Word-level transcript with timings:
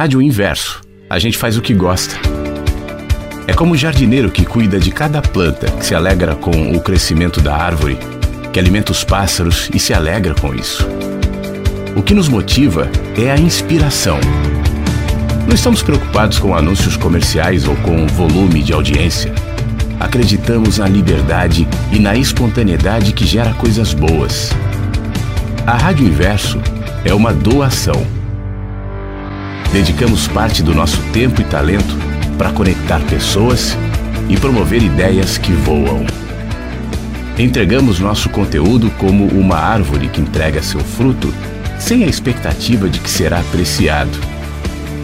rádio 0.00 0.22
inverso. 0.22 0.80
A 1.10 1.18
gente 1.18 1.36
faz 1.36 1.58
o 1.58 1.60
que 1.60 1.74
gosta. 1.74 2.16
É 3.46 3.52
como 3.52 3.74
o 3.74 3.76
jardineiro 3.76 4.30
que 4.30 4.46
cuida 4.46 4.80
de 4.80 4.90
cada 4.90 5.20
planta, 5.20 5.70
que 5.72 5.84
se 5.84 5.94
alegra 5.94 6.34
com 6.34 6.74
o 6.74 6.80
crescimento 6.80 7.38
da 7.38 7.54
árvore, 7.54 7.98
que 8.50 8.58
alimenta 8.58 8.92
os 8.92 9.04
pássaros 9.04 9.68
e 9.74 9.78
se 9.78 9.92
alegra 9.92 10.34
com 10.34 10.54
isso. 10.54 10.88
O 11.94 12.02
que 12.02 12.14
nos 12.14 12.30
motiva 12.30 12.88
é 13.14 13.30
a 13.30 13.36
inspiração. 13.36 14.18
Não 15.46 15.54
estamos 15.54 15.82
preocupados 15.82 16.38
com 16.38 16.56
anúncios 16.56 16.96
comerciais 16.96 17.68
ou 17.68 17.76
com 17.76 18.06
volume 18.06 18.62
de 18.62 18.72
audiência. 18.72 19.34
Acreditamos 20.00 20.78
na 20.78 20.88
liberdade 20.88 21.68
e 21.92 21.98
na 21.98 22.16
espontaneidade 22.16 23.12
que 23.12 23.26
gera 23.26 23.52
coisas 23.52 23.92
boas. 23.92 24.50
A 25.66 25.76
Rádio 25.76 26.06
Inverso 26.06 26.58
é 27.04 27.12
uma 27.12 27.34
doação. 27.34 28.19
Dedicamos 29.72 30.26
parte 30.26 30.64
do 30.64 30.74
nosso 30.74 31.00
tempo 31.12 31.40
e 31.40 31.44
talento 31.44 31.96
para 32.36 32.50
conectar 32.50 33.00
pessoas 33.02 33.76
e 34.28 34.36
promover 34.36 34.82
ideias 34.82 35.38
que 35.38 35.52
voam. 35.52 36.04
Entregamos 37.38 38.00
nosso 38.00 38.28
conteúdo 38.30 38.90
como 38.98 39.26
uma 39.26 39.56
árvore 39.56 40.08
que 40.08 40.20
entrega 40.20 40.60
seu 40.60 40.80
fruto 40.80 41.32
sem 41.78 42.02
a 42.02 42.08
expectativa 42.08 42.88
de 42.88 42.98
que 42.98 43.08
será 43.08 43.38
apreciado. 43.38 44.18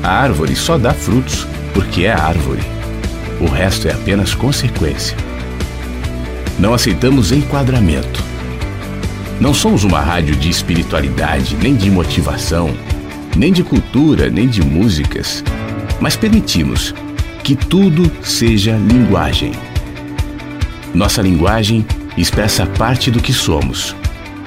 A 0.03 0.11
árvore 0.11 0.57
só 0.57 0.77
dá 0.77 0.93
frutos 0.93 1.47
porque 1.73 2.05
é 2.05 2.13
árvore. 2.13 2.63
O 3.41 3.47
resto 3.47 3.87
é 3.87 3.93
apenas 3.93 4.35
consequência. 4.35 5.17
Não 6.59 6.75
aceitamos 6.75 7.31
enquadramento. 7.31 8.21
Não 9.41 9.55
somos 9.55 9.85
uma 9.85 10.01
rádio 10.01 10.35
de 10.35 10.51
espiritualidade, 10.51 11.55
nem 11.57 11.77
de 11.77 11.91
motivação, 11.91 12.75
nem 13.37 13.53
de 13.53 13.63
cultura, 13.63 14.31
nem 14.31 14.49
de 14.49 14.65
músicas, 14.65 15.45
mas 16.01 16.17
permitimos 16.17 16.95
que 17.45 17.55
tudo 17.55 18.11
seja 18.23 18.77
linguagem. 18.77 19.53
Nossa 20.95 21.23
linguagem 21.23 21.87
expressa 22.17 22.67
parte 22.67 23.11
do 23.11 23.21
que 23.21 23.33
somos 23.33 23.95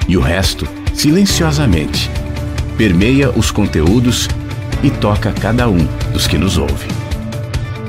e 0.08 0.16
o 0.16 0.20
resto, 0.20 0.66
silenciosamente, 0.92 2.10
permeia 2.76 3.30
os 3.30 3.50
conteúdos 3.50 4.28
e 4.82 4.90
toca 4.90 5.32
cada 5.32 5.68
um 5.68 5.86
dos 6.12 6.26
que 6.26 6.36
nos 6.36 6.58
ouve. 6.58 6.88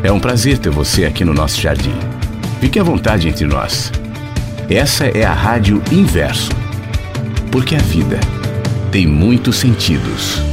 É 0.03 0.11
um 0.11 0.19
prazer 0.19 0.57
ter 0.57 0.69
você 0.69 1.05
aqui 1.05 1.25
no 1.25 1.33
nosso 1.33 1.59
jardim. 1.59 1.95
Fique 2.59 2.79
à 2.79 2.83
vontade 2.83 3.27
entre 3.27 3.45
nós. 3.45 3.91
Essa 4.69 5.05
é 5.05 5.25
a 5.25 5.33
Rádio 5.33 5.81
Inverso 5.91 6.52
porque 7.52 7.75
a 7.75 7.79
vida 7.79 8.19
tem 8.91 9.05
muitos 9.05 9.57
sentidos. 9.57 10.50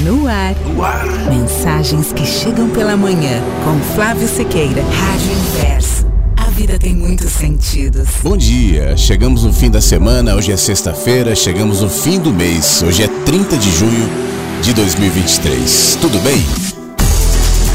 No 0.00 0.28
ar. 0.28 0.54
no 0.64 0.84
ar. 0.84 1.04
Mensagens 1.28 2.12
que 2.12 2.24
chegam 2.24 2.68
pela 2.68 2.96
manhã 2.96 3.42
com 3.64 3.96
Flávio 3.96 4.28
Sequeira, 4.28 4.80
Rádio 4.80 5.32
Inverso. 5.32 6.06
A 6.36 6.44
vida 6.50 6.78
tem 6.78 6.94
muitos 6.94 7.32
sentidos. 7.32 8.06
Bom 8.22 8.36
dia, 8.36 8.96
chegamos 8.96 9.42
no 9.42 9.52
fim 9.52 9.68
da 9.68 9.80
semana, 9.80 10.36
hoje 10.36 10.52
é 10.52 10.56
sexta-feira, 10.56 11.34
chegamos 11.34 11.80
no 11.80 11.90
fim 11.90 12.20
do 12.20 12.32
mês, 12.32 12.80
hoje 12.80 13.02
é 13.02 13.08
30 13.08 13.56
de 13.56 13.72
junho 13.72 14.08
de 14.62 14.72
2023. 14.72 15.98
Tudo 16.00 16.20
bem? 16.20 16.46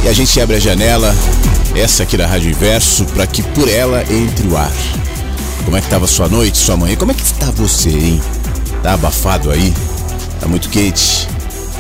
E 0.06 0.08
a 0.08 0.14
gente 0.14 0.40
abre 0.40 0.56
a 0.56 0.60
janela, 0.60 1.14
essa 1.76 2.04
aqui 2.04 2.16
da 2.16 2.26
Rádio 2.26 2.52
Inverso, 2.52 3.04
para 3.08 3.28
que 3.28 3.44
por 3.44 3.68
ela 3.68 4.02
entre 4.04 4.48
o 4.48 4.56
ar. 4.56 4.72
Como 5.66 5.76
é 5.76 5.82
que 5.82 5.88
estava 5.88 6.08
sua 6.08 6.30
noite, 6.30 6.58
sua 6.58 6.78
manhã? 6.78 6.96
Como 6.96 7.12
é 7.12 7.16
que 7.16 7.22
está 7.22 7.52
você, 7.52 7.90
hein? 7.90 8.22
Tá 8.82 8.94
abafado 8.94 9.52
aí? 9.52 9.74
Tá 10.40 10.48
muito 10.48 10.70
quente? 10.70 11.33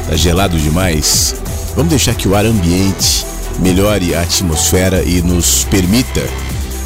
Tá 0.07 0.15
gelado 0.15 0.57
demais? 0.57 1.35
Vamos 1.75 1.89
deixar 1.89 2.13
que 2.15 2.27
o 2.27 2.35
ar 2.35 2.45
ambiente 2.45 3.25
melhore 3.59 4.13
a 4.13 4.21
atmosfera 4.21 5.03
e 5.03 5.21
nos 5.21 5.63
permita 5.65 6.21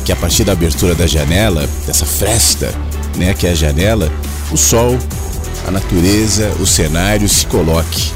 que 0.06 0.12
a 0.12 0.16
partir 0.16 0.44
da 0.44 0.54
abertura 0.54 0.96
da 0.96 1.08
janela, 1.08 1.68
dessa 1.86 2.06
fresta, 2.06 2.74
né, 3.16 3.34
que 3.34 3.48
é 3.48 3.52
a 3.52 3.56
janela, 3.56 4.12
o 4.52 4.58
sol, 4.58 4.98
a 5.68 5.72
natureza, 5.72 6.50
o 6.60 6.66
cenário 6.66 7.28
se 7.28 7.46
coloque. 7.46 8.12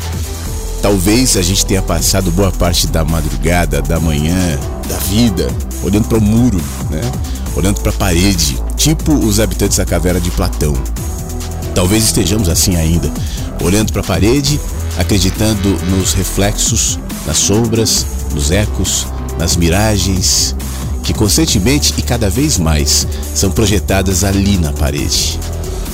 Talvez 0.82 1.36
a 1.38 1.42
gente 1.42 1.66
tenha 1.66 1.82
passado 1.82 2.32
boa 2.32 2.52
parte 2.52 2.88
da 2.88 3.04
madrugada, 3.04 3.82
da 3.82 4.00
manhã, 4.00 4.58
da 4.88 4.98
vida, 4.98 5.48
olhando 5.84 6.08
para 6.08 6.18
o 6.18 6.22
muro, 6.22 6.62
né? 6.90 7.02
olhando 7.56 7.82
para 7.82 7.92
a 7.92 7.96
parede, 7.96 8.58
tipo 8.78 9.14
os 9.14 9.40
habitantes 9.40 9.78
da 9.78 9.86
caverna 9.86 10.20
de 10.20 10.32
Platão. 10.32 10.74
Talvez 11.76 12.06
estejamos 12.06 12.50
assim 12.50 12.76
ainda, 12.76 13.12
olhando 13.62 13.92
para 13.92 14.02
a 14.02 14.06
parede, 14.06 14.60
acreditando 14.98 15.70
nos 15.90 16.14
reflexos, 16.14 17.00
nas 17.26 17.38
sombras, 17.38 18.06
nos 18.34 18.52
ecos, 18.52 19.08
nas 19.38 19.56
miragens, 19.56 20.56
que 21.04 21.14
constantemente 21.14 21.94
e 21.98 22.02
cada 22.02 22.30
vez 22.30 22.58
mais 22.58 23.08
são 23.34 23.52
projetadas 23.52 24.24
ali 24.24 24.58
na 24.58 24.72
parede. 24.72 25.40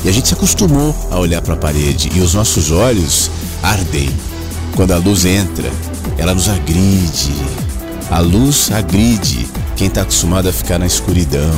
E 0.03 0.09
a 0.09 0.12
gente 0.12 0.28
se 0.28 0.34
acostumou 0.34 0.96
a 1.12 1.18
olhar 1.18 1.41
para 1.41 1.56
a 1.56 1.58
parede 1.58 2.12
e 2.13 2.19
os 2.19 2.34
nossos 2.34 2.72
olhos 2.72 3.31
ardem. 3.63 4.09
Quando 4.75 4.91
a 4.91 4.97
luz 4.97 5.25
entra, 5.25 5.69
ela 6.18 6.34
nos 6.34 6.47
agride. 6.47 7.34
A 8.09 8.19
luz 8.19 8.72
agride 8.72 9.47
quem 9.75 9.88
está 9.88 10.02
acostumado 10.02 10.47
a 10.47 10.53
ficar 10.53 10.78
na 10.79 10.85
escuridão. 10.85 11.52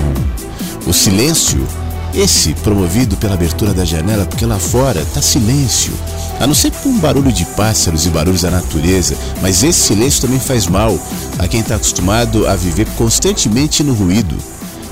O 0.87 0.93
silêncio, 0.93 1.65
esse 2.13 2.53
promovido 2.55 3.17
pela 3.17 3.33
abertura 3.33 3.73
da 3.73 3.85
janela, 3.85 4.25
porque 4.25 4.45
lá 4.45 4.57
fora 4.57 5.01
está 5.01 5.21
silêncio. 5.21 5.93
A 6.39 6.47
não 6.47 6.53
ser 6.53 6.71
por 6.71 6.87
um 6.87 6.97
barulho 6.99 7.33
de 7.33 7.43
pássaros 7.45 8.05
e 8.05 8.09
barulhos 8.09 8.43
da 8.43 8.49
natureza, 8.49 9.15
mas 9.41 9.61
esse 9.61 9.79
silêncio 9.87 10.21
também 10.21 10.39
faz 10.39 10.67
mal 10.67 10.97
a 11.37 11.47
quem 11.49 11.59
está 11.59 11.75
acostumado 11.75 12.47
a 12.47 12.55
viver 12.55 12.87
constantemente 12.97 13.83
no 13.83 13.93
ruído. 13.93 14.37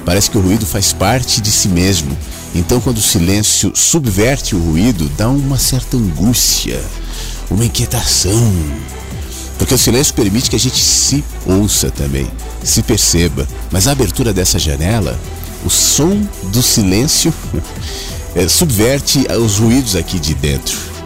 Parece 0.06 0.30
que 0.30 0.38
o 0.38 0.42
ruído 0.42 0.66
faz 0.66 0.92
parte 0.92 1.40
de 1.40 1.50
si 1.50 1.70
mesmo. 1.70 2.18
Então, 2.54 2.82
quando 2.82 2.98
o 2.98 3.02
silêncio 3.02 3.72
subverte 3.74 4.56
o 4.56 4.60
ruído, 4.60 5.10
dá 5.18 5.30
uma 5.30 5.58
certa 5.58 5.96
angústia, 5.96 6.82
uma 7.50 7.64
inquietação. 7.64 8.54
Porque 9.58 9.74
o 9.74 9.78
silêncio 9.78 10.14
permite 10.14 10.50
que 10.50 10.56
a 10.56 10.60
gente 10.60 10.80
se 10.80 11.24
ouça 11.46 11.90
também, 11.90 12.28
se 12.64 12.84
perceba. 12.84 13.48
Mas 13.72 13.88
a 13.88 13.92
abertura 13.92 14.34
dessa 14.34 14.60
janela, 14.60 15.18
o 15.66 15.70
som 15.70 16.22
do 16.52 16.62
silêncio 16.62 17.34
é, 18.36 18.48
subverte 18.50 19.28
os 19.32 19.60
ruídos 19.60 19.96
aqui 19.96 20.20
de 20.20 20.34
dentro. 20.34 20.97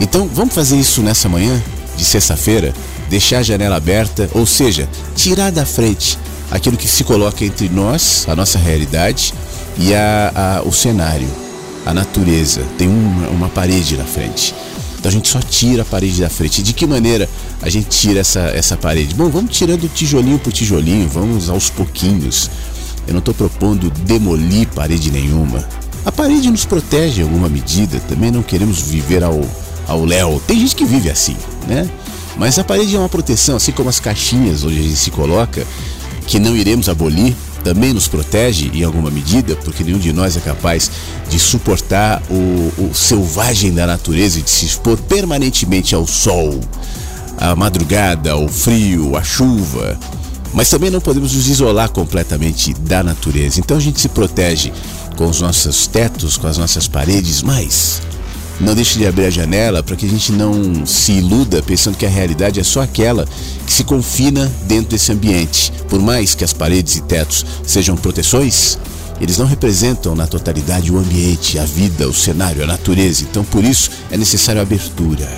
Então 0.00 0.28
vamos 0.32 0.54
fazer 0.54 0.76
isso 0.76 1.02
nessa 1.02 1.28
manhã 1.28 1.62
de 1.96 2.04
sexta-feira, 2.04 2.72
deixar 3.10 3.38
a 3.38 3.42
janela 3.42 3.76
aberta, 3.76 4.28
ou 4.32 4.46
seja, 4.46 4.88
tirar 5.14 5.52
da 5.52 5.66
frente 5.66 6.18
aquilo 6.50 6.76
que 6.76 6.88
se 6.88 7.04
coloca 7.04 7.44
entre 7.44 7.68
nós, 7.68 8.24
a 8.26 8.34
nossa 8.34 8.58
realidade, 8.58 9.34
e 9.76 9.94
a, 9.94 10.32
a 10.34 10.62
o 10.62 10.72
cenário, 10.72 11.28
a 11.84 11.94
natureza. 11.94 12.62
Tem 12.78 12.88
uma, 12.88 13.28
uma 13.28 13.48
parede 13.48 13.96
na 13.96 14.04
frente. 14.04 14.54
Então 14.98 15.08
a 15.08 15.12
gente 15.12 15.28
só 15.28 15.40
tira 15.40 15.82
a 15.82 15.84
parede 15.84 16.20
da 16.20 16.28
frente. 16.28 16.62
De 16.62 16.72
que 16.72 16.86
maneira 16.86 17.28
a 17.62 17.70
gente 17.70 17.88
tira 17.88 18.20
essa, 18.20 18.40
essa 18.40 18.76
parede? 18.76 19.14
Bom, 19.14 19.28
vamos 19.28 19.56
tirando 19.56 19.88
tijolinho 19.88 20.38
por 20.38 20.52
tijolinho, 20.52 21.08
vamos 21.08 21.48
aos 21.48 21.70
pouquinhos. 21.70 22.50
Eu 23.06 23.14
não 23.14 23.20
estou 23.20 23.34
propondo 23.34 23.90
demolir 23.90 24.68
parede 24.68 25.10
nenhuma. 25.10 25.66
A 26.04 26.12
parede 26.12 26.50
nos 26.50 26.64
protege 26.64 27.20
em 27.20 27.24
alguma 27.24 27.48
medida, 27.48 28.00
também 28.08 28.30
não 28.30 28.42
queremos 28.42 28.80
viver 28.82 29.22
ao, 29.22 29.40
ao 29.86 30.04
léu. 30.04 30.40
Tem 30.46 30.58
gente 30.58 30.76
que 30.76 30.84
vive 30.84 31.10
assim, 31.10 31.36
né? 31.66 31.88
Mas 32.36 32.58
a 32.58 32.64
parede 32.64 32.94
é 32.94 32.98
uma 32.98 33.08
proteção, 33.08 33.56
assim 33.56 33.72
como 33.72 33.88
as 33.88 34.00
caixinhas 34.00 34.64
onde 34.64 34.78
a 34.78 34.82
gente 34.82 34.96
se 34.96 35.10
coloca, 35.10 35.66
que 36.26 36.38
não 36.38 36.56
iremos 36.56 36.88
abolir, 36.88 37.34
também 37.62 37.92
nos 37.92 38.08
protege 38.08 38.70
em 38.72 38.82
alguma 38.82 39.10
medida, 39.10 39.54
porque 39.56 39.84
nenhum 39.84 39.98
de 39.98 40.12
nós 40.12 40.36
é 40.36 40.40
capaz 40.40 40.90
de 41.28 41.38
suportar 41.38 42.22
o, 42.30 42.72
o 42.82 42.94
selvagem 42.94 43.72
da 43.72 43.86
natureza 43.86 44.38
e 44.38 44.42
de 44.42 44.50
se 44.50 44.64
expor 44.64 44.96
permanentemente 44.96 45.94
ao 45.94 46.06
sol, 46.06 46.58
à 47.36 47.54
madrugada, 47.54 48.32
ao 48.32 48.48
frio, 48.48 49.16
à 49.16 49.22
chuva. 49.22 49.98
Mas 50.52 50.68
também 50.68 50.90
não 50.90 51.00
podemos 51.00 51.34
nos 51.34 51.46
isolar 51.46 51.90
completamente 51.90 52.74
da 52.74 53.02
natureza. 53.02 53.60
Então 53.60 53.76
a 53.76 53.80
gente 53.80 54.00
se 54.00 54.08
protege 54.08 54.72
com 55.16 55.28
os 55.28 55.40
nossos 55.40 55.86
tetos, 55.86 56.36
com 56.36 56.46
as 56.46 56.58
nossas 56.58 56.88
paredes, 56.88 57.42
mas 57.42 58.00
não 58.60 58.74
deixe 58.74 58.98
de 58.98 59.06
abrir 59.06 59.24
a 59.24 59.30
janela 59.30 59.82
para 59.82 59.96
que 59.96 60.06
a 60.06 60.08
gente 60.08 60.32
não 60.32 60.84
se 60.84 61.12
iluda 61.12 61.62
pensando 61.62 61.96
que 61.96 62.04
a 62.04 62.10
realidade 62.10 62.60
é 62.60 62.62
só 62.62 62.82
aquela 62.82 63.26
que 63.66 63.72
se 63.72 63.84
confina 63.84 64.50
dentro 64.66 64.90
desse 64.90 65.10
ambiente. 65.10 65.72
Por 65.88 66.00
mais 66.00 66.34
que 66.34 66.44
as 66.44 66.52
paredes 66.52 66.96
e 66.96 67.00
tetos 67.00 67.44
sejam 67.66 67.96
proteções, 67.96 68.78
eles 69.20 69.38
não 69.38 69.46
representam 69.46 70.14
na 70.14 70.26
totalidade 70.26 70.92
o 70.92 70.98
ambiente, 70.98 71.58
a 71.58 71.64
vida, 71.64 72.08
o 72.08 72.14
cenário, 72.14 72.62
a 72.62 72.66
natureza. 72.66 73.22
Então, 73.22 73.44
por 73.44 73.64
isso, 73.64 73.90
é 74.10 74.16
necessário 74.16 74.60
abertura. 74.60 75.28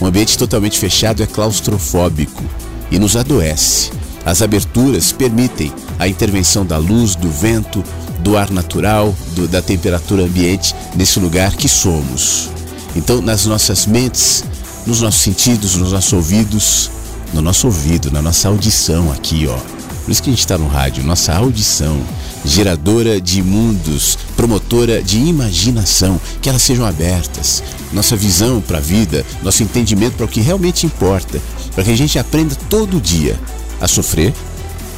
Um 0.00 0.06
ambiente 0.06 0.38
totalmente 0.38 0.78
fechado 0.78 1.22
é 1.22 1.26
claustrofóbico 1.26 2.42
e 2.90 2.98
nos 2.98 3.16
adoece. 3.16 3.90
As 4.24 4.42
aberturas 4.42 5.12
permitem 5.12 5.72
a 5.98 6.06
intervenção 6.06 6.64
da 6.64 6.78
luz, 6.78 7.14
do 7.14 7.30
vento, 7.30 7.82
do 8.20 8.36
ar 8.36 8.50
natural, 8.50 9.14
do, 9.34 9.48
da 9.48 9.60
temperatura 9.60 10.24
ambiente 10.24 10.74
nesse 10.94 11.18
lugar 11.18 11.54
que 11.54 11.68
somos. 11.68 12.50
Então, 12.94 13.20
nas 13.20 13.46
nossas 13.46 13.86
mentes, 13.86 14.44
nos 14.86 15.00
nossos 15.00 15.20
sentidos, 15.20 15.76
nos 15.76 15.92
nossos 15.92 16.12
ouvidos, 16.12 16.90
no 17.32 17.40
nosso 17.40 17.66
ouvido, 17.66 18.10
na 18.10 18.20
nossa 18.20 18.48
audição 18.48 19.10
aqui, 19.12 19.46
ó. 19.48 19.56
Por 20.04 20.10
isso 20.10 20.22
que 20.22 20.30
a 20.30 20.32
gente 20.32 20.40
está 20.40 20.58
no 20.58 20.66
rádio, 20.66 21.04
nossa 21.04 21.32
audição, 21.34 22.00
geradora 22.44 23.20
de 23.20 23.42
mundos, 23.42 24.18
promotora 24.36 25.02
de 25.02 25.18
imaginação, 25.18 26.20
que 26.40 26.48
elas 26.48 26.62
sejam 26.62 26.84
abertas, 26.84 27.62
nossa 27.92 28.16
visão 28.16 28.60
para 28.60 28.78
a 28.78 28.80
vida, 28.80 29.24
nosso 29.42 29.62
entendimento 29.62 30.16
para 30.16 30.26
o 30.26 30.28
que 30.28 30.40
realmente 30.40 30.86
importa, 30.86 31.40
para 31.74 31.84
que 31.84 31.90
a 31.92 31.96
gente 31.96 32.18
aprenda 32.18 32.56
todo 32.68 33.00
dia 33.00 33.38
a 33.80 33.86
sofrer 33.86 34.34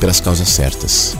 pelas 0.00 0.20
causas 0.20 0.48
certas, 0.48 1.16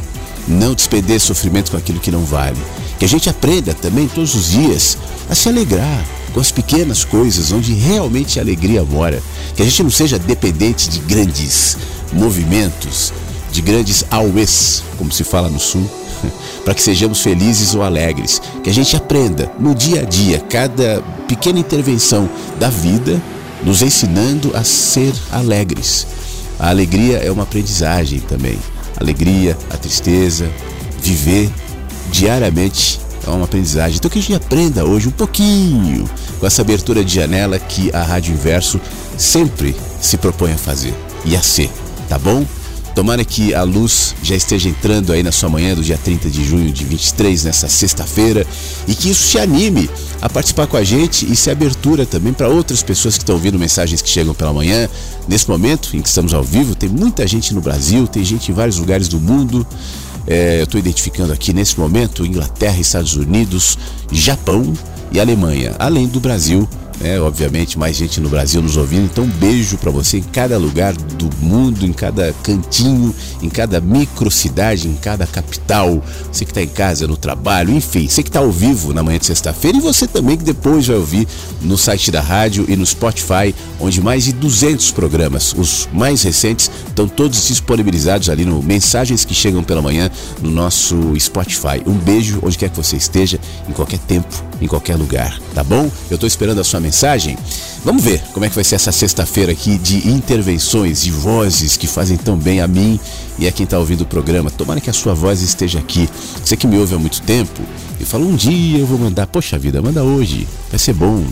não 0.47 0.75
despender 0.75 1.21
sofrimento 1.21 1.71
com 1.71 1.77
aquilo 1.77 2.01
que 2.01 2.11
não 2.11 2.25
vale, 2.25 2.59
que 2.99 3.05
a 3.05 3.09
gente 3.09 3.29
aprenda 3.29 3.75
também 3.75 4.09
todos 4.09 4.35
os 4.35 4.51
dias 4.51 4.99
a 5.29 5.35
se 5.35 5.49
alegrar 5.49 6.05
com 6.33 6.41
as 6.41 6.51
pequenas 6.51 7.05
coisas 7.05 7.53
onde 7.53 7.75
realmente 7.75 8.39
a 8.39 8.43
alegria 8.43 8.83
mora, 8.83 9.23
que 9.55 9.63
a 9.63 9.65
gente 9.65 9.83
não 9.83 9.91
seja 9.91 10.19
dependente 10.19 10.89
de 10.89 10.99
grandes 11.01 11.77
movimentos, 12.13 13.13
de 13.51 13.61
grandes 13.61 14.05
auês, 14.11 14.83
como 14.97 15.13
se 15.13 15.25
fala 15.25 15.49
no 15.49 15.61
sul, 15.61 15.89
para 16.65 16.75
que 16.75 16.83
sejamos 16.83 17.21
felizes 17.21 17.75
ou 17.75 17.83
alegres, 17.83 18.41
que 18.63 18.71
a 18.71 18.75
gente 18.75 18.97
aprenda 18.97 19.51
no 19.59 19.75
dia 19.75 20.03
a 20.03 20.05
dia, 20.05 20.39
cada 20.41 21.03
pequena 21.29 21.59
intervenção 21.59 22.29
da 22.59 22.71
vida, 22.71 23.21
nos 23.63 23.83
ensinando 23.83 24.57
a 24.57 24.65
ser 24.65 25.13
alegres. 25.31 26.07
A 26.59 26.69
alegria 26.71 27.19
é 27.19 27.31
uma 27.31 27.43
aprendizagem 27.43 28.21
também. 28.21 28.59
Alegria, 29.03 29.57
a 29.71 29.77
tristeza, 29.77 30.51
viver 31.03 31.51
diariamente 32.11 33.01
é 33.27 33.31
uma 33.31 33.45
aprendizagem. 33.45 33.97
Então 33.97 34.11
que 34.11 34.19
a 34.19 34.23
gente 34.23 34.35
aprenda 34.35 34.85
hoje 34.85 35.09
um 35.09 35.13
pouquinho 35.13 36.09
com 36.39 36.47
essa 36.47 36.63
abertura 36.63 37.05
de 37.05 37.15
janela 37.15 37.59
que 37.59 37.95
a 37.95 38.03
Rádio 38.03 38.35
Inverso 38.35 38.81
sempre 39.17 39.77
se 40.01 40.17
propõe 40.17 40.53
a 40.53 40.59
fazer 40.59 40.95
e 41.25 41.37
a 41.37 41.43
ser, 41.43 41.71
tá 42.09 42.19
bom? 42.19 42.45
Tomara 42.95 43.25
que 43.25 43.55
a 43.55 43.63
luz 43.63 44.15
já 44.23 44.37
esteja 44.37 44.69
entrando 44.69 45.13
aí 45.13 45.23
na 45.23 45.33
sua 45.33 45.49
manhã 45.49 45.75
do 45.75 45.83
dia 45.83 45.97
30 45.97 46.29
de 46.29 46.45
junho 46.45 46.71
de 46.71 46.85
23, 46.85 47.45
nessa 47.45 47.67
sexta-feira, 47.67 48.47
e 48.87 48.95
que 48.95 49.09
isso 49.09 49.31
te 49.31 49.39
anime 49.39 49.89
a 50.23 50.29
participar 50.29 50.69
com 50.69 50.77
a 50.77 50.85
gente 50.85 51.31
e 51.31 51.35
se 51.35 51.51
abertura 51.51 52.07
também 52.07 52.33
para 52.33 52.49
outras 52.49 52.81
pessoas 52.81 53.17
que 53.17 53.25
estão 53.25 53.35
ouvindo 53.35 53.59
mensagens 53.59 54.01
que 54.01 54.09
chegam 54.09 54.33
pela 54.33 54.53
manhã. 54.53 54.89
Nesse 55.27 55.51
momento 55.51 55.97
em 55.97 56.01
que 56.01 56.09
estamos 56.09 56.33
ao 56.33 56.45
vivo, 56.45 56.77
tem 56.77 56.89
muita 56.89 57.27
gente 57.27 57.53
no 57.53 57.61
Brasil, 57.61 58.07
tem 58.07 58.25
gente 58.25 58.53
em 58.53 58.55
vários 58.55 58.79
lugares 58.79 59.09
do 59.09 59.21
mundo. 59.21 59.67
É, 60.25 60.61
eu 60.61 60.65
estou 60.65 60.79
identificando 60.79 61.33
aqui 61.33 61.53
nesse 61.53 61.79
momento 61.79 62.25
Inglaterra, 62.25 62.79
Estados 62.79 63.17
Unidos, 63.17 63.77
Japão 64.13 64.73
e 65.11 65.19
Alemanha, 65.19 65.75
além 65.77 66.07
do 66.07 66.21
Brasil 66.21 66.69
né? 67.03 67.21
Obviamente, 67.21 67.79
mais 67.79 67.97
gente 67.97 68.21
no 68.21 68.29
Brasil 68.29 68.63
nos 68.63 68.77
ouvindo. 68.77 69.05
Então, 69.05 69.25
um 69.25 69.29
beijo 69.29 69.77
para 69.77 69.91
você 69.91 70.19
em 70.19 70.23
cada 70.23 70.57
lugar 70.57 70.95
do 70.95 71.29
mundo, 71.45 71.85
em 71.85 71.93
cada 71.93 72.33
cantinho, 72.43 73.15
em 73.43 73.49
cada 73.49 73.81
microcidade, 73.81 74.89
em 74.89 74.95
cada 74.95 75.27
capital. 75.27 76.03
Você 76.31 76.45
que 76.45 76.53
está 76.53 76.63
em 76.63 76.69
casa, 76.69 77.07
no 77.07 77.17
trabalho, 77.17 77.75
enfim, 77.75 78.09
você 78.09 78.23
que 78.23 78.29
está 78.29 78.39
ao 78.39 78.51
vivo 78.51 78.95
na 78.95 79.03
manhã 79.03 79.19
de 79.19 79.27
sexta-feira 79.27 79.79
e 79.79 79.81
você 79.81 80.07
também 80.07 80.37
que 80.37 80.45
depois 80.45 80.87
vai 80.87 80.97
ouvir 80.97 81.27
no 81.61 81.77
site 81.77 82.11
da 82.11 82.21
rádio 82.21 82.65
e 82.69 82.77
no 82.77 82.87
Spotify, 82.87 83.55
onde 83.81 84.01
mais 84.01 84.25
de 84.25 84.33
200 84.33 84.93
programas, 84.93 85.53
os 85.57 85.89
mais 85.93 86.23
recentes, 86.23 86.71
estão 86.87 87.09
todos 87.09 87.49
disponibilizados 87.49 88.31
ali 88.31 88.45
no 88.45 88.63
Mensagens 88.63 89.25
que 89.25 89.35
Chegam 89.35 89.65
pela 89.65 89.83
Manhã 89.83 90.09
no 90.41 90.51
nosso 90.51 91.19
Spotify. 91.19 91.83
Um 91.85 91.95
beijo 91.95 92.39
onde 92.43 92.57
quer 92.57 92.71
que 92.71 92.77
você 92.77 92.97
esteja, 92.97 93.41
em 93.69 93.73
qualquer 93.73 93.99
tempo, 93.99 94.52
em 94.63 94.69
qualquer 94.69 94.97
lugar, 94.97 95.41
tá 95.55 95.65
bom? 95.65 95.91
Eu 96.11 96.15
estou 96.15 96.27
esperando 96.27 96.61
a 96.61 96.65
sua 96.65 96.81
mensagem. 96.81 97.37
Vamos 97.85 98.03
ver 98.05 98.23
como 98.33 98.47
é 98.47 98.49
que 98.49 98.55
vai 98.55 98.65
ser 98.65 98.77
essa 98.77 98.93
sexta-feira 98.93 99.53
aqui 99.53 99.77
de 99.77 100.09
intervenções, 100.09 101.03
de 101.03 101.11
vozes 101.11 101.77
que 101.77 101.87
fazem 101.87 102.17
tão 102.17 102.35
bem 102.37 102.61
a 102.61 102.69
mim 102.69 102.99
e 103.39 103.49
a 103.49 103.53
quem 103.53 103.65
está 103.65 103.79
ouvindo 103.79 104.03
o 104.03 104.07
programa. 104.07 104.51
Tomara 104.51 104.81
que 104.81 104.91
a 104.91 104.93
sua 104.93 105.15
voz 105.15 105.43
esteja 105.43 105.81
aqui. 105.81 106.09
Você 106.45 106.57
que 106.57 106.67
me 106.67 106.79
ouve 106.79 106.95
há 106.95 106.99
muito 106.99 107.23
tempo 107.23 107.63
e 107.99 108.05
fala 108.05 108.25
um 108.25 108.37
dia 108.37 108.79
eu 108.79 108.87
vou 108.87 108.99
mandar, 108.99 109.27
poxa 109.27 109.59
vida, 109.59 109.83
manda 109.83 110.05
hoje, 110.05 110.47
vai 110.71 110.79
ser 110.79 110.93
bom. 110.93 111.25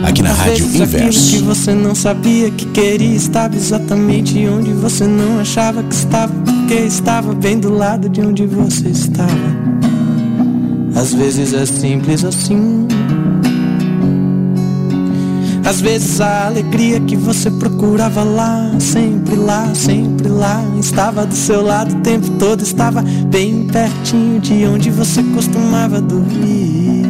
Aqui 0.03 0.23
na 0.23 0.31
Às 0.31 0.39
Rádio 0.39 0.67
Inverso. 0.67 1.31
que 1.31 1.43
você 1.43 1.73
não 1.75 1.95
sabia 1.95 2.51
que 2.51 2.67
queria 2.67 3.15
estava 3.15 3.57
exatamente 3.57 4.39
onde 4.47 4.73
você 4.73 5.05
não 5.05 5.41
achava 5.41 5.83
que 5.83 5.95
estava, 5.95 6.33
porque 6.45 6.75
estava 6.75 7.33
bem 7.35 7.59
do 7.59 7.73
lado 7.73 8.09
de 8.09 8.21
onde 8.21 8.47
você 8.47 8.89
estava. 8.89 9.33
Às 10.95 11.13
vezes 11.13 11.53
é 11.53 11.67
simples 11.67 12.25
assim. 12.25 12.87
Às 15.67 15.81
vezes 15.81 16.21
a 16.21 16.47
alegria 16.47 17.01
que 17.01 17.17
você 17.17 17.51
procurava 17.51 18.23
lá, 18.23 18.71
sempre 18.79 19.35
lá, 19.35 19.75
sempre 19.75 20.29
lá, 20.29 20.63
estava 20.79 21.27
do 21.27 21.35
seu 21.35 21.61
lado 21.61 21.93
o 21.93 22.01
tempo 22.03 22.31
todo, 22.39 22.63
estava 22.63 23.03
bem 23.03 23.67
pertinho 23.67 24.39
de 24.39 24.65
onde 24.65 24.91
você 24.91 25.25
costumava 25.35 26.01
dormir 26.01 27.05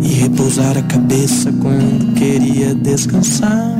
e 0.00 0.08
repousar 0.08 0.78
a 0.78 0.82
cabeça 0.82 1.52
quando 1.60 2.14
queria 2.14 2.74
descansar. 2.74 3.76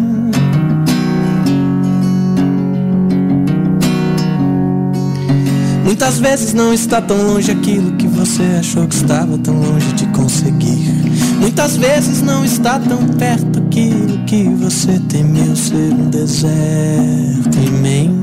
Muitas 5.87 6.19
vezes 6.19 6.52
não 6.52 6.75
está 6.75 7.00
tão 7.00 7.17
longe 7.26 7.50
aquilo 7.50 7.93
que 7.93 8.06
você 8.06 8.43
achou 8.58 8.87
que 8.87 8.94
estava 8.94 9.38
tão 9.38 9.58
longe 9.58 9.91
de 9.94 10.05
conseguir. 10.08 11.20
Muitas 11.41 11.77
vezes 11.79 12.21
não 12.21 12.45
está 12.45 12.79
tão 12.79 12.99
perto 13.09 13.61
aquilo 13.61 14.23
que 14.27 14.45
você 14.45 15.01
temeu 15.09 15.57
ser 15.57 15.93
um 15.95 16.11
deserto 16.11 17.59
imenso. 17.67 18.21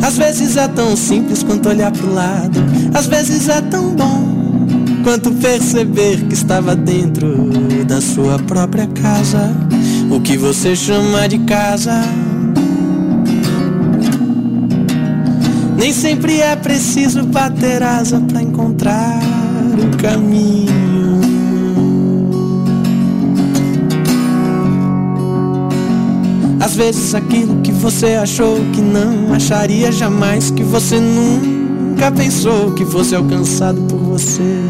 Às 0.00 0.16
vezes 0.16 0.56
é 0.56 0.68
tão 0.68 0.96
simples 0.96 1.42
quanto 1.42 1.68
olhar 1.68 1.90
pro 1.90 2.14
lado, 2.14 2.60
às 2.94 3.06
vezes 3.06 3.48
é 3.48 3.60
tão 3.60 3.94
bom 3.94 4.38
quanto 5.02 5.32
perceber 5.32 6.22
que 6.24 6.34
estava 6.34 6.76
dentro 6.76 7.50
da 7.84 8.00
sua 8.00 8.38
própria 8.38 8.86
casa, 8.86 9.50
o 10.10 10.20
que 10.20 10.36
você 10.36 10.76
chama 10.76 11.28
de 11.28 11.38
casa. 11.40 12.02
Nem 15.76 15.92
sempre 15.92 16.40
é 16.40 16.54
preciso 16.56 17.24
bater 17.24 17.82
asa 17.82 18.20
para 18.20 18.42
encontrar 18.42 19.37
o 19.78 19.96
caminho. 19.96 20.68
Às 26.60 26.76
vezes 26.76 27.14
aquilo 27.14 27.60
que 27.62 27.72
você 27.72 28.14
achou 28.14 28.56
que 28.74 28.80
não 28.80 29.32
acharia 29.32 29.90
jamais, 29.90 30.50
que 30.50 30.62
você 30.62 31.00
nunca 31.00 32.10
pensou 32.12 32.72
que 32.72 32.84
fosse 32.84 33.14
alcançado 33.14 33.80
por 33.82 33.98
você, 33.98 34.60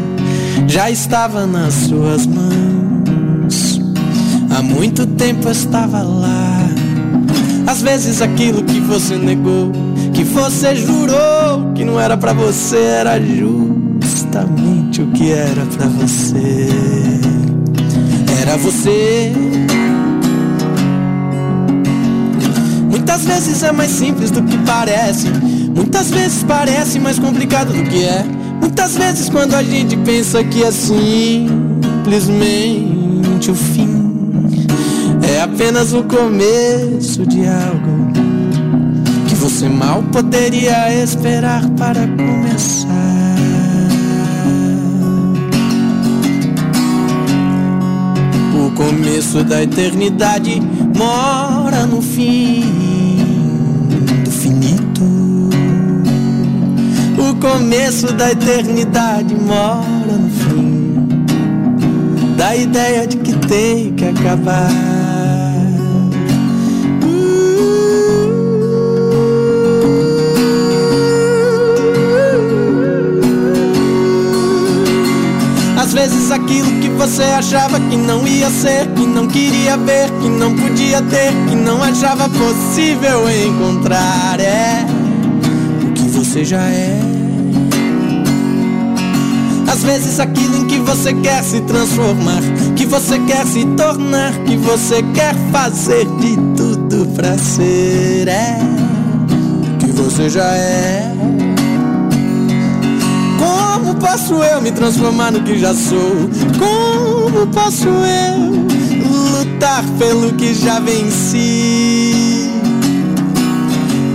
já 0.67 0.89
estava 0.89 1.45
nas 1.45 1.73
suas 1.73 2.25
mãos. 2.25 3.81
Há 4.49 4.61
muito 4.61 5.05
tempo 5.05 5.49
estava 5.49 6.01
lá. 6.01 6.69
Às 7.67 7.81
vezes 7.81 8.21
aquilo 8.21 8.63
que 8.63 8.79
você 8.79 9.15
negou, 9.15 9.71
que 10.13 10.23
você 10.23 10.75
jurou 10.75 11.73
que 11.75 11.83
não 11.83 11.99
era 11.99 12.17
para 12.17 12.33
você, 12.33 12.77
era 12.77 13.19
justamente 14.29 15.01
o 15.01 15.07
que 15.07 15.31
era 15.31 15.65
para 15.65 15.87
você. 15.87 16.69
Era 18.41 18.55
você. 18.57 19.33
Muitas 22.89 23.25
vezes 23.25 23.63
é 23.63 23.71
mais 23.71 23.89
simples 23.89 24.29
do 24.29 24.43
que 24.43 24.55
parece. 24.59 25.29
Muitas 25.75 26.11
vezes 26.11 26.43
parece 26.43 26.99
mais 26.99 27.17
complicado 27.17 27.73
do 27.73 27.83
que 27.89 28.03
é. 28.03 28.23
Muitas 28.61 28.95
vezes 28.95 29.29
quando 29.29 29.55
a 29.55 29.63
gente 29.63 29.97
pensa 29.97 30.43
que 30.43 30.63
é 30.63 30.71
simplesmente 30.71 32.29
o 33.49 33.55
fim, 33.55 33.89
é 35.27 35.41
apenas 35.41 35.93
o 35.93 36.03
começo 36.03 37.25
de 37.25 37.47
algo 37.47 38.11
que 39.27 39.33
você 39.35 39.67
mal 39.67 40.03
poderia 40.11 40.93
esperar 41.01 41.67
para 41.71 42.05
começar. 42.07 42.88
Começo 48.79 49.43
da 49.43 49.61
eternidade 49.61 50.61
mora 50.95 51.85
no 51.85 52.01
fim 52.01 52.63
do 54.23 54.31
finito. 54.31 55.03
O 57.17 57.35
começo 57.41 58.13
da 58.13 58.31
eternidade 58.31 59.35
mora 59.35 60.17
no 60.17 60.29
fim 60.29 61.07
da 62.37 62.55
ideia 62.55 63.05
de 63.05 63.17
que 63.17 63.33
tem 63.47 63.93
que 63.95 64.05
acabar. 64.05 65.09
vezes 75.99 76.31
aquilo 76.31 76.78
você 76.99 77.23
achava 77.23 77.79
que 77.79 77.95
não 77.95 78.27
ia 78.27 78.49
ser, 78.49 78.85
que 78.87 79.05
não 79.05 79.25
queria 79.25 79.77
ver, 79.77 80.11
que 80.21 80.27
não 80.27 80.53
podia 80.53 81.01
ter, 81.03 81.31
que 81.47 81.55
não 81.55 81.81
achava 81.81 82.27
possível 82.27 83.23
encontrar. 83.29 84.37
É 84.37 84.85
o 85.81 85.93
que 85.93 86.09
você 86.09 86.43
já 86.43 86.61
é. 86.61 86.99
Às 89.71 89.81
vezes 89.81 90.19
aquilo 90.19 90.57
em 90.57 90.67
que 90.67 90.77
você 90.79 91.13
quer 91.13 91.41
se 91.41 91.61
transformar, 91.61 92.41
que 92.75 92.85
você 92.85 93.17
quer 93.19 93.47
se 93.47 93.65
tornar, 93.77 94.33
que 94.43 94.57
você 94.57 95.01
quer 95.13 95.33
fazer 95.53 96.05
de 96.19 96.35
tudo 96.57 97.07
pra 97.15 97.37
ser. 97.37 98.27
É 98.27 98.59
o 99.73 99.77
que 99.77 99.91
você 99.93 100.29
já 100.29 100.51
é. 100.53 101.08
Posso 103.99 104.43
eu 104.43 104.61
me 104.61 104.71
transformar 104.71 105.31
no 105.31 105.41
que 105.43 105.59
já 105.59 105.73
sou? 105.73 106.29
Como 106.57 107.47
posso 107.47 107.87
eu 107.87 108.65
lutar 109.31 109.83
pelo 109.97 110.33
que 110.33 110.53
já 110.53 110.79
venci? 110.79 112.49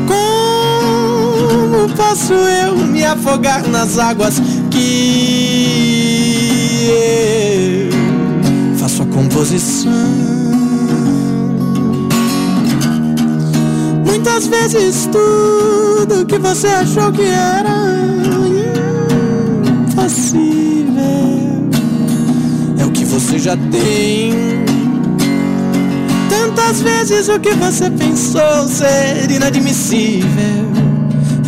Como 0.06 1.88
posso 1.94 2.32
eu 2.32 2.76
me 2.76 3.04
afogar 3.04 3.66
nas 3.68 3.98
águas 3.98 4.40
que 4.70 5.94
eu 7.90 8.76
faço 8.78 9.02
a 9.02 9.06
composição? 9.06 9.92
Muitas 14.04 14.46
vezes 14.46 15.08
tudo 15.12 16.24
que 16.26 16.38
você 16.38 16.68
achou 16.68 17.12
que 17.12 17.22
era 17.22 18.33
impossível 20.04 21.70
é 22.78 22.84
o 22.84 22.90
que 22.90 23.04
você 23.04 23.38
já 23.38 23.56
tem. 23.56 24.32
Tantas 26.28 26.82
vezes 26.82 27.28
o 27.28 27.40
que 27.40 27.54
você 27.54 27.90
pensou 27.90 28.68
ser 28.68 29.30
inadmissível 29.30 30.28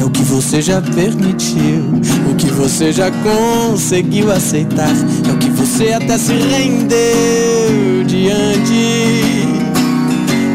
é 0.00 0.04
o 0.04 0.10
que 0.10 0.22
você 0.22 0.62
já 0.62 0.80
permitiu, 0.80 2.00
o 2.30 2.34
que 2.34 2.46
você 2.46 2.92
já 2.92 3.10
conseguiu 3.10 4.32
aceitar, 4.32 4.94
é 5.28 5.32
o 5.32 5.36
que 5.36 5.50
você 5.50 5.92
até 5.92 6.16
se 6.16 6.32
rendeu 6.32 8.04
diante. 8.06 9.44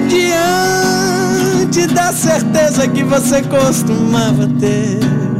Diante 0.09 1.87
da 1.93 2.11
certeza 2.11 2.87
que 2.87 3.03
você 3.03 3.43
costumava 3.43 4.47
ter. 4.59 5.30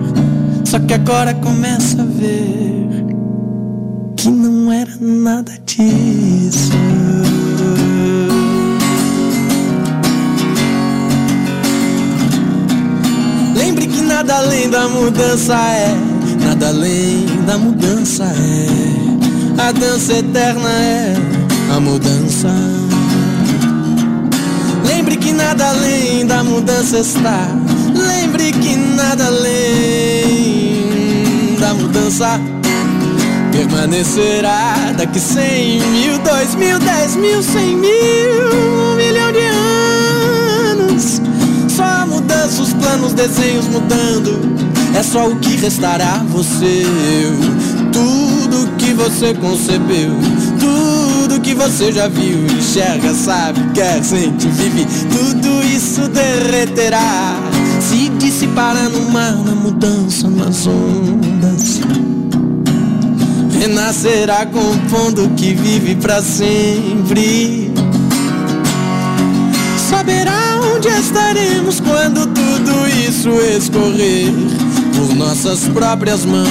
Só 0.72 0.80
que 0.80 0.94
agora 0.94 1.34
começa 1.34 2.02
a 2.02 2.06
ver 2.06 2.88
que 4.16 4.30
não 4.30 4.72
era 4.72 4.90
nada 5.02 5.52
disso. 5.66 6.72
Lembre 13.54 13.86
que 13.86 14.00
nada 14.00 14.38
além 14.38 14.70
da 14.70 14.88
mudança 14.88 15.56
é, 15.56 15.94
nada 16.42 16.70
além 16.70 17.26
da 17.46 17.58
mudança 17.58 18.24
é. 18.24 19.68
A 19.68 19.74
dança 19.74 20.14
eterna 20.20 20.70
é 20.70 21.16
a 21.76 21.82
mudança. 21.82 22.48
Lembre 24.88 25.18
que 25.18 25.34
nada 25.34 25.68
além 25.68 26.26
da 26.26 26.42
mudança 26.46 27.00
está. 27.00 27.46
Lembre 27.94 28.54
que 28.54 28.78
nada 28.78 29.26
além 29.26 30.01
permanecerá 33.52 34.94
daqui 34.98 35.20
cem 35.20 35.82
mil, 35.82 36.18
dois 36.20 36.56
mil, 36.56 36.80
dez 36.80 37.16
mil, 37.16 37.44
cem 37.44 37.78
mil, 37.78 37.92
um 38.92 38.96
milhão 38.96 39.32
de 39.32 39.40
anos. 39.40 41.22
Só 41.70 42.06
mudança, 42.08 42.62
os 42.62 42.74
planos, 42.74 43.14
desenhos 43.14 43.68
mudando. 43.68 44.40
É 44.98 45.04
só 45.04 45.28
o 45.28 45.36
que 45.38 45.56
restará 45.58 46.24
você, 46.30 46.84
eu. 47.24 47.92
Tudo 47.92 48.76
que 48.78 48.94
você 48.94 49.34
concebeu, 49.34 50.12
tudo 50.60 51.40
que 51.42 51.54
você 51.54 51.92
já 51.92 52.08
viu, 52.08 52.46
enxerga, 52.58 53.14
sabe, 53.14 53.62
quer, 53.74 54.04
sente, 54.04 54.48
vive, 54.48 54.86
tudo 55.10 55.64
isso 55.64 56.08
derreterá 56.10 57.51
se 58.32 58.46
dissipará 58.46 58.88
no 58.88 59.12
mar, 59.12 59.36
na 59.46 59.52
mudança, 59.52 60.30
nas 60.30 60.66
ondas. 60.66 61.82
Renascerá 63.60 64.46
compondo 64.46 65.30
que 65.36 65.54
vive 65.54 65.96
para 65.96 66.22
sempre. 66.22 67.72
Saberá 69.78 70.60
onde 70.74 70.88
estaremos 70.88 71.82
quando 71.82 72.26
tudo 72.28 72.88
isso 73.08 73.30
escorrer 73.30 74.32
por 74.96 75.14
nossas 75.16 75.68
próprias 75.68 76.26
mãos. 76.26 76.50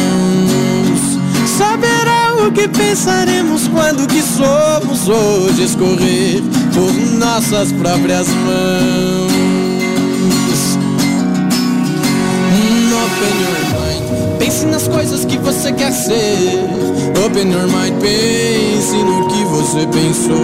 Saberá 1.57 2.35
o 2.47 2.53
que 2.53 2.69
pensaremos 2.69 3.67
quando 3.69 4.07
que 4.07 4.23
somos 4.23 5.09
hoje 5.09 5.65
escorrer 5.65 6.43
por 6.75 6.93
nossas 7.19 7.73
próprias 7.73 8.29
mãos. 8.29 9.50
Open 13.21 13.37
your 13.43 13.61
mind. 13.77 14.39
Pense 14.39 14.65
nas 14.65 14.89
coisas 14.89 15.27
que 15.27 15.37
você 15.37 15.73
quer 15.73 15.93
ser. 15.93 16.65
Open 17.23 17.53
your 17.53 17.67
mind. 17.69 18.01
Pense 18.01 18.97
no 18.97 19.29
que 19.29 19.45
você 19.45 19.87
pensou. 19.89 20.41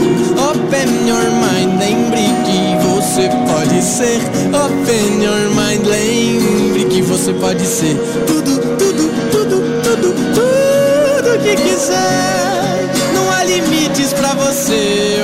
Open 0.51 1.09
your 1.09 1.25
mind. 1.41 1.79
Lembre 1.79 2.27
que 2.45 2.77
você 2.85 3.31
pode 3.51 3.83
ser. 3.83 4.21
Open 4.53 5.23
your 5.23 5.49
mind. 5.55 5.87
Lembre 5.87 6.85
que 6.85 7.01
você 7.01 7.33
pode 7.33 7.65
ser 7.65 7.97
tudo, 8.27 8.59
tudo, 8.77 9.11
tudo, 9.31 9.63
tudo, 9.83 10.15
tudo 10.35 11.43
que 11.43 11.57
quiser. 11.57 12.93
Não 13.15 13.33
há 13.33 13.43
limites 13.45 14.13
pra 14.13 14.35
você. 14.35 15.17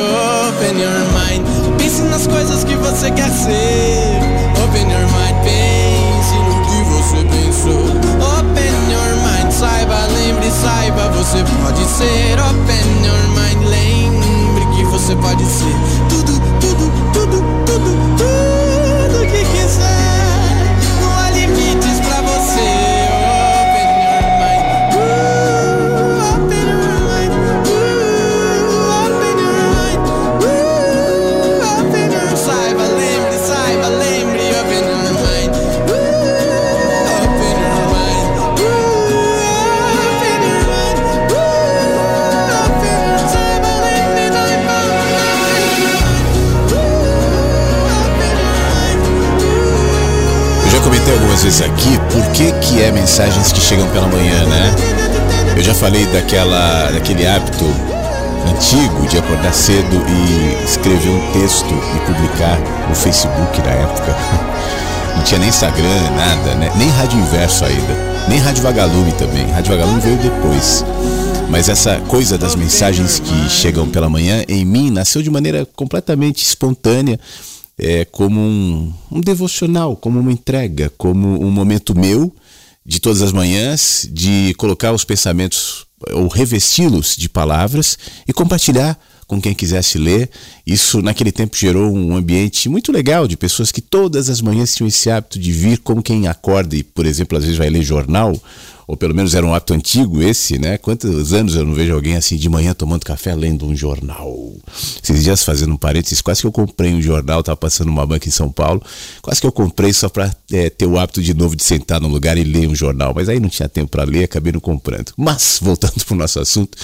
Open 0.48 0.80
your 0.80 1.04
mind. 1.12 1.44
Pense 1.76 2.00
nas 2.02 2.26
coisas 2.26 2.64
que 2.64 2.76
você 2.76 3.10
quer 3.10 3.28
ser. 3.28 4.22
Open 4.64 4.90
your 4.90 5.00
mind. 5.00 5.11
Saiba, 10.52 11.08
você 11.10 11.38
pode 11.62 11.84
ser. 11.84 12.38
Open 12.38 13.04
your 13.04 13.28
mind, 13.34 13.66
lembre 13.68 14.76
que 14.76 14.84
você 14.84 15.16
pode 15.16 15.44
ser 15.44 15.74
tudo, 16.08 16.40
tudo, 16.60 16.92
tudo, 17.12 17.42
tudo 17.66 18.11
mensagens 53.12 53.52
que 53.52 53.60
chegam 53.60 53.86
pela 53.90 54.06
manhã, 54.06 54.46
né? 54.46 54.74
Eu 55.54 55.62
já 55.62 55.74
falei 55.74 56.06
daquela, 56.06 56.90
daquele 56.92 57.26
hábito 57.26 57.66
antigo 58.50 59.06
de 59.06 59.18
acordar 59.18 59.52
cedo 59.52 60.02
e 60.08 60.64
escrever 60.64 61.10
um 61.10 61.32
texto 61.32 61.74
e 61.94 62.06
publicar 62.06 62.58
no 62.88 62.94
Facebook 62.94 63.60
na 63.60 63.70
época. 63.70 64.16
Não 65.14 65.22
tinha 65.24 65.38
nem 65.38 65.50
Instagram, 65.50 66.10
nada, 66.16 66.54
né? 66.54 66.72
Nem 66.74 66.88
Rádio 66.88 67.18
Inverso 67.18 67.66
ainda. 67.66 67.94
Nem 68.30 68.38
Rádio 68.38 68.62
Vagalume 68.62 69.12
também. 69.12 69.46
Rádio 69.50 69.72
Vagalume 69.72 70.00
veio 70.00 70.16
depois. 70.16 70.82
Mas 71.50 71.68
essa 71.68 72.00
coisa 72.08 72.38
das 72.38 72.54
mensagens 72.54 73.20
que 73.20 73.50
chegam 73.50 73.90
pela 73.90 74.08
manhã 74.08 74.42
em 74.48 74.64
mim 74.64 74.90
nasceu 74.90 75.20
de 75.20 75.28
maneira 75.28 75.68
completamente 75.76 76.42
espontânea, 76.42 77.20
é, 77.78 78.06
como 78.06 78.40
um, 78.40 78.90
um 79.10 79.20
devocional, 79.20 79.96
como 79.96 80.18
uma 80.18 80.32
entrega, 80.32 80.90
como 80.96 81.44
um 81.44 81.50
momento 81.50 81.94
meu 81.94 82.32
de 82.84 83.00
todas 83.00 83.22
as 83.22 83.32
manhãs 83.32 84.08
de 84.10 84.54
colocar 84.56 84.92
os 84.92 85.04
pensamentos 85.04 85.86
ou 86.10 86.26
revesti-los 86.26 87.14
de 87.16 87.28
palavras 87.28 87.96
e 88.26 88.32
compartilhar 88.32 88.98
com 89.26 89.40
quem 89.40 89.54
quisesse 89.54 89.98
ler. 89.98 90.28
Isso 90.66 91.00
naquele 91.00 91.32
tempo 91.32 91.56
gerou 91.56 91.90
um 91.90 92.16
ambiente 92.16 92.68
muito 92.68 92.92
legal 92.92 93.26
de 93.26 93.36
pessoas 93.36 93.72
que 93.72 93.80
todas 93.80 94.28
as 94.28 94.40
manhãs 94.40 94.74
tinham 94.74 94.88
esse 94.88 95.10
hábito 95.10 95.38
de 95.38 95.52
vir 95.52 95.78
como 95.78 96.02
quem 96.02 96.26
acorda 96.26 96.76
e, 96.76 96.82
por 96.82 97.06
exemplo, 97.06 97.38
às 97.38 97.44
vezes 97.44 97.58
vai 97.58 97.70
ler 97.70 97.82
jornal 97.82 98.38
ou 98.92 98.96
pelo 98.98 99.14
menos 99.14 99.34
era 99.34 99.46
um 99.46 99.54
hábito 99.54 99.72
antigo 99.72 100.22
esse, 100.22 100.58
né? 100.58 100.76
Quantos 100.76 101.32
anos 101.32 101.54
eu 101.54 101.64
não 101.64 101.72
vejo 101.72 101.94
alguém 101.94 102.14
assim 102.14 102.36
de 102.36 102.46
manhã 102.46 102.74
tomando 102.74 103.06
café 103.06 103.34
lendo 103.34 103.66
um 103.66 103.74
jornal? 103.74 104.54
Esses 105.02 105.24
dias 105.24 105.42
fazendo 105.42 105.72
um 105.72 105.78
parênteses, 105.78 106.20
quase 106.20 106.42
que 106.42 106.46
eu 106.46 106.52
comprei 106.52 106.92
um 106.92 107.00
jornal, 107.00 107.42
tava 107.42 107.56
passando 107.56 107.88
uma 107.88 108.04
banca 108.04 108.28
em 108.28 108.30
São 108.30 108.52
Paulo, 108.52 108.82
quase 109.22 109.40
que 109.40 109.46
eu 109.46 109.50
comprei 109.50 109.94
só 109.94 110.10
para 110.10 110.30
é, 110.52 110.68
ter 110.68 110.84
o 110.84 110.98
hábito 110.98 111.22
de 111.22 111.32
novo 111.32 111.56
de 111.56 111.64
sentar 111.64 112.02
num 112.02 112.08
lugar 112.08 112.36
e 112.36 112.44
ler 112.44 112.68
um 112.68 112.74
jornal, 112.74 113.14
mas 113.16 113.30
aí 113.30 113.40
não 113.40 113.48
tinha 113.48 113.66
tempo 113.66 113.92
para 113.92 114.04
ler, 114.04 114.24
acabei 114.24 114.52
não 114.52 114.60
comprando. 114.60 115.10
Mas, 115.16 115.58
voltando 115.64 116.04
para 116.04 116.14
o 116.14 116.18
nosso 116.18 116.38
assunto, 116.38 116.76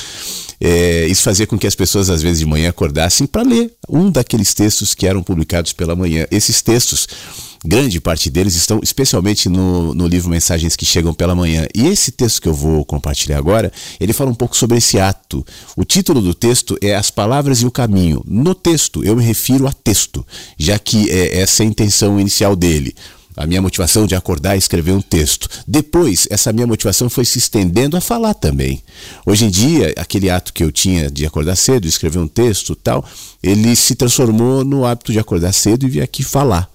é, 0.58 1.06
isso 1.08 1.22
fazia 1.22 1.46
com 1.46 1.58
que 1.58 1.66
as 1.66 1.74
pessoas 1.74 2.08
às 2.08 2.22
vezes 2.22 2.38
de 2.38 2.46
manhã 2.46 2.70
acordassem 2.70 3.26
para 3.26 3.42
ler 3.42 3.70
um 3.86 4.10
daqueles 4.10 4.54
textos 4.54 4.94
que 4.94 5.06
eram 5.06 5.22
publicados 5.22 5.74
pela 5.74 5.94
manhã. 5.94 6.26
Esses 6.30 6.62
textos 6.62 7.06
grande 7.64 8.00
parte 8.00 8.30
deles 8.30 8.54
estão 8.54 8.80
especialmente 8.82 9.48
no, 9.48 9.94
no 9.94 10.06
livro 10.06 10.30
Mensagens 10.30 10.76
que 10.76 10.84
Chegam 10.84 11.14
pela 11.14 11.34
Manhã. 11.34 11.66
E 11.74 11.86
esse 11.86 12.12
texto 12.12 12.42
que 12.42 12.48
eu 12.48 12.54
vou 12.54 12.84
compartilhar 12.84 13.38
agora, 13.38 13.72
ele 13.98 14.12
fala 14.12 14.30
um 14.30 14.34
pouco 14.34 14.56
sobre 14.56 14.78
esse 14.78 14.98
ato. 14.98 15.44
O 15.76 15.84
título 15.84 16.20
do 16.20 16.34
texto 16.34 16.76
é 16.82 16.94
As 16.94 17.10
Palavras 17.10 17.62
e 17.62 17.66
o 17.66 17.70
Caminho. 17.70 18.22
No 18.26 18.54
texto, 18.54 19.04
eu 19.04 19.16
me 19.16 19.24
refiro 19.24 19.66
a 19.66 19.72
texto, 19.72 20.26
já 20.56 20.78
que 20.78 21.10
é 21.10 21.40
essa 21.40 21.62
a 21.62 21.66
intenção 21.66 22.18
inicial 22.18 22.54
dele 22.54 22.94
a 23.38 23.46
minha 23.46 23.62
motivação 23.62 24.04
de 24.04 24.16
acordar 24.16 24.56
e 24.56 24.58
escrever 24.58 24.90
um 24.90 25.00
texto. 25.00 25.48
Depois, 25.64 26.26
essa 26.28 26.52
minha 26.52 26.66
motivação 26.66 27.08
foi 27.08 27.24
se 27.24 27.38
estendendo 27.38 27.96
a 27.96 28.00
falar 28.00 28.34
também. 28.34 28.82
Hoje 29.24 29.44
em 29.44 29.48
dia, 29.48 29.94
aquele 29.96 30.28
ato 30.28 30.52
que 30.52 30.64
eu 30.64 30.72
tinha 30.72 31.08
de 31.08 31.24
acordar 31.24 31.54
cedo, 31.54 31.86
escrever 31.86 32.18
um 32.18 32.26
texto 32.26 32.74
tal, 32.74 33.04
ele 33.40 33.76
se 33.76 33.94
transformou 33.94 34.64
no 34.64 34.84
hábito 34.84 35.12
de 35.12 35.20
acordar 35.20 35.52
cedo 35.52 35.86
e 35.86 35.88
vir 35.88 36.02
aqui 36.02 36.24
falar. 36.24 36.68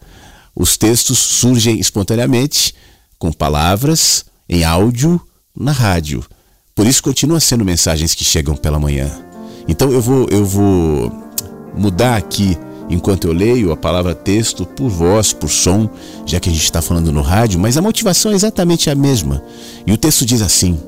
Os 0.56 0.78
textos 0.78 1.18
surgem 1.18 1.80
espontaneamente, 1.80 2.76
com 3.18 3.32
palavras, 3.32 4.26
em 4.48 4.64
áudio, 4.64 5.20
na 5.56 5.72
rádio. 5.72 6.24
Por 6.76 6.86
isso 6.86 7.02
continua 7.02 7.40
sendo 7.40 7.66
mensagens 7.66 8.14
que 8.14 8.24
chegam 8.24 8.56
pela 8.56 8.80
manhã. 8.80 9.10
Então 9.68 9.92
eu 9.92 10.02
vou, 10.02 10.28
eu 10.30 10.46
vou 10.46 11.12
mudar 11.76 12.18
aqui, 12.18 12.58
enquanto 12.90 13.28
eu 13.28 13.34
leio, 13.34 13.72
a 13.72 13.78
palavra 13.78 14.14
texto 14.14 14.66
por 14.66 14.90
voz, 14.90 15.34
por 15.34 15.50
som, 15.50 15.90
já 16.26 16.40
que 16.40 16.50
a 16.50 16.52
gente 16.52 16.64
está 16.64 16.82
falando 16.82 17.12
no 17.12 17.22
rádio, 17.22 17.60
mas 17.60 17.78
a 17.78 17.82
motivação 17.82 18.32
é 18.32 18.36
exatamente 18.36 18.90
a 18.90 18.96
mesma. 18.96 19.44
E 19.86 19.92
o 19.92 19.98
texto 19.98 20.26
diz 20.26 20.42
assim: 20.42 20.80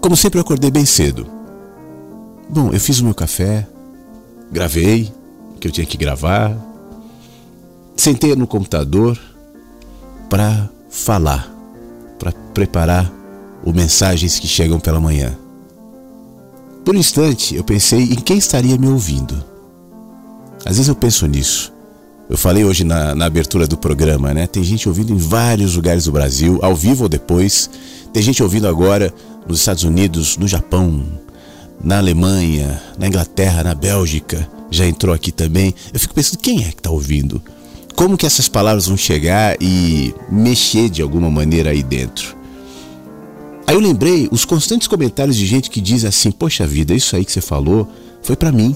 Como 0.00 0.16
sempre, 0.16 0.38
eu 0.38 0.42
acordei 0.42 0.70
bem 0.70 0.84
cedo. 0.84 1.26
Bom, 2.48 2.70
eu 2.72 2.80
fiz 2.80 2.98
o 2.98 3.04
meu 3.04 3.14
café, 3.14 3.66
gravei 4.50 5.10
que 5.58 5.68
eu 5.68 5.72
tinha 5.72 5.86
que 5.86 5.96
gravar, 5.96 6.56
Sentei 7.96 8.34
no 8.34 8.46
computador 8.46 9.18
para 10.28 10.68
falar, 10.90 11.52
para 12.18 12.32
preparar 12.54 13.12
o 13.64 13.72
mensagens 13.72 14.38
que 14.38 14.46
chegam 14.46 14.80
pela 14.80 15.00
manhã. 15.00 15.36
Por 16.84 16.96
um 16.96 16.98
instante, 16.98 17.54
eu 17.54 17.62
pensei 17.62 18.02
em 18.02 18.16
quem 18.16 18.38
estaria 18.38 18.76
me 18.76 18.88
ouvindo. 18.88 19.42
Às 20.64 20.76
vezes 20.76 20.88
eu 20.88 20.96
penso 20.96 21.26
nisso. 21.26 21.72
Eu 22.28 22.36
falei 22.36 22.64
hoje 22.64 22.82
na, 22.82 23.14
na, 23.14 23.26
abertura 23.26 23.66
do 23.66 23.76
programa, 23.76 24.32
né? 24.32 24.46
Tem 24.46 24.64
gente 24.64 24.88
ouvindo 24.88 25.12
em 25.12 25.18
vários 25.18 25.76
lugares 25.76 26.04
do 26.04 26.12
Brasil, 26.12 26.58
ao 26.62 26.74
vivo 26.74 27.04
ou 27.04 27.08
depois. 27.08 27.68
Tem 28.12 28.22
gente 28.22 28.42
ouvindo 28.42 28.66
agora 28.66 29.12
nos 29.46 29.58
Estados 29.58 29.84
Unidos, 29.84 30.36
no 30.38 30.48
Japão, 30.48 31.04
na 31.82 31.98
Alemanha, 31.98 32.80
na 32.98 33.06
Inglaterra, 33.06 33.62
na 33.62 33.74
Bélgica. 33.74 34.48
Já 34.70 34.86
entrou 34.86 35.14
aqui 35.14 35.30
também. 35.30 35.74
Eu 35.92 36.00
fico 36.00 36.14
pensando, 36.14 36.38
quem 36.38 36.60
é 36.62 36.70
que 36.70 36.78
está 36.78 36.90
ouvindo? 36.90 37.42
Como 37.92 38.16
que 38.16 38.26
essas 38.26 38.48
palavras 38.48 38.86
vão 38.86 38.96
chegar 38.96 39.56
e 39.60 40.14
mexer 40.30 40.88
de 40.88 41.02
alguma 41.02 41.30
maneira 41.30 41.70
aí 41.70 41.82
dentro. 41.82 42.36
Aí 43.66 43.74
eu 43.74 43.80
lembrei 43.80 44.28
os 44.30 44.44
constantes 44.44 44.88
comentários 44.88 45.36
de 45.36 45.46
gente 45.46 45.70
que 45.70 45.80
diz 45.80 46.04
assim: 46.04 46.30
"Poxa 46.30 46.66
vida, 46.66 46.94
isso 46.94 47.14
aí 47.16 47.24
que 47.24 47.32
você 47.32 47.40
falou 47.40 47.88
foi 48.22 48.36
para 48.36 48.52
mim". 48.52 48.74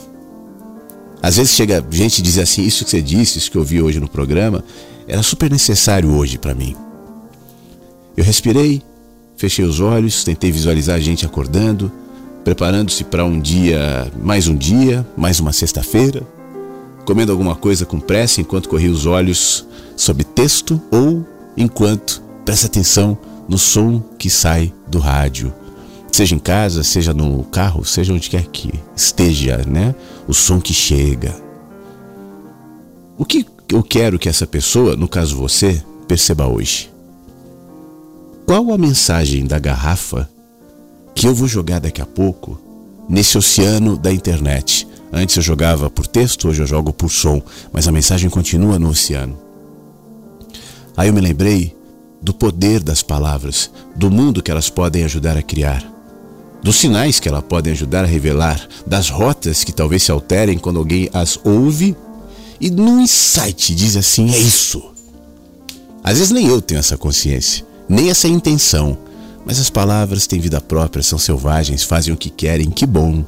Às 1.23 1.37
vezes 1.37 1.53
chega 1.53 1.85
gente 1.91 2.19
e 2.19 2.23
diz 2.23 2.39
assim: 2.39 2.63
"Isso 2.63 2.85
que 2.85 2.91
você 2.91 3.03
disse, 3.03 3.39
isso 3.39 3.51
que 3.51 3.59
eu 3.59 3.65
vi 3.65 3.83
hoje 3.83 4.01
no 4.01 4.09
programa, 4.09 4.65
era 5.09 5.23
super 5.23 5.51
necessário 5.51 6.15
hoje 6.15 6.39
para 6.39 6.55
mim". 6.55 6.77
Eu 8.17 8.25
respirei, 8.25 8.83
fechei 9.37 9.65
os 9.65 9.81
olhos, 9.81 10.25
tentei 10.25 10.51
visualizar 10.51 10.97
a 10.97 11.01
gente 11.01 11.27
acordando, 11.27 11.93
preparando-se 12.45 13.05
para 13.05 13.25
um 13.25 13.41
dia, 13.41 14.11
mais 14.23 14.47
um 14.47 14.57
dia, 14.57 15.07
mais 15.17 15.41
uma 15.41 15.53
sexta-feira, 15.53 16.23
comendo 17.07 17.31
alguma 17.31 17.55
coisa 17.55 17.87
com 17.87 18.01
pressa 18.01 18.41
enquanto 18.41 18.69
corria 18.69 18.91
os 18.91 19.07
olhos 19.07 19.65
sobre 19.97 20.25
texto 20.25 20.83
ou 20.91 21.25
enquanto 21.57 22.21
presta 22.45 22.67
atenção 22.67 23.17
no 23.49 23.57
som 23.57 24.01
que 24.19 24.29
sai 24.29 24.75
do 24.89 24.99
rádio. 24.99 25.55
Seja 26.11 26.35
em 26.35 26.39
casa, 26.39 26.83
seja 26.83 27.15
no 27.15 27.45
carro, 27.45 27.85
seja 27.85 28.13
onde 28.13 28.29
quer 28.29 28.47
que 28.47 28.73
esteja, 28.95 29.59
né? 29.67 29.95
O 30.27 30.35
som 30.35 30.61
que 30.61 30.75
chega. 30.75 31.35
O 33.17 33.25
que 33.25 33.47
eu 33.73 33.83
quero 33.83 34.19
que 34.19 34.29
essa 34.29 34.47
pessoa, 34.47 34.97
no 34.97 35.09
caso 35.09 35.37
você, 35.37 35.83
perceba 36.09 36.47
hoje? 36.47 36.91
Qual 38.47 38.73
a 38.73 38.79
mensagem 38.79 39.47
da 39.47 39.59
garrafa 39.59 40.29
que 41.15 41.27
eu 41.27 41.35
vou 41.35 41.47
jogar 41.47 41.81
daqui 41.81 42.01
a 42.01 42.07
pouco 42.07 42.59
nesse 43.09 43.39
oceano 43.39 43.97
da 43.97 44.13
internet? 44.13 44.86
Antes 45.13 45.37
eu 45.37 45.43
jogava 45.43 45.89
por 45.89 46.07
texto, 46.07 46.49
hoje 46.49 46.63
eu 46.63 46.67
jogo 46.67 46.93
por 46.93 47.11
som, 47.11 47.41
mas 47.73 47.87
a 47.87 47.93
mensagem 47.93 48.29
continua 48.29 48.79
no 48.79 48.91
oceano. 48.91 49.39
Aí 50.97 51.09
eu 51.09 51.15
me 51.15 51.21
lembrei 51.21 51.77
do 52.21 52.35
poder 52.35 52.83
das 52.83 53.03
palavras, 53.03 53.71
do 53.95 54.11
mundo 54.11 54.43
que 54.43 54.51
elas 54.51 54.69
podem 54.69 55.05
ajudar 55.05 55.37
a 55.37 55.43
criar, 55.43 55.85
dos 56.63 56.77
sinais 56.77 57.21
que 57.21 57.29
elas 57.29 57.45
podem 57.45 57.73
ajudar 57.73 58.05
a 58.05 58.09
revelar, 58.09 58.67
das 58.87 59.09
rotas 59.09 59.63
que 59.63 59.73
talvez 59.73 60.03
se 60.03 60.11
alterem 60.11 60.59
quando 60.59 60.79
alguém 60.79 61.09
as 61.13 61.39
ouve 61.45 61.97
e 62.61 62.71
num 62.71 63.01
insight 63.01 63.75
diz 63.75 63.97
assim: 63.97 64.33
é 64.33 64.39
isso. 64.39 64.83
Às 66.03 66.19
vezes 66.19 66.33
nem 66.33 66.47
eu 66.47 66.61
tenho 66.61 66.79
essa 66.79 66.97
consciência, 66.97 67.65
nem 67.89 68.11
essa 68.11 68.29
intenção, 68.29 68.97
mas 69.45 69.61
as 69.61 69.71
palavras 69.71 70.27
têm 70.27 70.41
vida 70.41 70.61
própria, 70.61 71.03
são 71.03 71.19
selvagens, 71.19 71.83
fazem 71.83 72.13
o 72.13 72.17
que 72.17 72.31
querem, 72.31 72.71
que 72.71 72.87
bom. 72.87 73.25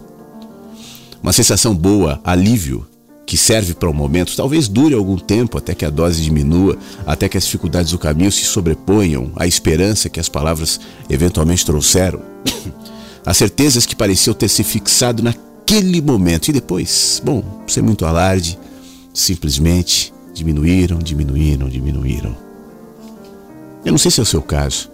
Uma 1.22 1.32
sensação 1.32 1.74
boa, 1.74 2.20
alívio, 2.22 2.86
que 3.26 3.36
serve 3.36 3.74
para 3.74 3.88
o 3.88 3.92
um 3.92 3.94
momento, 3.94 4.34
talvez 4.34 4.68
dure 4.68 4.94
algum 4.94 5.18
tempo 5.18 5.58
até 5.58 5.74
que 5.74 5.84
a 5.84 5.90
dose 5.90 6.22
diminua, 6.22 6.78
até 7.06 7.28
que 7.28 7.36
as 7.36 7.44
dificuldades 7.44 7.90
do 7.90 7.98
caminho 7.98 8.32
se 8.32 8.44
sobreponham 8.44 9.32
à 9.36 9.46
esperança 9.46 10.08
que 10.08 10.18
as 10.18 10.30
palavras 10.30 10.80
eventualmente 11.10 11.66
trouxeram. 11.66 12.22
As 13.26 13.36
certezas 13.36 13.84
que 13.84 13.94
pareciam 13.94 14.32
ter 14.32 14.48
se 14.48 14.64
fixado 14.64 15.22
naquele 15.22 16.00
momento 16.00 16.48
e 16.48 16.52
depois, 16.52 17.20
bom, 17.22 17.44
sem 17.66 17.82
muito 17.82 18.06
alarde, 18.06 18.58
simplesmente 19.12 20.14
diminuíram, 20.32 20.98
diminuíram, 20.98 21.68
diminuíram. 21.68 22.34
Eu 23.84 23.92
não 23.92 23.98
sei 23.98 24.10
se 24.10 24.20
é 24.20 24.22
o 24.22 24.26
seu 24.26 24.40
caso. 24.40 24.90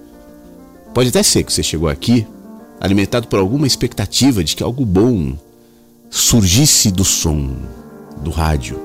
Pode 0.93 1.11
até 1.11 1.23
ser 1.23 1.45
que 1.45 1.53
você 1.53 1.63
chegou 1.63 1.89
aqui 1.89 2.27
alimentado 2.81 3.29
por 3.29 3.39
alguma 3.39 3.69
expectativa 3.69 4.43
de 4.43 4.57
que 4.57 4.65
algo 4.65 4.85
bom 4.85 5.37
surgisse 6.15 6.93
do 6.93 7.05
som, 7.05 7.57
do 8.19 8.31
rádio. 8.31 8.81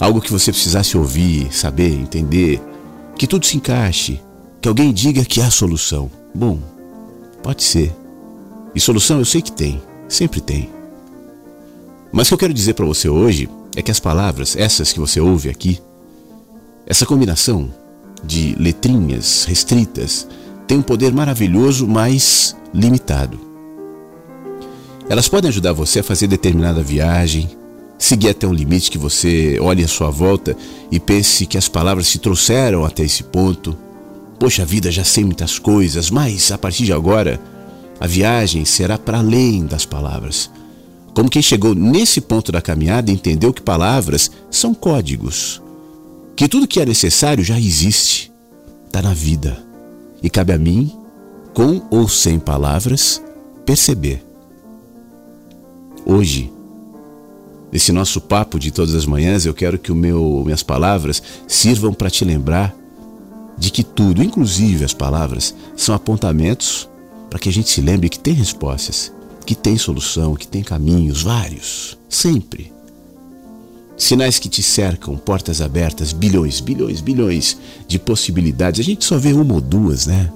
Algo 0.00 0.18
que 0.18 0.32
você 0.32 0.50
precisasse 0.50 0.96
ouvir, 0.96 1.54
saber, 1.54 1.92
entender, 1.92 2.58
que 3.18 3.26
tudo 3.26 3.44
se 3.44 3.58
encaixe, 3.58 4.18
que 4.58 4.66
alguém 4.66 4.90
diga 4.90 5.26
que 5.26 5.42
há 5.42 5.50
solução. 5.50 6.10
Bom, 6.34 6.58
pode 7.42 7.62
ser. 7.62 7.94
E 8.74 8.80
solução 8.80 9.18
eu 9.18 9.26
sei 9.26 9.42
que 9.42 9.52
tem, 9.52 9.82
sempre 10.08 10.40
tem. 10.40 10.70
Mas 12.10 12.26
o 12.26 12.30
que 12.30 12.34
eu 12.34 12.38
quero 12.38 12.54
dizer 12.54 12.72
para 12.72 12.86
você 12.86 13.10
hoje 13.10 13.46
é 13.76 13.82
que 13.82 13.90
as 13.90 14.00
palavras, 14.00 14.56
essas 14.56 14.90
que 14.90 14.98
você 14.98 15.20
ouve 15.20 15.50
aqui, 15.50 15.78
essa 16.86 17.04
combinação 17.04 17.70
de 18.24 18.56
letrinhas 18.58 19.44
restritas, 19.44 20.26
tem 20.66 20.78
um 20.78 20.82
poder 20.82 21.12
maravilhoso, 21.12 21.86
mas 21.86 22.56
limitado. 22.72 23.47
Elas 25.08 25.28
podem 25.28 25.48
ajudar 25.48 25.72
você 25.72 26.00
a 26.00 26.04
fazer 26.04 26.26
determinada 26.26 26.82
viagem, 26.82 27.48
seguir 27.98 28.28
até 28.28 28.46
um 28.46 28.52
limite 28.52 28.90
que 28.90 28.98
você 28.98 29.58
olhe 29.60 29.82
à 29.82 29.88
sua 29.88 30.10
volta 30.10 30.56
e 30.90 31.00
pense 31.00 31.46
que 31.46 31.56
as 31.56 31.68
palavras 31.68 32.06
se 32.06 32.18
trouxeram 32.18 32.84
até 32.84 33.04
esse 33.04 33.22
ponto. 33.24 33.76
Poxa 34.38 34.64
vida, 34.64 34.90
já 34.92 35.02
sei 35.04 35.24
muitas 35.24 35.58
coisas, 35.58 36.10
mas 36.10 36.52
a 36.52 36.58
partir 36.58 36.84
de 36.84 36.92
agora, 36.92 37.40
A 38.00 38.06
viagem 38.06 38.64
será 38.64 38.96
para 38.96 39.18
além 39.18 39.66
das 39.66 39.84
palavras. 39.84 40.50
Como 41.14 41.28
quem 41.28 41.42
chegou 41.42 41.74
nesse 41.74 42.20
ponto 42.20 42.52
da 42.52 42.62
caminhada 42.62 43.10
entendeu 43.10 43.52
que 43.52 43.60
palavras 43.60 44.30
são 44.50 44.72
códigos, 44.72 45.60
que 46.36 46.48
tudo 46.48 46.68
que 46.68 46.80
é 46.80 46.86
necessário 46.86 47.42
já 47.42 47.58
existe, 47.58 48.32
está 48.86 49.02
na 49.02 49.12
vida. 49.12 49.64
E 50.22 50.30
cabe 50.30 50.52
a 50.52 50.58
mim, 50.58 50.92
com 51.52 51.82
ou 51.90 52.08
sem 52.08 52.38
palavras, 52.38 53.22
perceber. 53.66 54.24
Hoje, 56.10 56.50
nesse 57.70 57.92
nosso 57.92 58.18
papo 58.18 58.58
de 58.58 58.70
todas 58.70 58.94
as 58.94 59.04
manhãs, 59.04 59.44
eu 59.44 59.52
quero 59.52 59.78
que 59.78 59.92
o 59.92 59.94
meu, 59.94 60.40
minhas 60.42 60.62
palavras 60.62 61.22
sirvam 61.46 61.92
para 61.92 62.08
te 62.08 62.24
lembrar 62.24 62.74
de 63.58 63.70
que 63.70 63.84
tudo, 63.84 64.22
inclusive 64.22 64.86
as 64.86 64.94
palavras, 64.94 65.54
são 65.76 65.94
apontamentos 65.94 66.88
para 67.28 67.38
que 67.38 67.50
a 67.50 67.52
gente 67.52 67.68
se 67.68 67.82
lembre 67.82 68.08
que 68.08 68.18
tem 68.18 68.32
respostas, 68.32 69.12
que 69.44 69.54
tem 69.54 69.76
solução, 69.76 70.34
que 70.34 70.48
tem 70.48 70.62
caminhos, 70.62 71.22
vários, 71.22 71.98
sempre. 72.08 72.72
Sinais 73.94 74.38
que 74.38 74.48
te 74.48 74.62
cercam, 74.62 75.14
portas 75.14 75.60
abertas, 75.60 76.14
bilhões, 76.14 76.58
bilhões, 76.58 77.02
bilhões 77.02 77.58
de 77.86 77.98
possibilidades. 77.98 78.80
A 78.80 78.84
gente 78.84 79.04
só 79.04 79.18
vê 79.18 79.34
uma 79.34 79.52
ou 79.52 79.60
duas, 79.60 80.06
né? 80.06 80.32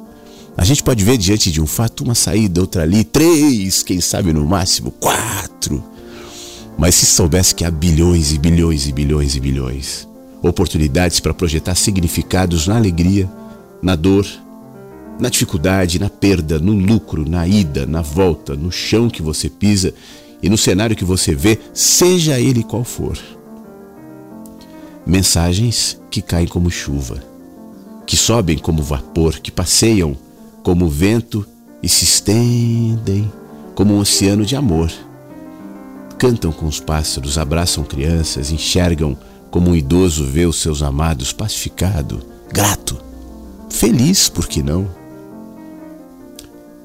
A 0.57 0.65
gente 0.65 0.83
pode 0.83 1.03
ver 1.03 1.17
diante 1.17 1.51
de 1.51 1.61
um 1.61 1.67
fato 1.67 2.05
uma 2.05 2.15
saída, 2.15 2.61
outra 2.61 2.83
ali, 2.83 3.05
três, 3.05 3.83
quem 3.83 4.01
sabe 4.01 4.33
no 4.33 4.45
máximo, 4.45 4.91
quatro. 4.91 5.83
Mas 6.77 6.95
se 6.95 7.07
soubesse 7.07 7.55
que 7.55 7.65
há 7.65 7.71
bilhões 7.71 8.33
e 8.33 8.39
bilhões 8.39 8.87
e 8.87 8.93
bilhões 8.93 9.35
e 9.35 9.41
bilhões, 9.41 10.09
oportunidades 10.43 11.21
para 11.21 11.33
projetar 11.33 11.75
significados 11.75 12.67
na 12.67 12.77
alegria, 12.77 13.31
na 13.83 13.97
dor, 13.97 14.27
na 15.19 15.29
dificuldade, 15.29 15.99
na 15.99 16.11
perda, 16.11 16.59
no 16.59 16.73
lucro, 16.73 17.29
na 17.29 17.47
ida, 17.47 17.87
na 17.87 18.03
volta, 18.03 18.55
no 18.55 18.71
chão 18.71 19.09
que 19.09 19.23
você 19.23 19.49
pisa 19.49 19.95
e 20.43 20.51
no 20.51 20.59
cenário 20.59 20.97
que 20.97 21.05
você 21.05 21.35
vê, 21.35 21.59
seja 21.73 22.41
ele 22.41 22.63
qual 22.63 22.85
for. 22.85 23.19
Mensagens 25.07 25.99
que 26.11 26.21
caem 26.21 26.47
como 26.47 26.71
chuva, 26.71 27.23
que 28.07 28.17
sobem 28.17 28.59
como 28.59 28.83
vapor, 28.83 29.39
que 29.41 29.51
passeiam 29.51 30.17
como 30.63 30.89
vento 30.89 31.47
e 31.83 31.89
se 31.89 32.05
estendem 32.05 33.31
como 33.75 33.95
um 33.95 33.99
oceano 33.99 34.45
de 34.45 34.55
amor. 34.55 34.91
Cantam 36.19 36.53
com 36.53 36.67
os 36.67 36.79
pássaros, 36.79 37.39
abraçam 37.39 37.85
crianças, 37.85 38.51
enxergam 38.51 39.17
como 39.51 39.71
um 39.71 39.77
idoso 39.77 40.25
vê 40.25 40.47
os 40.47 40.57
seus 40.57 40.83
amados 40.83 41.33
pacificado, 41.33 42.25
grato, 42.51 42.97
feliz, 43.69 44.29
por 44.29 44.47
que 44.47 44.63
não? 44.63 44.89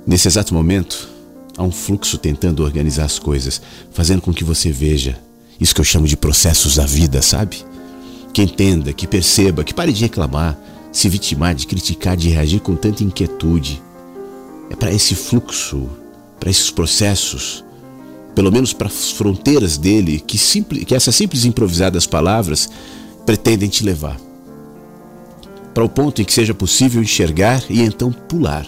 Nesse 0.05 0.27
exato 0.27 0.53
momento, 0.53 1.07
há 1.57 1.63
um 1.63 1.71
fluxo 1.71 2.17
tentando 2.17 2.63
organizar 2.63 3.05
as 3.05 3.19
coisas, 3.19 3.61
fazendo 3.91 4.21
com 4.21 4.33
que 4.33 4.43
você 4.43 4.71
veja 4.71 5.17
isso 5.59 5.73
que 5.73 5.81
eu 5.81 5.85
chamo 5.85 6.07
de 6.07 6.15
processos 6.15 6.75
da 6.75 6.85
vida, 6.85 7.21
sabe? 7.21 7.65
Que 8.33 8.41
entenda, 8.41 8.93
que 8.93 9.07
perceba, 9.07 9.63
que 9.63 9.73
pare 9.73 9.91
de 9.91 10.01
reclamar, 10.01 10.57
se 10.97 11.07
vitimar, 11.09 11.53
de 11.53 11.67
criticar, 11.67 12.17
de 12.17 12.27
reagir 12.27 12.59
com 12.59 12.75
tanta 12.75 13.03
inquietude. 13.03 13.83
É 14.67 14.75
para 14.75 14.91
esse 14.91 15.13
fluxo, 15.13 15.87
para 16.39 16.49
esses 16.49 16.71
processos, 16.71 17.63
pelo 18.33 18.51
menos 18.51 18.73
para 18.73 18.87
as 18.87 19.11
fronteiras 19.11 19.77
dele, 19.77 20.19
que, 20.19 20.39
simples, 20.39 20.85
que 20.85 20.95
essas 20.95 21.15
simples 21.15 21.45
improvisadas 21.45 22.07
palavras 22.07 22.67
pretendem 23.27 23.69
te 23.69 23.83
levar. 23.83 24.19
Para 25.71 25.83
o 25.83 25.89
ponto 25.89 26.19
em 26.19 26.25
que 26.25 26.33
seja 26.33 26.55
possível 26.55 26.99
enxergar 26.99 27.63
e 27.69 27.83
então 27.83 28.11
pular. 28.11 28.65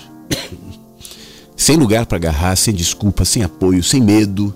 sem 1.58 1.78
lugar 1.78 2.06
para 2.06 2.18
agarrar, 2.18 2.56
sem 2.56 2.76
desculpa, 2.76 3.26
sem 3.26 3.42
apoio, 3.42 3.82
sem 3.82 4.02
medo. 4.02 4.54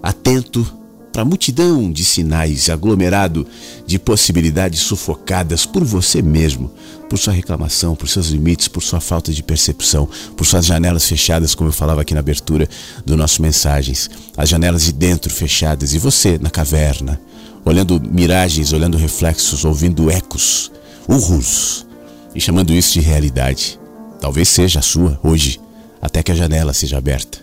Atento 0.00 0.64
para 1.12 1.22
a 1.22 1.24
multidão 1.24 1.92
de 1.92 2.04
sinais, 2.04 2.70
aglomerado 2.70 3.46
de 3.86 3.98
possibilidades 3.98 4.80
sufocadas 4.80 5.66
por 5.66 5.84
você 5.84 6.22
mesmo, 6.22 6.72
por 7.08 7.18
sua 7.18 7.34
reclamação, 7.34 7.94
por 7.94 8.08
seus 8.08 8.28
limites, 8.28 8.66
por 8.66 8.82
sua 8.82 9.00
falta 9.00 9.30
de 9.32 9.42
percepção, 9.42 10.08
por 10.36 10.46
suas 10.46 10.64
janelas 10.64 11.06
fechadas, 11.06 11.54
como 11.54 11.68
eu 11.68 11.74
falava 11.74 12.00
aqui 12.00 12.14
na 12.14 12.20
abertura 12.20 12.66
do 13.04 13.16
nosso 13.16 13.42
mensagens, 13.42 14.08
as 14.36 14.48
janelas 14.48 14.84
de 14.84 14.92
dentro 14.92 15.30
fechadas 15.30 15.92
e 15.92 15.98
você 15.98 16.38
na 16.38 16.48
caverna, 16.48 17.20
olhando 17.64 18.00
miragens, 18.00 18.72
olhando 18.72 18.96
reflexos, 18.96 19.64
ouvindo 19.64 20.10
ecos, 20.10 20.72
urros 21.06 21.86
e 22.34 22.40
chamando 22.40 22.72
isso 22.72 22.94
de 22.94 23.00
realidade. 23.00 23.78
Talvez 24.18 24.48
seja 24.48 24.78
a 24.78 24.82
sua 24.82 25.20
hoje, 25.22 25.60
até 26.00 26.22
que 26.22 26.32
a 26.32 26.34
janela 26.34 26.72
seja 26.72 26.96
aberta. 26.96 27.41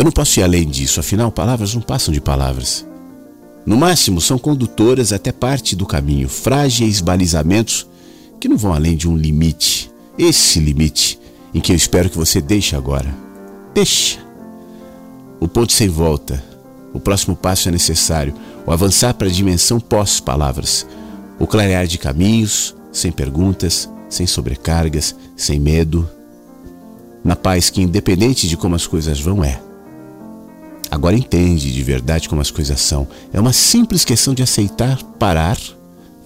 Eu 0.00 0.04
não 0.04 0.10
posso 0.10 0.40
ir 0.40 0.42
além 0.42 0.66
disso, 0.66 0.98
afinal, 0.98 1.30
palavras 1.30 1.74
não 1.74 1.82
passam 1.82 2.10
de 2.10 2.22
palavras. 2.22 2.86
No 3.66 3.76
máximo, 3.76 4.18
são 4.18 4.38
condutoras 4.38 5.12
até 5.12 5.30
parte 5.30 5.76
do 5.76 5.84
caminho, 5.84 6.26
frágeis 6.26 7.02
balizamentos 7.02 7.86
que 8.40 8.48
não 8.48 8.56
vão 8.56 8.72
além 8.72 8.96
de 8.96 9.06
um 9.06 9.14
limite. 9.14 9.92
Esse 10.16 10.58
limite 10.58 11.20
em 11.52 11.60
que 11.60 11.70
eu 11.70 11.76
espero 11.76 12.08
que 12.08 12.16
você 12.16 12.40
deixe 12.40 12.74
agora. 12.74 13.14
Deixa. 13.74 14.18
O 15.38 15.46
ponto 15.46 15.70
sem 15.70 15.90
volta. 15.90 16.42
O 16.94 16.98
próximo 16.98 17.36
passo 17.36 17.68
é 17.68 17.70
necessário. 17.70 18.32
O 18.64 18.72
avançar 18.72 19.12
para 19.12 19.28
a 19.28 19.30
dimensão 19.30 19.78
pós-palavras. 19.78 20.86
O 21.38 21.46
clarear 21.46 21.86
de 21.86 21.98
caminhos, 21.98 22.74
sem 22.90 23.12
perguntas, 23.12 23.86
sem 24.08 24.26
sobrecargas, 24.26 25.14
sem 25.36 25.60
medo. 25.60 26.08
Na 27.22 27.36
paz 27.36 27.68
que, 27.68 27.82
independente 27.82 28.48
de 28.48 28.56
como 28.56 28.74
as 28.74 28.86
coisas 28.86 29.20
vão, 29.20 29.44
é. 29.44 29.60
Agora 30.90 31.16
entende 31.16 31.72
de 31.72 31.82
verdade 31.82 32.28
como 32.28 32.40
as 32.40 32.50
coisas 32.50 32.80
são. 32.80 33.06
É 33.32 33.40
uma 33.40 33.52
simples 33.52 34.04
questão 34.04 34.34
de 34.34 34.42
aceitar, 34.42 35.00
parar, 35.18 35.58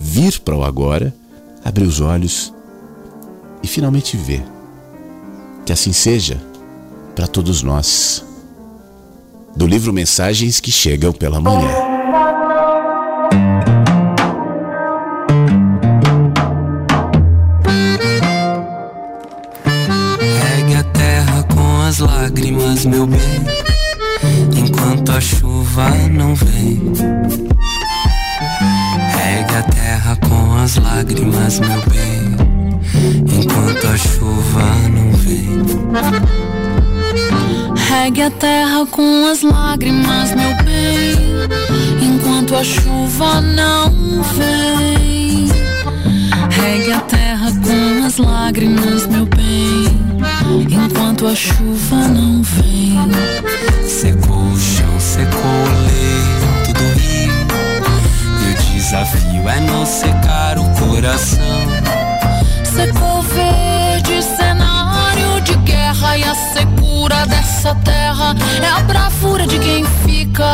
vir 0.00 0.40
para 0.40 0.56
o 0.56 0.64
agora, 0.64 1.14
abrir 1.62 1.84
os 1.84 2.00
olhos 2.00 2.52
e 3.62 3.66
finalmente 3.66 4.16
ver. 4.16 4.42
Que 5.66 5.72
assim 5.72 5.92
seja 5.92 6.40
para 7.14 7.26
todos 7.26 7.62
nós. 7.62 8.24
Do 9.54 9.66
livro 9.66 9.92
Mensagens 9.92 10.60
que 10.60 10.72
Chegam 10.72 11.12
pela 11.12 11.40
Manhã. 11.40 11.93
Lágrimas, 31.04 31.60
meu 31.60 31.82
bem, 31.90 32.34
enquanto 33.38 33.86
a 33.86 33.96
chuva 33.96 34.64
não 34.88 35.12
vem. 35.12 35.62
Regue 37.76 38.22
a 38.22 38.30
terra 38.30 38.86
com 38.90 39.26
as 39.26 39.42
lágrimas, 39.42 40.34
meu 40.34 40.54
bem, 40.64 41.14
enquanto 42.00 42.56
a 42.56 42.64
chuva 42.64 43.40
não 43.42 44.22
vem. 44.22 45.48
Regue 46.50 46.92
a 46.92 47.00
terra 47.00 47.52
com 47.52 48.06
as 48.06 48.16
lágrimas, 48.16 49.06
meu 49.06 49.26
bem, 49.26 50.00
enquanto 50.70 51.26
a 51.26 51.34
chuva 51.34 52.08
não 52.08 52.42
vem. 52.42 52.96
Secou 53.86 54.42
o 54.42 54.58
chão, 54.58 54.98
secou 54.98 55.40
o 55.40 55.86
leito 55.86 56.43
desafio 58.94 59.48
é 59.48 59.60
não 59.60 59.84
secar 59.84 60.56
o 60.56 60.70
coração. 60.78 61.42
Secou 62.62 63.22
verde, 63.22 64.22
cenário 64.22 65.40
de 65.42 65.56
guerra. 65.56 66.16
E 66.16 66.22
a 66.22 66.34
secura 66.34 67.26
dessa 67.26 67.74
terra 67.76 68.36
é 68.62 68.68
a 68.68 68.80
bravura 68.82 69.48
de 69.48 69.58
quem 69.58 69.84
fica. 70.06 70.46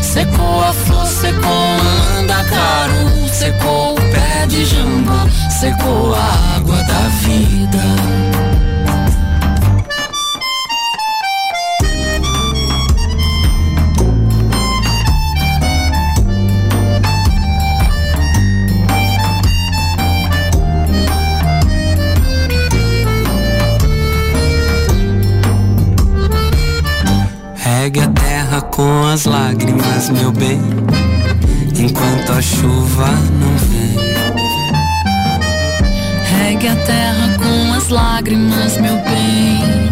Secou 0.00 0.64
a 0.64 0.72
flor, 0.72 1.06
secou 1.06 1.52
o 1.52 2.14
mandacaru. 2.14 3.28
Secou 3.28 3.92
o 3.92 3.96
pé 3.96 4.46
de 4.46 4.64
jamba, 4.64 5.28
secou 5.50 6.14
a 6.14 6.56
água 6.56 6.82
da 6.84 7.08
vida. 7.24 8.49
Regue 27.82 28.00
a 28.00 28.08
terra 28.08 28.60
com 28.60 29.06
as 29.06 29.24
lágrimas, 29.24 30.10
meu 30.10 30.30
bem, 30.30 30.60
enquanto 31.78 32.30
a 32.30 32.42
chuva 32.42 33.06
não 33.40 33.56
vem. 33.56 33.96
Regue 36.24 36.68
a 36.68 36.76
terra 36.76 37.38
com 37.38 37.72
as 37.72 37.88
lágrimas, 37.88 38.76
meu 38.76 38.96
bem 38.96 39.90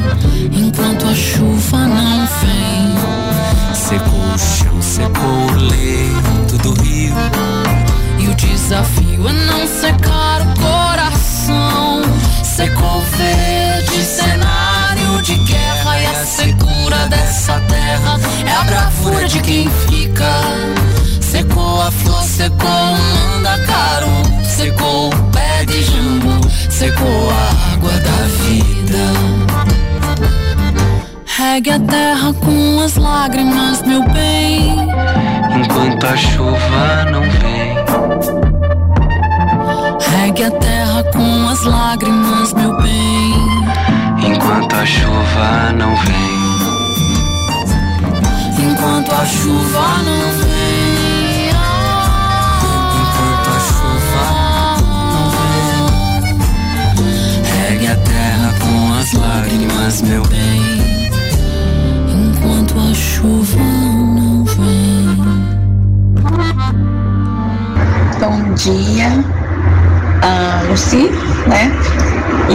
enquanto 0.53 1.07
a 1.07 1.14
chuva 1.14 1.79
não 1.79 2.27
vem. 2.27 3.74
Secou 3.74 4.20
o 4.20 4.38
chão, 4.38 4.83
secou 4.83 5.24
o 5.24 5.55
leito 5.55 6.59
do 6.59 6.83
rio. 6.83 7.14
E 8.18 8.29
o 8.29 8.35
desafio 8.35 9.29
é 9.29 9.33
não 9.33 9.66
secar 9.66 10.42
o 10.42 10.61
coração. 10.61 12.03
Secou 12.44 12.98
o 12.98 13.16
verde 13.16 14.03
cenário 14.05 15.22
de 15.22 15.37
guerra 15.37 16.01
e 16.01 16.07
a 16.07 16.24
secura 16.88 17.09
dessa 17.09 17.61
terra 17.68 18.18
é 18.46 18.51
a 18.51 18.64
bravura 18.64 19.29
de 19.29 19.40
quem 19.40 19.68
fica. 19.68 20.33
Secou 21.20 21.83
a 21.83 21.90
flor, 21.90 22.22
secou 22.22 22.68
o 22.68 23.35
mandacaru, 23.35 24.22
secou 24.44 25.09
o 25.09 25.24
pé 25.31 25.64
de 25.66 25.83
jambu, 25.83 26.40
secou 26.70 27.31
a 27.31 27.74
água 27.74 27.92
da 27.92 28.27
vida. 28.44 29.05
Regue 31.27 31.70
a 31.70 31.79
terra 31.79 32.33
com 32.33 32.81
as 32.81 32.96
lágrimas, 32.96 33.83
meu 33.83 34.03
bem. 34.09 34.74
Enquanto 35.61 36.07
a 36.07 36.16
chuva 36.16 37.05
não 37.12 37.22
vem. 37.22 37.77
Regue 40.01 40.44
a 40.44 40.51
terra 40.51 41.05
com 41.12 41.48
as 41.48 41.62
lágrimas, 41.64 42.53
meu 42.55 42.77
bem. 42.79 43.35
Enquanto 44.27 44.74
a 44.74 44.87
chuva 44.87 45.72
não 45.77 45.94
vem. 45.96 46.38
Enquanto 48.61 49.12
a 49.12 49.25
chuva 49.25 49.99
não 50.05 50.33
vem. 50.33 51.49
Enquanto 53.01 53.49
a 53.49 53.61
chuva 53.61 54.25
não 55.12 55.25
vem. 55.31 55.87
Regue 57.71 57.87
a 57.87 57.97
terra 57.97 58.51
com 58.61 58.92
as 58.99 59.12
lágrimas, 59.12 60.03
meu 60.03 60.23
bem. 60.27 60.62
Enquanto 62.09 62.75
a 62.79 62.94
chuva 62.94 63.62
não 63.62 64.44
vem. 64.44 65.16
Bom 68.21 68.55
dia, 68.55 69.25
a 70.23 70.62
Luci, 70.68 71.11
né? 71.47 71.71
E 72.51 72.53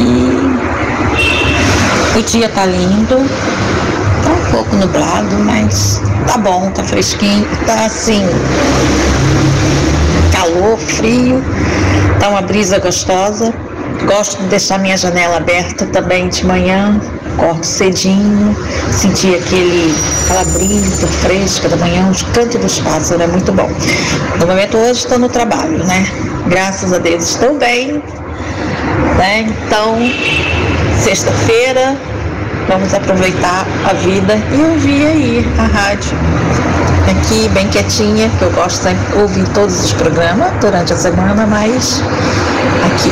o 2.18 2.22
dia 2.24 2.50
tá 2.50 2.66
lindo, 2.66 3.18
um 4.34 4.52
pouco 4.52 4.76
nublado, 4.76 5.36
mas 5.40 6.02
tá 6.28 6.38
bom, 6.38 6.72
tá 6.72 6.84
fresquinho, 6.84 7.48
tá 7.66 7.86
assim, 7.86 8.22
calor, 10.32 10.78
frio, 10.78 11.44
tá 12.20 12.30
uma 12.30 12.42
brisa 12.42 12.80
gostosa. 12.80 13.54
Gosto 14.06 14.42
de 14.42 14.48
deixar 14.48 14.80
minha 14.80 14.98
janela 14.98 15.38
aberta 15.38 15.86
também 15.86 16.28
de 16.28 16.46
manhã, 16.46 17.00
acordo 17.38 17.64
cedinho, 17.64 18.56
sentir 18.92 19.36
aquele, 19.36 19.94
aquela 20.26 20.44
brisa 20.46 21.08
fresca 21.08 21.70
da 21.70 21.78
manhã, 21.78 22.10
os 22.10 22.22
cantos 22.24 22.60
dos 22.60 22.80
pássaros, 22.80 23.22
é 23.22 23.28
muito 23.28 23.52
bom. 23.54 23.70
No 24.40 24.48
momento 24.48 24.78
hoje 24.78 25.00
estou 25.00 25.20
no 25.20 25.30
trabalho, 25.30 25.84
né? 25.86 26.06
Graças 26.48 26.92
a 26.92 26.98
Deus 26.98 27.30
estou 27.30 27.58
bem, 27.58 28.04
né? 29.18 29.48
Então, 29.68 29.96
sexta-feira, 31.00 31.96
vamos 32.74 32.92
aproveitar 32.92 33.68
a 33.88 33.94
vida 33.94 34.36
e 34.52 34.64
ouvir 34.64 35.06
aí 35.06 35.46
a 35.60 35.64
rádio. 35.64 36.18
Aqui 37.08 37.48
bem 37.50 37.70
quietinha, 37.70 38.30
que 38.30 38.42
eu 38.42 38.52
gosto 38.52 38.82
sempre 38.82 39.06
de 39.12 39.22
ouvir 39.22 39.48
todos 39.50 39.86
os 39.86 39.94
programas 39.94 40.52
durante 40.60 40.92
a 40.92 40.96
semana, 40.96 41.46
mas 41.46 42.02
aqui 42.84 43.10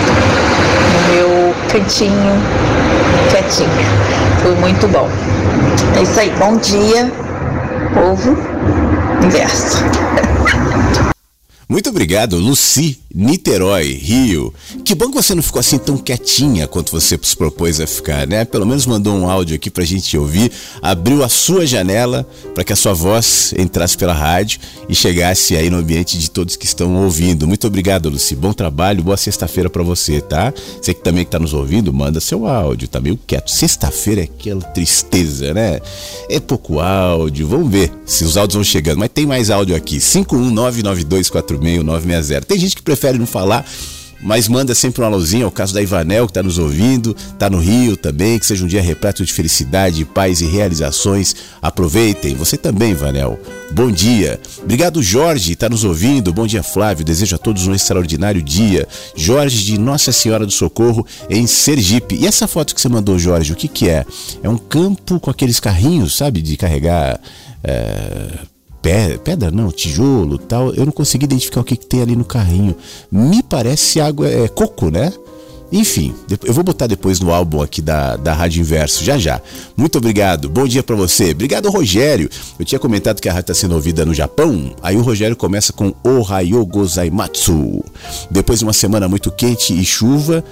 no 0.94 1.14
meu 1.14 1.56
cantinho, 1.70 2.42
quietinha. 3.30 3.86
Foi 4.42 4.56
muito 4.56 4.88
bom. 4.88 5.08
É 5.96 6.02
isso 6.02 6.20
aí, 6.20 6.32
bom 6.40 6.58
dia, 6.58 7.12
povo, 7.94 8.36
universo. 9.22 9.78
Muito 11.70 11.90
obrigado, 11.92 12.36
Luci, 12.38 13.00
Niterói, 13.14 13.92
Rio. 13.92 14.54
Que 14.86 14.96
bom 14.96 15.10
que 15.10 15.16
você 15.16 15.36
não 15.36 15.44
ficou 15.44 15.60
assim 15.60 15.78
tão 15.78 15.98
quietinha 15.98 16.66
quanto 16.66 16.92
você 16.92 17.20
se 17.22 17.36
propôs 17.36 17.82
a 17.82 17.88
ficar, 17.88 18.26
né? 18.26 18.46
Pelo 18.46 18.66
menos 18.66 18.86
mandou 18.86 19.14
um 19.14 19.30
áudio 19.30 19.54
aqui 19.56 19.70
pra 19.70 19.84
gente 19.84 20.18
ouvir, 20.18 20.50
abriu 20.82 21.22
a 21.24 21.30
sua 21.30 21.66
janela 21.66 22.26
para 22.56 22.64
que 22.64 22.72
a 22.72 22.76
sua 22.76 22.94
voz 22.94 23.54
entrasse 23.58 23.98
pela 23.98 24.14
rádio 24.14 24.62
e 24.88 24.96
chegasse 24.96 25.58
aí 25.58 25.70
no 25.70 25.76
ambiente 25.78 26.18
de 26.18 26.32
todos 26.32 26.56
que 26.56 26.66
estão 26.66 27.04
ouvindo. 27.04 27.46
Muito 27.48 27.68
obrigado, 27.68 28.10
Luci. 28.10 28.34
Bom 28.36 28.54
trabalho, 28.54 29.04
boa 29.04 29.18
sexta-feira 29.18 29.70
para 29.70 29.84
você, 29.84 30.22
tá? 30.22 30.54
Você 30.82 30.94
que 30.94 31.04
também 31.04 31.26
que 31.26 31.32
tá 31.32 31.40
nos 31.40 31.54
ouvindo, 31.54 31.94
manda 31.94 32.22
seu 32.22 32.48
áudio, 32.48 32.88
tá 32.88 33.02
meio 33.02 33.20
quieto. 33.28 33.52
Sexta-feira 33.52 34.22
é 34.22 34.24
aquela 34.24 34.62
tristeza, 34.62 35.54
né? 35.54 35.82
É 36.30 36.40
pouco 36.40 36.80
áudio, 36.80 37.46
vamos 37.48 37.70
ver 37.70 37.92
se 38.06 38.24
os 38.24 38.38
áudios 38.38 38.56
vão 38.56 38.64
chegando. 38.64 39.00
Mas 39.00 39.10
tem 39.14 39.26
mais 39.26 39.50
áudio 39.50 39.76
aqui, 39.76 39.98
51992469960. 39.98 42.46
Tem 42.46 42.58
gente 42.58 42.74
que 42.76 42.82
prefere 42.82 43.01
não 43.18 43.26
falar, 43.26 43.66
mas 44.22 44.48
manda 44.48 44.76
sempre 44.76 45.02
uma 45.02 45.10
luzinha. 45.10 45.44
É 45.44 45.48
o 45.48 45.52
caso 45.52 45.74
da 45.74 45.82
Ivanel, 45.82 46.26
que 46.26 46.32
está 46.32 46.44
nos 46.44 46.58
ouvindo, 46.58 47.16
está 47.34 47.50
no 47.50 47.60
Rio 47.60 47.98
também. 47.98 48.38
Que 48.38 48.46
seja 48.46 48.64
um 48.64 48.68
dia 48.68 48.82
repleto 48.82 49.26
de 49.26 49.34
felicidade, 49.34 50.06
paz 50.06 50.42
e 50.42 50.46
realizações. 50.46 51.36
Aproveitem. 51.62 52.36
Você 52.36 52.56
também, 52.58 52.92
Ivanel. 52.92 53.40
Bom 53.72 53.92
dia. 53.92 54.40
Obrigado, 54.62 55.02
Jorge, 55.02 55.54
está 55.54 55.68
nos 55.68 55.84
ouvindo. 55.84 56.32
Bom 56.34 56.46
dia, 56.46 56.62
Flávio. 56.62 57.04
Desejo 57.04 57.36
a 57.36 57.40
todos 57.40 57.68
um 57.68 57.74
extraordinário 57.74 58.42
dia. 58.42 58.88
Jorge 59.16 59.64
de 59.64 59.78
Nossa 59.78 60.12
Senhora 60.12 60.46
do 60.46 60.52
Socorro, 60.52 61.06
em 61.30 61.48
Sergipe. 61.48 62.16
E 62.16 62.28
essa 62.28 62.48
foto 62.48 62.76
que 62.76 62.82
você 62.82 62.90
mandou, 62.90 63.18
Jorge, 63.18 63.54
o 63.54 63.56
que, 63.56 63.68
que 63.68 63.90
é? 63.90 64.06
É 64.44 64.50
um 64.50 64.58
campo 64.58 65.20
com 65.20 65.32
aqueles 65.32 65.60
carrinhos, 65.60 66.16
sabe, 66.16 66.42
de 66.42 66.58
carregar. 66.58 67.20
É 67.64 68.51
pedra 68.82 69.52
não, 69.52 69.72
tijolo 69.72 70.38
tal. 70.38 70.74
Eu 70.74 70.86
não 70.86 70.92
consegui 70.92 71.26
identificar 71.26 71.62
o 71.62 71.64
que, 71.64 71.76
que 71.76 71.86
tem 71.86 72.02
ali 72.02 72.16
no 72.16 72.26
carrinho. 72.26 72.76
Me 73.12 73.44
parece 73.44 74.02
água, 74.02 74.28
é 74.28 74.48
coco, 74.48 74.90
né? 74.90 75.14
Enfim, 75.72 76.14
eu 76.44 76.54
vou 76.54 76.66
botar 76.66 76.86
depois 76.86 77.22
no 77.22 77.32
álbum 77.32 77.62
aqui 77.62 77.82
da, 77.82 78.18
da 78.18 78.34
Rádio 78.34 78.60
Inverso, 78.60 79.06
já 79.06 79.18
já. 79.18 79.42
Muito 79.78 80.00
obrigado, 80.00 80.50
bom 80.50 80.68
dia 80.68 80.84
para 80.84 80.98
você. 80.98 81.32
Obrigado, 81.32 81.70
Rogério. 81.70 82.30
Eu 82.60 82.66
tinha 82.66 82.78
comentado 82.78 83.22
que 83.22 83.30
a 83.30 83.32
rádio 83.32 83.52
está 83.52 83.54
sendo 83.54 83.76
ouvida 83.76 84.06
no 84.06 84.14
Japão, 84.14 84.76
aí 84.84 84.98
o 84.98 85.02
Rogério 85.02 85.36
começa 85.36 85.72
com 85.72 85.94
Ohayo 86.04 86.66
Gozaimatsu. 86.66 87.86
Depois 88.30 88.60
de 88.60 88.66
uma 88.66 88.74
semana 88.74 89.08
muito 89.08 89.32
quente 89.32 89.74
e 89.74 89.86
chuva, 89.86 90.44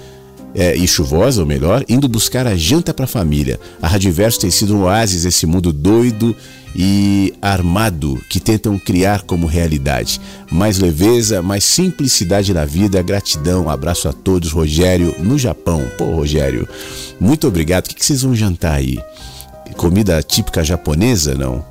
é, 0.56 0.74
e 0.76 0.88
chuvosa, 0.88 1.42
ou 1.42 1.48
melhor, 1.48 1.84
indo 1.90 2.08
buscar 2.08 2.48
a 2.48 2.56
janta 2.56 2.94
para 2.94 3.04
a 3.04 3.08
família. 3.08 3.60
A 3.82 3.90
Rádio 3.90 4.08
Inverso 4.08 4.40
tem 4.40 4.50
sido 4.50 4.74
um 4.74 4.84
oásis 4.84 5.26
nesse 5.26 5.46
mundo 5.46 5.74
doido 5.74 6.34
e 6.76 7.34
armado 7.42 8.20
que 8.30 8.40
tentam 8.40 8.78
criar 8.78 9.24
como 9.24 9.48
realidade. 9.48 10.20
Mais 10.52 10.80
leveza, 10.80 11.42
mais 11.42 11.64
simplicidade 11.64 12.54
na 12.54 12.66
vida, 12.66 13.02
gratidão, 13.02 13.70
abraço 13.70 14.08
a 14.08 14.14
todos, 14.14 14.52
Rogério, 14.52 15.16
no 15.20 15.38
Japão. 15.38 15.84
Pô, 15.98 16.06
Rogério, 16.16 16.68
muito 17.20 17.48
obrigado. 17.48 17.86
O 17.86 17.90
que 17.96 18.06
vocês 18.06 18.22
vão 18.22 18.36
jantar 18.36 18.76
aí? 18.76 19.00
Comida 19.76 20.22
típica 20.22 20.64
japonesa, 20.64 21.36
não? 21.36 21.64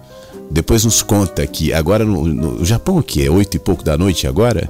Depois 0.50 0.84
nos 0.84 1.02
conta 1.02 1.46
que 1.46 1.72
agora 1.72 2.04
no, 2.04 2.24
no 2.24 2.64
Japão 2.64 2.98
aqui 2.98 3.24
é 3.24 3.30
oito 3.30 3.56
e 3.56 3.60
pouco 3.60 3.84
da 3.84 3.98
noite 3.98 4.26
agora. 4.26 4.68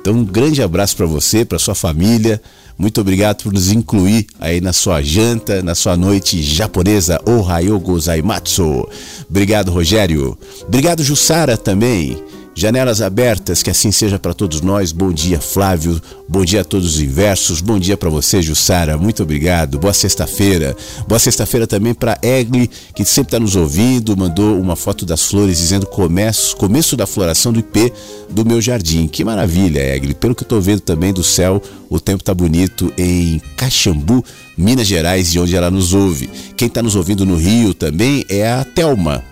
Então 0.00 0.14
um 0.14 0.24
grande 0.24 0.60
abraço 0.62 0.96
para 0.96 1.06
você, 1.06 1.44
para 1.44 1.58
sua 1.58 1.74
família. 1.74 2.42
Muito 2.78 3.00
obrigado 3.00 3.42
por 3.42 3.52
nos 3.52 3.70
incluir 3.70 4.26
aí 4.40 4.60
na 4.60 4.72
sua 4.72 5.02
janta, 5.02 5.62
na 5.62 5.74
sua 5.74 5.96
noite 5.96 6.42
japonesa 6.42 7.20
Ohayo 7.26 7.78
Gozaimatsu. 7.78 8.88
Obrigado, 9.28 9.70
Rogério. 9.70 10.36
Obrigado, 10.66 11.02
Jussara, 11.02 11.56
também. 11.56 12.31
Janelas 12.54 13.00
abertas, 13.00 13.62
que 13.62 13.70
assim 13.70 13.90
seja 13.90 14.18
para 14.18 14.34
todos 14.34 14.60
nós. 14.60 14.92
Bom 14.92 15.10
dia, 15.10 15.40
Flávio. 15.40 16.00
Bom 16.28 16.44
dia 16.44 16.60
a 16.60 16.64
todos 16.64 16.96
os 16.96 17.00
inversos. 17.00 17.62
Bom 17.62 17.78
dia 17.78 17.96
para 17.96 18.10
você, 18.10 18.42
Jussara. 18.42 18.98
Muito 18.98 19.22
obrigado. 19.22 19.78
Boa 19.78 19.94
sexta-feira. 19.94 20.76
Boa 21.08 21.18
sexta-feira 21.18 21.66
também 21.66 21.94
para 21.94 22.18
Egli, 22.22 22.70
que 22.94 23.06
sempre 23.06 23.28
está 23.28 23.40
nos 23.40 23.56
ouvindo. 23.56 24.14
Mandou 24.14 24.60
uma 24.60 24.76
foto 24.76 25.06
das 25.06 25.24
flores 25.24 25.56
dizendo 25.56 25.86
começo, 25.86 26.54
começo 26.56 26.94
da 26.94 27.06
floração 27.06 27.54
do 27.54 27.60
IP 27.60 27.90
do 28.28 28.44
meu 28.44 28.60
jardim. 28.60 29.08
Que 29.08 29.24
maravilha, 29.24 29.80
Egli. 29.80 30.12
Pelo 30.12 30.34
que 30.34 30.42
eu 30.42 30.46
estou 30.46 30.60
vendo 30.60 30.80
também 30.80 31.12
do 31.12 31.24
céu, 31.24 31.60
o 31.88 31.98
tempo 31.98 32.20
está 32.20 32.34
bonito 32.34 32.92
em 32.98 33.40
Caxambu, 33.56 34.22
Minas 34.58 34.86
Gerais, 34.86 35.32
de 35.32 35.40
onde 35.40 35.56
ela 35.56 35.70
nos 35.70 35.94
ouve. 35.94 36.28
Quem 36.54 36.68
está 36.68 36.82
nos 36.82 36.96
ouvindo 36.96 37.24
no 37.24 37.36
Rio 37.36 37.72
também 37.72 38.26
é 38.28 38.46
a 38.46 38.62
Telma 38.62 39.31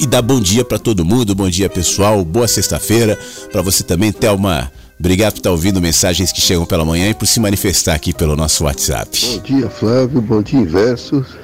e 0.00 0.06
dá 0.06 0.20
bom 0.20 0.40
dia 0.40 0.64
para 0.64 0.78
todo 0.78 1.04
mundo, 1.04 1.34
bom 1.34 1.48
dia 1.48 1.68
pessoal, 1.68 2.24
boa 2.24 2.48
sexta-feira 2.48 3.18
para 3.52 3.62
você 3.62 3.84
também, 3.84 4.10
Thelma. 4.12 4.70
Obrigado 4.98 5.32
por 5.34 5.38
estar 5.38 5.50
ouvindo 5.50 5.80
mensagens 5.80 6.32
que 6.32 6.40
chegam 6.40 6.64
pela 6.64 6.84
manhã 6.84 7.10
e 7.10 7.14
por 7.14 7.26
se 7.26 7.40
manifestar 7.40 7.94
aqui 7.94 8.12
pelo 8.12 8.36
nosso 8.36 8.64
WhatsApp. 8.64 9.36
Bom 9.36 9.42
dia, 9.42 9.68
Flávio, 9.68 10.20
bom 10.20 10.42
dia, 10.42 10.60
Inversos. 10.60 11.36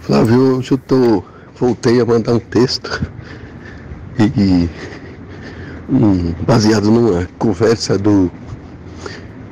Flávio, 0.00 0.58
hoje 0.58 0.72
eu 0.72 0.78
tô, 0.78 1.24
voltei 1.58 2.00
a 2.00 2.06
mandar 2.06 2.34
um 2.34 2.38
texto 2.38 3.10
e, 4.18 4.68
um, 5.90 6.32
baseado 6.44 6.90
numa 6.90 7.28
conversa 7.38 7.98
do 7.98 8.30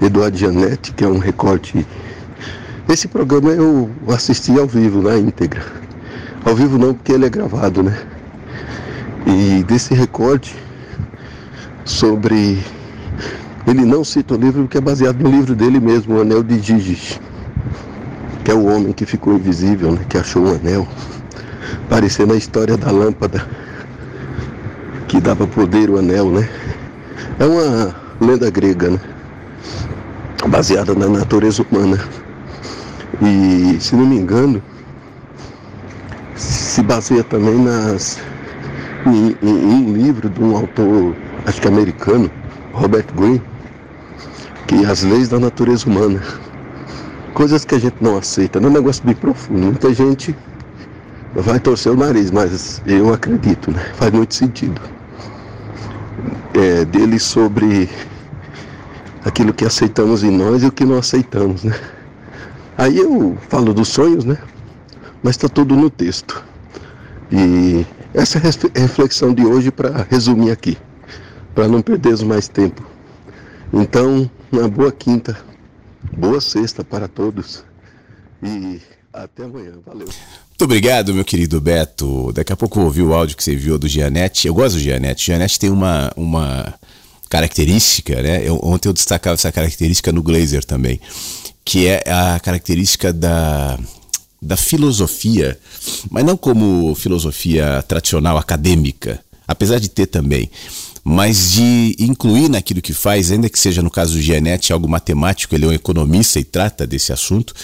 Eduardo 0.01 0.37
Janete, 0.37 0.93
que 0.93 1.05
é 1.05 1.09
um 1.09 1.19
recorte 1.19 1.87
Esse 2.89 3.09
programa 3.09 3.51
eu 3.51 3.91
assisti 4.09 4.59
ao 4.59 4.67
vivo, 4.67 5.03
na 5.03 5.17
íntegra. 5.19 5.86
Ao 6.47 6.55
vivo 6.55 6.79
não, 6.79 6.95
porque 6.95 7.11
ele 7.11 7.27
é 7.27 7.29
gravado, 7.29 7.83
né? 7.83 7.99
E 9.27 9.65
desse 9.65 9.93
recorde 9.95 10.55
sobre. 11.85 12.63
Ele 13.67 13.85
não 13.85 14.05
cita 14.05 14.35
o 14.35 14.37
livro 14.37 14.63
porque 14.63 14.79
é 14.79 14.81
baseado 14.81 15.21
no 15.21 15.29
livro 15.29 15.57
dele 15.57 15.81
mesmo, 15.81 16.15
O 16.15 16.21
Anel 16.21 16.45
de 16.45 16.61
Gigi, 16.61 17.21
que 18.45 18.53
é 18.53 18.55
o 18.55 18.65
homem 18.65 18.93
que 18.93 19.05
ficou 19.05 19.35
invisível, 19.35 19.91
né? 19.91 20.03
que 20.09 20.17
achou 20.17 20.45
o 20.45 20.55
anel, 20.55 20.87
parecendo 21.89 22.33
a 22.33 22.37
história 22.37 22.77
da 22.77 22.93
lâmpada 22.93 23.45
que 25.09 25.21
dava 25.21 25.49
poder 25.49 25.91
o 25.91 25.99
anel, 25.99 26.31
né? 26.31 26.49
É 27.41 27.45
uma 27.45 27.93
lenda 28.21 28.49
grega, 28.51 28.91
né? 28.91 29.01
Baseada 30.47 30.95
na 30.95 31.09
natureza 31.09 31.67
humana. 31.69 31.99
E, 33.21 33.79
se 33.81 33.97
não 33.97 34.07
me 34.07 34.17
engano, 34.17 34.63
se 36.77 36.83
baseia 36.83 37.25
também 37.25 37.57
nas 37.57 38.19
em, 39.07 39.35
em, 39.43 39.49
em 39.49 39.87
um 39.87 39.93
livro 39.95 40.29
de 40.29 40.43
um 40.43 40.55
autor, 40.55 41.17
acho 41.47 41.59
que 41.59 41.67
americano, 41.67 42.31
Robert 42.75 43.07
Greene, 43.17 43.43
que 44.67 44.85
as 44.85 45.03
leis 45.03 45.31
da 45.31 45.41
natureza 45.41 45.89
humana. 45.89 46.23
Coisas 47.33 47.65
que 47.65 47.75
a 47.75 47.79
gente 47.79 47.97
não 48.03 48.19
aceita, 48.19 48.59
é 48.59 48.62
um 48.62 48.71
negócio 48.71 49.03
bem 49.07 49.15
profundo. 49.15 49.59
Muita 49.59 49.95
gente 49.95 50.37
vai 51.35 51.59
torcer 51.59 51.93
o 51.93 51.97
nariz, 51.97 52.31
mas 52.31 52.83
eu 52.87 53.11
acredito, 53.11 53.71
né? 53.71 53.83
Faz 53.95 54.12
muito 54.12 54.35
sentido. 54.35 54.79
É, 56.53 56.85
dele 56.85 57.19
sobre 57.19 57.89
aquilo 59.25 59.55
que 59.55 59.65
aceitamos 59.65 60.23
em 60.23 60.31
nós 60.31 60.62
e 60.62 60.67
o 60.67 60.73
que 60.73 60.85
não 60.85 60.99
aceitamos, 60.99 61.65
né? 61.65 61.75
Aí 62.77 62.99
eu 62.99 63.39
falo 63.49 63.73
dos 63.73 63.89
sonhos, 63.89 64.27
né? 64.27 64.37
Mas 65.23 65.37
está 65.37 65.49
tudo 65.49 65.75
no 65.75 65.89
texto. 65.89 66.45
E 67.31 67.85
essa 68.15 68.39
reflexão 68.39 69.35
de 69.35 69.45
hoje 69.45 69.71
para 69.71 70.07
resumir 70.09 70.51
aqui, 70.51 70.77
para 71.55 71.69
não 71.69 71.83
perdermos 71.83 72.23
mais 72.23 72.49
tempo. 72.49 72.87
Então, 73.73 74.31
uma 74.53 74.69
boa 74.69 74.93
quinta, 74.93 75.37
boa 76.17 76.41
sexta 76.41 76.85
para 76.85 77.09
todos 77.09 77.65
e 78.43 78.81
até 79.12 79.45
amanhã. 79.45 79.73
Valeu. 79.85 80.07
Muito 80.07 80.65
obrigado, 80.65 81.12
meu 81.12 81.25
querido 81.25 81.61
Beto. 81.61 82.33
Daqui 82.33 82.53
a 82.53 82.57
pouco 82.57 82.79
eu 82.79 82.85
ouvi 82.85 83.03
o 83.03 83.12
áudio 83.12 83.37
que 83.37 83.45
você 83.45 83.55
enviou 83.55 83.79
do 83.79 83.89
Gianete. 83.89 84.47
Eu 84.47 84.55
gosto 84.55 84.77
do 84.77 84.81
Gianete. 84.81 85.23
O 85.23 85.27
Gianete 85.27 85.59
tem 85.59 85.71
uma, 85.71 86.12
uma 86.17 86.75
característica, 87.29 88.23
né? 88.23 88.49
Eu, 88.49 88.59
ontem 88.62 88.89
eu 88.89 88.93
destacava 88.93 89.35
essa 89.35 89.53
característica 89.53 90.12
no 90.12 90.23
Glazer 90.23 90.65
também, 90.65 91.01
que 91.65 91.87
é 91.87 92.03
a 92.07 92.41
característica 92.41 93.12
da 93.12 93.79
da 94.47 94.57
filosofia, 94.57 95.59
mas 96.09 96.25
não 96.25 96.37
como 96.37 96.95
filosofia 96.95 97.85
tradicional 97.87 98.39
acadêmica, 98.39 99.21
apesar 99.47 99.81
de 99.81 99.89
ter 99.89 100.07
também, 100.07 100.49
mas 101.03 101.53
de 101.53 101.97
incluir 101.99 102.49
naquilo 102.49 102.81
que 102.81 102.93
faz, 102.93 103.31
ainda 103.31 103.49
que 103.49 103.59
seja 103.59 103.83
no 103.83 103.91
caso 103.91 104.15
do 104.15 104.21
Gianetti 104.21 104.73
algo 104.73 104.89
matemático, 104.89 105.55
ele 105.55 105.65
é 105.65 105.69
um 105.69 105.73
economista 105.73 106.39
e 106.39 106.45
trata 106.45 106.87
desse 106.87 107.13
assunto, 107.13 107.55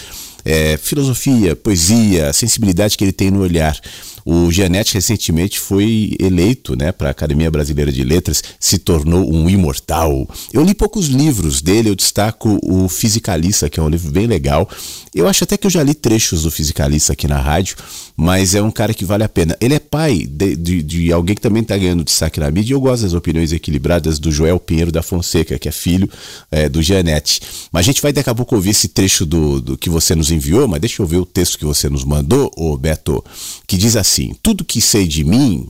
é, 0.44 0.76
filosofia, 0.76 1.54
poesia, 1.54 2.30
a 2.30 2.32
sensibilidade 2.32 2.98
que 2.98 3.04
ele 3.04 3.12
tem 3.12 3.30
no 3.30 3.40
olhar. 3.40 3.78
O 4.24 4.50
Gianetti 4.50 4.94
recentemente 4.94 5.58
foi 5.58 6.16
eleito 6.18 6.76
né, 6.76 6.92
para 6.92 7.08
a 7.08 7.10
Academia 7.10 7.50
Brasileira 7.50 7.90
de 7.90 8.04
Letras, 8.04 8.42
se 8.58 8.78
tornou 8.78 9.32
um 9.32 9.48
imortal. 9.48 10.28
Eu 10.52 10.62
li 10.62 10.74
poucos 10.74 11.06
livros 11.06 11.60
dele, 11.60 11.90
eu 11.90 11.94
destaco 11.94 12.58
o 12.62 12.88
Fisicalista, 12.88 13.68
que 13.68 13.80
é 13.80 13.82
um 13.82 13.88
livro 13.88 14.10
bem 14.10 14.26
legal. 14.26 14.68
Eu 15.14 15.28
acho 15.28 15.44
até 15.44 15.56
que 15.56 15.66
eu 15.66 15.70
já 15.70 15.82
li 15.82 15.94
trechos 15.94 16.42
do 16.42 16.50
Fisicalista 16.50 17.12
aqui 17.12 17.26
na 17.26 17.38
rádio, 17.38 17.76
mas 18.16 18.54
é 18.54 18.62
um 18.62 18.70
cara 18.70 18.94
que 18.94 19.04
vale 19.04 19.24
a 19.24 19.28
pena. 19.28 19.56
Ele 19.60 19.74
é 19.74 19.78
pai 19.78 20.26
de, 20.26 20.56
de, 20.56 20.82
de 20.82 21.12
alguém 21.12 21.34
que 21.34 21.42
também 21.42 21.62
está 21.62 21.76
ganhando 21.76 22.04
destaque 22.04 22.40
na 22.40 22.50
mídia, 22.50 22.74
eu 22.74 22.80
gosto 22.80 23.02
das 23.02 23.14
opiniões 23.14 23.52
equilibradas 23.52 24.18
do 24.18 24.30
Joel 24.30 24.60
Pinheiro 24.60 24.92
da 24.92 25.02
Fonseca, 25.02 25.58
que 25.58 25.68
é 25.68 25.72
filho 25.72 26.08
é, 26.50 26.68
do 26.68 26.82
Gianetti. 26.82 27.40
Mas 27.72 27.80
a 27.80 27.82
gente 27.84 28.02
vai 28.02 28.12
daqui 28.12 28.30
a 28.30 28.34
pouco 28.34 28.54
ouvir 28.54 28.70
esse 28.70 28.88
trecho 28.88 29.26
do, 29.26 29.60
do 29.60 29.76
que 29.76 29.90
você 29.90 30.14
nos 30.14 30.30
enviou, 30.30 30.68
mas 30.68 30.80
deixa 30.80 31.02
eu 31.02 31.06
ver 31.06 31.18
o 31.18 31.26
texto 31.26 31.58
que 31.58 31.64
você 31.64 31.88
nos 31.88 32.04
mandou, 32.04 32.50
ô 32.56 32.76
Beto, 32.76 33.24
que 33.66 33.76
diz 33.76 33.96
assim 33.96 34.11
assim: 34.12 34.34
tudo 34.42 34.64
que 34.64 34.80
sei 34.80 35.06
de 35.06 35.24
mim 35.24 35.68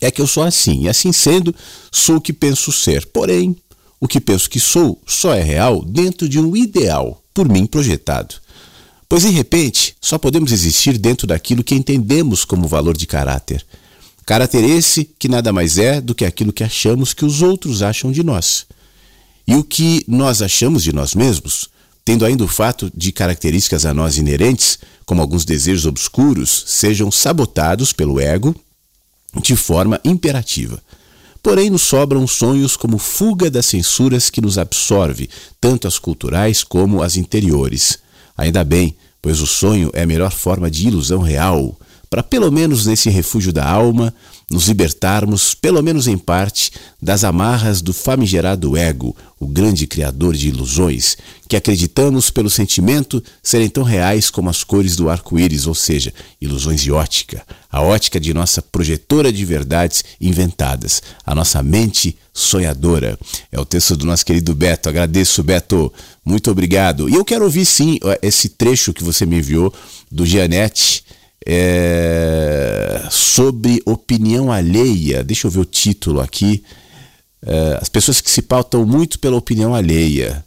é 0.00 0.10
que 0.10 0.20
eu 0.20 0.26
sou 0.26 0.42
assim, 0.42 0.82
e 0.82 0.88
assim 0.88 1.12
sendo, 1.12 1.54
sou 1.90 2.16
o 2.16 2.20
que 2.20 2.32
penso 2.32 2.70
ser. 2.70 3.06
Porém, 3.06 3.56
o 3.98 4.06
que 4.06 4.20
penso 4.20 4.48
que 4.48 4.60
sou 4.60 5.00
só 5.06 5.34
é 5.34 5.42
real 5.42 5.84
dentro 5.84 6.28
de 6.28 6.38
um 6.38 6.56
ideal 6.56 7.22
por 7.34 7.48
mim 7.48 7.66
projetado. 7.66 8.34
Pois, 9.08 9.22
de 9.22 9.30
repente, 9.30 9.94
só 10.00 10.18
podemos 10.18 10.52
existir 10.52 10.96
dentro 10.96 11.26
daquilo 11.26 11.64
que 11.64 11.74
entendemos 11.74 12.44
como 12.44 12.68
valor 12.68 12.96
de 12.96 13.06
caráter. 13.06 13.64
Caráter 14.24 14.62
esse 14.62 15.04
que 15.18 15.28
nada 15.28 15.52
mais 15.52 15.78
é 15.78 16.00
do 16.00 16.14
que 16.14 16.24
aquilo 16.24 16.52
que 16.52 16.62
achamos 16.62 17.12
que 17.12 17.24
os 17.24 17.42
outros 17.42 17.82
acham 17.82 18.12
de 18.12 18.22
nós. 18.22 18.66
E 19.46 19.56
o 19.56 19.64
que 19.64 20.04
nós 20.06 20.40
achamos 20.40 20.82
de 20.82 20.92
nós 20.92 21.14
mesmos 21.14 21.68
tendo 22.10 22.24
ainda 22.24 22.42
o 22.42 22.48
fato 22.48 22.90
de 22.92 23.12
características 23.12 23.86
a 23.86 23.94
nós 23.94 24.18
inerentes, 24.18 24.80
como 25.06 25.22
alguns 25.22 25.44
desejos 25.44 25.86
obscuros, 25.86 26.64
sejam 26.66 27.08
sabotados 27.08 27.92
pelo 27.92 28.18
ego 28.18 28.52
de 29.40 29.54
forma 29.54 30.00
imperativa. 30.04 30.82
Porém, 31.40 31.70
nos 31.70 31.82
sobram 31.82 32.26
sonhos 32.26 32.76
como 32.76 32.98
fuga 32.98 33.48
das 33.48 33.66
censuras 33.66 34.28
que 34.28 34.40
nos 34.40 34.58
absorve, 34.58 35.30
tanto 35.60 35.86
as 35.86 36.00
culturais 36.00 36.64
como 36.64 37.00
as 37.00 37.16
interiores. 37.16 38.00
Ainda 38.36 38.64
bem, 38.64 38.96
pois 39.22 39.40
o 39.40 39.46
sonho 39.46 39.88
é 39.92 40.02
a 40.02 40.06
melhor 40.06 40.32
forma 40.32 40.68
de 40.68 40.88
ilusão 40.88 41.20
real, 41.20 41.78
para 42.10 42.24
pelo 42.24 42.50
menos 42.50 42.86
nesse 42.86 43.08
refúgio 43.08 43.52
da 43.52 43.64
alma 43.64 44.12
nos 44.50 44.66
libertarmos, 44.66 45.54
pelo 45.54 45.80
menos 45.80 46.08
em 46.08 46.18
parte, 46.18 46.72
das 47.00 47.22
amarras 47.22 47.80
do 47.80 47.92
famigerado 47.92 48.76
ego, 48.76 49.16
o 49.38 49.46
grande 49.46 49.86
criador 49.86 50.34
de 50.34 50.48
ilusões, 50.48 51.16
que 51.48 51.56
acreditamos 51.56 52.30
pelo 52.30 52.50
sentimento 52.50 53.22
serem 53.42 53.68
tão 53.68 53.84
reais 53.84 54.28
como 54.28 54.50
as 54.50 54.64
cores 54.64 54.96
do 54.96 55.08
arco-íris, 55.08 55.68
ou 55.68 55.74
seja, 55.74 56.12
ilusões 56.40 56.82
de 56.82 56.90
ótica, 56.90 57.42
a 57.70 57.80
ótica 57.80 58.18
de 58.18 58.34
nossa 58.34 58.60
projetora 58.60 59.32
de 59.32 59.44
verdades 59.44 60.04
inventadas, 60.20 61.00
a 61.24 61.32
nossa 61.32 61.62
mente 61.62 62.18
sonhadora. 62.34 63.16
É 63.52 63.60
o 63.60 63.64
texto 63.64 63.96
do 63.96 64.04
nosso 64.04 64.26
querido 64.26 64.54
Beto. 64.54 64.88
Agradeço, 64.88 65.42
Beto. 65.42 65.92
Muito 66.24 66.50
obrigado. 66.50 67.08
E 67.08 67.14
eu 67.14 67.24
quero 67.24 67.44
ouvir 67.44 67.64
sim 67.64 67.98
esse 68.20 68.48
trecho 68.50 68.92
que 68.92 69.04
você 69.04 69.24
me 69.24 69.38
enviou 69.38 69.72
do 70.10 70.26
Gianete 70.26 71.04
é, 71.46 73.02
sobre 73.10 73.82
opinião 73.84 74.52
alheia. 74.52 75.24
Deixa 75.24 75.46
eu 75.46 75.50
ver 75.50 75.60
o 75.60 75.64
título 75.64 76.20
aqui. 76.20 76.62
É, 77.44 77.78
as 77.80 77.88
pessoas 77.88 78.20
que 78.20 78.30
se 78.30 78.42
pautam 78.42 78.84
muito 78.84 79.18
pela 79.18 79.36
opinião 79.36 79.74
alheia. 79.74 80.44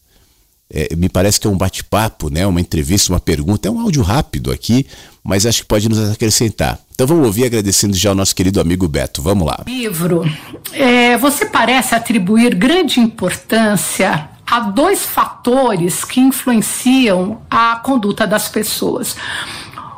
É, 0.75 0.95
me 0.95 1.07
parece 1.07 1.39
que 1.39 1.45
é 1.45 1.49
um 1.49 1.57
bate-papo, 1.57 2.31
né? 2.31 2.47
uma 2.47 2.59
entrevista, 2.59 3.13
uma 3.13 3.19
pergunta. 3.19 3.67
É 3.67 3.71
um 3.71 3.79
áudio 3.79 4.01
rápido 4.01 4.51
aqui, 4.51 4.87
mas 5.23 5.45
acho 5.45 5.61
que 5.61 5.67
pode 5.67 5.87
nos 5.87 6.11
acrescentar. 6.11 6.79
Então 6.91 7.05
vamos 7.05 7.25
ouvir 7.25 7.45
agradecendo 7.45 7.95
já 7.95 8.09
ao 8.09 8.15
nosso 8.15 8.35
querido 8.35 8.59
amigo 8.59 8.87
Beto. 8.87 9.21
Vamos 9.21 9.45
lá. 9.45 9.63
Livro. 9.67 10.23
É, 10.71 11.17
você 11.17 11.45
parece 11.45 11.93
atribuir 11.93 12.55
grande 12.55 12.99
importância 12.99 14.29
a 14.45 14.59
dois 14.59 15.03
fatores 15.03 16.03
que 16.03 16.19
influenciam 16.19 17.41
a 17.49 17.77
conduta 17.77 18.25
das 18.27 18.47
pessoas. 18.47 19.15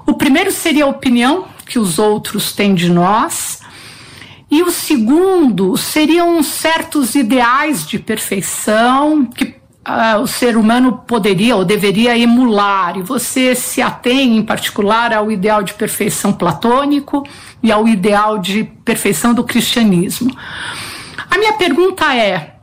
O 0.06 0.14
primeiro 0.14 0.52
seria 0.52 0.86
a 0.86 0.90
opinião 0.90 1.46
que 1.66 1.80
os 1.80 1.98
outros 1.98 2.52
têm 2.54 2.76
de 2.76 2.90
nós, 2.90 3.62
e 4.50 4.62
o 4.62 4.72
segundo 4.72 5.76
seriam 5.76 6.42
certos 6.44 7.16
ideais 7.16 7.88
de 7.88 7.98
perfeição 7.98 9.26
que 9.26 9.56
uh, 9.88 10.22
o 10.22 10.28
ser 10.28 10.56
humano 10.56 11.04
poderia 11.08 11.56
ou 11.56 11.66
deveria 11.66 12.18
emular, 12.18 12.98
e 12.98 13.02
você 13.02 13.56
se 13.56 13.82
atém 13.82 14.38
em 14.38 14.44
particular 14.44 15.14
ao 15.14 15.32
ideal 15.32 15.64
de 15.64 15.74
perfeição 15.74 16.32
platônico 16.32 17.28
e 17.62 17.72
ao 17.72 17.88
ideal 17.88 18.38
de 18.38 18.64
perfeição 18.64 19.34
do 19.34 19.44
cristianismo. 19.44 20.36
A 21.30 21.38
minha 21.38 21.54
pergunta 21.54 22.16
é: 22.16 22.56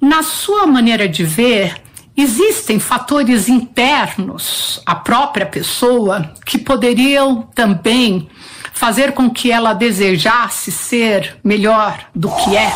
na 0.00 0.22
sua 0.22 0.66
maneira 0.66 1.08
de 1.08 1.24
ver, 1.24 1.80
Existem 2.16 2.78
fatores 2.78 3.48
internos 3.48 4.82
à 4.84 4.94
própria 4.94 5.46
pessoa 5.46 6.34
que 6.44 6.58
poderiam 6.58 7.42
também 7.54 8.28
fazer 8.74 9.12
com 9.12 9.30
que 9.30 9.50
ela 9.50 9.72
desejasse 9.72 10.70
ser 10.70 11.38
melhor 11.42 12.06
do 12.14 12.28
que 12.28 12.56
é? 12.56 12.70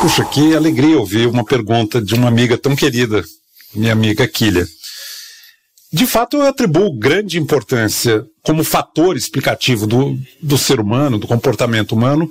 Puxa, 0.00 0.24
que 0.24 0.54
alegria 0.54 0.98
ouvir 0.98 1.26
uma 1.28 1.44
pergunta 1.44 2.00
de 2.00 2.14
uma 2.14 2.28
amiga 2.28 2.56
tão 2.56 2.74
querida, 2.74 3.22
minha 3.74 3.92
amiga 3.92 4.26
Quilha. 4.26 4.66
De 5.92 6.06
fato, 6.06 6.38
eu 6.38 6.46
atribuo 6.46 6.98
grande 6.98 7.38
importância 7.38 8.24
como 8.42 8.64
fator 8.64 9.14
explicativo 9.14 9.86
do, 9.86 10.18
do 10.40 10.56
ser 10.56 10.80
humano, 10.80 11.18
do 11.18 11.26
comportamento 11.26 11.92
humano. 11.92 12.30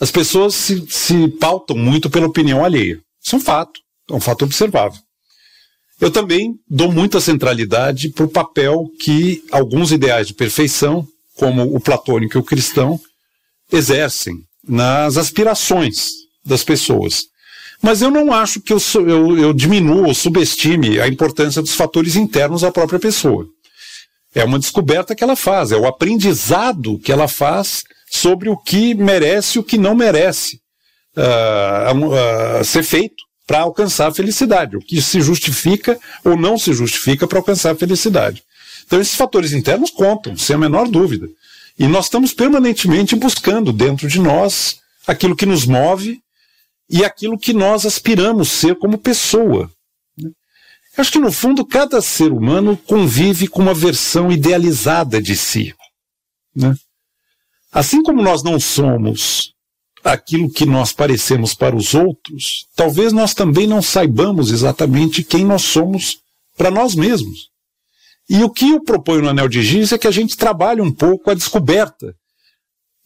As 0.00 0.12
pessoas 0.12 0.54
se, 0.54 0.86
se 0.88 1.28
pautam 1.28 1.76
muito 1.76 2.08
pela 2.08 2.26
opinião 2.26 2.64
alheia. 2.64 3.00
Isso 3.22 3.34
é 3.34 3.38
um 3.38 3.42
fato, 3.42 3.80
é 4.08 4.14
um 4.14 4.20
fato 4.20 4.44
observável. 4.44 5.00
Eu 6.00 6.10
também 6.10 6.54
dou 6.66 6.90
muita 6.90 7.20
centralidade 7.20 8.08
para 8.08 8.24
o 8.24 8.30
papel 8.30 8.90
que 8.98 9.44
alguns 9.50 9.92
ideais 9.92 10.26
de 10.26 10.34
perfeição, 10.34 11.06
como 11.36 11.76
o 11.76 11.78
platônico 11.78 12.38
e 12.38 12.40
o 12.40 12.44
cristão, 12.44 12.98
exercem 13.70 14.38
nas 14.66 15.18
aspirações 15.18 16.12
das 16.44 16.64
pessoas. 16.64 17.24
Mas 17.82 18.00
eu 18.00 18.10
não 18.10 18.32
acho 18.32 18.60
que 18.60 18.72
eu, 18.72 18.78
eu, 18.94 19.38
eu 19.38 19.52
diminua 19.52 20.08
ou 20.08 20.14
subestime 20.14 20.98
a 20.98 21.06
importância 21.06 21.60
dos 21.60 21.74
fatores 21.74 22.16
internos 22.16 22.64
à 22.64 22.72
própria 22.72 22.98
pessoa. 22.98 23.46
É 24.34 24.42
uma 24.44 24.58
descoberta 24.58 25.14
que 25.14 25.24
ela 25.24 25.36
faz, 25.36 25.70
é 25.70 25.76
o 25.76 25.86
aprendizado 25.86 26.98
que 26.98 27.12
ela 27.12 27.28
faz 27.28 27.82
sobre 28.10 28.48
o 28.48 28.56
que 28.56 28.94
merece 28.94 29.58
e 29.58 29.60
o 29.60 29.64
que 29.64 29.76
não 29.76 29.94
merece 29.94 30.60
uh, 31.16 32.60
uh, 32.60 32.64
ser 32.64 32.82
feito 32.82 33.29
para 33.50 33.62
alcançar 33.62 34.06
a 34.06 34.14
felicidade, 34.14 34.76
o 34.76 34.80
que 34.80 35.02
se 35.02 35.20
justifica 35.20 35.98
ou 36.24 36.36
não 36.36 36.56
se 36.56 36.72
justifica 36.72 37.26
para 37.26 37.40
alcançar 37.40 37.72
a 37.72 37.74
felicidade. 37.74 38.44
Então, 38.86 39.00
esses 39.00 39.16
fatores 39.16 39.52
internos 39.52 39.90
contam, 39.90 40.36
sem 40.36 40.54
a 40.54 40.58
menor 40.58 40.86
dúvida. 40.86 41.28
E 41.76 41.88
nós 41.88 42.04
estamos 42.04 42.32
permanentemente 42.32 43.16
buscando 43.16 43.72
dentro 43.72 44.06
de 44.06 44.20
nós 44.20 44.78
aquilo 45.04 45.34
que 45.34 45.46
nos 45.46 45.66
move 45.66 46.20
e 46.88 47.04
aquilo 47.04 47.36
que 47.36 47.52
nós 47.52 47.84
aspiramos 47.84 48.48
ser 48.50 48.76
como 48.76 48.96
pessoa. 48.96 49.68
Acho 50.96 51.10
que, 51.10 51.18
no 51.18 51.32
fundo, 51.32 51.66
cada 51.66 52.00
ser 52.00 52.30
humano 52.30 52.76
convive 52.76 53.48
com 53.48 53.62
uma 53.62 53.74
versão 53.74 54.30
idealizada 54.30 55.20
de 55.20 55.34
si. 55.34 55.74
Né? 56.54 56.72
Assim 57.72 58.00
como 58.00 58.22
nós 58.22 58.44
não 58.44 58.60
somos 58.60 59.52
aquilo 60.02 60.50
que 60.50 60.64
nós 60.64 60.92
parecemos 60.92 61.54
para 61.54 61.76
os 61.76 61.94
outros, 61.94 62.66
talvez 62.74 63.12
nós 63.12 63.34
também 63.34 63.66
não 63.66 63.82
saibamos 63.82 64.50
exatamente 64.50 65.22
quem 65.22 65.44
nós 65.44 65.62
somos 65.62 66.18
para 66.56 66.70
nós 66.70 66.94
mesmos. 66.94 67.50
E 68.28 68.44
o 68.44 68.50
que 68.50 68.70
eu 68.70 68.82
proponho 68.82 69.22
no 69.22 69.28
Anel 69.28 69.48
de 69.48 69.62
Giz 69.62 69.92
é 69.92 69.98
que 69.98 70.06
a 70.06 70.10
gente 70.10 70.36
trabalhe 70.36 70.80
um 70.80 70.92
pouco 70.92 71.30
a 71.30 71.34
descoberta, 71.34 72.14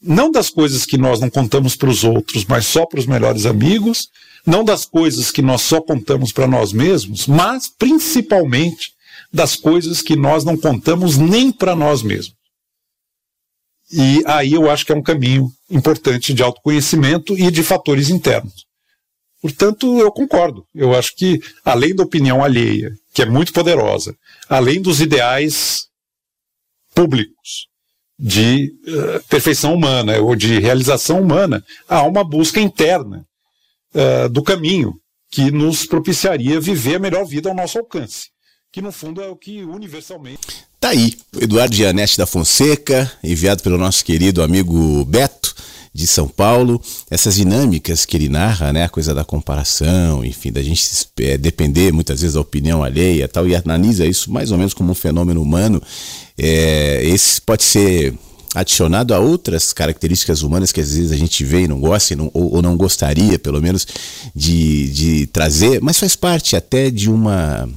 não 0.01 0.29
das 0.29 0.49
coisas 0.49 0.85
que 0.85 0.97
nós 0.97 1.19
não 1.19 1.29
contamos 1.29 1.75
para 1.75 1.89
os 1.89 2.03
outros, 2.03 2.45
mas 2.45 2.67
só 2.67 2.85
para 2.85 2.99
os 2.99 3.07
melhores 3.07 3.45
amigos, 3.45 4.07
não 4.45 4.63
das 4.63 4.85
coisas 4.85 5.31
que 5.31 5.41
nós 5.41 5.63
só 5.63 5.81
contamos 5.81 6.31
para 6.31 6.45
nós 6.45 6.71
mesmos, 6.71 7.25
mas 7.25 7.67
principalmente 7.67 8.91
das 9.33 9.55
coisas 9.55 10.01
que 10.01 10.15
nós 10.15 10.43
não 10.43 10.55
contamos 10.55 11.17
nem 11.17 11.51
para 11.51 11.75
nós 11.75 12.03
mesmos. 12.03 12.34
E 13.97 14.21
aí 14.25 14.51
eu 14.51 14.69
acho 14.69 14.85
que 14.85 14.91
é 14.91 14.95
um 14.95 15.01
caminho 15.01 15.49
importante 15.71 16.33
de 16.33 16.43
autoconhecimento 16.43 17.37
e 17.37 17.49
de 17.49 17.63
fatores 17.63 18.09
internos. 18.09 18.65
Portanto, 19.41 19.99
eu 20.01 20.11
concordo. 20.11 20.65
Eu 20.75 20.93
acho 20.93 21.15
que, 21.15 21.39
além 21.63 21.95
da 21.95 22.03
opinião 22.03 22.43
alheia, 22.43 22.91
que 23.13 23.21
é 23.21 23.25
muito 23.25 23.53
poderosa, 23.53 24.13
além 24.49 24.81
dos 24.81 24.99
ideais 24.99 25.87
públicos 26.93 27.69
de 28.19 28.73
uh, 28.85 29.23
perfeição 29.29 29.73
humana 29.73 30.19
ou 30.19 30.35
de 30.35 30.59
realização 30.59 31.21
humana, 31.21 31.63
há 31.87 32.03
uma 32.03 32.23
busca 32.23 32.59
interna 32.59 33.25
uh, 33.93 34.27
do 34.27 34.43
caminho 34.43 34.99
que 35.31 35.51
nos 35.51 35.85
propiciaria 35.85 36.59
viver 36.59 36.95
a 36.95 36.99
melhor 36.99 37.25
vida 37.25 37.47
ao 37.47 37.55
nosso 37.55 37.77
alcance, 37.77 38.29
que 38.73 38.81
no 38.81 38.91
fundo 38.91 39.21
é 39.21 39.27
o 39.27 39.37
que 39.37 39.63
universalmente. 39.63 40.65
Tá 40.85 40.91
aí, 40.91 41.13
Eduardo 41.41 41.75
Gianete 41.75 42.15
da 42.15 42.27
Fonseca, 42.27 43.11
enviado 43.23 43.63
pelo 43.63 43.75
nosso 43.75 44.05
querido 44.05 44.43
amigo 44.43 45.03
Beto 45.05 45.55
de 45.91 46.05
São 46.05 46.27
Paulo, 46.27 46.79
essas 47.09 47.37
dinâmicas 47.37 48.05
que 48.05 48.15
ele 48.15 48.29
narra, 48.29 48.71
né, 48.71 48.83
a 48.83 48.89
coisa 48.89 49.11
da 49.11 49.25
comparação, 49.25 50.23
enfim, 50.23 50.51
da 50.51 50.61
gente 50.61 50.87
é, 51.21 51.39
depender 51.39 51.91
muitas 51.91 52.21
vezes 52.21 52.35
da 52.35 52.39
opinião 52.39 52.83
alheia 52.83 53.27
tal, 53.27 53.47
e 53.47 53.55
analisa 53.55 54.05
isso 54.05 54.31
mais 54.31 54.51
ou 54.51 54.59
menos 54.59 54.75
como 54.75 54.91
um 54.91 54.93
fenômeno 54.93 55.41
humano, 55.41 55.81
é, 56.37 57.03
esse 57.03 57.41
pode 57.41 57.63
ser 57.63 58.13
adicionado 58.53 59.15
a 59.15 59.17
outras 59.17 59.73
características 59.73 60.43
humanas 60.43 60.71
que 60.71 60.81
às 60.81 60.93
vezes 60.93 61.11
a 61.11 61.17
gente 61.17 61.43
vê 61.43 61.61
e 61.61 61.67
não 61.67 61.79
gosta 61.79 62.13
e 62.13 62.15
não, 62.15 62.29
ou, 62.31 62.57
ou, 62.57 62.61
não 62.61 62.77
gostaria, 62.77 63.39
pelo 63.39 63.59
menos, 63.59 63.87
de, 64.35 64.91
de 64.91 65.25
trazer, 65.25 65.81
mas 65.81 65.97
faz 65.97 66.15
parte 66.15 66.55
até 66.55 66.91
de 66.91 67.09
uma 67.09 67.67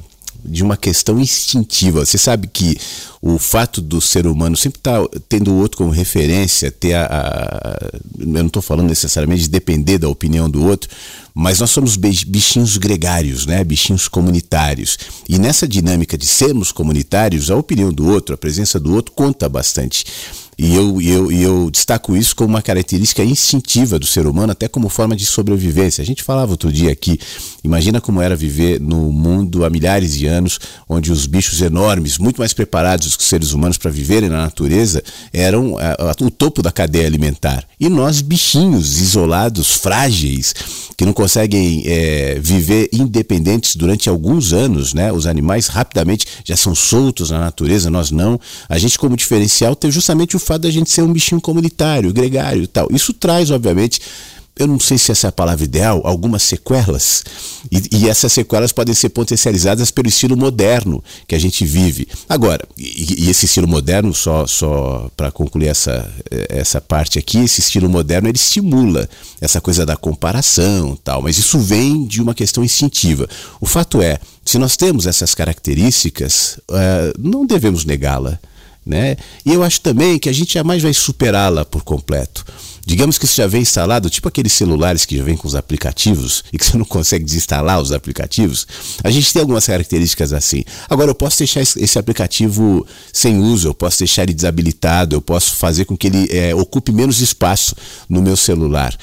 de 0.48 0.62
uma 0.62 0.76
questão 0.76 1.20
instintiva. 1.20 2.04
Você 2.04 2.18
sabe 2.18 2.48
que 2.48 2.76
o 3.20 3.38
fato 3.38 3.80
do 3.80 4.00
ser 4.00 4.26
humano 4.26 4.56
sempre 4.56 4.78
estar 4.78 5.00
tá 5.00 5.20
tendo 5.28 5.52
o 5.52 5.56
outro 5.56 5.78
como 5.78 5.90
referência, 5.90 6.70
ter 6.70 6.94
a, 6.94 7.06
a 7.06 7.90
eu 8.18 8.26
não 8.26 8.46
estou 8.46 8.62
falando 8.62 8.88
necessariamente 8.88 9.42
de 9.42 9.48
depender 9.48 9.98
da 9.98 10.08
opinião 10.08 10.48
do 10.48 10.64
outro, 10.64 10.88
mas 11.34 11.60
nós 11.60 11.70
somos 11.70 11.96
bichinhos 11.96 12.76
gregários, 12.76 13.46
né? 13.46 13.62
bichinhos 13.62 14.08
comunitários. 14.08 14.98
E 15.28 15.38
nessa 15.38 15.68
dinâmica 15.68 16.16
de 16.18 16.26
sermos 16.26 16.72
comunitários, 16.72 17.50
a 17.50 17.56
opinião 17.56 17.92
do 17.92 18.08
outro, 18.08 18.34
a 18.34 18.38
presença 18.38 18.80
do 18.80 18.94
outro 18.94 19.12
conta 19.12 19.48
bastante. 19.48 20.04
E 20.58 20.74
eu, 20.74 21.00
eu, 21.00 21.30
eu 21.30 21.70
destaco 21.70 22.16
isso 22.16 22.34
como 22.34 22.48
uma 22.48 22.60
característica 22.60 23.22
instintiva 23.22 23.96
do 23.96 24.06
ser 24.06 24.26
humano, 24.26 24.50
até 24.50 24.66
como 24.66 24.88
forma 24.88 25.14
de 25.14 25.24
sobrevivência. 25.24 26.02
A 26.02 26.04
gente 26.04 26.24
falava 26.24 26.50
outro 26.50 26.72
dia 26.72 26.90
aqui, 26.90 27.16
imagina 27.62 28.00
como 28.00 28.20
era 28.20 28.34
viver 28.34 28.80
no 28.80 29.12
mundo 29.12 29.64
há 29.64 29.70
milhares 29.70 30.14
de 30.14 30.26
anos, 30.26 30.58
onde 30.88 31.12
os 31.12 31.26
bichos 31.26 31.60
enormes, 31.60 32.18
muito 32.18 32.38
mais 32.38 32.52
preparados 32.52 33.14
que 33.14 33.22
os 33.22 33.28
seres 33.28 33.52
humanos 33.52 33.78
para 33.78 33.88
viverem 33.88 34.28
na 34.28 34.38
natureza, 34.38 35.00
eram 35.32 35.78
a, 35.78 36.10
a, 36.10 36.24
o 36.24 36.30
topo 36.30 36.60
da 36.60 36.72
cadeia 36.72 37.06
alimentar. 37.06 37.64
E 37.78 37.88
nós, 37.88 38.20
bichinhos 38.20 39.00
isolados, 39.00 39.74
frágeis, 39.74 40.54
que 40.96 41.04
não 41.04 41.12
conseguem 41.12 41.84
é, 41.86 42.40
viver 42.40 42.88
independentes 42.92 43.76
durante 43.76 44.08
alguns 44.08 44.52
anos, 44.52 44.92
né? 44.92 45.12
Os 45.12 45.26
animais 45.26 45.68
rapidamente 45.68 46.26
já 46.44 46.56
são 46.56 46.74
soltos 46.74 47.30
na 47.30 47.38
natureza, 47.38 47.88
nós 47.88 48.10
não. 48.10 48.40
A 48.68 48.76
gente, 48.76 48.98
como 48.98 49.16
diferencial, 49.16 49.76
tem 49.76 49.92
justamente 49.92 50.34
o 50.34 50.40
fato 50.48 50.62
da 50.62 50.70
gente 50.70 50.90
ser 50.90 51.02
um 51.02 51.12
bichinho 51.12 51.40
comunitário, 51.40 52.12
gregário 52.12 52.62
e 52.62 52.66
tal. 52.66 52.88
Isso 52.90 53.12
traz, 53.12 53.50
obviamente, 53.50 54.00
eu 54.58 54.66
não 54.66 54.80
sei 54.80 54.98
se 54.98 55.12
essa 55.12 55.28
é 55.28 55.30
a 55.30 55.32
palavra 55.32 55.64
ideal, 55.64 56.00
algumas 56.04 56.42
sequelas. 56.42 57.22
E, 57.70 57.98
e, 57.98 58.08
essas 58.08 58.32
sequelas 58.32 58.72
podem 58.72 58.92
ser 58.92 59.10
potencializadas 59.10 59.90
pelo 59.90 60.08
estilo 60.08 60.36
moderno 60.36 61.04
que 61.28 61.34
a 61.34 61.38
gente 61.38 61.64
vive. 61.64 62.08
Agora, 62.28 62.66
e, 62.76 63.26
e 63.26 63.30
esse 63.30 63.44
estilo 63.44 63.68
moderno, 63.68 64.12
só, 64.12 64.46
só 64.46 65.08
para 65.16 65.30
concluir 65.30 65.68
essa, 65.68 66.10
essa 66.48 66.80
parte 66.80 67.18
aqui, 67.18 67.38
esse 67.38 67.60
estilo 67.60 67.88
moderno 67.88 68.26
ele 68.28 68.36
estimula 68.36 69.08
essa 69.40 69.60
coisa 69.60 69.86
da 69.86 69.96
comparação 69.96 70.98
tal, 71.04 71.22
mas 71.22 71.38
isso 71.38 71.58
vem 71.60 72.04
de 72.04 72.20
uma 72.20 72.34
questão 72.34 72.64
instintiva. 72.64 73.28
O 73.60 73.66
fato 73.66 74.02
é, 74.02 74.18
se 74.44 74.58
nós 74.58 74.76
temos 74.76 75.06
essas 75.06 75.34
características, 75.34 76.58
uh, 76.68 77.14
não 77.16 77.46
devemos 77.46 77.84
negá-la. 77.84 78.40
Né? 78.88 79.18
E 79.44 79.52
eu 79.52 79.62
acho 79.62 79.82
também 79.82 80.18
que 80.18 80.30
a 80.30 80.32
gente 80.32 80.54
jamais 80.54 80.82
vai 80.82 80.94
superá-la 80.94 81.62
por 81.62 81.84
completo. 81.84 82.42
Digamos 82.86 83.18
que 83.18 83.26
isso 83.26 83.36
já 83.36 83.46
vem 83.46 83.60
instalado, 83.60 84.08
tipo 84.08 84.26
aqueles 84.26 84.54
celulares 84.54 85.04
que 85.04 85.14
já 85.14 85.22
vem 85.22 85.36
com 85.36 85.46
os 85.46 85.54
aplicativos 85.54 86.42
e 86.50 86.56
que 86.56 86.64
você 86.64 86.78
não 86.78 86.86
consegue 86.86 87.22
desinstalar 87.22 87.78
os 87.82 87.92
aplicativos. 87.92 88.66
A 89.04 89.10
gente 89.10 89.30
tem 89.30 89.40
algumas 89.40 89.66
características 89.66 90.32
assim. 90.32 90.64
Agora, 90.88 91.10
eu 91.10 91.14
posso 91.14 91.36
deixar 91.36 91.60
esse 91.60 91.98
aplicativo 91.98 92.86
sem 93.12 93.38
uso, 93.38 93.68
eu 93.68 93.74
posso 93.74 93.98
deixar 93.98 94.22
ele 94.22 94.32
desabilitado, 94.32 95.14
eu 95.14 95.20
posso 95.20 95.56
fazer 95.56 95.84
com 95.84 95.94
que 95.94 96.06
ele 96.06 96.26
é, 96.30 96.54
ocupe 96.54 96.90
menos 96.90 97.20
espaço 97.20 97.76
no 98.08 98.22
meu 98.22 98.38
celular 98.38 98.96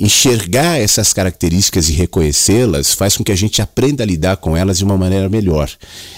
enxergar 0.00 0.80
essas 0.80 1.12
características 1.12 1.90
e 1.90 1.92
reconhecê-las 1.92 2.94
faz 2.94 3.16
com 3.16 3.22
que 3.22 3.30
a 3.30 3.36
gente 3.36 3.60
aprenda 3.60 4.02
a 4.02 4.06
lidar 4.06 4.38
com 4.38 4.56
elas 4.56 4.78
de 4.78 4.84
uma 4.84 4.96
maneira 4.96 5.28
melhor. 5.28 5.70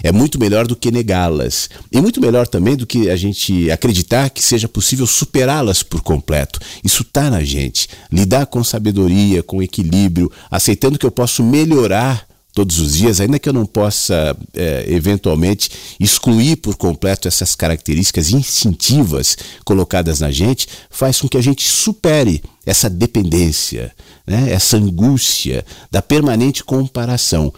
É 0.04 0.12
muito 0.12 0.38
melhor 0.38 0.68
do 0.68 0.76
que 0.76 0.92
negá-las. 0.92 1.68
E 1.90 2.00
muito 2.00 2.20
melhor 2.20 2.46
também 2.46 2.76
do 2.76 2.86
que 2.86 3.10
a 3.10 3.16
gente 3.16 3.68
acreditar 3.72 4.30
que 4.30 4.42
seja 4.42 4.68
possível 4.68 5.06
superá-las 5.06 5.82
por 5.82 6.00
completo. 6.00 6.60
Isso 6.84 7.02
está 7.02 7.28
na 7.28 7.42
gente. 7.42 7.88
Lidar 8.10 8.46
com 8.46 8.62
sabedoria, 8.62 9.42
com 9.42 9.60
equilíbrio, 9.60 10.30
aceitando 10.48 10.96
que 10.96 11.04
eu 11.04 11.10
posso 11.10 11.42
melhorar 11.42 12.31
todos 12.52 12.78
os 12.78 12.96
dias, 12.96 13.20
ainda 13.20 13.38
que 13.38 13.48
eu 13.48 13.52
não 13.52 13.64
possa 13.64 14.36
é, 14.54 14.84
eventualmente 14.88 15.70
excluir 15.98 16.56
por 16.56 16.76
completo 16.76 17.26
essas 17.26 17.54
características 17.54 18.30
instintivas 18.30 19.36
colocadas 19.64 20.20
na 20.20 20.30
gente, 20.30 20.68
faz 20.90 21.20
com 21.20 21.28
que 21.28 21.38
a 21.38 21.42
gente 21.42 21.66
supere 21.66 22.42
essa 22.66 22.90
dependência, 22.90 23.92
né, 24.26 24.52
essa 24.52 24.76
angústia 24.76 25.64
da 25.90 26.02
permanente 26.02 26.62
comparação. 26.62 27.52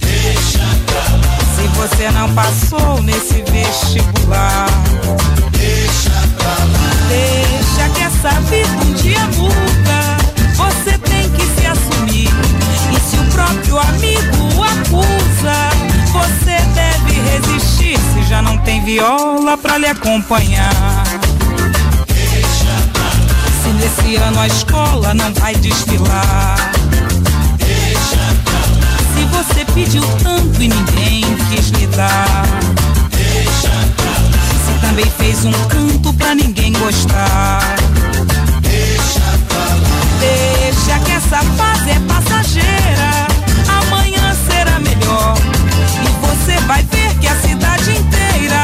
Deixa 0.00 0.58
acabar. 0.58 1.38
Se 1.54 1.68
você 1.76 2.10
não 2.10 2.32
passou 2.34 3.00
nesse 3.02 3.42
vestibular. 3.42 4.66
Deixa 5.52 6.10
acabar. 6.10 6.66
Deixa 7.08 7.88
que 7.94 8.02
essa 8.02 8.40
vida 8.40 8.68
um 8.84 8.92
dia 8.94 9.20
muda. 9.36 10.16
Você 10.56 10.98
tem 10.98 11.30
que 11.30 11.42
se 11.42 11.66
assumir. 11.66 12.30
E 12.90 13.00
se 13.00 13.16
o 13.16 13.24
próprio 13.26 13.78
amigo 13.78 14.64
acusa, 14.64 15.70
você 16.10 16.56
deve 16.74 17.20
resistir. 17.30 17.98
Se 18.12 18.28
já 18.28 18.42
não 18.42 18.58
tem 18.58 18.84
viola 18.84 19.56
pra 19.56 19.78
lhe 19.78 19.86
acompanhar. 19.86 21.21
Se 23.82 23.88
nesse 23.88 24.16
ano 24.16 24.38
a 24.38 24.46
escola 24.46 25.12
não 25.12 25.34
vai 25.34 25.56
desfilar. 25.56 26.56
Deixa 27.58 28.16
Se 29.12 29.24
você 29.24 29.64
pediu 29.74 30.04
tanto 30.22 30.62
e 30.62 30.68
ninguém 30.68 31.24
quis 31.50 31.70
lhe 31.70 31.88
dar. 31.88 32.46
Deixa 33.10 33.70
Se 34.64 34.80
também 34.80 35.04
fez 35.18 35.44
um 35.44 35.52
canto 35.66 36.14
pra 36.14 36.32
ninguém 36.32 36.72
gostar. 36.74 37.74
Deixa 38.60 39.20
Deixa 40.20 40.98
que 41.00 41.10
essa 41.10 41.38
fase 41.56 41.90
é 41.90 42.00
passageira. 42.06 43.26
Amanhã 43.66 44.32
será 44.48 44.78
melhor. 44.78 45.36
E 46.04 46.26
você 46.26 46.56
vai 46.66 46.84
ver 46.84 47.14
que 47.18 47.26
a 47.26 47.34
cidade 47.34 47.90
inteira 47.90 48.62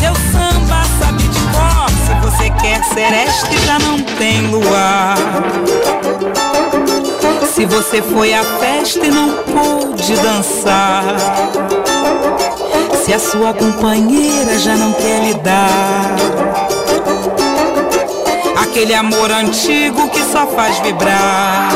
seu 0.00 0.14
samba 0.32 0.43
você 2.34 2.50
quer 2.50 2.82
sereste, 2.84 3.58
já 3.64 3.78
não 3.78 4.00
tem 4.00 4.46
luar. 4.48 5.16
Se 7.52 7.64
você 7.64 8.02
foi 8.02 8.34
à 8.34 8.42
festa 8.42 9.06
e 9.06 9.10
não 9.10 9.30
pôde 9.44 10.16
dançar. 10.16 11.04
Se 13.04 13.12
a 13.12 13.18
sua 13.18 13.54
companheira 13.54 14.58
já 14.58 14.76
não 14.76 14.92
quer 14.94 15.22
lhe 15.22 15.34
dar. 15.34 16.16
Aquele 18.62 18.94
amor 18.94 19.30
antigo 19.30 20.08
que 20.08 20.20
só 20.20 20.46
faz 20.48 20.78
vibrar. 20.80 21.70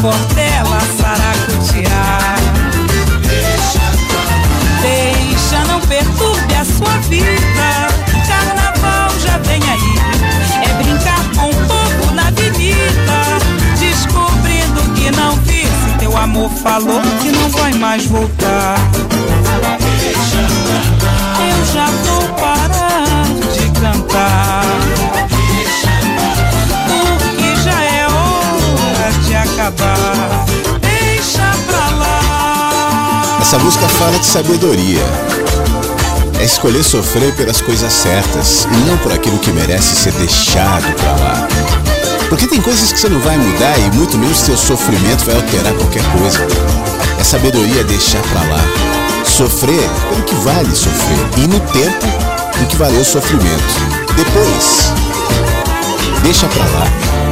Pra 0.00 0.12
bordela 0.12 0.80
saracutear. 0.96 2.36
Deixa, 4.80 5.58
não 5.66 5.80
perturbe 5.80 6.54
a 6.54 6.64
sua 6.64 6.96
vida. 7.08 7.88
Carnaval 8.26 9.10
já 9.20 9.36
vem 9.38 9.62
aí. 9.62 9.98
É 10.64 10.72
brincar 10.82 11.22
com 11.36 11.50
o 11.50 11.66
povo 11.66 12.14
na 12.14 12.28
avenida. 12.28 13.18
Descobrindo 13.78 14.82
que 14.94 15.10
não 15.10 15.36
vi. 15.42 15.66
Se 15.66 15.98
teu 15.98 16.16
amor 16.16 16.50
falou 16.62 17.02
que 17.20 17.30
não 17.30 17.50
vai 17.50 17.74
mais 17.74 18.06
voltar. 18.06 18.76
Eu 21.46 21.66
já 21.74 21.86
vou 21.86 22.28
parar 22.38 23.24
de 23.52 23.80
cantar. 23.80 24.59
Acabar. 29.60 30.46
Deixa 30.80 31.42
pra 31.66 31.90
lá. 31.96 33.38
Essa 33.40 33.58
música 33.58 33.86
fala 33.88 34.18
de 34.18 34.24
sabedoria. 34.26 35.04
É 36.38 36.44
escolher 36.44 36.82
sofrer 36.82 37.34
pelas 37.34 37.60
coisas 37.60 37.92
certas 37.92 38.66
e 38.72 38.88
não 38.88 38.96
por 38.98 39.12
aquilo 39.12 39.38
que 39.38 39.50
merece 39.50 39.94
ser 39.94 40.12
deixado 40.12 40.90
pra 40.94 41.12
lá. 41.12 41.48
Porque 42.30 42.46
tem 42.46 42.60
coisas 42.62 42.92
que 42.92 42.98
você 42.98 43.08
não 43.08 43.20
vai 43.20 43.36
mudar 43.36 43.78
e 43.78 43.90
muito 43.96 44.16
menos 44.16 44.38
seu 44.38 44.56
sofrimento 44.56 45.24
vai 45.26 45.34
alterar 45.34 45.74
qualquer 45.74 46.04
coisa. 46.12 46.46
É 47.18 47.24
sabedoria 47.24 47.84
deixar 47.84 48.22
pra 48.22 48.40
lá. 48.40 48.64
Sofrer 49.26 49.88
pelo 50.08 50.22
que 50.22 50.34
vale 50.36 50.74
sofrer 50.74 51.18
e 51.36 51.46
no 51.46 51.60
tempo 51.60 52.06
em 52.62 52.66
que 52.66 52.76
valeu 52.76 53.00
o 53.00 53.04
sofrimento. 53.04 53.74
Depois, 54.16 54.92
deixa 56.22 56.46
pra 56.46 56.64
lá. 56.64 57.29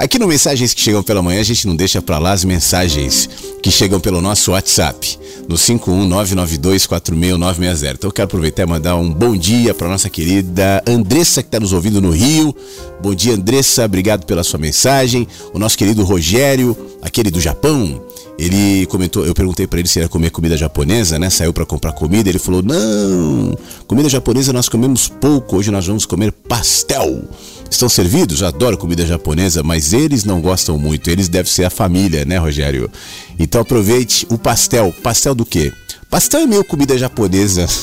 Aqui 0.00 0.16
no 0.16 0.28
Mensagens 0.28 0.72
que 0.72 0.80
Chegam 0.80 1.02
pela 1.02 1.20
Manhã, 1.20 1.40
a 1.40 1.42
gente 1.42 1.66
não 1.66 1.74
deixa 1.74 2.00
pra 2.00 2.20
lá 2.20 2.30
as 2.30 2.44
mensagens 2.44 3.28
que 3.60 3.68
chegam 3.68 3.98
pelo 3.98 4.20
nosso 4.20 4.52
WhatsApp, 4.52 5.18
no 5.48 5.56
51992469960. 5.56 7.94
Então 7.94 8.06
eu 8.06 8.12
quero 8.12 8.26
aproveitar 8.26 8.62
e 8.62 8.66
mandar 8.66 8.94
um 8.94 9.12
bom 9.12 9.36
dia 9.36 9.74
para 9.74 9.88
nossa 9.88 10.08
querida 10.08 10.84
Andressa, 10.86 11.42
que 11.42 11.48
está 11.48 11.58
nos 11.58 11.72
ouvindo 11.72 12.00
no 12.00 12.10
Rio. 12.10 12.54
Bom 13.02 13.12
dia, 13.12 13.34
Andressa, 13.34 13.86
obrigado 13.86 14.24
pela 14.24 14.44
sua 14.44 14.60
mensagem. 14.60 15.26
O 15.52 15.58
nosso 15.58 15.76
querido 15.76 16.04
Rogério, 16.04 16.76
aquele 17.02 17.28
do 17.28 17.40
Japão, 17.40 18.00
ele 18.38 18.86
comentou, 18.86 19.26
eu 19.26 19.34
perguntei 19.34 19.66
para 19.66 19.80
ele 19.80 19.88
se 19.88 19.98
era 19.98 20.08
comer 20.08 20.30
comida 20.30 20.56
japonesa, 20.56 21.18
né? 21.18 21.28
Saiu 21.28 21.52
para 21.52 21.66
comprar 21.66 21.90
comida, 21.90 22.28
ele 22.28 22.38
falou: 22.38 22.62
"Não, 22.62 23.58
comida 23.88 24.08
japonesa 24.08 24.52
nós 24.52 24.68
comemos 24.68 25.08
pouco, 25.08 25.56
hoje 25.56 25.72
nós 25.72 25.88
vamos 25.88 26.06
comer 26.06 26.30
pastel". 26.30 27.24
Estão 27.70 27.88
servidos? 27.88 28.42
Adoro 28.42 28.78
comida 28.78 29.06
japonesa, 29.06 29.62
mas 29.62 29.92
eles 29.92 30.24
não 30.24 30.40
gostam 30.40 30.78
muito. 30.78 31.10
Eles 31.10 31.28
devem 31.28 31.50
ser 31.50 31.64
a 31.64 31.70
família, 31.70 32.24
né, 32.24 32.38
Rogério? 32.38 32.90
Então 33.38 33.60
aproveite 33.60 34.26
o 34.30 34.38
pastel. 34.38 34.92
Pastel 35.02 35.34
do 35.34 35.44
quê? 35.44 35.72
Pastel 36.10 36.40
é 36.40 36.46
meio 36.46 36.64
comida 36.64 36.96
japonesa. 36.96 37.66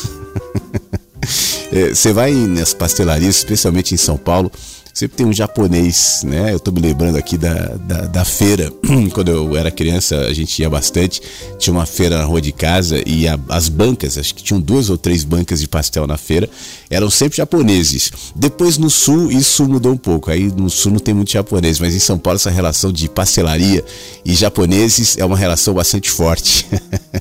Você 1.94 2.14
vai 2.14 2.34
nas 2.34 2.74
pastelarias, 2.74 3.38
especialmente 3.38 3.94
em 3.94 3.98
São 3.98 4.18
Paulo, 4.18 4.52
sempre 4.96 5.18
tem 5.18 5.26
um 5.26 5.34
japonês, 5.34 6.22
né? 6.24 6.54
Eu 6.54 6.60
tô 6.60 6.72
me 6.72 6.80
lembrando 6.80 7.18
aqui 7.18 7.38
da, 7.38 7.54
da, 7.54 8.02
da, 8.06 8.24
feira. 8.24 8.72
Quando 9.14 9.30
eu 9.30 9.58
era 9.58 9.70
criança, 9.70 10.22
a 10.22 10.34
gente 10.34 10.58
ia 10.62 10.70
bastante. 10.70 11.22
Tinha 11.60 11.74
uma 11.74 11.86
feira 11.86 12.18
na 12.18 12.24
rua 12.24 12.42
de 12.42 12.54
casa 12.54 13.04
e 13.06 13.28
a, 13.28 13.38
as 13.50 13.68
bancas, 13.68 14.18
acho 14.18 14.34
que 14.34 14.42
tinham 14.42 14.62
duas 14.62 14.90
ou 14.90 14.98
três 14.98 15.26
bancas 15.26 15.60
de 15.60 15.68
pastel 15.68 16.08
na 16.08 16.16
feira, 16.18 16.50
eram 16.90 17.10
sempre 17.10 17.36
japoneses. 17.36 18.10
Depois 18.34 18.78
no 18.78 18.90
sul, 18.90 19.30
isso 19.30 19.68
mudou 19.68 19.92
um 19.92 19.98
pouco. 19.98 20.32
Aí 20.32 20.46
no 20.46 20.70
sul 20.70 20.94
não 20.94 21.00
tem 21.00 21.14
muito 21.14 21.32
japonês, 21.32 21.78
mas 21.78 21.94
em 21.94 22.00
São 22.00 22.18
Paulo 22.18 22.38
essa 22.38 22.50
relação 22.50 22.90
de 22.90 23.10
pastelaria 23.10 23.84
e 24.24 24.34
japoneses 24.34 25.18
é 25.18 25.26
uma 25.26 25.38
relação 25.38 25.74
bastante 25.74 26.10
forte. 26.10 26.66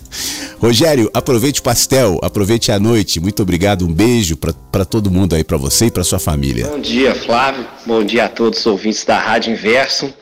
Rogério, 0.62 1.10
aproveite 1.12 1.58
o 1.58 1.62
pastel, 1.62 2.20
aproveite 2.22 2.70
a 2.70 2.78
noite. 2.78 3.18
Muito 3.18 3.42
obrigado, 3.42 3.84
um 3.84 3.92
beijo 3.92 4.36
para 4.36 4.84
todo 4.84 5.10
mundo 5.10 5.34
aí, 5.34 5.42
para 5.42 5.56
você 5.56 5.86
e 5.86 5.90
para 5.90 6.04
sua 6.04 6.20
família. 6.20 6.68
Bom 6.68 6.80
dia, 6.80 7.14
Flávio. 7.16 7.63
Bom 7.86 8.04
dia 8.04 8.24
a 8.24 8.28
todos 8.28 8.60
os 8.60 8.66
ouvintes 8.66 9.04
da 9.04 9.18
Rádio 9.18 9.52
Inverso. 9.52 10.12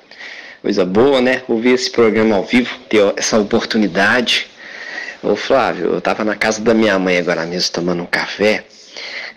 Coisa 0.60 0.84
boa, 0.84 1.20
né? 1.20 1.42
Ouvir 1.48 1.74
esse 1.74 1.90
programa 1.90 2.36
ao 2.36 2.44
vivo, 2.44 2.76
ter 2.88 3.12
essa 3.16 3.38
oportunidade. 3.38 4.46
Ô 5.22 5.36
Flávio, 5.36 5.92
eu 5.92 6.00
tava 6.00 6.24
na 6.24 6.34
casa 6.34 6.60
da 6.60 6.74
minha 6.74 6.98
mãe 6.98 7.18
agora 7.18 7.46
mesmo 7.46 7.72
tomando 7.72 8.02
um 8.02 8.06
café. 8.06 8.64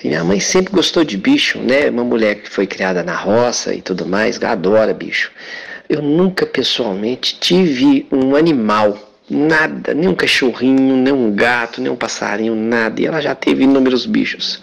E 0.03 0.07
minha 0.07 0.23
mãe 0.23 0.39
sempre 0.39 0.73
gostou 0.73 1.03
de 1.03 1.17
bicho, 1.17 1.59
né? 1.59 1.89
Uma 1.89 2.03
mulher 2.03 2.35
que 2.35 2.49
foi 2.49 2.67
criada 2.67 3.03
na 3.03 3.15
roça 3.15 3.73
e 3.73 3.81
tudo 3.81 4.05
mais, 4.05 4.41
adora 4.43 4.93
bicho. 4.93 5.31
Eu 5.87 6.01
nunca 6.01 6.45
pessoalmente 6.45 7.37
tive 7.39 8.07
um 8.11 8.35
animal, 8.35 8.97
nada, 9.29 9.93
nem 9.93 10.07
um 10.07 10.15
cachorrinho, 10.15 10.97
nem 10.97 11.13
um 11.13 11.31
gato, 11.31 11.81
nem 11.81 11.91
um 11.91 11.95
passarinho, 11.95 12.55
nada. 12.55 13.01
E 13.01 13.05
ela 13.05 13.21
já 13.21 13.35
teve 13.35 13.63
inúmeros 13.63 14.05
bichos. 14.05 14.61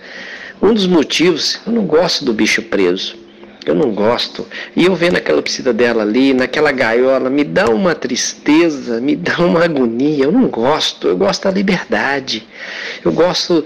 Um 0.61 0.74
dos 0.74 0.86
motivos, 0.86 1.61
eu 1.66 1.72
não 1.72 1.86
gosto 1.86 2.24
do 2.24 2.32
bicho 2.32 2.62
preso. 2.62 3.22
Eu 3.64 3.74
não 3.74 3.92
gosto. 3.92 4.46
E 4.74 4.86
eu 4.86 4.94
vendo 4.94 5.16
aquela 5.16 5.40
piscina 5.40 5.72
dela 5.72 6.02
ali, 6.02 6.34
naquela 6.34 6.72
gaiola, 6.72 7.30
me 7.30 7.44
dá 7.44 7.68
uma 7.68 7.94
tristeza, 7.94 9.00
me 9.00 9.14
dá 9.14 9.38
uma 9.38 9.64
agonia. 9.64 10.24
Eu 10.24 10.32
não 10.32 10.48
gosto. 10.48 11.08
Eu 11.08 11.16
gosto 11.16 11.44
da 11.44 11.50
liberdade. 11.50 12.46
Eu 13.04 13.12
gosto 13.12 13.64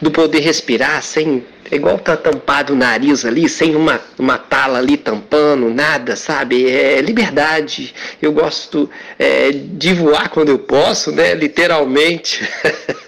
do 0.00 0.10
poder 0.10 0.40
respirar 0.40 1.02
sem. 1.02 1.44
É 1.70 1.76
igual 1.76 1.98
tá 1.98 2.16
tampado 2.16 2.74
o 2.74 2.76
nariz 2.76 3.24
ali, 3.24 3.48
sem 3.48 3.74
uma, 3.74 3.98
uma 4.18 4.36
tala 4.36 4.78
ali 4.78 4.98
tampando, 4.98 5.72
nada, 5.72 6.16
sabe? 6.16 6.68
É 6.68 7.00
liberdade. 7.00 7.94
Eu 8.20 8.30
gosto 8.32 8.90
é, 9.18 9.50
de 9.50 9.94
voar 9.94 10.28
quando 10.28 10.50
eu 10.50 10.58
posso, 10.58 11.10
né? 11.10 11.32
Literalmente. 11.34 12.46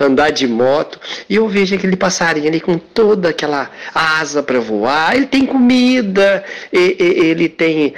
andar 0.00 0.30
de 0.30 0.46
moto, 0.46 0.98
e 1.28 1.36
eu 1.36 1.48
vejo 1.48 1.74
aquele 1.74 1.96
passarinho 1.96 2.48
ali 2.48 2.60
com 2.60 2.78
toda 2.78 3.30
aquela 3.30 3.70
asa 3.94 4.42
para 4.42 4.60
voar. 4.60 5.16
Ele 5.16 5.26
tem 5.26 5.46
comida, 5.46 6.44
ele 6.72 7.48
tem 7.48 7.94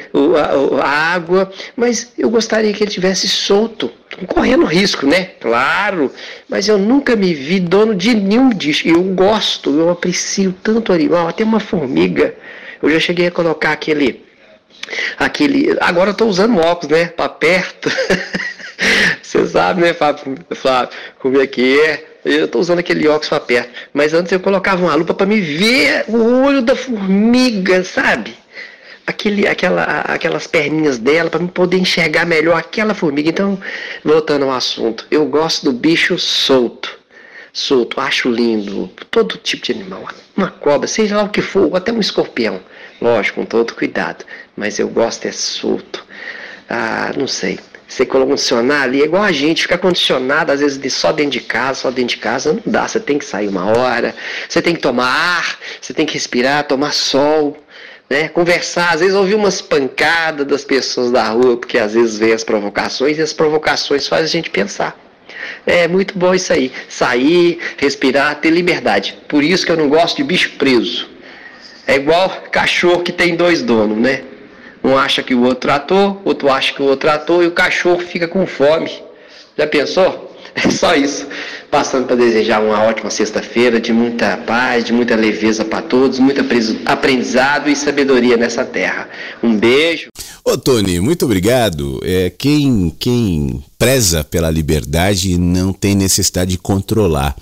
água, 0.82 1.50
mas 1.76 2.12
eu 2.18 2.30
gostaria 2.30 2.72
que 2.72 2.84
ele 2.84 2.90
tivesse 2.90 3.28
solto, 3.28 3.90
correndo 4.26 4.64
risco, 4.64 5.06
né? 5.06 5.30
Claro, 5.40 6.12
mas 6.48 6.68
eu 6.68 6.78
nunca 6.78 7.14
me 7.14 7.34
vi 7.34 7.60
dono 7.60 7.94
de 7.94 8.14
nenhum 8.14 8.50
disso. 8.50 8.86
Eu 8.86 9.02
gosto, 9.02 9.70
eu 9.70 9.90
aprecio 9.90 10.54
tanto 10.62 10.92
o 10.92 10.94
animal, 10.94 11.28
até 11.28 11.44
uma 11.44 11.60
formiga. 11.60 12.34
Eu 12.82 12.90
já 12.90 13.00
cheguei 13.00 13.26
a 13.26 13.30
colocar 13.30 13.72
aquele 13.72 14.28
aquele. 15.18 15.76
Agora 15.80 16.10
eu 16.10 16.14
tô 16.14 16.26
usando 16.26 16.58
óculos, 16.58 16.96
né? 16.96 17.06
Para 17.06 17.28
perto. 17.28 17.90
Você 19.22 19.46
sabe, 19.46 19.82
né, 19.82 19.92
Fábio, 19.92 20.36
Flávio, 20.54 20.90
como 21.18 21.40
é 21.40 21.46
que 21.46 21.80
é? 21.80 22.04
Eu 22.24 22.44
estou 22.44 22.60
usando 22.60 22.78
aquele 22.78 23.06
óculos 23.08 23.28
para 23.28 23.40
perto. 23.40 23.70
Mas 23.92 24.14
antes 24.14 24.32
eu 24.32 24.40
colocava 24.40 24.82
uma 24.82 24.94
lupa 24.94 25.14
para 25.14 25.26
me 25.26 25.40
ver 25.40 26.04
o 26.08 26.44
olho 26.44 26.62
da 26.62 26.76
formiga, 26.76 27.82
sabe? 27.84 28.34
Aquele, 29.06 29.48
aquela, 29.48 29.82
aquelas 30.02 30.46
perninhas 30.46 30.98
dela 30.98 31.30
para 31.30 31.40
me 31.40 31.48
poder 31.48 31.78
enxergar 31.78 32.26
melhor 32.26 32.56
aquela 32.58 32.94
formiga. 32.94 33.30
Então, 33.30 33.58
voltando 34.04 34.44
ao 34.44 34.52
assunto, 34.52 35.06
eu 35.10 35.24
gosto 35.26 35.64
do 35.64 35.72
bicho 35.72 36.18
solto. 36.18 36.98
Solto, 37.52 38.00
acho 38.00 38.30
lindo. 38.30 38.88
Todo 39.10 39.38
tipo 39.38 39.64
de 39.64 39.72
animal. 39.72 40.06
Uma 40.36 40.50
cobra, 40.50 40.86
seja 40.86 41.16
lá 41.16 41.22
o 41.24 41.30
que 41.30 41.40
for, 41.40 41.74
até 41.74 41.90
um 41.90 42.00
escorpião. 42.00 42.60
Lógico, 43.00 43.40
com 43.40 43.46
todo 43.46 43.74
cuidado. 43.74 44.24
Mas 44.56 44.78
eu 44.78 44.88
gosto 44.88 45.26
é 45.26 45.32
solto. 45.32 46.04
Ah, 46.68 47.10
não 47.16 47.26
sei. 47.26 47.58
Você 47.88 48.04
condicionar 48.04 48.82
ali, 48.82 49.00
é 49.00 49.06
igual 49.06 49.22
a 49.22 49.32
gente, 49.32 49.62
ficar 49.62 49.78
condicionado, 49.78 50.52
às 50.52 50.60
vezes, 50.60 50.92
só 50.92 51.10
dentro 51.10 51.32
de 51.32 51.40
casa, 51.40 51.80
só 51.80 51.90
dentro 51.90 52.16
de 52.16 52.18
casa, 52.18 52.52
não 52.52 52.62
dá. 52.66 52.86
Você 52.86 53.00
tem 53.00 53.16
que 53.16 53.24
sair 53.24 53.48
uma 53.48 53.64
hora, 53.64 54.14
você 54.46 54.60
tem 54.60 54.74
que 54.74 54.80
tomar 54.82 55.08
ar, 55.08 55.58
você 55.80 55.94
tem 55.94 56.04
que 56.04 56.12
respirar, 56.12 56.64
tomar 56.64 56.92
sol, 56.92 57.56
né? 58.10 58.28
Conversar, 58.28 58.92
às 58.92 59.00
vezes 59.00 59.14
ouvir 59.14 59.34
umas 59.34 59.62
pancadas 59.62 60.46
das 60.46 60.64
pessoas 60.64 61.10
da 61.10 61.24
rua, 61.30 61.56
porque 61.56 61.78
às 61.78 61.94
vezes 61.94 62.18
vem 62.18 62.32
as 62.32 62.44
provocações 62.44 63.16
e 63.16 63.22
as 63.22 63.32
provocações 63.32 64.06
fazem 64.06 64.24
a 64.26 64.28
gente 64.28 64.50
pensar. 64.50 64.94
É 65.66 65.88
muito 65.88 66.16
bom 66.16 66.34
isso 66.34 66.52
aí. 66.52 66.70
Sair, 66.90 67.58
respirar, 67.78 68.36
ter 68.36 68.50
liberdade. 68.50 69.16
Por 69.26 69.42
isso 69.42 69.64
que 69.64 69.72
eu 69.72 69.76
não 69.76 69.88
gosto 69.88 70.18
de 70.18 70.24
bicho 70.24 70.52
preso. 70.58 71.08
É 71.86 71.96
igual 71.96 72.28
cachorro 72.52 73.02
que 73.02 73.12
tem 73.12 73.34
dois 73.34 73.62
donos, 73.62 73.96
né? 73.96 74.24
Um 74.88 74.96
acha 74.96 75.22
que 75.22 75.34
o 75.34 75.42
outro 75.42 75.60
tratou, 75.60 76.22
outro 76.24 76.48
acha 76.48 76.72
que 76.72 76.80
o 76.80 76.86
outro 76.86 77.00
tratou 77.00 77.42
e 77.42 77.46
o 77.46 77.50
cachorro 77.50 78.00
fica 78.00 78.26
com 78.26 78.46
fome. 78.46 78.90
Já 79.56 79.66
pensou? 79.66 80.26
É 80.54 80.70
só 80.70 80.94
isso. 80.96 81.24
Passando 81.70 82.06
para 82.06 82.16
desejar 82.16 82.60
uma 82.60 82.82
ótima 82.82 83.10
sexta-feira, 83.10 83.78
de 83.78 83.92
muita 83.92 84.36
paz, 84.38 84.82
de 84.82 84.92
muita 84.92 85.14
leveza 85.14 85.64
para 85.64 85.82
todos, 85.82 86.18
muito 86.18 86.40
aprendizado 86.86 87.68
e 87.68 87.76
sabedoria 87.76 88.36
nessa 88.36 88.64
terra. 88.64 89.08
Um 89.40 89.56
beijo. 89.56 90.08
Ô 90.44 90.56
Tony, 90.56 90.98
muito 90.98 91.26
obrigado. 91.26 92.00
É, 92.02 92.32
quem, 92.36 92.92
quem 92.98 93.62
preza 93.78 94.24
pela 94.24 94.50
liberdade 94.50 95.38
não 95.38 95.72
tem 95.72 95.94
necessidade 95.94 96.52
de 96.52 96.58
controlar 96.58 97.36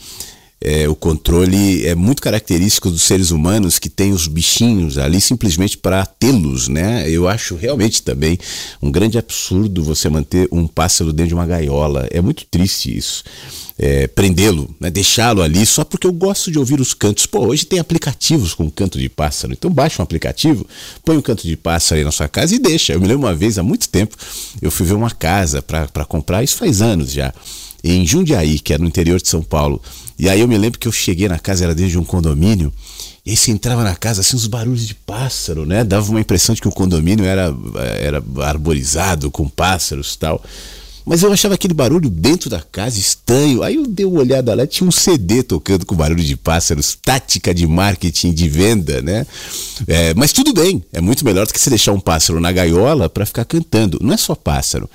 é, 0.67 0.89
o 0.89 0.97
controle 0.97 1.87
é 1.87 1.95
muito 1.95 2.21
característico 2.21 2.91
dos 2.91 3.03
seres 3.03 3.31
humanos 3.31 3.79
que 3.79 3.89
têm 3.89 4.11
os 4.11 4.27
bichinhos 4.27 4.99
ali 4.99 5.21
simplesmente 5.21 5.79
para 5.79 6.05
tê-los, 6.05 6.67
né? 6.67 7.09
Eu 7.09 7.29
acho 7.29 7.55
realmente 7.55 8.03
também 8.03 8.37
um 8.83 8.91
grande 8.91 9.17
absurdo 9.17 9.85
você 9.85 10.09
manter 10.09 10.49
um 10.51 10.67
pássaro 10.67 11.13
dentro 11.13 11.29
de 11.29 11.35
uma 11.35 11.47
gaiola. 11.47 12.09
É 12.11 12.21
muito 12.21 12.45
triste 12.47 12.97
isso. 12.97 13.23
É, 13.79 14.09
prendê-lo, 14.09 14.75
né, 14.81 14.91
deixá-lo 14.91 15.41
ali 15.41 15.65
só 15.65 15.85
porque 15.85 16.07
eu 16.07 16.13
gosto 16.13 16.51
de 16.51 16.59
ouvir 16.59 16.81
os 16.81 16.93
cantos. 16.95 17.27
Pô, 17.27 17.47
hoje 17.47 17.65
tem 17.65 17.79
aplicativos 17.79 18.53
com 18.53 18.69
canto 18.69 18.99
de 18.99 19.09
pássaro, 19.09 19.53
então 19.53 19.71
baixa 19.71 20.03
um 20.03 20.05
aplicativo, 20.05 20.67
põe 21.05 21.17
um 21.17 21.23
canto 21.23 21.47
de 21.47 21.57
pássaro 21.57 22.01
aí 22.01 22.05
na 22.05 22.11
sua 22.11 22.27
casa 22.27 22.57
e 22.57 22.59
deixa. 22.59 22.93
Eu 22.93 23.01
me 23.01 23.07
lembro 23.07 23.29
uma 23.29 23.35
vez, 23.35 23.57
há 23.57 23.63
muito 23.63 23.89
tempo, 23.89 24.17
eu 24.61 24.71
fui 24.73 24.85
ver 24.85 24.95
uma 24.95 25.13
casa 25.13 25.63
para 25.63 26.05
comprar, 26.07 26.43
isso 26.43 26.57
faz 26.57 26.83
anos 26.83 27.13
já, 27.13 27.33
em 27.85 28.05
Jundiaí, 28.05 28.59
que 28.59 28.73
é 28.73 28.79
no 28.79 28.87
interior 28.87 29.21
de 29.21 29.29
São 29.29 29.43
Paulo. 29.43 29.81
E 30.19 30.29
aí 30.29 30.41
eu 30.41 30.49
me 30.49 30.57
lembro 30.57 30.79
que 30.79 30.89
eu 30.89 30.93
cheguei 30.93 31.29
na 31.29 31.39
casa, 31.39 31.65
era 31.65 31.75
dentro 31.75 31.91
de 31.91 31.99
um 31.99 32.05
condomínio, 32.05 32.73
e 33.25 33.31
aí 33.31 33.37
você 33.37 33.51
entrava 33.51 33.83
na 33.83 33.95
casa, 33.95 34.21
assim, 34.21 34.37
uns 34.37 34.47
barulhos 34.47 34.87
de 34.87 34.95
pássaro, 34.95 35.67
né? 35.67 35.83
Dava 35.83 36.09
uma 36.11 36.21
impressão 36.21 36.55
de 36.55 36.61
que 36.61 36.69
o 36.69 36.73
condomínio 36.73 37.25
era, 37.25 37.55
era 38.01 38.23
arborizado 38.43 39.31
com 39.31 39.49
pássaros 39.49 40.15
e 40.15 40.19
tal. 40.19 40.43
Mas 41.05 41.23
eu 41.23 41.33
achava 41.33 41.55
aquele 41.55 41.73
barulho 41.73 42.11
dentro 42.11 42.51
da 42.51 42.61
casa 42.61 42.99
estranho. 42.99 43.63
Aí 43.63 43.77
eu 43.77 43.87
dei 43.87 44.05
uma 44.05 44.19
olhada 44.19 44.53
lá, 44.55 44.67
tinha 44.67 44.87
um 44.87 44.91
CD 44.91 45.43
tocando 45.43 45.87
com 45.87 45.95
barulho 45.95 46.23
de 46.23 46.37
pássaros, 46.37 46.99
tática 47.01 47.55
de 47.55 47.65
marketing, 47.65 48.33
de 48.33 48.49
venda, 48.49 49.01
né? 49.03 49.25
É, 49.87 50.13
mas 50.15 50.33
tudo 50.33 50.53
bem, 50.53 50.85
é 50.93 51.01
muito 51.01 51.25
melhor 51.25 51.47
do 51.47 51.53
que 51.53 51.61
você 51.61 51.71
deixar 51.71 51.93
um 51.93 52.01
pássaro 52.01 52.41
na 52.41 52.51
gaiola 52.51 53.09
para 53.09 53.25
ficar 53.25 53.45
cantando. 53.45 53.99
Não 54.03 54.15
é 54.15 54.17
só 54.17 54.35
pássaro. 54.35 54.91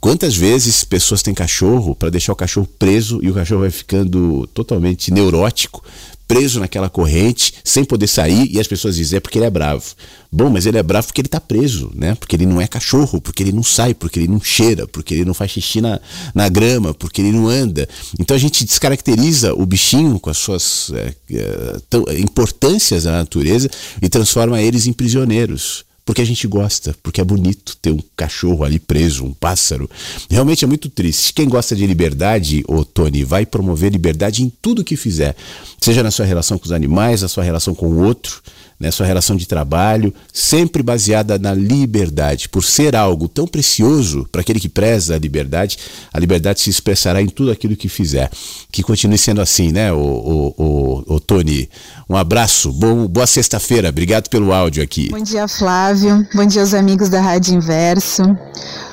Quantas 0.00 0.36
vezes 0.36 0.84
pessoas 0.84 1.22
têm 1.22 1.34
cachorro 1.34 1.94
para 1.94 2.10
deixar 2.10 2.32
o 2.32 2.36
cachorro 2.36 2.68
preso 2.78 3.18
e 3.22 3.30
o 3.30 3.34
cachorro 3.34 3.62
vai 3.62 3.70
ficando 3.70 4.46
totalmente 4.54 5.12
neurótico, 5.12 5.82
preso 6.28 6.60
naquela 6.60 6.90
corrente, 6.90 7.54
sem 7.64 7.82
poder 7.82 8.06
sair, 8.06 8.48
e 8.52 8.60
as 8.60 8.66
pessoas 8.66 8.96
dizem 8.96 9.16
é 9.16 9.20
porque 9.20 9.38
ele 9.38 9.46
é 9.46 9.50
bravo. 9.50 9.82
Bom, 10.30 10.50
mas 10.50 10.66
ele 10.66 10.76
é 10.76 10.82
bravo 10.82 11.06
porque 11.06 11.22
ele 11.22 11.26
está 11.26 11.40
preso, 11.40 11.90
né? 11.94 12.14
Porque 12.14 12.36
ele 12.36 12.44
não 12.44 12.60
é 12.60 12.66
cachorro, 12.68 13.18
porque 13.18 13.42
ele 13.42 13.50
não 13.50 13.62
sai, 13.62 13.94
porque 13.94 14.20
ele 14.20 14.28
não 14.28 14.40
cheira, 14.40 14.86
porque 14.86 15.14
ele 15.14 15.24
não 15.24 15.32
faz 15.32 15.52
xixi 15.52 15.80
na, 15.80 15.98
na 16.34 16.48
grama, 16.50 16.92
porque 16.92 17.22
ele 17.22 17.32
não 17.32 17.48
anda. 17.48 17.88
Então 18.20 18.36
a 18.36 18.38
gente 18.38 18.64
descaracteriza 18.64 19.54
o 19.54 19.64
bichinho 19.64 20.20
com 20.20 20.28
as 20.28 20.36
suas 20.36 20.92
é, 20.94 21.14
é, 21.32 22.20
importâncias 22.20 23.04
na 23.04 23.12
natureza 23.12 23.70
e 24.02 24.08
transforma 24.08 24.60
eles 24.60 24.86
em 24.86 24.92
prisioneiros 24.92 25.87
porque 26.08 26.22
a 26.22 26.24
gente 26.24 26.48
gosta, 26.48 26.96
porque 27.02 27.20
é 27.20 27.24
bonito 27.24 27.76
ter 27.76 27.90
um 27.90 28.00
cachorro 28.16 28.64
ali 28.64 28.78
preso, 28.78 29.26
um 29.26 29.34
pássaro. 29.34 29.90
Realmente 30.30 30.64
é 30.64 30.66
muito 30.66 30.88
triste. 30.88 31.34
Quem 31.34 31.46
gosta 31.46 31.76
de 31.76 31.86
liberdade, 31.86 32.64
ô 32.66 32.82
Tony, 32.82 33.24
vai 33.24 33.44
promover 33.44 33.92
liberdade 33.92 34.42
em 34.42 34.48
tudo 34.48 34.82
que 34.82 34.96
fizer, 34.96 35.36
seja 35.78 36.02
na 36.02 36.10
sua 36.10 36.24
relação 36.24 36.56
com 36.56 36.64
os 36.64 36.72
animais, 36.72 37.20
na 37.20 37.28
sua 37.28 37.44
relação 37.44 37.74
com 37.74 37.88
o 37.88 38.02
outro, 38.02 38.40
né, 38.78 38.90
sua 38.90 39.06
relação 39.06 39.36
de 39.36 39.46
trabalho, 39.46 40.14
sempre 40.32 40.82
baseada 40.82 41.38
na 41.38 41.52
liberdade. 41.52 42.48
Por 42.48 42.62
ser 42.62 42.94
algo 42.94 43.28
tão 43.28 43.46
precioso 43.46 44.28
para 44.30 44.40
aquele 44.40 44.60
que 44.60 44.68
preza 44.68 45.14
a 45.14 45.18
liberdade, 45.18 45.78
a 46.12 46.18
liberdade 46.18 46.60
se 46.60 46.70
expressará 46.70 47.20
em 47.20 47.28
tudo 47.28 47.50
aquilo 47.50 47.76
que 47.76 47.88
fizer. 47.88 48.30
Que 48.70 48.82
continue 48.82 49.18
sendo 49.18 49.40
assim, 49.40 49.72
né, 49.72 49.92
o, 49.92 49.96
o, 49.96 50.54
o, 50.56 51.14
o 51.14 51.20
Tony? 51.20 51.68
Um 52.08 52.16
abraço, 52.16 52.72
bom, 52.72 53.06
boa 53.06 53.26
sexta-feira, 53.26 53.88
obrigado 53.88 54.28
pelo 54.28 54.52
áudio 54.52 54.82
aqui. 54.82 55.08
Bom 55.10 55.22
dia, 55.22 55.48
Flávio. 55.48 56.26
Bom 56.32 56.46
dia 56.46 56.62
aos 56.62 56.74
amigos 56.74 57.08
da 57.08 57.20
Rádio 57.20 57.54
Inverso. 57.54 58.22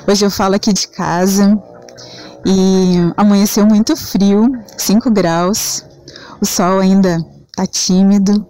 Hoje 0.06 0.24
eu 0.24 0.30
falo 0.30 0.56
aqui 0.56 0.72
de 0.72 0.88
casa 0.88 1.56
e 2.44 3.12
amanheceu 3.16 3.66
muito 3.66 3.96
frio, 3.96 4.50
5 4.76 5.10
graus. 5.10 5.84
O 6.40 6.46
sol 6.46 6.80
ainda 6.80 7.18
tá 7.54 7.66
tímido, 7.66 8.46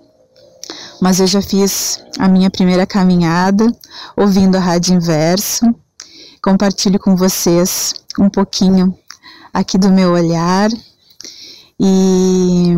mas 1.01 1.21
eu 1.21 1.27
já 1.27 1.43
fiz 1.43 2.01
a 2.19 2.29
minha 2.29 2.51
primeira 2.51 2.87
caminhada 2.87 3.67
ouvindo 4.17 4.57
a 4.57 4.61
Rádio 4.61 4.95
Inverso. 4.95 5.75
Compartilho 6.43 6.99
com 6.99 7.17
vocês 7.17 7.95
um 8.19 8.31
pouquinho 8.31 8.97
aqui 9.53 9.79
do 9.79 9.91
meu 9.91 10.13
olhar. 10.13 10.71
E 11.79 12.75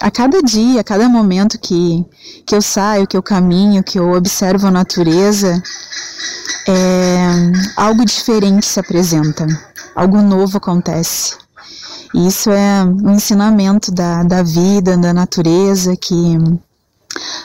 a 0.00 0.10
cada 0.10 0.40
dia, 0.40 0.80
a 0.80 0.84
cada 0.84 1.08
momento 1.08 1.58
que, 1.58 2.04
que 2.46 2.54
eu 2.54 2.62
saio, 2.62 3.06
que 3.06 3.16
eu 3.16 3.22
caminho, 3.22 3.82
que 3.82 3.98
eu 3.98 4.12
observo 4.12 4.68
a 4.68 4.70
natureza, 4.70 5.60
é, 6.68 7.26
algo 7.76 8.04
diferente 8.04 8.66
se 8.66 8.78
apresenta, 8.78 9.46
algo 9.94 10.22
novo 10.22 10.58
acontece. 10.58 11.36
E 12.14 12.28
isso 12.28 12.50
é 12.50 12.84
um 12.84 13.12
ensinamento 13.12 13.90
da, 13.90 14.22
da 14.22 14.42
vida, 14.42 14.96
da 14.96 15.12
natureza, 15.12 15.96
que 15.96 16.38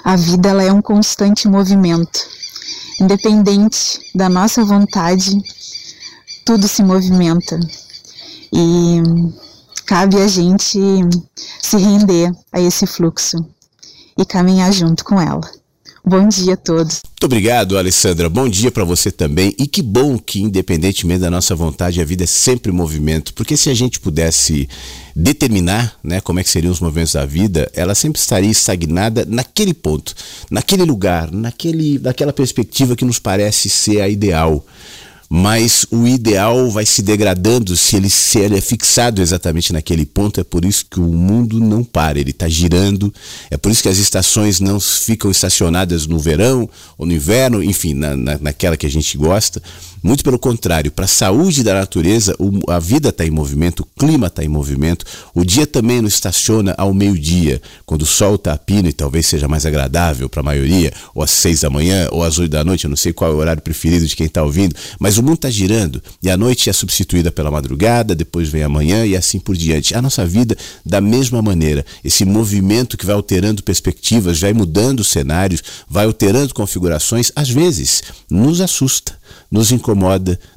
a 0.04 0.16
vida 0.16 0.50
ela 0.50 0.64
é 0.64 0.72
um 0.72 0.82
constante 0.82 1.48
movimento. 1.48 2.20
Independente 3.00 4.00
da 4.14 4.30
nossa 4.30 4.64
vontade, 4.64 5.32
tudo 6.46 6.68
se 6.68 6.84
movimenta. 6.84 7.60
E 8.54 9.02
cabe 9.86 10.18
a 10.18 10.28
gente 10.28 10.80
se 11.62 11.78
render 11.78 12.32
a 12.52 12.60
esse 12.60 12.86
fluxo 12.86 13.38
e 14.18 14.26
caminhar 14.26 14.72
junto 14.72 15.04
com 15.04 15.20
ela. 15.20 15.42
Bom 16.04 16.28
dia 16.28 16.56
a 16.56 16.58
todos. 16.58 17.02
Muito 17.06 17.24
obrigado, 17.26 17.78
Alessandra. 17.78 18.28
Bom 18.28 18.50
dia 18.50 18.72
para 18.72 18.84
você 18.84 19.12
também. 19.12 19.54
E 19.58 19.68
que 19.68 19.84
bom 19.84 20.18
que, 20.18 20.42
independentemente 20.42 21.22
da 21.22 21.30
nossa 21.30 21.56
vontade, 21.56 22.02
a 22.02 22.06
vida 22.06 22.24
é 22.24 22.28
sempre 22.28 22.72
movimento. 22.72 23.34
Porque 23.36 23.56
se 23.56 23.70
a 23.70 23.74
gente 23.74 24.00
pudesse 24.00 24.68
determinar 25.16 25.96
né, 26.04 26.22
como 26.22 26.40
é 26.40 26.44
que 26.44 26.50
seriam 26.50 26.72
os 26.72 26.80
movimentos 26.80 27.14
da 27.14 27.26
vida, 27.26 27.70
ela 27.74 27.96
sempre 27.96 28.20
estaria 28.20 28.50
estagnada 28.50 29.26
naquele 29.28 29.74
ponto, 29.74 30.14
naquele 30.50 30.84
lugar, 30.84 31.32
naquele, 31.32 32.00
naquela 32.00 32.34
perspectiva 32.34 32.96
que 32.96 33.06
nos 33.06 33.20
parece 33.20 33.70
ser 33.70 34.02
a 34.02 34.10
ideal 34.10 34.66
mas 35.34 35.86
o 35.90 36.06
ideal 36.06 36.70
vai 36.70 36.86
se 36.86 37.02
degradando 37.02 37.78
se 37.78 37.96
ele, 37.96 38.10
se 38.10 38.38
ele 38.38 38.58
é 38.58 38.60
fixado 38.60 39.22
exatamente 39.22 39.72
naquele 39.72 40.06
ponto. 40.06 40.42
É 40.42 40.44
por 40.44 40.66
isso 40.66 40.86
que 40.92 41.00
o 41.00 41.08
mundo 41.08 41.58
não 41.58 41.86
para, 41.86 42.20
ele 42.20 42.32
está 42.32 42.50
girando. 42.50 43.14
É 43.50 43.56
por 43.56 43.72
isso 43.72 43.82
que 43.82 43.88
as 43.88 43.98
estações 43.98 44.60
não 44.60 44.78
ficam 44.78 45.32
estacionadas 45.32 46.06
no 46.06 46.20
verão 46.20 46.70
ou 46.98 47.06
no 47.06 47.14
inverno, 47.14 47.64
enfim, 47.64 47.94
na, 47.94 48.18
na, 48.18 48.38
naquela 48.40 48.76
que 48.76 48.86
a 48.86 48.90
gente 48.90 49.18
gosta. 49.18 49.64
Muito 50.04 50.24
pelo 50.24 50.40
contrário, 50.40 50.92
para 50.92 51.06
a 51.06 51.08
saúde 51.08 51.64
da 51.64 51.76
natureza, 51.76 52.36
a 52.68 52.80
vida 52.80 53.10
está 53.10 53.24
em 53.24 53.30
movimento, 53.30 53.82
o 53.82 54.00
clima 54.00 54.28
está 54.28 54.44
em 54.44 54.48
movimento, 54.48 55.06
o 55.32 55.46
dia 55.46 55.68
também 55.68 56.02
não 56.02 56.08
estaciona 56.08 56.74
ao 56.76 56.92
meio-dia, 56.92 57.62
quando 57.86 58.02
o 58.02 58.06
sol 58.06 58.34
está 58.34 58.54
a 58.54 58.58
pino 58.58 58.90
e 58.90 58.94
talvez 58.94 59.28
seja 59.28 59.48
mais 59.48 59.64
agradável 59.64 60.28
para 60.28 60.40
a 60.40 60.44
maioria, 60.44 60.92
ou 61.14 61.22
às 61.22 61.30
seis 61.30 61.62
da 61.62 61.70
manhã, 61.70 62.08
ou 62.12 62.24
às 62.24 62.40
oito 62.40 62.50
da 62.50 62.64
noite, 62.64 62.86
eu 62.86 62.90
não 62.90 62.98
sei 62.98 63.14
qual 63.14 63.32
é 63.32 63.34
o 63.36 63.38
horário 63.38 63.62
preferido 63.62 64.08
de 64.08 64.16
quem 64.16 64.26
está 64.26 64.42
ouvindo, 64.42 64.76
mas 65.00 65.20
o 65.20 65.24
mundo 65.24 65.36
está 65.36 65.52
girando 65.52 66.02
e 66.24 66.32
a 66.32 66.36
noite 66.36 66.68
é 66.68 66.74
substituída 66.74 67.32
pela 67.32 67.52
madrugada, 67.52 68.16
depois 68.16 68.50
vem 68.50 68.64
a 68.64 68.70
manhã 68.70 69.06
e 69.06 69.16
assim 69.16 69.40
por 69.40 69.56
diante. 69.56 69.94
A 69.94 70.02
nossa 70.02 70.26
vida, 70.26 70.58
da 70.84 71.00
mesma 71.00 71.44
maneira, 71.44 71.86
esse 72.04 72.26
movimento 72.26 72.98
que 72.98 73.06
vai 73.06 73.14
alterando 73.14 73.62
perspectivas, 73.62 74.40
vai 74.40 74.52
mudando 74.52 75.04
cenários, 75.04 75.62
vai 75.88 76.06
alterando 76.06 76.56
configurações, 76.56 77.32
às 77.36 77.50
vezes 77.52 78.02
nos 78.28 78.62
assusta 78.62 79.22
nos 79.52 79.72
incomoda, 79.72 79.91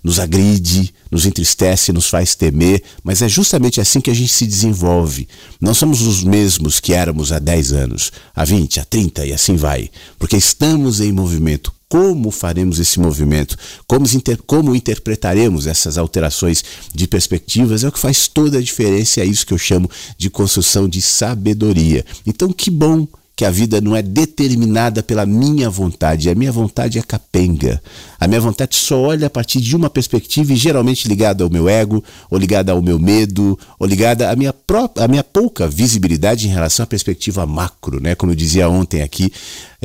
nos 0.03 0.19
agride, 0.19 0.93
nos 1.11 1.27
entristece, 1.27 1.93
nos 1.93 2.09
faz 2.09 2.35
temer, 2.35 2.83
mas 3.03 3.23
é 3.23 3.29
justamente 3.29 3.81
assim 3.81 4.01
que 4.01 4.11
a 4.11 4.15
gente 4.15 4.33
se 4.33 4.47
desenvolve. 4.47 5.29
Não 5.61 5.75
somos 5.75 6.03
os 6.03 6.23
mesmos 6.23 6.81
que 6.81 6.93
éramos 6.93 7.33
há 7.33 7.39
10 7.39 7.73
anos, 7.73 8.13
há 8.35 8.45
20, 8.45 8.81
há 8.81 8.85
30 8.85 9.27
e 9.27 9.33
assim 9.33 9.57
vai, 9.57 9.91
porque 10.19 10.37
estamos 10.37 11.01
em 11.01 11.13
movimento. 11.13 11.73
Como 11.89 12.33
faremos 12.33 12.81
esse 12.81 12.99
movimento? 12.99 13.57
Como, 13.87 14.05
inter 14.07 14.39
como 14.47 14.75
interpretaremos 14.75 15.67
essas 15.67 15.97
alterações 15.97 16.65
de 16.93 17.07
perspectivas? 17.07 17.85
É 17.85 17.89
o 17.89 17.93
que 17.93 18.01
faz 18.01 18.27
toda 18.27 18.59
a 18.59 18.63
diferença, 18.63 19.21
é 19.21 19.25
isso 19.25 19.47
que 19.47 19.55
eu 19.55 19.59
chamo 19.59 19.89
de 20.19 20.29
construção 20.29 20.89
de 20.89 21.01
sabedoria. 21.01 22.05
Então, 22.27 22.53
que 22.53 22.69
bom 22.71 23.07
que 23.37 23.45
a 23.45 23.51
vida 23.51 23.81
não 23.81 23.97
é 23.97 24.03
determinada 24.03 25.03
pela 25.03 25.27
minha 25.27 25.69
vontade, 25.69 26.31
a 26.31 26.35
minha 26.35 26.53
vontade 26.53 26.99
é 26.99 27.03
capenga. 27.03 27.83
A 28.19 28.29
minha 28.29 28.41
vontade 28.41 28.77
só 28.77 29.01
olha 29.01 29.27
a 29.27 29.31
partir 29.31 29.61
de 29.61 29.75
uma 29.75 29.91
perspectiva 29.91 30.53
e 30.53 30.57
geralmente 30.57 31.09
ligada 31.09 31.43
ao 31.43 31.51
meu 31.51 31.69
ego, 31.69 32.03
ou 32.31 32.39
ligada 32.39 32.71
ao 32.71 32.81
meu 32.81 32.99
medo, 32.99 33.59
ou 33.79 33.87
ligada 33.87 34.31
à 34.31 34.37
minha 34.37 34.53
própria, 34.53 35.05
à 35.05 35.09
minha 35.09 35.25
pouca 35.25 35.67
visibilidade 35.67 36.47
em 36.47 36.51
relação 36.51 36.85
à 36.85 36.87
perspectiva 36.87 37.45
macro, 37.45 38.01
né? 38.01 38.15
Como 38.15 38.31
eu 38.31 38.37
dizia 38.37 38.69
ontem 38.69 39.03
aqui, 39.03 39.33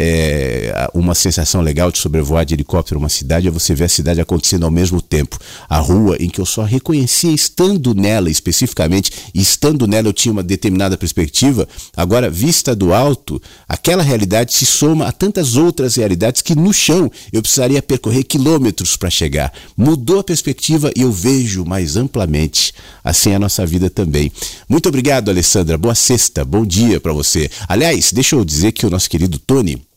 é, 0.01 0.89
uma 0.93 1.13
sensação 1.13 1.59
legal 1.59 1.91
de 1.91 1.97
sobrevoar 1.97 2.45
de 2.45 2.53
helicóptero 2.53 2.97
uma 2.97 3.09
cidade 3.09 3.49
é 3.49 3.51
você 3.51 3.75
ver 3.75 3.83
a 3.83 3.89
cidade 3.89 4.21
acontecendo 4.21 4.63
ao 4.63 4.71
mesmo 4.71 5.01
tempo. 5.01 5.37
A 5.67 5.77
rua 5.77 6.15
em 6.21 6.29
que 6.29 6.39
eu 6.39 6.45
só 6.45 6.63
reconhecia 6.63 7.33
estando 7.33 7.93
nela 7.93 8.29
especificamente, 8.29 9.11
estando 9.35 9.85
nela 9.85 10.07
eu 10.07 10.13
tinha 10.13 10.31
uma 10.31 10.41
determinada 10.41 10.97
perspectiva, 10.97 11.67
agora 11.97 12.29
vista 12.29 12.73
do 12.73 12.93
alto, 12.93 13.41
aquela 13.67 14.01
realidade 14.01 14.53
se 14.53 14.65
soma 14.65 15.05
a 15.05 15.11
tantas 15.11 15.57
outras 15.57 15.95
realidades 15.95 16.41
que 16.41 16.55
no 16.55 16.73
chão 16.73 17.11
eu 17.33 17.41
precisaria 17.41 17.81
percorrer 17.81 18.23
quilômetros 18.23 18.95
para 18.95 19.09
chegar. 19.09 19.51
Mudou 19.75 20.19
a 20.19 20.23
perspectiva 20.23 20.93
e 20.95 21.01
eu 21.01 21.11
vejo 21.11 21.65
mais 21.65 21.97
amplamente. 21.97 22.73
Assim 23.03 23.31
é 23.31 23.35
a 23.35 23.39
nossa 23.39 23.65
vida 23.65 23.89
também. 23.89 24.31
Muito 24.69 24.87
obrigado, 24.87 25.27
Alessandra. 25.27 25.77
Boa 25.77 25.95
sexta, 25.95 26.45
bom 26.45 26.65
dia 26.65 27.01
para 27.01 27.11
você. 27.11 27.51
Aliás, 27.67 28.13
deixa 28.13 28.37
eu 28.37 28.45
dizer 28.45 28.71
que 28.71 28.85
o 28.85 28.89
nosso 28.89 29.09
querido 29.09 29.37
Tony 29.37 29.88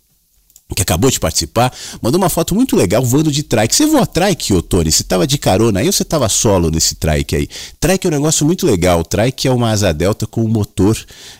que 0.75 0.83
acabou 0.83 1.11
de 1.11 1.19
participar, 1.19 1.73
mandou 2.01 2.21
uma 2.21 2.29
foto 2.29 2.55
muito 2.55 2.77
legal 2.77 3.03
voando 3.03 3.31
de 3.31 3.43
trike. 3.43 3.75
Você 3.75 3.87
voa 3.87 4.07
trike, 4.07 4.53
ô 4.55 4.63
Tony? 4.63 4.91
Você 4.91 5.03
tava 5.03 5.27
de 5.27 5.39
carona 5.39 5.81
aí 5.81 5.87
ou 5.87 5.93
você 5.93 6.05
tava 6.05 6.29
solo 6.29 6.71
nesse 6.71 6.95
trike 6.95 7.37
aí? 7.37 7.49
Trike 7.81 8.07
é 8.07 8.11
um 8.11 8.13
negócio 8.13 8.47
muito 8.47 8.67
legal. 8.67 9.05
Trike 9.05 9.49
é 9.49 9.51
uma 9.51 9.71
asa 9.71 9.93
delta 9.93 10.27
com 10.27 10.47
motor, 10.47 10.97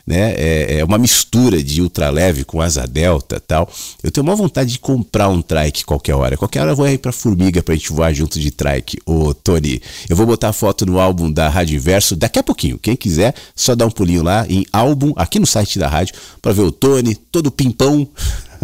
né? 0.07 0.35
É, 0.37 0.79
é 0.79 0.85
uma 0.85 0.99
mistura 0.99 1.63
de 1.63 1.81
ultraleve 1.83 2.45
com 2.45 2.61
asa 2.61 2.87
delta 2.87 3.41
tal. 3.41 3.71
Eu 4.03 4.11
tenho 4.11 4.27
uma 4.27 4.37
vontade 4.37 4.73
de 4.73 4.79
comprar 4.79 5.29
um 5.29 5.41
trike 5.41 5.85
qualquer 5.85 6.15
hora. 6.15 6.37
Qualquer 6.37 6.61
hora 6.61 6.73
eu 6.73 6.77
vou 6.77 6.89
ir 6.89 6.99
pra 6.99 7.13
Formiga 7.13 7.63
pra 7.63 7.75
gente 7.75 7.93
voar 7.93 8.13
junto 8.13 8.41
de 8.41 8.51
trike. 8.51 8.99
Ô 9.07 9.35
Tony, 9.35 9.81
eu 10.09 10.17
vou 10.17 10.27
botar 10.27 10.49
a 10.49 10.53
foto 10.53 10.85
no 10.87 10.99
álbum 10.99 11.31
da 11.31 11.49
Rádio 11.49 11.77
Inverso 11.77 12.17
daqui 12.17 12.39
a 12.39 12.43
pouquinho. 12.43 12.79
Quem 12.79 12.97
quiser, 12.97 13.35
só 13.55 13.75
dá 13.75 13.87
um 13.87 13.91
pulinho 13.91 14.23
lá 14.23 14.47
em 14.49 14.65
álbum, 14.73 15.13
aqui 15.17 15.39
no 15.39 15.47
site 15.47 15.79
da 15.79 15.89
rádio, 15.89 16.15
para 16.41 16.53
ver 16.53 16.63
o 16.63 16.73
Tony, 16.73 17.15
todo 17.15 17.51
pimpão. 17.51 18.09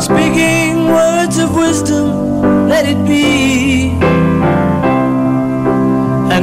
speaking 0.00 0.88
words 0.88 1.36
of 1.38 1.54
wisdom, 1.54 2.40
let 2.66 2.88
it 2.88 2.96
be. 3.06 3.65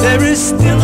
there 0.00 0.22
is 0.22 0.48
still 0.48 0.83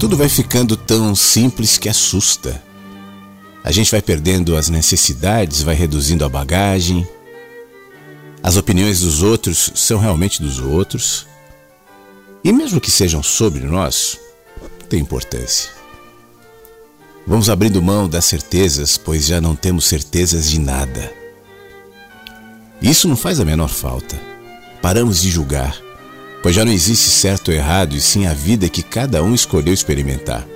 Tudo 0.00 0.16
vai 0.16 0.30
ficando 0.30 0.78
tão 0.78 1.14
simples 1.14 1.76
que 1.76 1.86
assusta. 1.86 2.62
A 3.62 3.70
gente 3.70 3.90
vai 3.90 4.00
perdendo 4.00 4.56
as 4.56 4.70
necessidades, 4.70 5.62
vai 5.62 5.74
reduzindo 5.74 6.24
a 6.24 6.28
bagagem. 6.28 7.06
As 8.42 8.56
opiniões 8.56 9.00
dos 9.00 9.22
outros 9.22 9.70
são 9.74 9.98
realmente 9.98 10.40
dos 10.40 10.58
outros. 10.58 11.26
E 12.42 12.50
mesmo 12.50 12.80
que 12.80 12.90
sejam 12.90 13.22
sobre 13.22 13.60
nós, 13.60 14.18
tem 14.88 15.00
importância. 15.00 15.70
Vamos 17.26 17.50
abrindo 17.50 17.82
mão 17.82 18.08
das 18.08 18.24
certezas, 18.24 18.96
pois 18.96 19.26
já 19.26 19.38
não 19.38 19.54
temos 19.54 19.84
certezas 19.84 20.48
de 20.48 20.58
nada. 20.58 21.12
Isso 22.80 23.06
não 23.06 23.16
faz 23.16 23.38
a 23.38 23.44
menor 23.44 23.68
falta. 23.68 24.18
Paramos 24.80 25.20
de 25.20 25.28
julgar. 25.28 25.89
Pois 26.42 26.54
já 26.54 26.64
não 26.64 26.72
existe 26.72 27.10
certo 27.10 27.48
ou 27.48 27.54
errado, 27.54 27.94
e 27.94 28.00
sim 28.00 28.26
a 28.26 28.34
vida 28.34 28.68
que 28.68 28.82
cada 28.82 29.22
um 29.22 29.34
escolheu 29.34 29.74
experimentar. 29.74 30.46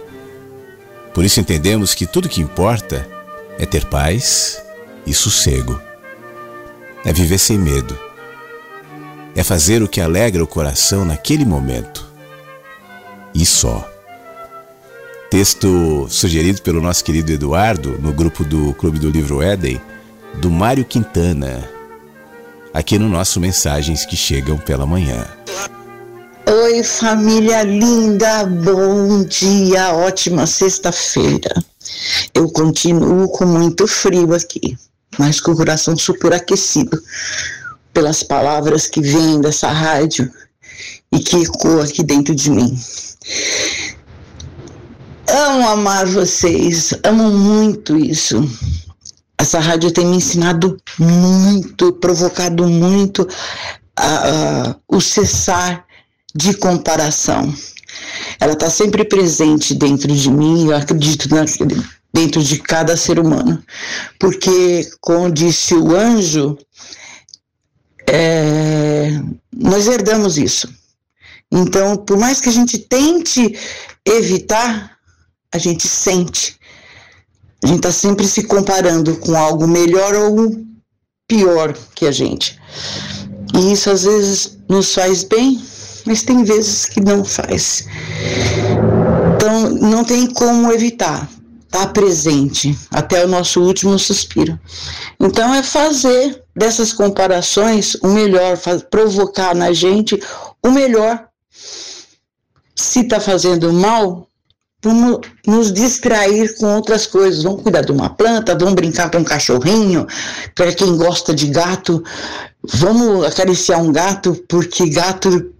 Por 1.12 1.24
isso 1.24 1.40
entendemos 1.40 1.94
que 1.94 2.06
tudo 2.06 2.28
que 2.28 2.40
importa 2.40 3.08
é 3.58 3.64
ter 3.64 3.84
paz 3.86 4.60
e 5.06 5.14
sossego. 5.14 5.80
É 7.04 7.12
viver 7.12 7.38
sem 7.38 7.58
medo. 7.58 7.96
É 9.34 9.42
fazer 9.42 9.82
o 9.82 9.88
que 9.88 10.00
alegra 10.00 10.42
o 10.42 10.46
coração 10.46 11.04
naquele 11.04 11.44
momento. 11.44 12.04
E 13.34 13.44
só. 13.44 13.88
Texto 15.30 16.06
sugerido 16.08 16.62
pelo 16.62 16.80
nosso 16.80 17.04
querido 17.04 17.32
Eduardo 17.32 17.98
no 17.98 18.12
grupo 18.12 18.44
do 18.44 18.72
Clube 18.74 18.98
do 18.98 19.10
Livro 19.10 19.42
Éden, 19.42 19.80
do 20.34 20.50
Mário 20.50 20.84
Quintana, 20.84 21.68
aqui 22.74 22.98
no 22.98 23.08
nosso 23.08 23.38
Mensagens 23.38 24.04
que 24.04 24.16
Chegam 24.16 24.58
pela 24.58 24.84
Manhã. 24.84 25.24
Oi, 26.46 26.82
família 26.82 27.62
linda, 27.62 28.44
bom 28.44 29.24
dia, 29.24 29.94
ótima 29.94 30.44
sexta-feira. 30.44 31.54
Eu 32.34 32.50
continuo 32.50 33.28
com 33.28 33.46
muito 33.46 33.86
frio 33.86 34.34
aqui, 34.34 34.76
mas 35.16 35.40
com 35.40 35.52
o 35.52 35.56
coração 35.56 35.96
super 35.96 36.32
aquecido 36.34 37.00
pelas 37.92 38.24
palavras 38.24 38.88
que 38.88 39.00
vêm 39.00 39.40
dessa 39.40 39.70
rádio 39.70 40.28
e 41.12 41.20
que 41.20 41.36
ecoam 41.36 41.80
aqui 41.80 42.02
dentro 42.02 42.34
de 42.34 42.50
mim. 42.50 42.76
Amo 45.28 45.68
amar 45.68 46.06
vocês, 46.06 46.92
amo 47.04 47.30
muito 47.30 47.96
isso. 47.96 48.42
Essa 49.38 49.58
rádio 49.58 49.90
tem 49.90 50.06
me 50.06 50.16
ensinado 50.16 50.76
muito, 50.98 51.92
provocado 51.94 52.66
muito 52.68 53.22
uh, 53.22 54.74
o 54.88 55.00
cessar 55.00 55.84
de 56.34 56.54
comparação. 56.54 57.52
Ela 58.40 58.52
está 58.54 58.70
sempre 58.70 59.04
presente 59.04 59.74
dentro 59.74 60.12
de 60.12 60.30
mim, 60.30 60.66
eu 60.66 60.76
acredito 60.76 61.28
na, 61.34 61.44
dentro 62.12 62.42
de 62.42 62.58
cada 62.58 62.96
ser 62.96 63.18
humano. 63.18 63.62
Porque, 64.18 64.88
como 65.00 65.30
disse 65.30 65.74
o 65.74 65.94
anjo, 65.94 66.56
é, 68.08 69.20
nós 69.52 69.86
herdamos 69.86 70.38
isso. 70.38 70.68
Então, 71.50 71.96
por 71.96 72.16
mais 72.16 72.40
que 72.40 72.48
a 72.48 72.52
gente 72.52 72.78
tente 72.78 73.56
evitar, 74.04 74.98
a 75.52 75.58
gente 75.58 75.86
sente. 75.86 76.56
A 77.64 77.66
gente 77.66 77.78
está 77.78 77.90
sempre 77.90 78.26
se 78.26 78.42
comparando 78.42 79.16
com 79.16 79.34
algo 79.34 79.66
melhor 79.66 80.14
ou 80.14 80.54
pior 81.26 81.74
que 81.94 82.06
a 82.06 82.12
gente. 82.12 82.60
E 83.54 83.72
isso 83.72 83.88
às 83.88 84.04
vezes 84.04 84.58
nos 84.68 84.92
faz 84.92 85.24
bem, 85.24 85.64
mas 86.04 86.22
tem 86.22 86.44
vezes 86.44 86.84
que 86.84 87.00
não 87.00 87.24
faz. 87.24 87.86
Então 89.34 89.70
não 89.80 90.04
tem 90.04 90.26
como 90.26 90.70
evitar, 90.72 91.26
tá 91.70 91.86
presente 91.86 92.78
até 92.90 93.24
o 93.24 93.28
nosso 93.28 93.62
último 93.62 93.98
suspiro. 93.98 94.60
Então 95.18 95.54
é 95.54 95.62
fazer 95.62 96.44
dessas 96.54 96.92
comparações 96.92 97.94
o 98.02 98.08
melhor, 98.08 98.58
provocar 98.90 99.54
na 99.54 99.72
gente 99.72 100.22
o 100.62 100.70
melhor. 100.70 101.28
Se 102.76 103.00
está 103.00 103.18
fazendo 103.18 103.72
mal, 103.72 104.28
vamos 104.84 105.20
nos 105.46 105.72
distrair 105.72 106.54
com 106.58 106.66
outras 106.76 107.06
coisas. 107.06 107.42
Vamos 107.42 107.62
cuidar 107.62 107.80
de 107.80 107.90
uma 107.90 108.10
planta, 108.10 108.56
vamos 108.56 108.74
brincar 108.74 109.10
com 109.10 109.18
um 109.18 109.24
cachorrinho. 109.24 110.06
Para 110.54 110.72
quem 110.72 110.96
gosta 110.96 111.34
de 111.34 111.46
gato, 111.48 112.04
vamos 112.62 113.24
acariciar 113.24 113.82
um 113.82 113.90
gato, 113.90 114.34
porque 114.46 114.88
gato 114.90 115.50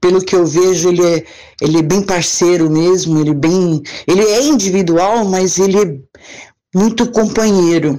pelo 0.00 0.24
que 0.24 0.36
eu 0.36 0.46
vejo, 0.46 0.90
ele 0.90 1.04
é, 1.04 1.24
ele 1.60 1.78
é 1.78 1.82
bem 1.82 2.02
parceiro 2.02 2.70
mesmo, 2.70 3.18
ele 3.18 3.30
é 3.30 3.34
bem. 3.34 3.82
Ele 4.06 4.22
é 4.22 4.42
individual, 4.44 5.24
mas 5.24 5.58
ele 5.58 5.76
é 5.76 5.98
muito 6.72 7.10
companheiro. 7.10 7.98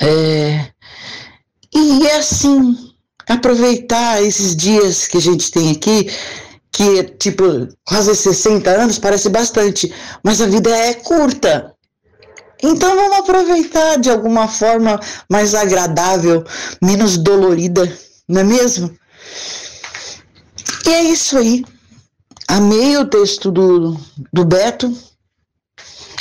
É, 0.00 0.68
e 1.74 2.06
é 2.06 2.18
assim, 2.18 2.76
aproveitar 3.28 4.22
esses 4.22 4.54
dias 4.54 5.08
que 5.08 5.16
a 5.16 5.20
gente 5.20 5.50
tem 5.50 5.72
aqui, 5.72 6.08
que 6.78 7.02
tipo 7.18 7.42
quase 7.84 8.14
60 8.14 8.70
anos, 8.70 9.00
parece 9.00 9.28
bastante, 9.28 9.92
mas 10.22 10.40
a 10.40 10.46
vida 10.46 10.70
é 10.70 10.94
curta. 10.94 11.74
Então 12.62 12.94
vamos 12.94 13.18
aproveitar 13.18 13.98
de 13.98 14.08
alguma 14.08 14.46
forma 14.46 15.00
mais 15.28 15.56
agradável, 15.56 16.44
menos 16.80 17.16
dolorida, 17.18 17.92
não 18.28 18.42
é 18.42 18.44
mesmo? 18.44 18.96
E 20.86 20.90
é 20.90 21.02
isso 21.02 21.36
aí. 21.36 21.64
Amei 22.46 22.96
o 22.96 23.06
texto 23.06 23.50
do, 23.50 23.96
do 24.32 24.44
Beto. 24.44 24.96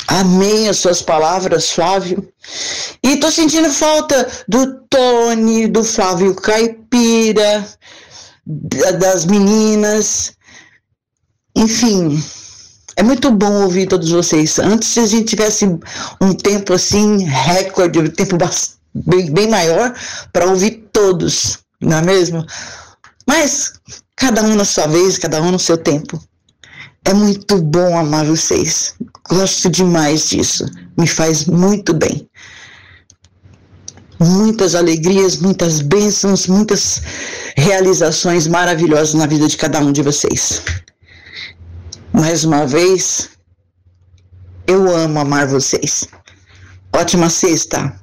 Amei 0.08 0.68
as 0.68 0.78
suas 0.78 1.03
palavras, 1.03 1.70
Flávio. 1.70 2.28
E 3.03 3.18
tô 3.18 3.30
sentindo 3.30 3.72
falta 3.72 4.28
do 4.47 4.82
Tony, 4.89 5.68
do 5.68 5.84
Flávio 5.84 6.34
Caipira, 6.34 7.64
das 8.99 9.26
meninas. 9.26 10.36
Enfim, 11.58 12.24
é 12.95 13.01
muito 13.01 13.32
bom 13.32 13.64
ouvir 13.64 13.88
todos 13.88 14.12
vocês. 14.12 14.60
Antes, 14.60 14.89
se 14.89 14.99
a 14.99 15.08
gente 15.08 15.26
tivesse 15.26 15.66
um 16.22 16.34
tempo 16.34 16.72
assim, 16.72 17.24
recorde, 17.24 17.97
um 17.97 18.08
tempo 18.08 18.38
bem, 18.93 19.32
bem 19.32 19.49
maior, 19.49 19.91
para 20.32 20.45
ouvir 20.45 20.88
todos, 20.93 21.58
não 21.82 21.97
é 21.97 22.01
mesmo? 22.03 22.45
Mas 23.28 23.74
cada 24.16 24.43
um 24.43 24.53
na 24.53 24.66
sua 24.66 24.86
vez, 24.86 25.18
cada 25.18 25.41
um 25.41 25.51
no 25.51 25.58
seu 25.58 25.80
tempo. 25.80 26.22
É 27.05 27.12
muito 27.12 27.60
bom 27.60 27.97
amar 27.97 28.26
vocês. 28.26 28.93
Gosto 29.28 29.68
demais 29.68 30.30
disso. 30.30 30.64
Me 30.95 31.08
faz 31.08 31.45
muito 31.45 31.91
bem. 31.91 32.30
Muitas 34.20 34.76
alegrias, 34.76 35.38
muitas 35.38 35.82
bênçãos, 35.82 36.45
muitas 36.45 37.01
realizações 37.55 38.45
maravilhosas 38.45 39.16
na 39.16 39.26
vida 39.26 39.47
de 39.47 39.58
cada 39.58 39.80
um 39.80 39.91
de 39.91 40.03
vocês. 40.03 40.62
Mais 42.20 42.43
uma 42.43 42.65
vez, 42.65 43.30
eu 44.65 44.89
amo 44.89 45.20
amar 45.20 45.47
vocês. 45.47 46.07
Ótima 46.91 47.30
sexta. 47.30 47.95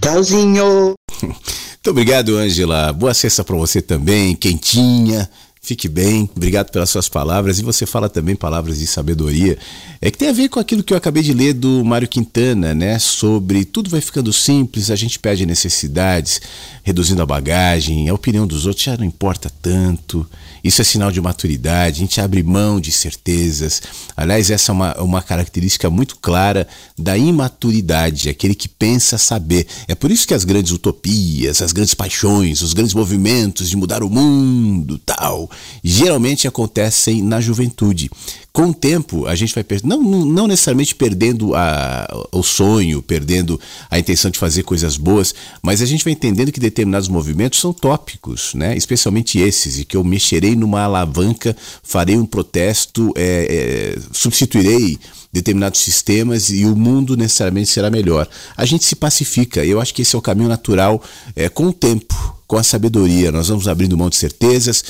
Tchauzinho. 0.00 0.94
Muito 1.20 1.90
obrigado, 1.90 2.38
Ângela. 2.38 2.90
Boa 2.94 3.12
sexta 3.12 3.44
para 3.44 3.56
você 3.56 3.82
também, 3.82 4.34
quentinha. 4.34 5.28
Fique 5.68 5.86
bem, 5.86 6.30
obrigado 6.34 6.70
pelas 6.70 6.88
suas 6.88 7.10
palavras. 7.10 7.58
E 7.58 7.62
você 7.62 7.84
fala 7.84 8.08
também 8.08 8.34
palavras 8.34 8.78
de 8.78 8.86
sabedoria. 8.86 9.58
É 10.00 10.10
que 10.10 10.16
tem 10.16 10.30
a 10.30 10.32
ver 10.32 10.48
com 10.48 10.58
aquilo 10.58 10.82
que 10.82 10.94
eu 10.94 10.96
acabei 10.96 11.22
de 11.22 11.34
ler 11.34 11.52
do 11.52 11.84
Mário 11.84 12.08
Quintana, 12.08 12.74
né? 12.74 12.98
Sobre 12.98 13.66
tudo 13.66 13.90
vai 13.90 14.00
ficando 14.00 14.32
simples, 14.32 14.90
a 14.90 14.96
gente 14.96 15.18
perde 15.18 15.44
necessidades, 15.44 16.40
reduzindo 16.82 17.20
a 17.20 17.26
bagagem, 17.26 18.08
a 18.08 18.14
opinião 18.14 18.46
dos 18.46 18.64
outros 18.64 18.82
já 18.82 18.96
não 18.96 19.04
importa 19.04 19.52
tanto. 19.60 20.26
Isso 20.64 20.80
é 20.80 20.84
sinal 20.84 21.10
de 21.12 21.20
maturidade, 21.20 21.98
a 21.98 22.00
gente 22.00 22.20
abre 22.20 22.42
mão 22.42 22.80
de 22.80 22.90
certezas. 22.90 23.82
Aliás, 24.16 24.50
essa 24.50 24.72
é 24.72 24.74
uma, 24.74 25.00
uma 25.00 25.22
característica 25.22 25.88
muito 25.90 26.16
clara 26.16 26.66
da 26.96 27.16
imaturidade, 27.16 28.28
aquele 28.28 28.54
que 28.54 28.68
pensa 28.68 29.18
saber. 29.18 29.66
É 29.86 29.94
por 29.94 30.10
isso 30.10 30.26
que 30.26 30.34
as 30.34 30.44
grandes 30.44 30.72
utopias, 30.72 31.62
as 31.62 31.72
grandes 31.72 31.94
paixões, 31.94 32.62
os 32.62 32.72
grandes 32.72 32.94
movimentos 32.94 33.68
de 33.68 33.76
mudar 33.76 34.02
o 34.02 34.10
mundo, 34.10 34.98
tal, 34.98 35.48
geralmente 35.82 36.46
acontecem 36.46 37.22
na 37.22 37.40
juventude 37.40 38.10
com 38.58 38.70
o 38.70 38.74
tempo 38.74 39.24
a 39.28 39.36
gente 39.36 39.54
vai 39.54 39.62
perdendo, 39.62 39.88
não, 39.88 40.24
não 40.24 40.46
necessariamente 40.48 40.92
perdendo 40.92 41.54
a, 41.54 42.08
o 42.32 42.42
sonho, 42.42 43.00
perdendo 43.00 43.60
a 43.88 44.00
intenção 44.00 44.32
de 44.32 44.38
fazer 44.38 44.64
coisas 44.64 44.96
boas, 44.96 45.32
mas 45.62 45.80
a 45.80 45.86
gente 45.86 46.02
vai 46.02 46.12
entendendo 46.12 46.50
que 46.50 46.58
determinados 46.58 47.06
movimentos 47.06 47.60
são 47.60 47.72
tópicos, 47.72 48.54
né? 48.54 48.76
especialmente 48.76 49.38
esses, 49.38 49.78
e 49.78 49.84
que 49.84 49.96
eu 49.96 50.02
mexerei 50.02 50.56
numa 50.56 50.82
alavanca, 50.82 51.56
farei 51.84 52.16
um 52.16 52.26
protesto, 52.26 53.12
é, 53.14 53.94
é, 53.94 54.00
substituirei 54.12 54.98
determinados 55.32 55.78
sistemas 55.78 56.50
e 56.50 56.64
o 56.64 56.74
mundo 56.74 57.16
necessariamente 57.16 57.70
será 57.70 57.90
melhor. 57.90 58.26
A 58.56 58.64
gente 58.64 58.84
se 58.84 58.96
pacifica, 58.96 59.64
eu 59.64 59.80
acho 59.80 59.94
que 59.94 60.02
esse 60.02 60.16
é 60.16 60.18
o 60.18 60.22
caminho 60.22 60.48
natural 60.48 61.00
é, 61.36 61.48
com 61.48 61.66
o 61.66 61.72
tempo, 61.72 62.36
com 62.44 62.56
a 62.56 62.64
sabedoria. 62.64 63.30
Nós 63.30 63.46
vamos 63.46 63.68
abrindo 63.68 63.96
mão 63.96 64.10
de 64.10 64.16
certezas, 64.16 64.82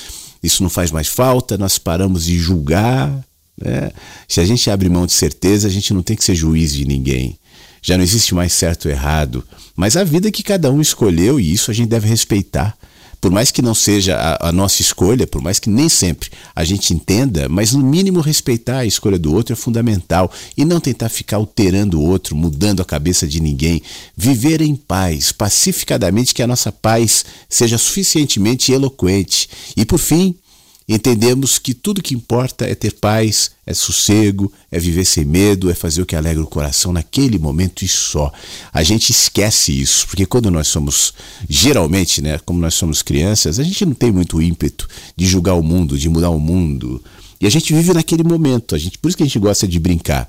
isso 0.43 0.63
não 0.63 0.71
faz 0.71 0.91
mais 0.91 1.09
falta, 1.09 1.59
nós 1.59 1.79
paramos 1.79 2.25
de 2.25 2.39
julgar, 2.39 3.11
né? 3.61 3.91
Se 4.29 4.41
a 4.41 4.45
gente 4.45 4.71
abre 4.71 4.89
mão 4.89 5.05
de 5.05 5.13
certeza, 5.13 5.67
a 5.67 5.71
gente 5.71 5.93
não 5.93 6.03
tem 6.03 6.17
que 6.17 6.25
ser 6.25 6.35
juiz 6.35 6.73
de 6.73 6.85
ninguém. 6.85 7.37
Já 7.83 7.97
não 7.97 8.05
existe 8.05 8.35
mais 8.35 8.53
certo 8.53 8.87
ou 8.87 8.91
errado, 8.91 9.45
mas 9.75 9.97
a 9.97 10.05
vida 10.05 10.31
que 10.31 10.43
cada 10.43 10.71
um 10.71 10.81
escolheu 10.81 11.41
e 11.41 11.53
isso 11.53 11.71
a 11.71 11.75
gente 11.75 11.89
deve 11.89 12.09
respeitar. 12.09 12.77
Por 13.21 13.31
mais 13.31 13.51
que 13.51 13.61
não 13.61 13.75
seja 13.75 14.17
a, 14.17 14.49
a, 14.49 14.53
nossa 14.53 14.81
escolha, 14.81 15.27
por 15.27 15.43
mais 15.43 15.59
que 15.59 15.69
nem 15.69 15.89
sempre 15.89 16.31
a 16.55 16.65
gente 16.65 16.95
entenda, 16.95 17.49
mas 17.49 17.73
no 17.73 17.85
mínimo 17.85 18.21
respeitar 18.21 18.79
a 18.79 18.87
escolha 18.87 19.19
do 19.19 19.35
outro 19.35 19.53
é 19.53 19.57
fundamental 19.57 20.31
e 20.57 20.65
não 20.65 20.81
tentar 20.81 21.09
ficar 21.09 21.37
alterando 21.37 22.01
o 22.01 22.05
outro, 22.05 22.37
mudando 22.37 22.81
a 22.81 22.85
cabeça 22.85 23.27
de 23.27 23.41
ninguém. 23.41 23.83
Viver 24.17 24.61
em 24.61 24.77
paz, 24.77 25.33
pacificadamente, 25.33 26.33
que 26.35 26.43
a 26.43 26.47
nossa 26.47 26.71
paz 26.71 27.25
seja 27.49 27.77
suficientemente 27.77 28.73
eloquente. 28.73 29.49
E 29.77 29.85
por 29.85 29.99
fim, 29.99 30.37
entendemos 30.89 31.59
que 31.59 31.75
tudo 31.75 32.03
que 32.03 32.15
importa 32.15 32.65
é 32.65 32.75
ter 32.75 32.93
paz, 32.95 33.51
é 33.67 33.75
sossego, 33.75 34.51
é 34.71 34.79
viver 34.79 35.05
sem 35.05 35.25
medo, 35.25 35.71
é 35.71 35.75
fazer 35.75 36.01
o 36.01 36.07
que 36.07 36.17
alegra 36.17 36.43
o 36.43 36.47
coração 36.47 36.93
naquele 36.93 37.39
momento 37.39 37.85
e 37.85 37.89
só. 37.89 38.33
A 38.73 38.83
gente 38.83 39.11
esquece 39.11 39.79
isso, 39.79 40.07
porque 40.07 40.25
quando 40.25 40.51
nós 40.51 40.69
somos, 40.69 41.13
geralmente, 41.49 42.23
né, 42.23 42.39
como 42.45 42.59
nós 42.59 42.75
somos 42.75 43.03
crianças, 43.03 43.59
a 43.59 43.63
gente 43.63 43.85
não 43.85 43.95
tem 43.95 44.11
muito 44.11 44.41
ímpeto 44.41 44.89
de 45.15 45.27
julgar 45.27 45.55
o 45.55 45.63
mundo, 45.63 45.99
de 45.99 46.09
mudar 46.09 46.31
o 46.31 46.41
mundo. 46.41 47.03
E 47.41 47.47
a 47.47 47.51
gente 47.51 47.75
vive 47.75 47.93
naquele 47.93 48.25
momento, 48.25 48.75
a 48.75 48.79
gente, 48.79 48.97
por 48.99 49.09
isso 49.09 49.17
que 49.17 49.23
a 49.23 49.27
gente 49.27 49.39
gosta 49.39 49.69
de 49.69 49.79
brincar 49.79 50.29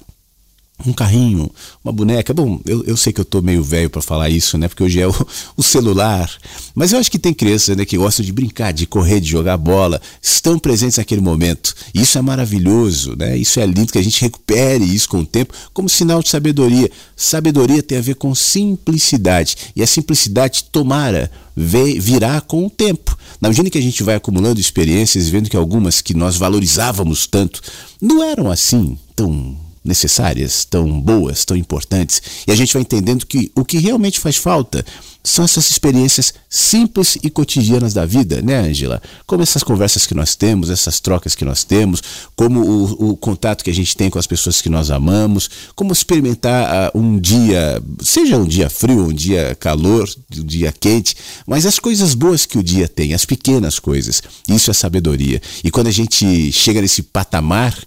um 0.86 0.94
carrinho, 0.94 1.52
uma 1.84 1.92
boneca. 1.92 2.34
Bom, 2.34 2.60
eu, 2.66 2.84
eu 2.86 2.96
sei 2.96 3.12
que 3.12 3.20
eu 3.20 3.26
tô 3.26 3.42
meio 3.42 3.62
velho 3.64 3.90
para 3.90 4.02
falar 4.02 4.30
isso, 4.30 4.58
né? 4.58 4.68
Porque 4.68 4.84
hoje 4.84 5.00
é 5.02 5.08
o, 5.08 5.28
o, 5.58 5.64
celular. 5.64 6.32
Mas 6.74 6.94
eu 6.94 7.00
acho 7.00 7.12
que 7.12 7.20
tem 7.20 7.34
crianças 7.34 7.76
né, 7.76 7.86
que 7.86 7.98
gostam 7.98 8.26
de 8.26 8.32
brincar, 8.32 8.72
de 8.72 8.86
correr, 8.86 9.20
de 9.20 9.30
jogar 9.30 9.58
bola, 9.58 10.02
estão 10.22 10.58
presentes 10.58 10.98
naquele 10.98 11.22
momento. 11.22 11.76
Isso 11.94 12.18
é 12.18 12.22
maravilhoso, 12.22 13.16
né? 13.18 13.38
Isso 13.38 13.60
é 13.60 13.66
lindo 13.66 13.92
que 13.92 13.98
a 13.98 14.04
gente 14.04 14.22
recupere 14.22 14.84
isso 14.84 15.10
com 15.10 15.20
o 15.20 15.26
tempo 15.26 15.54
como 15.74 15.90
sinal 15.90 16.24
de 16.24 16.30
sabedoria. 16.30 16.90
Sabedoria 17.16 17.84
tem 17.84 17.98
a 17.98 18.02
ver 18.02 18.16
com 18.16 18.34
simplicidade. 18.34 19.58
E 19.76 19.84
a 19.84 19.88
simplicidade 19.88 20.66
tomara 20.72 21.30
virá 21.56 22.40
com 22.40 22.66
o 22.66 22.70
tempo. 22.70 23.18
Na 23.42 23.50
medida 23.50 23.70
que 23.70 23.78
a 23.78 23.82
gente 23.82 24.02
vai 24.02 24.16
acumulando 24.16 24.62
experiências, 24.62 25.28
vendo 25.28 25.50
que 25.50 25.58
algumas 25.58 26.00
que 26.00 26.14
nós 26.14 26.38
valorizávamos 26.38 27.28
tanto 27.28 27.62
não 28.02 28.24
eram 28.24 28.50
assim 28.50 28.98
tão 29.14 29.58
necessárias, 29.90 30.64
tão 30.64 31.02
boas, 31.02 31.44
tão 31.44 31.58
importantes, 31.58 32.22
e 32.48 32.52
a 32.52 32.56
gente 32.56 32.72
vai 32.72 32.84
entendendo 32.84 33.26
que 33.26 33.52
o 33.56 33.66
que 33.66 33.78
realmente 33.78 34.20
faz 34.20 34.38
falta 34.38 34.86
são 35.22 35.44
essas 35.44 35.70
experiências 35.70 36.34
simples 36.50 37.18
e 37.22 37.30
cotidianas 37.30 37.94
da 37.94 38.06
vida, 38.06 38.42
né, 38.42 38.56
Angela? 38.60 39.02
Como 39.28 39.44
essas 39.44 39.64
conversas 39.64 40.08
que 40.08 40.16
nós 40.16 40.36
temos, 40.36 40.70
essas 40.70 41.00
trocas 41.00 41.36
que 41.36 41.44
nós 41.44 41.64
temos, 41.64 42.02
como 42.36 42.62
o, 42.62 43.12
o 43.12 43.18
contato 43.18 43.64
que 43.64 43.70
a 43.70 43.74
gente 43.74 43.96
tem 43.98 44.10
com 44.10 44.18
as 44.18 44.26
pessoas 44.26 44.62
que 44.62 44.70
nós 44.70 44.90
amamos, 44.90 45.50
como 45.76 45.92
experimentar 45.92 46.92
uh, 46.94 46.98
um 46.98 47.20
dia, 47.20 47.82
seja 48.02 48.38
um 48.38 48.46
dia 48.46 48.70
frio, 48.70 49.08
um 49.08 49.14
dia 49.14 49.56
calor, 49.60 50.10
um 50.38 50.46
dia 50.46 50.74
quente, 50.78 51.16
mas 51.46 51.66
as 51.66 51.80
coisas 51.80 52.14
boas 52.14 52.46
que 52.46 52.58
o 52.58 52.64
dia 52.64 52.88
tem, 52.88 53.14
as 53.14 53.26
pequenas 53.26 53.78
coisas. 53.78 54.24
Isso 54.48 54.72
é 54.72 54.74
sabedoria. 54.74 55.42
E 55.64 55.70
quando 55.70 55.88
a 55.88 55.92
gente 55.92 56.52
chega 56.54 56.82
nesse 56.82 57.04
patamar, 57.04 57.78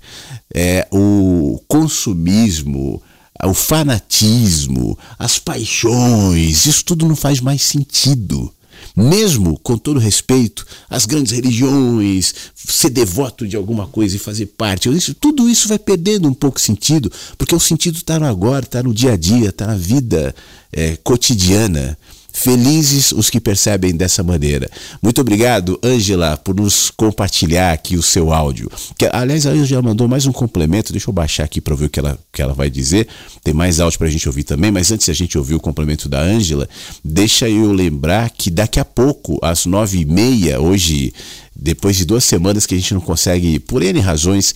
é, 0.54 0.86
o 0.90 1.60
consumismo, 1.66 3.02
o 3.44 3.54
fanatismo, 3.54 4.98
as 5.18 5.38
paixões, 5.38 6.66
isso 6.66 6.84
tudo 6.84 7.08
não 7.08 7.16
faz 7.16 7.40
mais 7.40 7.62
sentido. 7.62 8.52
Mesmo 8.94 9.58
com 9.60 9.78
todo 9.78 9.98
respeito 9.98 10.66
às 10.90 11.06
grandes 11.06 11.32
religiões, 11.32 12.34
ser 12.54 12.90
devoto 12.90 13.46
de 13.46 13.56
alguma 13.56 13.86
coisa 13.86 14.16
e 14.16 14.18
fazer 14.18 14.46
parte, 14.46 14.88
isso, 14.90 15.14
tudo 15.14 15.48
isso 15.48 15.68
vai 15.68 15.78
perdendo 15.78 16.28
um 16.28 16.34
pouco 16.34 16.60
sentido, 16.60 17.10
porque 17.38 17.54
o 17.54 17.60
sentido 17.60 17.96
está 17.96 18.18
no 18.18 18.26
agora, 18.26 18.64
está 18.64 18.82
no 18.82 18.92
dia 18.92 19.12
a 19.12 19.16
dia, 19.16 19.48
está 19.48 19.66
na 19.66 19.76
vida 19.76 20.34
é, 20.72 20.96
cotidiana. 21.02 21.96
Felizes 22.32 23.12
os 23.12 23.28
que 23.28 23.38
percebem 23.38 23.94
dessa 23.94 24.22
maneira. 24.22 24.70
Muito 25.02 25.20
obrigado, 25.20 25.78
Ângela, 25.84 26.36
por 26.36 26.56
nos 26.56 26.90
compartilhar 26.90 27.72
aqui 27.72 27.94
o 27.96 28.02
seu 28.02 28.32
áudio. 28.32 28.70
Que, 28.96 29.08
aliás, 29.12 29.46
a 29.46 29.50
Ângela 29.50 29.82
mandou 29.82 30.08
mais 30.08 30.24
um 30.24 30.32
complemento. 30.32 30.92
Deixa 30.92 31.10
eu 31.10 31.12
baixar 31.14 31.44
aqui 31.44 31.60
para 31.60 31.74
ver 31.74 31.86
o 31.86 31.90
que 31.90 32.00
ela, 32.00 32.18
que 32.32 32.40
ela 32.40 32.54
vai 32.54 32.70
dizer. 32.70 33.06
Tem 33.44 33.52
mais 33.52 33.80
áudio 33.80 33.98
para 33.98 34.08
a 34.08 34.10
gente 34.10 34.26
ouvir 34.26 34.44
também, 34.44 34.70
mas 34.70 34.90
antes 34.90 35.08
a 35.08 35.12
gente 35.12 35.36
ouvir 35.36 35.54
o 35.54 35.60
complemento 35.60 36.08
da 36.08 36.20
Ângela, 36.20 36.68
deixa 37.04 37.48
eu 37.48 37.70
lembrar 37.70 38.30
que 38.30 38.50
daqui 38.50 38.80
a 38.80 38.84
pouco, 38.84 39.38
às 39.42 39.66
nove 39.66 40.00
e 40.00 40.04
meia, 40.06 40.58
hoje, 40.58 41.12
depois 41.54 41.96
de 41.96 42.06
duas 42.06 42.24
semanas 42.24 42.64
que 42.64 42.74
a 42.74 42.78
gente 42.78 42.94
não 42.94 43.00
consegue, 43.00 43.58
por 43.58 43.82
N 43.82 44.00
razões, 44.00 44.54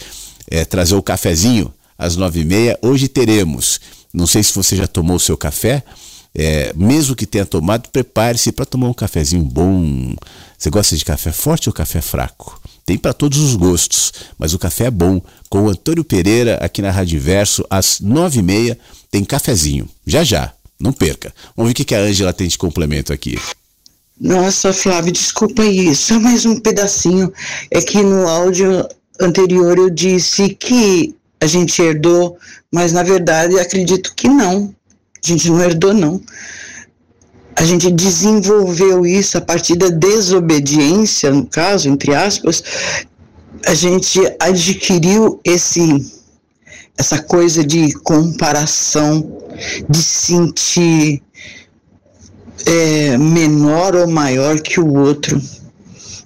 é, 0.51 0.65
trazer 0.65 0.95
o 0.95 1.03
cafezinho 1.03 1.73
às 1.99 2.17
nove 2.17 2.41
e 2.41 2.45
meia, 2.45 2.79
hoje 2.81 3.07
teremos. 3.07 3.81
Não 4.13 4.27
sei 4.27 4.43
se 4.43 4.55
você 4.55 4.77
já 4.77 4.87
tomou 4.87 5.17
o 5.17 5.21
seu 5.21 5.37
café 5.37 5.83
é, 6.39 6.71
mesmo 6.77 7.17
que 7.17 7.25
tenha 7.25 7.47
tomado, 7.47 7.89
prepare-se 7.89 8.53
para 8.53 8.67
tomar 8.67 8.89
um 8.89 8.93
cafezinho 8.93 9.43
bom. 9.43 10.15
Você 10.59 10.69
gosta 10.69 10.95
de 10.95 11.05
café 11.05 11.33
forte 11.33 11.71
ou 11.71 11.73
café 11.73 12.03
fraco? 12.03 12.61
Tem 12.85 12.99
para 12.99 13.15
todos 13.15 13.39
os 13.39 13.57
gostos, 13.57 14.13
mas 14.39 14.53
o 14.53 14.59
café 14.59 14.85
é 14.85 14.91
bom. 14.91 15.21
Com 15.49 15.65
o 15.65 15.71
Antônio 15.71 16.05
Pereira 16.05 16.59
aqui 16.59 16.83
na 16.83 16.91
Rádio 16.91 17.19
Verso, 17.19 17.65
às 17.71 18.01
nove 18.01 18.41
e 18.41 18.43
meia, 18.43 18.79
tem 19.11 19.25
cafezinho. 19.25 19.89
Já 20.07 20.23
já, 20.23 20.53
não 20.79 20.93
perca. 20.93 21.35
Vamos 21.57 21.73
ver 21.73 21.83
o 21.83 21.87
que 21.87 21.95
a 21.95 22.01
Ângela 22.01 22.35
tem 22.35 22.47
de 22.47 22.59
complemento 22.59 23.15
aqui. 23.15 23.39
Nossa, 24.21 24.75
Flávio, 24.75 25.13
desculpa 25.13 25.63
aí, 25.63 25.95
só 25.95 26.21
mais 26.21 26.45
um 26.45 26.61
pedacinho. 26.61 27.33
É 27.71 27.81
que 27.81 28.03
no 28.03 28.29
áudio 28.29 28.87
anterior 29.19 29.79
eu 29.79 29.89
disse 29.89 30.51
que 30.51 31.15
a 31.41 31.47
gente 31.47 31.81
herdou, 31.81 32.37
mas 32.71 32.93
na 32.93 33.03
verdade 33.03 33.59
acredito 33.59 34.15
que 34.15 34.29
não. 34.29 34.76
A 35.27 35.29
gente 35.29 35.51
não 35.51 35.61
herdou, 35.61 35.93
não. 35.93 36.21
A 37.57 37.65
gente 37.65 37.91
desenvolveu 37.91 39.05
isso 39.05 39.37
a 39.37 39.41
partir 39.41 39.75
da 39.75 39.89
desobediência, 39.89 41.33
no 41.33 41.45
caso, 41.45 41.89
entre 41.89 42.15
aspas, 42.15 42.63
a 43.67 43.75
gente 43.75 44.21
adquiriu 44.39 45.41
esse 45.45 46.15
essa 46.97 47.21
coisa 47.21 47.65
de 47.65 47.93
comparação, 48.05 49.43
de 49.89 49.99
sentir 50.01 51.21
é, 52.65 53.19
menor 53.19 53.97
ou 53.97 54.07
maior 54.07 54.61
que 54.61 54.79
o 54.79 54.95
outro. 54.95 55.43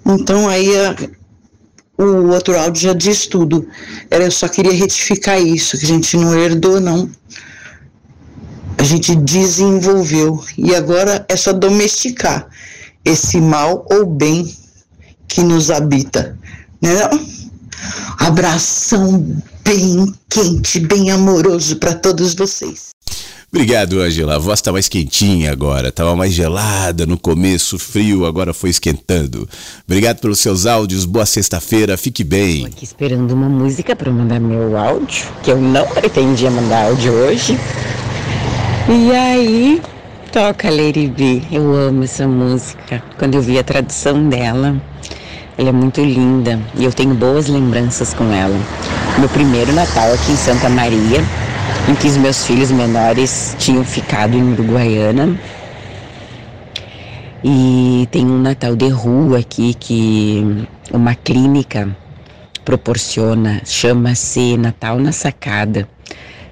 Então 0.05 0.47
aí 0.47 0.69
a, 0.77 0.95
o 1.97 2.29
outro 2.29 2.59
áudio 2.59 2.83
já 2.83 2.93
diz 2.93 3.27
tudo. 3.27 3.67
Eu 4.11 4.31
só 4.31 4.47
queria 4.47 4.73
retificar 4.73 5.41
isso, 5.41 5.79
que 5.79 5.87
a 5.87 5.89
gente 5.89 6.17
não 6.19 6.39
herdou, 6.39 6.79
não 6.79 7.11
a 8.81 8.83
gente 8.83 9.15
desenvolveu 9.15 10.43
e 10.57 10.75
agora 10.75 11.27
é 11.29 11.37
só 11.37 11.53
domesticar 11.53 12.49
esse 13.05 13.39
mal 13.39 13.87
ou 13.93 14.07
bem 14.07 14.51
que 15.29 15.43
nos 15.43 15.71
habita, 15.71 16.39
né? 16.81 16.99
Abração 18.19 19.37
bem 19.63 20.15
quente, 20.31 20.81
bem 20.81 21.11
amoroso 21.11 21.77
para 21.77 21.95
todos 21.95 22.33
vocês. 22.33 22.89
Obrigado, 23.53 24.01
Angela. 24.01 24.37
A 24.37 24.39
voz 24.39 24.61
está 24.61 24.73
mais 24.73 24.89
quentinha 24.89 25.53
agora. 25.53 25.89
Estava 25.89 26.17
mais 26.17 26.33
gelada 26.33 27.05
no 27.05 27.19
começo, 27.19 27.79
frio, 27.79 28.25
agora 28.25 28.55
foi 28.55 28.71
esquentando. 28.71 29.47
Obrigado 29.85 30.21
pelos 30.21 30.39
seus 30.39 30.65
áudios. 30.65 31.05
Boa 31.05 31.27
sexta-feira. 31.27 31.99
Fique 31.99 32.25
bem. 32.25 32.55
Estou 32.55 32.67
aqui 32.69 32.85
esperando 32.87 33.33
uma 33.33 33.49
música 33.49 33.95
para 33.95 34.11
mandar 34.11 34.41
meu 34.41 34.79
áudio, 34.79 35.27
que 35.43 35.51
eu 35.51 35.61
não 35.61 35.87
pretendia 35.89 36.51
mandar 36.51 36.87
áudio 36.87 37.13
hoje, 37.13 37.59
e 38.93 39.13
aí, 39.13 39.83
toca 40.33 40.69
Lady 40.69 41.07
B. 41.07 41.43
Eu 41.53 41.75
amo 41.77 42.03
essa 42.03 42.27
música. 42.27 43.01
Quando 43.17 43.37
eu 43.37 43.43
vi 43.43 43.57
a 43.57 43.63
tradução 43.63 44.29
dela, 44.29 44.83
ela 45.57 45.69
é 45.69 45.73
muito 45.73 46.01
linda 46.01 46.59
e 46.75 46.85
eu 46.85 46.93
tenho 46.93 47.15
boas 47.15 47.47
lembranças 47.47 48.13
com 48.13 48.33
ela. 48.33 48.59
Meu 49.17 49.29
primeiro 49.29 49.73
Natal 49.73 50.13
aqui 50.13 50.33
em 50.33 50.37
Santa 50.37 50.69
Maria, 50.69 51.25
em 51.89 51.95
que 51.95 52.09
os 52.09 52.17
meus 52.17 52.45
filhos 52.45 52.73
menores 52.73 53.55
tinham 53.61 53.85
ficado 53.85 54.37
em 54.37 54.55
Uruguaiana. 54.55 55.39
E 57.45 58.09
tem 58.11 58.27
um 58.27 58.43
Natal 58.43 58.75
de 58.75 58.89
rua 58.89 59.39
aqui 59.39 59.73
que 59.73 60.67
uma 60.93 61.15
clínica 61.15 61.89
proporciona, 62.65 63.63
chama-se 63.65 64.57
Natal 64.57 64.99
na 64.99 65.13
Sacada 65.13 65.89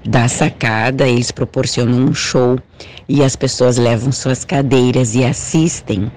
da 0.08 0.26
sacada, 0.26 1.06
eles 1.06 1.30
proporcionam 1.30 2.06
um 2.06 2.14
show 2.14 2.58
e 3.06 3.22
as 3.22 3.36
pessoas 3.36 3.76
levam 3.76 4.10
suas 4.10 4.42
cadeiras 4.42 5.14
e 5.14 5.22
assistem. 5.22 6.10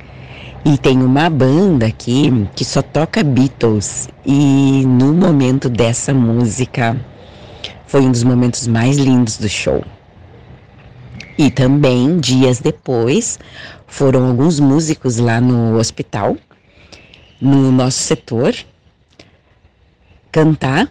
E 0.63 0.77
tem 0.77 1.01
uma 1.03 1.29
banda 1.29 1.87
aqui 1.87 2.47
que 2.55 2.63
só 2.63 2.81
toca 2.81 3.21
Beatles 3.21 4.07
e 4.25 4.85
no 4.87 5.13
momento 5.13 5.69
dessa 5.69 6.13
música 6.13 6.95
foi 7.85 8.01
um 8.01 8.11
dos 8.11 8.23
momentos 8.23 8.65
mais 8.65 8.97
lindos 8.97 9.37
do 9.37 9.49
show. 9.49 9.83
E 11.37 11.51
também, 11.51 12.17
dias 12.17 12.61
depois, 12.61 13.39
foram 13.87 14.25
alguns 14.29 14.57
músicos 14.57 15.17
lá 15.17 15.41
no 15.41 15.77
hospital, 15.77 16.37
no 17.41 17.73
nosso 17.73 17.99
setor, 17.99 18.55
cantar 20.31 20.89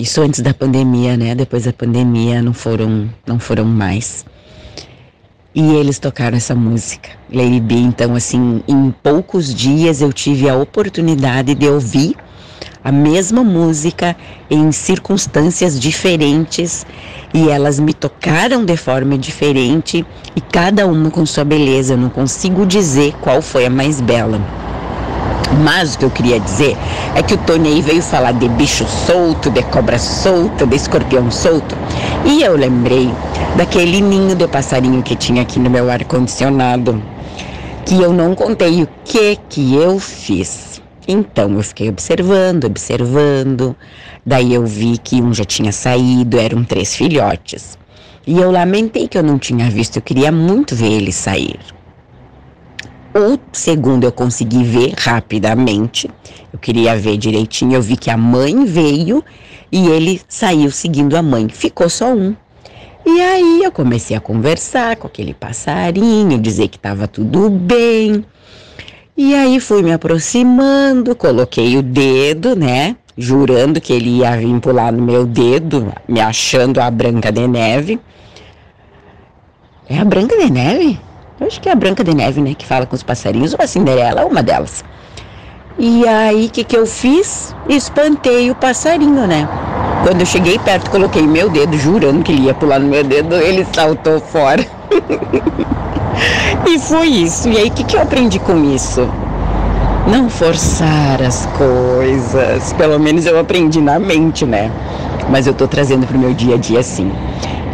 isso 0.00 0.22
antes 0.22 0.40
da 0.40 0.54
pandemia, 0.54 1.16
né? 1.16 1.34
Depois 1.34 1.64
da 1.64 1.72
pandemia 1.72 2.40
não 2.42 2.54
foram, 2.54 3.10
não 3.26 3.38
foram 3.38 3.64
mais. 3.64 4.24
e 5.54 5.74
eles 5.74 5.98
tocaram 5.98 6.36
essa 6.36 6.54
música, 6.54 7.10
Lady 7.32 7.60
B. 7.60 7.74
Então, 7.74 8.14
assim, 8.14 8.62
em 8.68 8.94
poucos 9.02 9.52
dias 9.54 10.00
eu 10.00 10.12
tive 10.12 10.48
a 10.48 10.56
oportunidade 10.56 11.54
de 11.54 11.68
ouvir 11.68 12.16
a 12.82 12.90
mesma 12.90 13.44
música 13.44 14.16
em 14.48 14.72
circunstâncias 14.72 15.78
diferentes 15.78 16.86
e 17.34 17.50
elas 17.50 17.78
me 17.78 17.92
tocaram 17.92 18.64
de 18.64 18.76
forma 18.76 19.18
diferente 19.18 20.06
e 20.34 20.40
cada 20.40 20.86
uma 20.86 21.10
com 21.10 21.26
sua 21.26 21.44
beleza. 21.44 21.94
Eu 21.94 21.98
não 21.98 22.08
consigo 22.08 22.64
dizer 22.64 23.12
qual 23.20 23.42
foi 23.42 23.66
a 23.66 23.70
mais 23.70 24.00
bela. 24.00 24.40
Mas 25.58 25.94
o 25.94 25.98
que 25.98 26.04
eu 26.04 26.10
queria 26.10 26.38
dizer 26.38 26.76
é 27.14 27.22
que 27.22 27.34
o 27.34 27.38
Tony 27.38 27.82
veio 27.82 28.02
falar 28.02 28.32
de 28.32 28.48
bicho 28.50 28.86
solto, 28.86 29.50
de 29.50 29.62
cobra 29.64 29.98
solta, 29.98 30.64
de 30.64 30.76
escorpião 30.76 31.30
solto. 31.30 31.76
E 32.24 32.42
eu 32.42 32.56
lembrei 32.56 33.10
daquele 33.56 34.00
ninho 34.00 34.34
de 34.34 34.46
passarinho 34.46 35.02
que 35.02 35.16
tinha 35.16 35.42
aqui 35.42 35.58
no 35.58 35.68
meu 35.68 35.90
ar-condicionado, 35.90 37.02
que 37.84 38.00
eu 38.00 38.12
não 38.12 38.34
contei 38.34 38.82
o 38.82 38.88
que 39.04 39.36
que 39.48 39.74
eu 39.74 39.98
fiz. 39.98 40.80
Então 41.06 41.52
eu 41.54 41.62
fiquei 41.62 41.88
observando, 41.88 42.64
observando. 42.66 43.74
Daí 44.24 44.54
eu 44.54 44.64
vi 44.64 44.96
que 44.98 45.20
um 45.20 45.34
já 45.34 45.44
tinha 45.44 45.72
saído, 45.72 46.38
eram 46.38 46.62
três 46.62 46.94
filhotes. 46.94 47.76
E 48.26 48.38
eu 48.38 48.50
lamentei 48.52 49.08
que 49.08 49.18
eu 49.18 49.22
não 49.22 49.38
tinha 49.38 49.68
visto, 49.68 49.96
eu 49.96 50.02
queria 50.02 50.30
muito 50.30 50.76
ver 50.76 50.92
ele 50.92 51.10
sair. 51.10 51.58
O 53.14 53.38
segundo 53.52 54.04
eu 54.04 54.12
consegui 54.12 54.62
ver 54.62 54.94
rapidamente. 54.96 56.08
Eu 56.52 56.58
queria 56.58 56.96
ver 56.96 57.16
direitinho. 57.16 57.74
Eu 57.74 57.82
vi 57.82 57.96
que 57.96 58.10
a 58.10 58.16
mãe 58.16 58.64
veio 58.64 59.24
e 59.72 59.88
ele 59.88 60.20
saiu 60.28 60.70
seguindo 60.70 61.16
a 61.16 61.22
mãe. 61.22 61.48
Ficou 61.48 61.88
só 61.88 62.12
um. 62.12 62.36
E 63.04 63.20
aí 63.20 63.64
eu 63.64 63.72
comecei 63.72 64.16
a 64.16 64.20
conversar 64.20 64.96
com 64.96 65.06
aquele 65.06 65.34
passarinho, 65.34 66.38
dizer 66.38 66.68
que 66.68 66.76
estava 66.76 67.08
tudo 67.08 67.50
bem. 67.50 68.24
E 69.16 69.34
aí 69.34 69.58
fui 69.58 69.82
me 69.82 69.92
aproximando, 69.92 71.16
coloquei 71.16 71.76
o 71.76 71.82
dedo, 71.82 72.54
né? 72.54 72.96
Jurando 73.18 73.80
que 73.80 73.92
ele 73.92 74.18
ia 74.18 74.36
vir 74.36 74.60
pular 74.60 74.92
no 74.92 75.02
meu 75.02 75.26
dedo, 75.26 75.92
me 76.06 76.20
achando 76.20 76.78
a 76.78 76.90
Branca 76.90 77.32
de 77.32 77.46
Neve. 77.48 77.98
É 79.88 79.98
a 79.98 80.04
Branca 80.04 80.36
de 80.36 80.50
Neve? 80.50 81.00
Eu 81.40 81.46
acho 81.46 81.58
que 81.58 81.70
é 81.70 81.72
a 81.72 81.74
Branca 81.74 82.04
de 82.04 82.14
Neve, 82.14 82.42
né? 82.42 82.54
Que 82.54 82.66
fala 82.66 82.84
com 82.84 82.94
os 82.94 83.02
passarinhos, 83.02 83.54
ou 83.54 83.58
a 83.62 83.66
Cinderela, 83.66 84.26
uma 84.26 84.42
delas. 84.42 84.84
E 85.78 86.06
aí, 86.06 86.46
o 86.46 86.50
que, 86.50 86.62
que 86.62 86.76
eu 86.76 86.86
fiz? 86.86 87.56
Espantei 87.66 88.50
o 88.50 88.54
passarinho, 88.54 89.26
né? 89.26 89.48
Quando 90.04 90.20
eu 90.20 90.26
cheguei 90.26 90.58
perto, 90.58 90.90
coloquei 90.90 91.22
meu 91.22 91.48
dedo, 91.48 91.78
jurando 91.78 92.22
que 92.22 92.32
ele 92.32 92.42
ia 92.42 92.52
pular 92.52 92.78
no 92.78 92.88
meu 92.88 93.02
dedo, 93.02 93.36
ele 93.36 93.66
saltou 93.72 94.20
fora. 94.20 94.62
e 96.68 96.78
foi 96.78 97.06
isso. 97.06 97.48
E 97.48 97.56
aí, 97.56 97.68
o 97.68 97.70
que, 97.70 97.84
que 97.84 97.96
eu 97.96 98.02
aprendi 98.02 98.38
com 98.38 98.62
isso? 98.74 99.08
Não 100.06 100.28
forçar 100.28 101.22
as 101.22 101.46
coisas. 101.56 102.74
Pelo 102.74 102.98
menos 102.98 103.24
eu 103.24 103.40
aprendi 103.40 103.80
na 103.80 103.98
mente, 103.98 104.44
né? 104.44 104.70
Mas 105.30 105.46
eu 105.46 105.54
tô 105.54 105.66
trazendo 105.66 106.06
pro 106.06 106.18
meu 106.18 106.34
dia 106.34 106.56
a 106.56 106.58
dia 106.58 106.80
assim. 106.80 107.10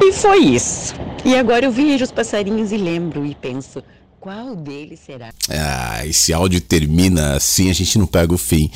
E 0.01 0.13
foi 0.13 0.39
isso. 0.39 0.95
E 1.27 1.35
agora 1.35 1.65
eu 1.65 1.73
vejo 1.73 2.05
os 2.05 2.13
passarinhos 2.13 2.71
e 2.71 2.77
lembro 2.77 3.27
e 3.27 3.35
penso, 3.35 3.83
qual 4.21 4.55
deles 4.55 5.01
será? 5.05 5.33
Ah, 5.51 6.07
esse 6.07 6.33
áudio 6.33 6.61
termina 6.61 7.35
assim, 7.35 7.69
a 7.69 7.73
gente 7.73 7.99
não 7.99 8.07
pega 8.07 8.33
o 8.33 8.39
fim. 8.39 8.71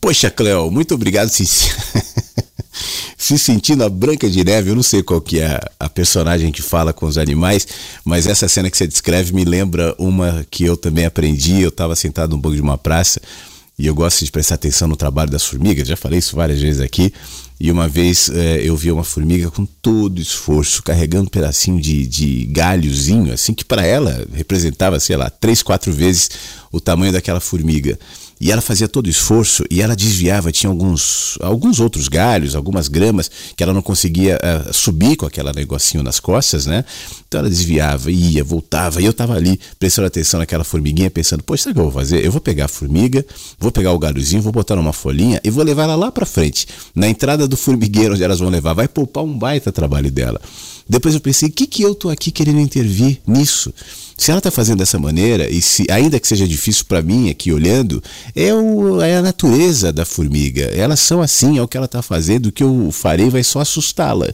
Poxa, 0.00 0.28
Cleo, 0.28 0.68
muito 0.68 0.96
obrigado. 0.96 1.28
Se, 1.28 1.46
se 3.16 3.38
sentindo 3.38 3.84
a 3.84 3.88
Branca 3.88 4.28
de 4.28 4.42
Neve, 4.42 4.70
eu 4.70 4.74
não 4.74 4.82
sei 4.82 5.00
qual 5.00 5.20
que 5.20 5.38
é 5.38 5.60
a 5.78 5.88
personagem 5.88 6.50
que 6.50 6.60
fala 6.60 6.92
com 6.92 7.06
os 7.06 7.16
animais, 7.16 7.68
mas 8.04 8.26
essa 8.26 8.48
cena 8.48 8.68
que 8.68 8.76
você 8.76 8.88
descreve 8.88 9.32
me 9.32 9.44
lembra 9.44 9.94
uma 9.96 10.44
que 10.50 10.64
eu 10.64 10.76
também 10.76 11.04
aprendi. 11.04 11.60
Eu 11.62 11.68
estava 11.68 11.94
sentado 11.94 12.32
no 12.32 12.38
banco 12.38 12.56
de 12.56 12.62
uma 12.62 12.76
praça 12.76 13.20
e 13.78 13.86
eu 13.86 13.94
gosto 13.94 14.24
de 14.24 14.32
prestar 14.32 14.56
atenção 14.56 14.88
no 14.88 14.96
trabalho 14.96 15.30
das 15.30 15.44
formigas, 15.44 15.86
já 15.86 15.96
falei 15.96 16.18
isso 16.18 16.34
várias 16.34 16.60
vezes 16.60 16.80
aqui. 16.80 17.12
E 17.64 17.70
uma 17.70 17.86
vez 17.86 18.28
é, 18.28 18.60
eu 18.60 18.76
vi 18.76 18.90
uma 18.90 19.04
formiga 19.04 19.48
com 19.48 19.64
todo 19.64 20.20
esforço, 20.20 20.82
carregando 20.82 21.26
um 21.26 21.30
pedacinho 21.30 21.80
de, 21.80 22.04
de 22.08 22.46
galhozinho, 22.46 23.32
assim, 23.32 23.54
que 23.54 23.64
para 23.64 23.86
ela 23.86 24.26
representava, 24.34 24.98
sei 24.98 25.16
lá, 25.16 25.30
três, 25.30 25.62
quatro 25.62 25.92
vezes 25.92 26.28
o 26.72 26.80
tamanho 26.80 27.12
daquela 27.12 27.38
formiga. 27.38 27.96
E 28.42 28.50
ela 28.50 28.60
fazia 28.60 28.88
todo 28.88 29.06
o 29.06 29.08
esforço 29.08 29.64
e 29.70 29.80
ela 29.80 29.94
desviava, 29.94 30.50
tinha 30.50 30.68
alguns, 30.68 31.38
alguns 31.40 31.78
outros 31.78 32.08
galhos, 32.08 32.56
algumas 32.56 32.88
gramas 32.88 33.30
que 33.56 33.62
ela 33.62 33.72
não 33.72 33.80
conseguia 33.80 34.36
uh, 34.36 34.74
subir 34.74 35.14
com 35.14 35.24
aquele 35.24 35.52
negocinho 35.52 36.02
nas 36.02 36.18
costas, 36.18 36.66
né? 36.66 36.84
Então 37.28 37.38
ela 37.38 37.48
desviava, 37.48 38.10
ia, 38.10 38.42
voltava, 38.42 39.00
e 39.00 39.04
eu 39.04 39.12
tava 39.12 39.34
ali 39.34 39.60
prestando 39.78 40.08
atenção 40.08 40.40
naquela 40.40 40.64
formiguinha, 40.64 41.08
pensando, 41.08 41.40
poxa, 41.44 41.62
sabe 41.62 41.70
o 41.70 41.74
que 41.74 41.80
eu 41.82 41.84
vou 41.84 41.92
fazer? 41.92 42.24
Eu 42.24 42.32
vou 42.32 42.40
pegar 42.40 42.64
a 42.64 42.68
formiga, 42.68 43.24
vou 43.60 43.70
pegar 43.70 43.92
o 43.92 43.98
galhozinho, 43.98 44.42
vou 44.42 44.50
botar 44.50 44.74
numa 44.74 44.92
folhinha 44.92 45.40
e 45.44 45.48
vou 45.48 45.62
levar 45.62 45.84
ela 45.84 45.94
lá 45.94 46.10
para 46.10 46.26
frente, 46.26 46.66
na 46.96 47.08
entrada 47.08 47.46
do 47.46 47.56
formigueiro 47.56 48.14
onde 48.14 48.24
elas 48.24 48.40
vão 48.40 48.48
levar. 48.48 48.74
Vai 48.74 48.88
poupar 48.88 49.22
um 49.22 49.38
baita 49.38 49.70
trabalho 49.70 50.10
dela. 50.10 50.40
Depois 50.88 51.14
eu 51.14 51.20
pensei, 51.20 51.48
o 51.48 51.52
que, 51.52 51.66
que 51.66 51.82
eu 51.82 51.94
tô 51.94 52.10
aqui 52.10 52.30
querendo 52.30 52.58
intervir 52.58 53.20
nisso? 53.24 53.72
Se 54.16 54.30
ela 54.30 54.38
está 54.38 54.50
fazendo 54.50 54.78
dessa 54.78 54.98
maneira, 54.98 55.48
e 55.50 55.60
se 55.62 55.86
ainda 55.90 56.20
que 56.20 56.28
seja 56.28 56.46
difícil 56.46 56.84
para 56.84 57.02
mim 57.02 57.30
aqui 57.30 57.50
olhando, 57.52 58.02
é, 58.34 58.54
o, 58.54 59.00
é 59.00 59.16
a 59.16 59.22
natureza 59.22 59.92
da 59.92 60.04
formiga. 60.04 60.62
Elas 60.74 61.00
são 61.00 61.20
assim, 61.20 61.58
é 61.58 61.62
o 61.62 61.68
que 61.68 61.76
ela 61.76 61.86
está 61.86 62.00
fazendo, 62.02 62.46
o 62.46 62.52
que 62.52 62.62
eu 62.62 62.90
farei 62.90 63.28
vai 63.28 63.44
só 63.44 63.60
assustá-la. 63.60 64.32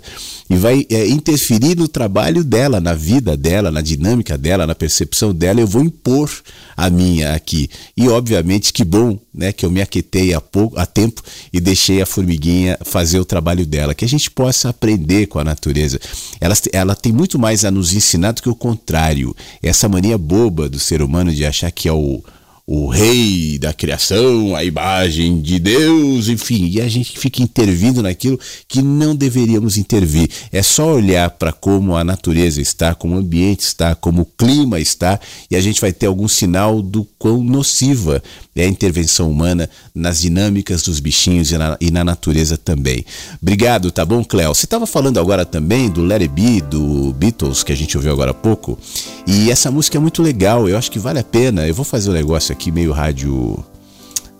E 0.48 0.56
vai 0.56 0.86
é, 0.88 1.08
interferir 1.08 1.76
no 1.76 1.88
trabalho 1.88 2.44
dela, 2.44 2.80
na 2.80 2.94
vida 2.94 3.36
dela, 3.36 3.70
na 3.70 3.80
dinâmica 3.80 4.38
dela, 4.38 4.66
na 4.66 4.74
percepção 4.74 5.34
dela. 5.34 5.60
Eu 5.60 5.66
vou 5.66 5.82
impor 5.82 6.30
a 6.76 6.88
minha 6.88 7.34
aqui. 7.34 7.68
E 7.96 8.08
obviamente 8.08 8.72
que 8.72 8.84
bom 8.84 9.18
né, 9.34 9.52
que 9.52 9.66
eu 9.66 9.70
me 9.70 9.82
aquetei 9.82 10.32
a, 10.32 10.40
pouco, 10.40 10.78
a 10.78 10.86
tempo 10.86 11.22
e 11.52 11.60
deixei 11.60 12.00
a 12.00 12.06
formiguinha 12.06 12.78
fazer 12.84 13.18
o 13.18 13.24
trabalho 13.24 13.66
dela. 13.66 13.94
Que 13.94 14.04
a 14.04 14.08
gente 14.08 14.30
possa 14.30 14.68
aprender 14.68 15.26
com 15.26 15.38
a 15.38 15.44
natureza. 15.44 16.00
Ela, 16.40 16.54
ela 16.72 16.94
tem 16.94 17.12
muito 17.12 17.38
mais 17.38 17.64
a 17.64 17.70
nos 17.70 17.92
ensinar 17.92 18.32
do 18.32 18.42
que 18.42 18.48
o 18.48 18.54
contrário. 18.54 19.34
Essa 19.62 19.88
mania 19.88 20.16
boba 20.16 20.68
do 20.68 20.78
ser 20.78 21.02
humano 21.02 21.32
de 21.32 21.44
achar 21.44 21.70
que 21.70 21.88
é 21.88 21.92
o 21.92 22.22
o 22.70 22.86
rei 22.86 23.58
da 23.58 23.72
criação, 23.72 24.54
a 24.54 24.62
imagem 24.62 25.40
de 25.40 25.58
Deus, 25.58 26.28
enfim, 26.28 26.68
e 26.68 26.82
a 26.82 26.86
gente 26.86 27.18
fica 27.18 27.42
intervindo 27.42 28.02
naquilo 28.02 28.38
que 28.68 28.82
não 28.82 29.16
deveríamos 29.16 29.78
intervir. 29.78 30.28
É 30.52 30.62
só 30.62 30.92
olhar 30.92 31.30
para 31.30 31.50
como 31.50 31.96
a 31.96 32.04
natureza 32.04 32.60
está, 32.60 32.94
como 32.94 33.14
o 33.14 33.18
ambiente 33.20 33.60
está, 33.60 33.94
como 33.94 34.20
o 34.20 34.26
clima 34.26 34.78
está, 34.78 35.18
e 35.50 35.56
a 35.56 35.62
gente 35.62 35.80
vai 35.80 35.94
ter 35.94 36.04
algum 36.04 36.28
sinal 36.28 36.82
do 36.82 37.08
quão 37.18 37.42
nociva 37.42 38.22
é 38.60 38.64
a 38.64 38.68
intervenção 38.68 39.30
humana 39.30 39.68
nas 39.94 40.20
dinâmicas 40.20 40.82
dos 40.82 41.00
bichinhos 41.00 41.50
e 41.50 41.58
na, 41.58 41.76
e 41.80 41.90
na 41.90 42.04
natureza 42.04 42.56
também. 42.56 43.04
Obrigado, 43.40 43.90
tá 43.90 44.04
bom, 44.04 44.24
Cléo? 44.24 44.54
Você 44.54 44.66
estava 44.66 44.86
falando 44.86 45.18
agora 45.18 45.44
também 45.44 45.88
do 45.88 46.10
It 46.12 46.28
Be, 46.28 46.60
do 46.60 47.12
Beatles, 47.14 47.62
que 47.62 47.72
a 47.72 47.76
gente 47.76 47.96
ouviu 47.96 48.12
agora 48.12 48.32
há 48.32 48.34
pouco, 48.34 48.78
e 49.26 49.50
essa 49.50 49.70
música 49.70 49.98
é 49.98 50.00
muito 50.00 50.22
legal, 50.22 50.68
eu 50.68 50.76
acho 50.76 50.90
que 50.90 50.98
vale 50.98 51.18
a 51.18 51.24
pena. 51.24 51.66
Eu 51.66 51.74
vou 51.74 51.84
fazer 51.84 52.10
um 52.10 52.14
negócio 52.14 52.52
aqui 52.52 52.70
meio 52.70 52.92
rádio, 52.92 53.64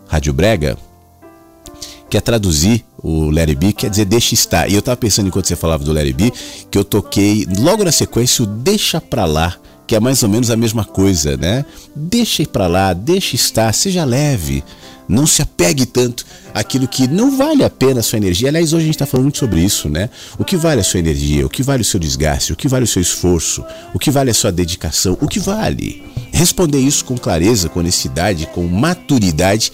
rádio 0.07 0.33
brega, 0.33 0.77
que 2.09 2.17
é 2.17 2.21
traduzir 2.21 2.85
o 3.03 3.31
Larry 3.31 3.55
B, 3.55 3.73
quer 3.73 3.91
dizer 3.91 4.05
deixa 4.05 4.35
estar. 4.35 4.69
E 4.69 4.75
eu 4.75 4.83
tava 4.83 4.97
pensando 4.97 5.29
enquanto 5.29 5.47
você 5.47 5.57
falava 5.57 5.85
do 5.85 5.93
Larry 5.93 6.13
B, 6.13 6.33
que 6.71 6.79
eu 6.79 6.85
toquei 6.85 7.47
logo 7.59 7.85
na 7.85 7.93
sequência 7.93 8.43
o 8.43 8.47
deixa 8.47 9.01
pra 9.01 9.25
lá, 9.25 9.57
que 9.89 9.97
é 9.97 10.01
mais 10.01 10.23
ou 10.23 10.29
menos 10.29 10.51
a 10.51 10.57
mesma 10.57 10.85
coisa, 10.85 11.35
né? 11.39 11.65
Deixa 11.97 12.43
ir 12.43 12.49
pra 12.49 12.67
lá, 12.67 12.93
deixa 12.93 13.35
estar, 13.35 13.73
seja 13.73 14.05
leve. 14.05 14.63
Não 15.09 15.27
se 15.27 15.41
apegue 15.41 15.87
tanto 15.87 16.27
àquilo 16.53 16.87
que 16.87 17.09
não 17.09 17.35
vale 17.35 17.65
a 17.65 17.71
pena 17.71 18.01
a 18.01 18.03
sua 18.03 18.19
energia. 18.19 18.49
Aliás, 18.49 18.75
hoje 18.75 18.83
a 18.83 18.85
gente 18.85 18.95
está 18.97 19.07
falando 19.07 19.25
muito 19.25 19.39
sobre 19.39 19.61
isso, 19.61 19.89
né? 19.89 20.11
O 20.39 20.45
que 20.45 20.59
vale 20.59 20.83
a 20.83 20.85
sua 20.85 21.01
energia? 21.01 21.47
O 21.47 21.49
que 21.49 21.63
vale 21.63 21.81
o 21.81 21.85
seu 21.85 21.99
desgaste? 21.99 22.53
O 22.53 22.57
que 22.57 22.69
vale 22.69 22.85
o 22.85 22.87
seu 22.87 23.01
esforço? 23.01 23.65
O 23.95 23.99
que 23.99 24.11
vale 24.11 24.31
a 24.31 24.35
sua 24.35 24.53
dedicação? 24.53 25.17
O 25.23 25.27
que 25.27 25.41
vale? 25.41 26.03
Responder 26.31 26.79
isso 26.79 27.07
com 27.07 27.17
clareza, 27.17 27.71
com 27.71 27.81
honestidade, 27.81 28.47
com 28.53 28.69
maturidade 28.69 29.73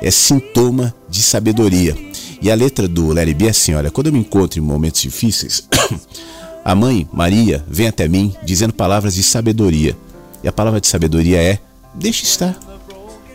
é 0.00 0.12
sintoma 0.12 0.94
de 1.10 1.22
sabedoria. 1.22 1.96
E 2.40 2.50
a 2.50 2.54
letra 2.54 2.86
do 2.86 3.12
Larry 3.12 3.34
B 3.34 3.46
é 3.46 3.50
assim: 3.50 3.74
olha, 3.74 3.90
quando 3.90 4.08
eu 4.08 4.12
me 4.12 4.20
encontro 4.20 4.60
em 4.60 4.62
momentos 4.62 5.02
difíceis, 5.02 5.66
a 6.66 6.74
mãe, 6.74 7.08
Maria, 7.12 7.64
vem 7.68 7.86
até 7.86 8.08
mim 8.08 8.34
dizendo 8.42 8.72
palavras 8.72 9.14
de 9.14 9.22
sabedoria. 9.22 9.96
E 10.42 10.48
a 10.48 10.52
palavra 10.52 10.80
de 10.80 10.88
sabedoria 10.88 11.40
é: 11.40 11.60
deixe 11.94 12.24
estar. 12.24 12.58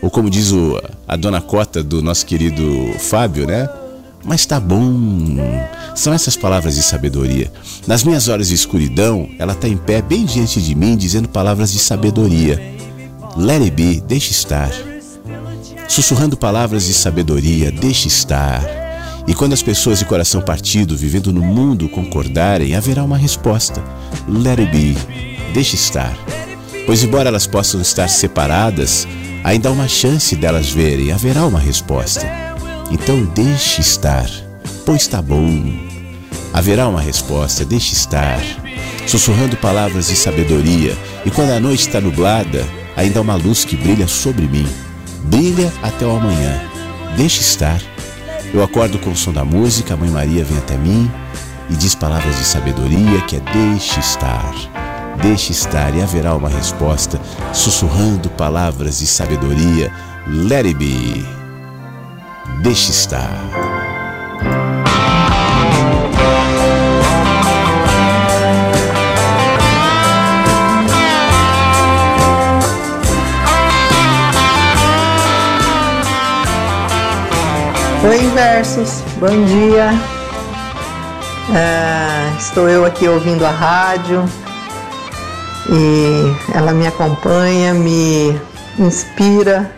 Ou 0.02 0.10
como 0.10 0.28
diz 0.28 0.52
o, 0.52 0.78
a 1.08 1.16
dona 1.16 1.40
Cota 1.40 1.82
do 1.82 2.02
nosso 2.02 2.26
querido 2.26 2.92
Fábio, 2.98 3.46
né? 3.46 3.66
Mas 4.22 4.44
tá 4.44 4.60
bom. 4.60 5.38
São 5.94 6.12
essas 6.12 6.36
palavras 6.36 6.74
de 6.74 6.82
sabedoria. 6.82 7.50
Nas 7.86 8.04
minhas 8.04 8.28
horas 8.28 8.48
de 8.48 8.54
escuridão, 8.54 9.26
ela 9.38 9.54
está 9.54 9.66
em 9.66 9.78
pé 9.78 10.02
bem 10.02 10.26
diante 10.26 10.60
de 10.60 10.74
mim, 10.74 10.94
dizendo 10.94 11.26
palavras 11.26 11.72
de 11.72 11.78
sabedoria. 11.78 12.60
Let 13.34 13.62
it 13.62 13.70
be, 13.70 14.02
deixe 14.02 14.30
estar. 14.30 14.70
Sussurrando 15.88 16.36
palavras 16.36 16.84
de 16.84 16.92
sabedoria, 16.92 17.72
deixe 17.72 18.08
estar. 18.08 18.81
E 19.26 19.34
quando 19.34 19.52
as 19.52 19.62
pessoas 19.62 19.98
de 20.00 20.04
coração 20.04 20.42
partido, 20.42 20.96
vivendo 20.96 21.32
no 21.32 21.42
mundo, 21.42 21.88
concordarem, 21.88 22.74
haverá 22.74 23.04
uma 23.04 23.16
resposta. 23.16 23.82
Let 24.28 24.58
it 24.58 24.72
be, 24.72 24.96
deixe 25.52 25.76
estar. 25.76 26.12
Pois, 26.86 27.04
embora 27.04 27.28
elas 27.28 27.46
possam 27.46 27.80
estar 27.80 28.08
separadas, 28.08 29.06
ainda 29.44 29.68
há 29.68 29.72
uma 29.72 29.86
chance 29.86 30.34
delas 30.34 30.70
verem, 30.70 31.12
haverá 31.12 31.46
uma 31.46 31.60
resposta. 31.60 32.26
Então, 32.90 33.24
deixe 33.34 33.80
estar, 33.80 34.28
pois 34.84 35.02
está 35.02 35.22
bom. 35.22 35.72
Haverá 36.52 36.88
uma 36.88 37.00
resposta, 37.00 37.64
deixe 37.64 37.92
estar. 37.92 38.40
Sussurrando 39.06 39.56
palavras 39.56 40.08
de 40.08 40.16
sabedoria, 40.16 40.96
e 41.24 41.30
quando 41.30 41.50
a 41.50 41.60
noite 41.60 41.86
está 41.86 42.00
nublada, 42.00 42.66
ainda 42.96 43.20
há 43.20 43.22
uma 43.22 43.36
luz 43.36 43.64
que 43.64 43.76
brilha 43.76 44.08
sobre 44.08 44.46
mim. 44.46 44.66
Brilha 45.24 45.72
até 45.82 46.04
o 46.04 46.16
amanhã. 46.16 46.60
Deixe 47.16 47.40
estar. 47.40 47.91
Eu 48.54 48.62
acordo 48.62 48.98
com 48.98 49.10
o 49.10 49.16
som 49.16 49.32
da 49.32 49.46
música, 49.46 49.94
a 49.94 49.96
Mãe 49.96 50.10
Maria 50.10 50.44
vem 50.44 50.58
até 50.58 50.76
mim 50.76 51.10
e 51.70 51.74
diz 51.74 51.94
palavras 51.94 52.36
de 52.36 52.44
sabedoria 52.44 53.22
que 53.22 53.36
é 53.36 53.40
deixe 53.40 53.98
estar. 53.98 54.52
Deixe 55.22 55.52
estar 55.52 55.94
e 55.96 56.02
haverá 56.02 56.34
uma 56.34 56.50
resposta, 56.50 57.18
sussurrando 57.54 58.28
palavras 58.30 58.98
de 58.98 59.06
sabedoria. 59.06 59.90
Let 60.26 60.66
it 60.66 60.74
be. 60.74 61.24
Deixe 62.62 62.90
estar. 62.90 63.71
Oi, 78.04 78.18
Versos, 78.30 79.00
bom 79.20 79.44
dia. 79.44 79.90
É, 81.54 82.36
estou 82.36 82.68
eu 82.68 82.84
aqui 82.84 83.06
ouvindo 83.06 83.46
a 83.46 83.50
rádio 83.50 84.24
e 85.70 86.52
ela 86.52 86.72
me 86.72 86.84
acompanha, 86.84 87.72
me 87.72 88.36
inspira 88.76 89.70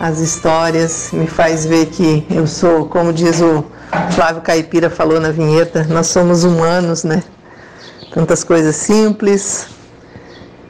as 0.00 0.18
histórias, 0.18 1.10
me 1.12 1.28
faz 1.28 1.64
ver 1.64 1.86
que 1.86 2.26
eu 2.28 2.44
sou, 2.44 2.88
como 2.88 3.12
diz 3.12 3.40
o 3.40 3.64
Flávio 4.10 4.42
Caipira 4.42 4.90
falou 4.90 5.20
na 5.20 5.30
vinheta, 5.30 5.86
nós 5.88 6.08
somos 6.08 6.42
humanos, 6.42 7.04
né? 7.04 7.22
Tantas 8.12 8.42
coisas 8.42 8.74
simples, 8.74 9.68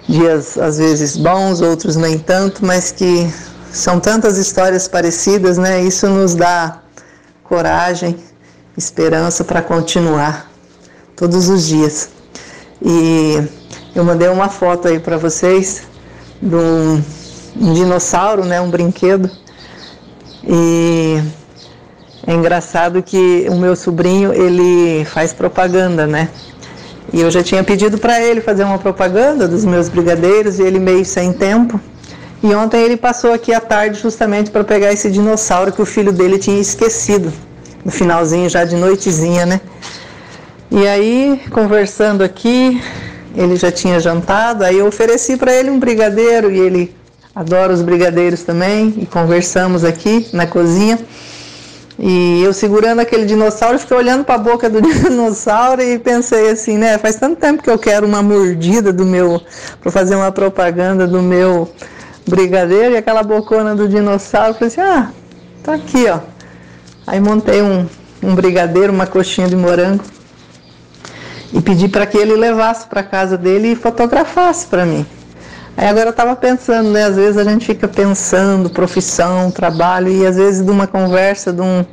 dias 0.07 0.59
às 0.59 0.77
vezes 0.77 1.17
bons, 1.17 1.63
outros 1.63 1.97
nem 1.97 2.19
tanto, 2.19 2.63
mas 2.63 2.93
que 2.93 3.33
são 3.75 3.99
tantas 3.99 4.39
histórias 4.39 4.87
parecidas, 4.87 5.59
né? 5.59 5.83
Isso 5.83 6.09
nos 6.09 6.35
dá 6.35 6.79
coragem, 7.43 8.17
esperança 8.77 9.43
para 9.43 9.61
continuar 9.61 10.49
todos 11.17 11.49
os 11.49 11.67
dias. 11.67 12.09
E 12.81 13.43
eu 13.95 14.05
mandei 14.05 14.29
uma 14.29 14.49
foto 14.49 14.87
aí 14.87 15.01
para 15.01 15.17
vocês 15.17 15.83
de 16.41 16.55
um, 16.55 17.03
um, 17.61 17.75
dinossauro, 17.75 18.45
né, 18.45 18.61
um 18.61 18.71
brinquedo. 18.71 19.29
E 20.47 21.21
é 22.27 22.33
engraçado 22.33 23.03
que 23.03 23.47
o 23.51 23.57
meu 23.57 23.75
sobrinho, 23.75 24.33
ele 24.33 25.05
faz 25.07 25.33
propaganda, 25.33 26.07
né? 26.07 26.29
E 27.13 27.21
eu 27.21 27.31
já 27.31 27.43
tinha 27.43 27.65
pedido 27.65 27.99
para 27.99 28.21
ele 28.21 28.41
fazer 28.41 28.63
uma 28.63 28.79
propaganda 28.79 29.49
dos 29.49 29.65
meus 29.65 29.89
brigadeiros 29.89 30.61
e 30.61 30.63
ele 30.63 30.79
meio 30.79 31.05
sem 31.05 31.33
tempo. 31.33 31.81
E 32.45 32.55
ontem 32.55 32.83
ele 32.83 32.99
passou 32.99 33.33
aqui 33.33 33.55
à 33.55 33.59
tarde 33.59 33.99
justamente 33.99 34.51
para 34.51 34.63
pegar 34.63 34.93
esse 34.93 35.11
dinossauro 35.11 35.73
que 35.73 35.81
o 35.81 35.87
filho 35.87 36.13
dele 36.13 36.39
tinha 36.39 36.61
esquecido, 36.61 37.33
no 37.83 37.91
finalzinho 37.91 38.51
já 38.51 38.67
de 38.67 38.77
noitezinha, 38.77 39.47
né? 39.47 39.63
E 40.71 40.87
aí, 40.87 41.41
conversando 41.51 42.23
aqui, 42.23 42.83
ele 43.35 43.57
já 43.57 43.73
tinha 43.73 43.99
jantado, 43.99 44.63
aí 44.63 44.77
eu 44.79 44.87
ofereci 44.87 45.39
para 45.39 45.55
ele 45.55 45.71
um 45.71 45.79
brigadeiro 45.79 46.51
e 46.51 46.61
ele 46.61 46.95
adora 47.35 47.73
os 47.73 47.81
brigadeiros 47.81 48.43
também, 48.43 48.93
e 48.99 49.07
conversamos 49.07 49.83
aqui 49.83 50.29
na 50.31 50.47
cozinha. 50.47 50.99
E 51.99 52.43
eu 52.43 52.53
segurando 52.53 53.01
aquele 53.01 53.25
dinossauro, 53.25 53.79
fiquei 53.79 53.97
olhando 53.97 54.23
para 54.23 54.35
a 54.35 54.39
boca 54.39 54.69
do 54.69 54.83
dinossauro 54.85 55.81
e 55.81 55.99
pensei 55.99 56.51
assim, 56.51 56.77
né? 56.77 56.99
Faz 56.99 57.17
tanto 57.17 57.37
tempo 57.37 57.63
que 57.63 57.71
eu 57.71 57.79
quero 57.79 58.07
uma 58.07 58.23
mordida 58.23 58.93
do 58.93 59.07
meu, 59.07 59.41
para 59.81 59.91
fazer 59.91 60.15
uma 60.15 60.31
propaganda 60.31 61.07
do 61.07 61.23
meu 61.23 61.71
brigadeiro 62.27 62.95
e 62.95 62.97
aquela 62.97 63.23
bocona 63.23 63.75
do 63.75 63.89
dinossauro. 63.89 64.55
Falei 64.55 64.69
assim: 64.69 64.81
ah, 64.81 65.11
tá 65.63 65.75
aqui, 65.75 66.07
ó. 66.09 66.21
Aí 67.07 67.21
montei 67.21 67.63
um, 67.63 67.87
um 68.23 68.35
brigadeiro, 68.35 68.93
uma 68.93 69.07
coxinha 69.07 69.49
de 69.49 69.57
morango 69.57 70.03
e 71.53 71.61
pedi 71.61 71.89
para 71.89 72.05
que 72.05 72.19
ele 72.19 72.35
levasse 72.35 72.87
para 72.87 73.03
casa 73.03 73.39
dele 73.39 73.73
e 73.73 73.77
fotografasse 73.77 74.67
para 74.67 74.85
mim. 74.85 75.07
Aí 75.77 75.87
agora 75.87 76.07
eu 76.07 76.11
estava 76.11 76.35
pensando, 76.35 76.91
né? 76.91 77.05
Às 77.05 77.17
vezes 77.17 77.37
a 77.37 77.45
gente 77.45 77.67
fica 77.67 77.87
pensando 77.87 78.71
profissão, 78.71 79.51
trabalho 79.51 80.09
e 80.09 80.27
às 80.27 80.37
vezes 80.37 80.65
de 80.65 80.71
uma 80.71 80.87
conversa 80.87 81.53
de 81.53 81.61
um 81.61 81.85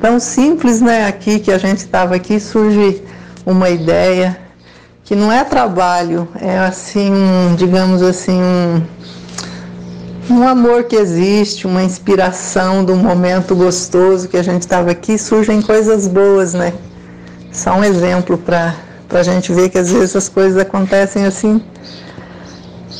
tão 0.00 0.18
simples, 0.18 0.80
né? 0.80 1.06
Aqui 1.06 1.38
que 1.38 1.52
a 1.52 1.58
gente 1.58 1.78
estava 1.78 2.14
aqui 2.16 2.40
surge 2.40 3.02
uma 3.46 3.70
ideia 3.70 4.38
que 5.04 5.14
não 5.14 5.30
é 5.30 5.44
trabalho, 5.44 6.26
é 6.40 6.58
assim, 6.58 7.12
um, 7.12 7.54
digamos 7.54 8.02
assim, 8.02 8.40
um, 8.40 8.82
um 10.30 10.46
amor 10.46 10.84
que 10.84 10.96
existe, 10.96 11.66
uma 11.66 11.82
inspiração 11.82 12.84
um 12.92 12.96
momento 12.96 13.54
gostoso 13.54 14.28
que 14.28 14.36
a 14.36 14.42
gente 14.42 14.62
estava 14.62 14.90
aqui, 14.90 15.18
surgem 15.18 15.60
coisas 15.60 16.08
boas, 16.08 16.54
né? 16.54 16.72
Só 17.52 17.74
um 17.74 17.84
exemplo 17.84 18.38
para 18.38 18.74
a 19.10 19.22
gente 19.22 19.52
ver 19.52 19.68
que 19.68 19.78
às 19.78 19.92
vezes 19.92 20.16
as 20.16 20.28
coisas 20.28 20.58
acontecem 20.58 21.26
assim, 21.26 21.62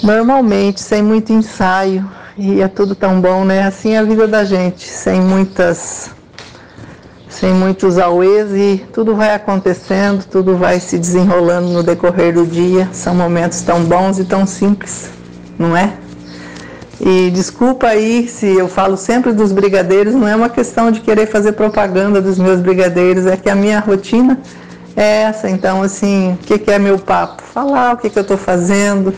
normalmente, 0.02 0.80
sem 0.80 1.02
muito 1.02 1.32
ensaio, 1.32 2.08
e 2.36 2.60
é 2.60 2.68
tudo 2.68 2.94
tão 2.94 3.20
bom, 3.20 3.44
né? 3.44 3.62
Assim 3.62 3.94
é 3.94 3.98
a 3.98 4.02
vida 4.02 4.28
da 4.28 4.44
gente, 4.44 4.86
sem 4.86 5.20
muitas 5.20 6.10
sem 7.28 7.52
muitos 7.52 7.98
auês 7.98 8.52
e 8.52 8.84
tudo 8.92 9.16
vai 9.16 9.34
acontecendo, 9.34 10.24
tudo 10.24 10.56
vai 10.56 10.78
se 10.78 10.96
desenrolando 10.96 11.68
no 11.68 11.82
decorrer 11.82 12.32
do 12.32 12.46
dia. 12.46 12.88
São 12.92 13.12
momentos 13.12 13.60
tão 13.60 13.82
bons 13.82 14.20
e 14.20 14.24
tão 14.24 14.46
simples, 14.46 15.10
não 15.58 15.76
é? 15.76 16.03
E 17.00 17.30
desculpa 17.30 17.88
aí 17.88 18.28
se 18.28 18.46
eu 18.46 18.68
falo 18.68 18.96
sempre 18.96 19.32
dos 19.32 19.52
brigadeiros, 19.52 20.14
não 20.14 20.28
é 20.28 20.36
uma 20.36 20.48
questão 20.48 20.90
de 20.90 21.00
querer 21.00 21.26
fazer 21.26 21.52
propaganda 21.52 22.20
dos 22.20 22.38
meus 22.38 22.60
brigadeiros, 22.60 23.26
é 23.26 23.36
que 23.36 23.50
a 23.50 23.54
minha 23.54 23.80
rotina 23.80 24.40
é 24.96 25.22
essa. 25.22 25.50
Então, 25.50 25.82
assim, 25.82 26.32
o 26.34 26.36
que, 26.38 26.58
que 26.58 26.70
é 26.70 26.78
meu 26.78 26.98
papo? 26.98 27.42
Falar 27.42 27.94
o 27.94 27.96
que, 27.96 28.08
que 28.08 28.18
eu 28.18 28.22
estou 28.22 28.36
fazendo, 28.36 29.14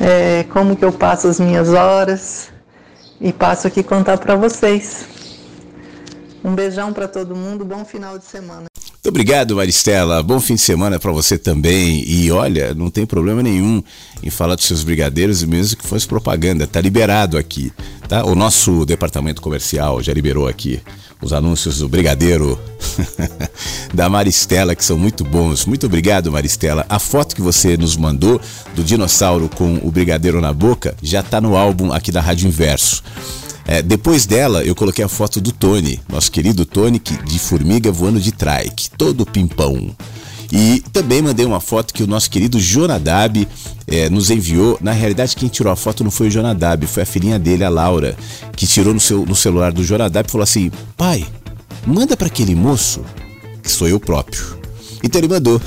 é, 0.00 0.44
como 0.50 0.76
que 0.76 0.84
eu 0.84 0.92
passo 0.92 1.26
as 1.28 1.40
minhas 1.40 1.70
horas 1.70 2.48
e 3.20 3.32
passo 3.32 3.66
aqui 3.66 3.82
contar 3.82 4.18
para 4.18 4.34
vocês. 4.34 5.06
Um 6.42 6.54
beijão 6.54 6.92
para 6.92 7.06
todo 7.06 7.36
mundo, 7.36 7.64
bom 7.64 7.84
final 7.84 8.18
de 8.18 8.24
semana. 8.24 8.64
Muito 9.00 9.08
obrigado, 9.08 9.56
Maristela. 9.56 10.22
Bom 10.22 10.38
fim 10.38 10.56
de 10.56 10.60
semana 10.60 10.98
para 10.98 11.10
você 11.10 11.38
também. 11.38 12.04
E 12.06 12.30
olha, 12.30 12.74
não 12.74 12.90
tem 12.90 13.06
problema 13.06 13.42
nenhum 13.42 13.82
em 14.22 14.28
falar 14.28 14.56
dos 14.56 14.66
seus 14.66 14.84
brigadeiros, 14.84 15.42
mesmo 15.42 15.78
que 15.78 15.86
fosse 15.86 16.06
propaganda. 16.06 16.66
Tá 16.66 16.82
liberado 16.82 17.38
aqui, 17.38 17.72
tá? 18.06 18.26
O 18.26 18.34
nosso 18.34 18.84
departamento 18.84 19.40
comercial 19.40 20.02
já 20.02 20.12
liberou 20.12 20.46
aqui 20.46 20.82
os 21.22 21.32
anúncios 21.32 21.78
do 21.78 21.88
brigadeiro 21.88 22.60
da 23.94 24.06
Maristela, 24.10 24.74
que 24.74 24.84
são 24.84 24.98
muito 24.98 25.24
bons. 25.24 25.64
Muito 25.64 25.86
obrigado, 25.86 26.30
Maristela. 26.30 26.84
A 26.86 26.98
foto 26.98 27.34
que 27.34 27.40
você 27.40 27.78
nos 27.78 27.96
mandou 27.96 28.38
do 28.74 28.84
dinossauro 28.84 29.48
com 29.48 29.80
o 29.82 29.90
brigadeiro 29.90 30.42
na 30.42 30.52
boca 30.52 30.94
já 31.02 31.22
tá 31.22 31.40
no 31.40 31.56
álbum 31.56 31.90
aqui 31.90 32.12
da 32.12 32.20
Rádio 32.20 32.48
Inverso. 32.48 33.02
É, 33.66 33.82
depois 33.82 34.26
dela, 34.26 34.64
eu 34.64 34.74
coloquei 34.74 35.04
a 35.04 35.08
foto 35.08 35.40
do 35.40 35.52
Tony, 35.52 36.00
nosso 36.08 36.30
querido 36.30 36.64
Tony, 36.64 36.98
que, 36.98 37.16
de 37.24 37.38
formiga 37.38 37.92
voando 37.92 38.20
de 38.20 38.32
trike, 38.32 38.90
todo 38.96 39.26
pimpão. 39.26 39.94
E 40.52 40.82
também 40.92 41.22
mandei 41.22 41.46
uma 41.46 41.60
foto 41.60 41.94
que 41.94 42.02
o 42.02 42.06
nosso 42.06 42.28
querido 42.28 42.58
Jonadab 42.58 43.46
é, 43.86 44.10
nos 44.10 44.30
enviou. 44.30 44.76
Na 44.80 44.90
realidade, 44.92 45.36
quem 45.36 45.48
tirou 45.48 45.72
a 45.72 45.76
foto 45.76 46.02
não 46.02 46.10
foi 46.10 46.26
o 46.26 46.30
Jonadab, 46.30 46.84
foi 46.86 47.04
a 47.04 47.06
filhinha 47.06 47.38
dele, 47.38 47.62
a 47.62 47.68
Laura, 47.68 48.16
que 48.56 48.66
tirou 48.66 48.92
no, 48.92 48.98
seu, 49.00 49.24
no 49.24 49.36
celular 49.36 49.72
do 49.72 49.84
Jonadab 49.84 50.28
e 50.28 50.32
falou 50.32 50.42
assim: 50.42 50.72
pai, 50.96 51.24
manda 51.86 52.16
para 52.16 52.26
aquele 52.26 52.56
moço, 52.56 53.02
que 53.62 53.70
sou 53.70 53.86
eu 53.86 54.00
próprio 54.00 54.59
então 55.02 55.20
ele 55.20 55.28
mandou 55.28 55.60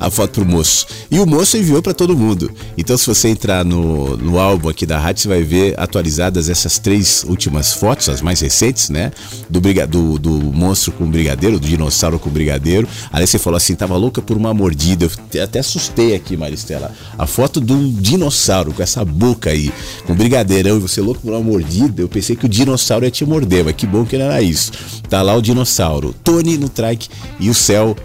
a 0.00 0.10
foto 0.10 0.32
pro 0.32 0.46
moço. 0.46 0.86
E 1.10 1.18
o 1.18 1.26
moço 1.26 1.56
enviou 1.56 1.82
para 1.82 1.94
todo 1.94 2.16
mundo. 2.16 2.50
Então 2.76 2.96
se 2.96 3.06
você 3.06 3.28
entrar 3.28 3.64
no, 3.64 4.16
no 4.16 4.38
álbum 4.38 4.68
aqui 4.68 4.84
da 4.84 4.98
rádio, 4.98 5.22
você 5.22 5.28
vai 5.28 5.42
ver 5.42 5.74
atualizadas 5.78 6.48
essas 6.48 6.78
três 6.78 7.24
últimas 7.24 7.72
fotos, 7.72 8.08
as 8.08 8.20
mais 8.20 8.40
recentes, 8.40 8.90
né? 8.90 9.12
Do, 9.48 9.60
do, 9.60 10.18
do 10.18 10.30
monstro 10.30 10.92
com 10.92 11.08
brigadeiro, 11.08 11.58
do 11.58 11.66
dinossauro 11.66 12.18
com 12.18 12.30
brigadeiro. 12.30 12.88
Aí 13.12 13.26
você 13.26 13.38
falou 13.38 13.56
assim, 13.56 13.74
tava 13.74 13.96
louca 13.96 14.20
por 14.20 14.36
uma 14.36 14.52
mordida. 14.52 15.08
Eu 15.34 15.44
até 15.44 15.60
assustei 15.60 16.14
aqui, 16.14 16.36
Maristela. 16.36 16.92
A 17.16 17.26
foto 17.26 17.60
do 17.60 17.90
dinossauro 17.92 18.72
com 18.72 18.82
essa 18.82 19.04
boca 19.04 19.50
aí, 19.50 19.72
com 20.06 20.14
brigadeirão, 20.14 20.76
e 20.76 20.80
você 20.80 21.00
louco 21.00 21.20
por 21.20 21.32
uma 21.32 21.42
mordida. 21.42 22.02
Eu 22.02 22.08
pensei 22.08 22.36
que 22.36 22.46
o 22.46 22.48
dinossauro 22.48 23.04
ia 23.04 23.10
te 23.10 23.24
morder, 23.24 23.64
mas 23.64 23.74
que 23.74 23.86
bom 23.86 24.04
que 24.04 24.18
não 24.18 24.26
era 24.26 24.42
isso. 24.42 24.72
Tá 25.08 25.22
lá 25.22 25.34
o 25.34 25.42
dinossauro. 25.42 26.14
Tony 26.24 26.58
no 26.58 26.68
trike 26.68 27.08
e 27.40 27.48
o 27.50 27.54
céu 27.54 27.96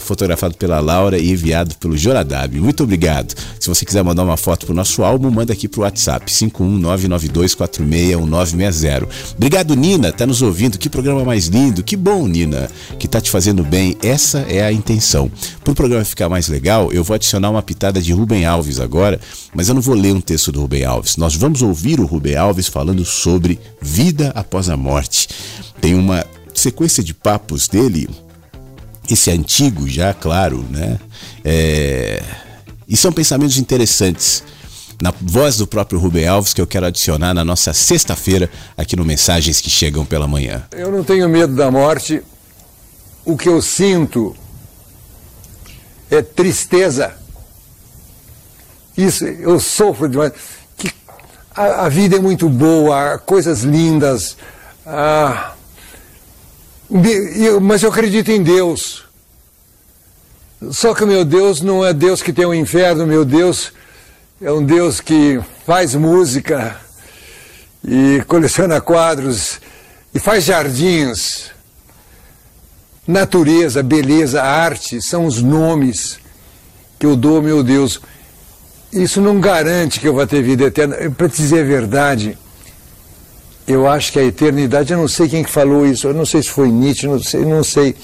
fotografado 0.00 0.56
pela 0.56 0.80
Laura 0.80 1.18
e 1.18 1.30
enviado 1.30 1.74
pelo 1.76 1.96
Joradab. 1.96 2.58
Muito 2.60 2.82
obrigado. 2.82 3.34
Se 3.58 3.68
você 3.68 3.84
quiser 3.84 4.02
mandar 4.02 4.24
uma 4.24 4.36
foto 4.36 4.66
pro 4.66 4.74
nosso 4.74 5.02
álbum, 5.02 5.30
manda 5.30 5.52
aqui 5.52 5.68
pro 5.68 5.82
WhatsApp 5.82 6.30
51992461960. 6.30 9.08
Obrigado, 9.36 9.74
Nina, 9.74 10.12
tá 10.12 10.26
nos 10.26 10.42
ouvindo. 10.42 10.78
Que 10.78 10.90
programa 10.90 11.24
mais 11.24 11.46
lindo. 11.46 11.82
Que 11.82 11.96
bom, 11.96 12.26
Nina, 12.26 12.70
que 12.98 13.08
tá 13.08 13.20
te 13.20 13.30
fazendo 13.30 13.62
bem. 13.62 13.96
Essa 14.02 14.40
é 14.40 14.62
a 14.62 14.72
intenção. 14.72 15.30
Pro 15.64 15.74
programa 15.74 16.04
ficar 16.04 16.28
mais 16.28 16.48
legal, 16.48 16.92
eu 16.92 17.02
vou 17.02 17.14
adicionar 17.14 17.50
uma 17.50 17.62
pitada 17.62 18.00
de 18.00 18.12
Rubem 18.12 18.44
Alves 18.44 18.78
agora, 18.80 19.20
mas 19.54 19.68
eu 19.68 19.74
não 19.74 19.82
vou 19.82 19.94
ler 19.94 20.14
um 20.14 20.20
texto 20.20 20.52
do 20.52 20.60
Rubem 20.60 20.84
Alves. 20.84 21.16
Nós 21.16 21.34
vamos 21.34 21.62
ouvir 21.62 21.98
o 22.00 22.06
Rubem 22.06 22.36
Alves 22.36 22.68
falando 22.68 23.04
sobre 23.04 23.58
vida 23.80 24.32
após 24.34 24.68
a 24.68 24.76
morte. 24.76 25.28
Tem 25.80 25.94
uma 25.94 26.24
sequência 26.54 27.02
de 27.02 27.14
papos 27.14 27.68
dele 27.68 28.08
esse 29.10 29.30
antigo 29.30 29.88
já, 29.88 30.14
claro, 30.14 30.64
né? 30.70 30.98
É... 31.44 32.22
E 32.88 32.96
são 32.96 33.12
pensamentos 33.12 33.58
interessantes. 33.58 34.42
Na 35.00 35.14
voz 35.18 35.56
do 35.56 35.66
próprio 35.66 35.98
Rubem 35.98 36.26
Alves, 36.26 36.52
que 36.52 36.60
eu 36.60 36.66
quero 36.66 36.84
adicionar 36.84 37.32
na 37.32 37.42
nossa 37.42 37.72
sexta-feira, 37.72 38.50
aqui 38.76 38.96
no 38.96 39.04
Mensagens 39.04 39.60
que 39.60 39.70
Chegam 39.70 40.04
pela 40.04 40.28
Manhã. 40.28 40.64
Eu 40.72 40.92
não 40.92 41.02
tenho 41.02 41.26
medo 41.26 41.54
da 41.54 41.70
morte. 41.70 42.22
O 43.24 43.34
que 43.36 43.48
eu 43.48 43.62
sinto 43.62 44.36
é 46.10 46.20
tristeza. 46.20 47.14
Isso, 48.96 49.24
eu 49.24 49.58
sofro 49.58 50.08
demais. 50.08 50.32
Que 50.76 50.92
a, 51.54 51.86
a 51.86 51.88
vida 51.88 52.16
é 52.16 52.20
muito 52.20 52.48
boa, 52.48 53.16
coisas 53.18 53.62
lindas. 53.62 54.36
Ah, 54.84 55.54
mas 57.60 57.82
eu 57.82 57.90
acredito 57.90 58.30
em 58.30 58.42
Deus. 58.42 59.04
Só 60.70 60.94
que 60.94 61.04
o 61.04 61.06
meu 61.06 61.24
Deus 61.24 61.60
não 61.60 61.84
é 61.84 61.92
Deus 61.92 62.22
que 62.22 62.32
tem 62.32 62.44
o 62.44 62.50
um 62.50 62.54
inferno, 62.54 63.06
meu 63.06 63.24
Deus 63.24 63.72
é 64.42 64.50
um 64.50 64.64
Deus 64.64 65.00
que 65.00 65.38
faz 65.66 65.94
música 65.94 66.74
e 67.86 68.22
coleciona 68.26 68.80
quadros 68.80 69.60
e 70.14 70.18
faz 70.18 70.44
jardins. 70.44 71.50
Natureza, 73.06 73.82
beleza, 73.82 74.42
arte 74.42 75.02
são 75.02 75.26
os 75.26 75.42
nomes 75.42 76.18
que 76.98 77.04
eu 77.04 77.16
dou 77.16 77.42
meu 77.42 77.62
Deus. 77.62 78.00
Isso 78.90 79.20
não 79.20 79.40
garante 79.40 80.00
que 80.00 80.08
eu 80.08 80.14
vá 80.14 80.26
ter 80.26 80.42
vida 80.42 80.64
eterna. 80.64 80.96
Para 81.10 81.26
dizer 81.26 81.60
a 81.60 81.64
verdade, 81.64 82.38
eu 83.70 83.86
acho 83.88 84.12
que 84.12 84.18
a 84.18 84.24
eternidade, 84.24 84.92
eu 84.92 84.98
não 84.98 85.08
sei 85.08 85.28
quem 85.28 85.44
que 85.44 85.50
falou 85.50 85.86
isso, 85.86 86.08
eu 86.08 86.14
não 86.14 86.26
sei 86.26 86.42
se 86.42 86.50
foi 86.50 86.70
Nietzsche, 86.70 87.06
não 87.06 87.22
sei, 87.22 87.44
não 87.44 87.62
sei. 87.62 87.94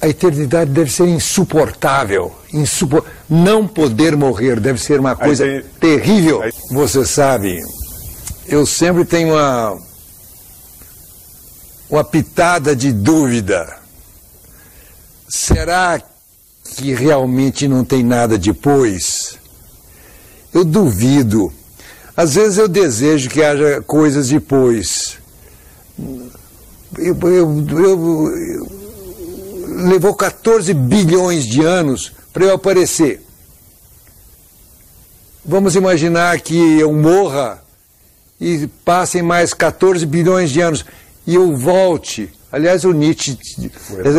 A 0.00 0.08
eternidade 0.08 0.70
deve 0.70 0.90
ser 0.90 1.06
insuportável, 1.08 2.32
insupor... 2.52 3.04
não 3.28 3.66
poder 3.66 4.16
morrer 4.16 4.58
deve 4.58 4.80
ser 4.80 5.00
uma 5.00 5.14
coisa 5.14 5.44
tem... 5.44 5.62
terrível. 5.78 6.42
Aí... 6.42 6.52
Você 6.70 7.04
sabe, 7.04 7.62
eu 8.46 8.64
sempre 8.64 9.04
tenho 9.04 9.34
uma 9.34 9.78
uma 11.90 12.04
pitada 12.04 12.74
de 12.74 12.92
dúvida. 12.92 13.76
Será 15.28 16.00
que 16.76 16.94
realmente 16.94 17.66
não 17.66 17.84
tem 17.84 18.02
nada 18.02 18.38
depois? 18.38 19.38
Eu 20.54 20.64
duvido. 20.64 21.52
Às 22.20 22.34
vezes 22.34 22.58
eu 22.58 22.68
desejo 22.68 23.30
que 23.30 23.42
haja 23.42 23.80
coisas 23.80 24.28
depois. 24.28 25.16
Eu, 26.98 27.16
eu, 27.22 27.66
eu, 27.70 28.68
levou 29.88 30.14
14 30.14 30.74
bilhões 30.74 31.46
de 31.46 31.62
anos 31.62 32.12
para 32.30 32.44
eu 32.44 32.54
aparecer. 32.54 33.22
Vamos 35.42 35.74
imaginar 35.76 36.38
que 36.42 36.78
eu 36.78 36.92
morra 36.92 37.62
e 38.38 38.66
passem 38.84 39.22
mais 39.22 39.54
14 39.54 40.04
bilhões 40.04 40.50
de 40.50 40.60
anos 40.60 40.84
e 41.26 41.36
eu 41.36 41.56
volte. 41.56 42.30
Aliás, 42.52 42.84
o 42.84 42.92
Nietzsche, 42.92 43.38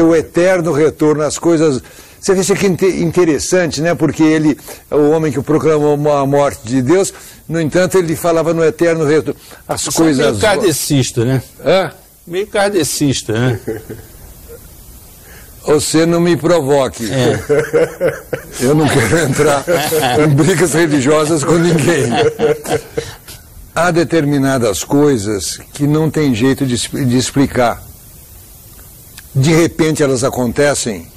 o 0.04 0.16
eterno 0.16 0.72
retorno 0.72 1.22
às 1.22 1.38
coisas 1.38 1.84
você 2.22 2.36
vê 2.36 2.42
isso 2.42 2.54
aqui 2.54 2.68
interessante, 2.68 3.82
né? 3.82 3.96
Porque 3.96 4.22
ele 4.22 4.56
o 4.92 5.10
homem 5.10 5.32
que 5.32 5.42
proclamou 5.42 6.16
a 6.16 6.26
morte 6.28 6.62
de 6.64 6.80
Deus, 6.80 7.12
no 7.50 7.60
entanto, 7.60 7.98
ele 7.98 8.16
falava 8.16 8.54
no 8.54 8.64
eterno 8.64 9.04
retorno. 9.06 9.40
As 9.68 9.82
Você 9.84 9.98
coisas. 9.98 10.26
É 10.26 10.30
meio 10.30 10.40
kardecista, 10.40 11.26
né? 11.26 11.42
Hã? 11.66 11.92
Meio 12.28 12.46
kardecista, 12.46 13.34
né? 13.34 13.60
Você 15.66 16.06
não 16.06 16.22
me 16.22 16.38
provoque. 16.38 17.10
É. 17.12 17.40
Eu 18.62 18.76
não 18.76 18.88
quero 18.88 19.18
entrar 19.20 19.66
em 20.24 20.30
brigas 20.30 20.74
religiosas 20.74 21.44
com 21.44 21.54
ninguém. 21.54 22.06
Há 23.74 23.90
determinadas 23.90 24.84
coisas 24.84 25.60
que 25.74 25.88
não 25.88 26.10
tem 26.10 26.36
jeito 26.36 26.66
de, 26.66 26.78
de 26.78 27.18
explicar. 27.18 27.82
De 29.34 29.54
repente 29.54 30.04
elas 30.04 30.24
acontecem 30.24 31.08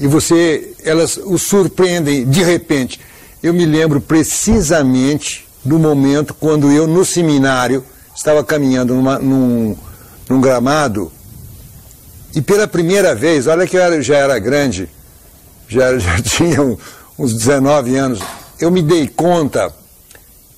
e 0.00 0.06
você, 0.06 0.74
elas 0.82 1.18
o 1.18 1.38
surpreendem 1.38 2.24
de 2.24 2.42
repente. 2.42 3.00
Eu 3.42 3.54
me 3.54 3.64
lembro 3.64 4.00
precisamente 4.00 5.46
do 5.64 5.78
momento 5.78 6.34
quando 6.34 6.72
eu, 6.72 6.86
no 6.86 7.04
seminário, 7.04 7.84
estava 8.16 8.42
caminhando 8.42 8.94
numa, 8.94 9.18
num, 9.18 9.76
num 10.28 10.40
gramado 10.40 11.12
e 12.34 12.40
pela 12.40 12.68
primeira 12.68 13.14
vez, 13.14 13.46
olha 13.46 13.66
que 13.66 13.76
eu 13.76 13.82
era, 13.82 14.00
já 14.00 14.16
era 14.16 14.38
grande, 14.38 14.88
já, 15.68 15.96
já 15.98 16.20
tinha 16.22 16.60
uns 17.18 17.34
19 17.34 17.96
anos, 17.96 18.20
eu 18.60 18.70
me 18.70 18.82
dei 18.82 19.08
conta 19.08 19.72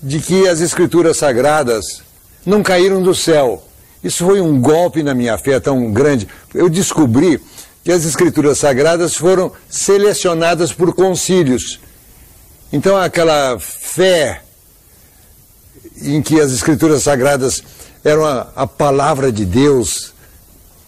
de 0.02 0.18
que 0.18 0.46
as 0.48 0.60
escrituras 0.60 1.16
sagradas 1.16 2.02
não 2.44 2.62
caíram 2.62 3.02
do 3.02 3.14
céu. 3.14 3.62
Isso 4.02 4.24
foi 4.24 4.40
um 4.40 4.60
golpe 4.60 5.02
na 5.02 5.14
minha 5.14 5.38
fé 5.38 5.60
tão 5.60 5.92
grande. 5.92 6.26
Eu 6.52 6.68
descobri 6.68 7.40
que 7.82 7.90
as 7.90 8.04
escrituras 8.04 8.58
sagradas 8.58 9.16
foram 9.16 9.52
selecionadas 9.68 10.72
por 10.72 10.94
concílios. 10.94 11.80
Então 12.72 12.96
aquela 12.96 13.58
fé 13.58 14.42
em 16.00 16.22
que 16.22 16.40
as 16.40 16.52
escrituras 16.52 17.02
sagradas 17.02 17.62
eram 18.04 18.24
a, 18.24 18.48
a 18.54 18.66
palavra 18.66 19.30
de 19.30 19.44
Deus, 19.44 20.12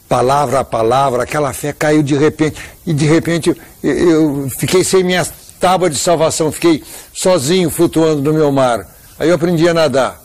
palavra 0.08 0.60
a 0.60 0.64
palavra, 0.64 1.24
aquela 1.24 1.52
fé 1.52 1.72
caiu 1.72 2.02
de 2.02 2.16
repente. 2.16 2.60
E 2.86 2.92
de 2.92 3.06
repente 3.06 3.54
eu, 3.82 3.92
eu 3.92 4.50
fiquei 4.58 4.84
sem 4.84 5.02
minha 5.02 5.26
tábua 5.58 5.90
de 5.90 5.96
salvação, 5.96 6.52
fiquei 6.52 6.82
sozinho 7.12 7.70
flutuando 7.70 8.22
no 8.22 8.32
meu 8.32 8.52
mar. 8.52 8.88
Aí 9.18 9.28
eu 9.28 9.34
aprendi 9.34 9.68
a 9.68 9.74
nadar. 9.74 10.22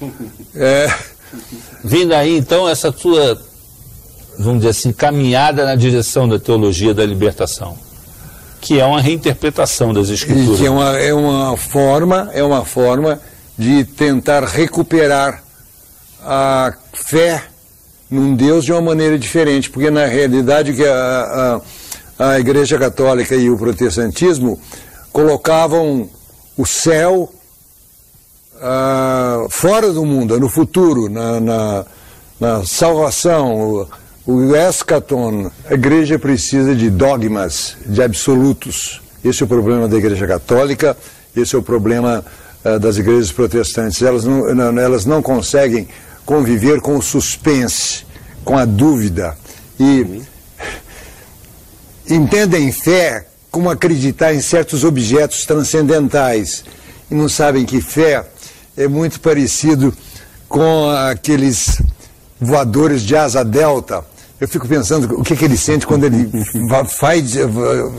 É. 0.56 0.92
Vindo 1.82 2.14
aí 2.14 2.36
então 2.36 2.68
essa 2.68 2.92
sua 2.92 3.40
vamos 4.38 4.58
dizer 4.58 4.70
assim, 4.70 4.92
caminhada 4.92 5.64
na 5.64 5.74
direção 5.74 6.28
da 6.28 6.38
teologia 6.38 6.94
da 6.94 7.04
libertação, 7.04 7.76
que 8.60 8.80
é 8.80 8.84
uma 8.84 9.00
reinterpretação 9.00 9.92
das 9.92 10.08
escrituras. 10.08 10.58
E 10.58 10.62
que 10.62 10.66
é 10.66 10.70
uma, 10.70 10.98
é 10.98 11.14
uma 11.14 11.56
forma, 11.56 12.30
é 12.32 12.42
uma 12.42 12.64
forma 12.64 13.20
de 13.58 13.84
tentar 13.84 14.44
recuperar 14.44 15.42
a 16.22 16.74
fé 16.92 17.44
num 18.10 18.34
Deus 18.34 18.64
de 18.64 18.72
uma 18.72 18.80
maneira 18.80 19.18
diferente, 19.18 19.70
porque 19.70 19.90
na 19.90 20.06
realidade 20.06 20.72
que 20.72 20.84
a, 20.84 21.60
a, 22.18 22.30
a 22.30 22.40
Igreja 22.40 22.78
Católica 22.78 23.34
e 23.34 23.50
o 23.50 23.56
protestantismo 23.56 24.58
colocavam 25.12 26.08
o 26.56 26.66
céu 26.66 27.32
uh, 28.56 29.48
fora 29.50 29.92
do 29.92 30.04
mundo, 30.04 30.38
no 30.38 30.48
futuro, 30.48 31.08
na, 31.08 31.40
na, 31.40 31.86
na 32.38 32.64
salvação, 32.64 33.88
o 34.26 34.56
escaton, 34.56 35.50
a 35.68 35.74
igreja 35.74 36.18
precisa 36.18 36.74
de 36.74 36.88
dogmas, 36.88 37.76
de 37.84 38.02
absolutos. 38.02 39.02
Esse 39.22 39.42
é 39.42 39.44
o 39.44 39.48
problema 39.48 39.86
da 39.86 39.98
igreja 39.98 40.26
católica, 40.26 40.96
esse 41.36 41.54
é 41.54 41.58
o 41.58 41.62
problema 41.62 42.24
uh, 42.64 42.78
das 42.78 42.96
igrejas 42.96 43.30
protestantes. 43.30 44.00
Elas 44.00 44.24
não, 44.24 44.54
não, 44.54 44.78
elas 44.80 45.04
não 45.04 45.20
conseguem 45.20 45.88
conviver 46.24 46.80
com 46.80 46.96
o 46.96 47.02
suspense, 47.02 48.06
com 48.44 48.56
a 48.56 48.64
dúvida. 48.64 49.36
E 49.78 50.22
entendem 52.08 52.72
fé 52.72 53.26
como 53.50 53.68
acreditar 53.68 54.32
em 54.32 54.40
certos 54.40 54.84
objetos 54.84 55.44
transcendentais. 55.44 56.64
E 57.10 57.14
não 57.14 57.28
sabem 57.28 57.66
que 57.66 57.80
fé 57.82 58.24
é 58.74 58.88
muito 58.88 59.20
parecido 59.20 59.94
com 60.48 60.88
aqueles 60.88 61.82
voadores 62.40 63.02
de 63.02 63.14
asa 63.14 63.44
delta 63.44 64.13
eu 64.44 64.48
fico 64.48 64.68
pensando 64.68 65.18
o 65.18 65.24
que, 65.24 65.34
que 65.34 65.44
ele 65.46 65.56
sente 65.56 65.86
quando 65.86 66.04
ele 66.04 66.30
vai, 66.68 67.18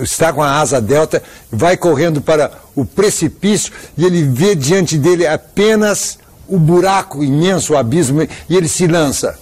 está 0.02 0.32
com 0.32 0.44
a 0.44 0.60
asa 0.60 0.80
delta, 0.80 1.22
vai 1.52 1.76
correndo 1.76 2.22
para 2.22 2.52
o 2.76 2.86
precipício 2.86 3.74
e 3.98 4.06
ele 4.06 4.22
vê 4.22 4.54
diante 4.54 4.96
dele 4.96 5.26
apenas 5.26 6.20
o 6.48 6.60
buraco 6.60 7.24
imenso, 7.24 7.74
o 7.74 7.78
abismo, 7.78 8.22
e 8.22 8.56
ele 8.56 8.68
se 8.68 8.86
lança. 8.86 9.36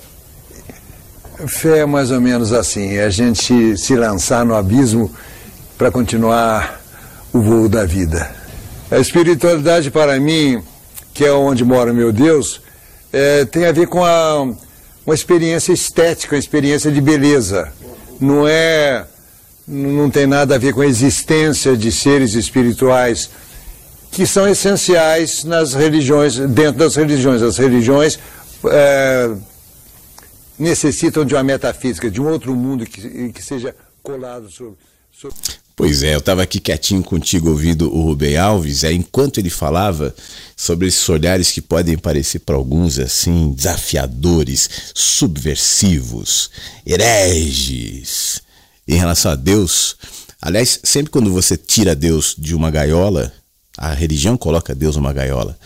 Fé 1.45 1.80
é 1.80 1.85
mais 1.85 2.09
ou 2.09 2.21
menos 2.21 2.53
assim, 2.53 2.93
é 2.93 3.03
a 3.03 3.09
gente 3.09 3.77
se 3.77 3.95
lançar 3.97 4.45
no 4.45 4.55
abismo 4.55 5.11
para 5.77 5.91
continuar 5.91 6.80
o 7.34 7.41
voo 7.41 7.67
da 7.67 7.84
vida. 7.84 8.34
A 8.89 8.97
espiritualidade 8.97 9.91
para 9.91 10.17
mim, 10.21 10.63
que 11.13 11.25
é 11.25 11.34
onde 11.34 11.65
mora 11.65 11.91
meu 11.91 12.13
Deus, 12.13 12.61
é, 13.11 13.43
tem 13.43 13.65
a 13.65 13.73
ver 13.73 13.88
com 13.88 14.05
a, 14.05 14.47
uma 15.05 15.15
experiência 15.15 15.73
estética, 15.73 16.35
uma 16.35 16.39
experiência 16.39 16.91
de 16.91 17.01
beleza. 17.01 17.71
Não 18.19 18.47
é, 18.47 19.05
não 19.67 20.09
tem 20.09 20.25
nada 20.25 20.55
a 20.55 20.57
ver 20.57 20.73
com 20.73 20.81
a 20.81 20.85
existência 20.85 21.75
de 21.75 21.91
seres 21.91 22.34
espirituais 22.34 23.30
que 24.11 24.27
são 24.27 24.47
essenciais 24.47 25.43
nas 25.43 25.73
religiões, 25.73 26.38
dentro 26.38 26.73
das 26.73 26.95
religiões. 26.95 27.41
As 27.41 27.57
religiões 27.57 28.19
é, 28.65 29.35
necessitam 30.57 31.25
de 31.25 31.34
uma 31.34 31.43
metafísica, 31.43 32.09
de 32.09 32.21
um 32.21 32.27
outro 32.27 32.55
mundo 32.55 32.85
que, 32.85 33.31
que 33.34 33.41
seja 33.41 33.75
colado 34.01 34.49
sobre. 34.49 34.77
sobre... 35.11 35.35
Pois 35.75 36.03
é, 36.03 36.13
eu 36.13 36.19
estava 36.19 36.43
aqui 36.43 36.59
quietinho 36.59 37.03
contigo 37.03 37.49
ouvindo 37.49 37.91
o 37.91 38.03
Rubem 38.03 38.37
Alves, 38.37 38.83
é, 38.83 38.93
enquanto 38.93 39.39
ele 39.39 39.49
falava 39.49 40.13
sobre 40.55 40.87
esses 40.87 41.07
olhares 41.09 41.51
que 41.51 41.61
podem 41.61 41.97
parecer 41.97 42.39
para 42.39 42.55
alguns 42.55 42.99
assim 42.99 43.51
desafiadores, 43.51 44.69
subversivos, 44.93 46.51
hereges 46.85 48.39
em 48.87 48.97
relação 48.97 49.31
a 49.31 49.35
Deus. 49.35 49.95
Aliás, 50.39 50.79
sempre 50.83 51.11
quando 51.11 51.31
você 51.31 51.57
tira 51.57 51.95
Deus 51.95 52.35
de 52.37 52.53
uma 52.53 52.69
gaiola, 52.69 53.33
a 53.75 53.93
religião 53.93 54.37
coloca 54.37 54.75
Deus 54.75 54.95
numa 54.95 55.11
gaiola. 55.11 55.57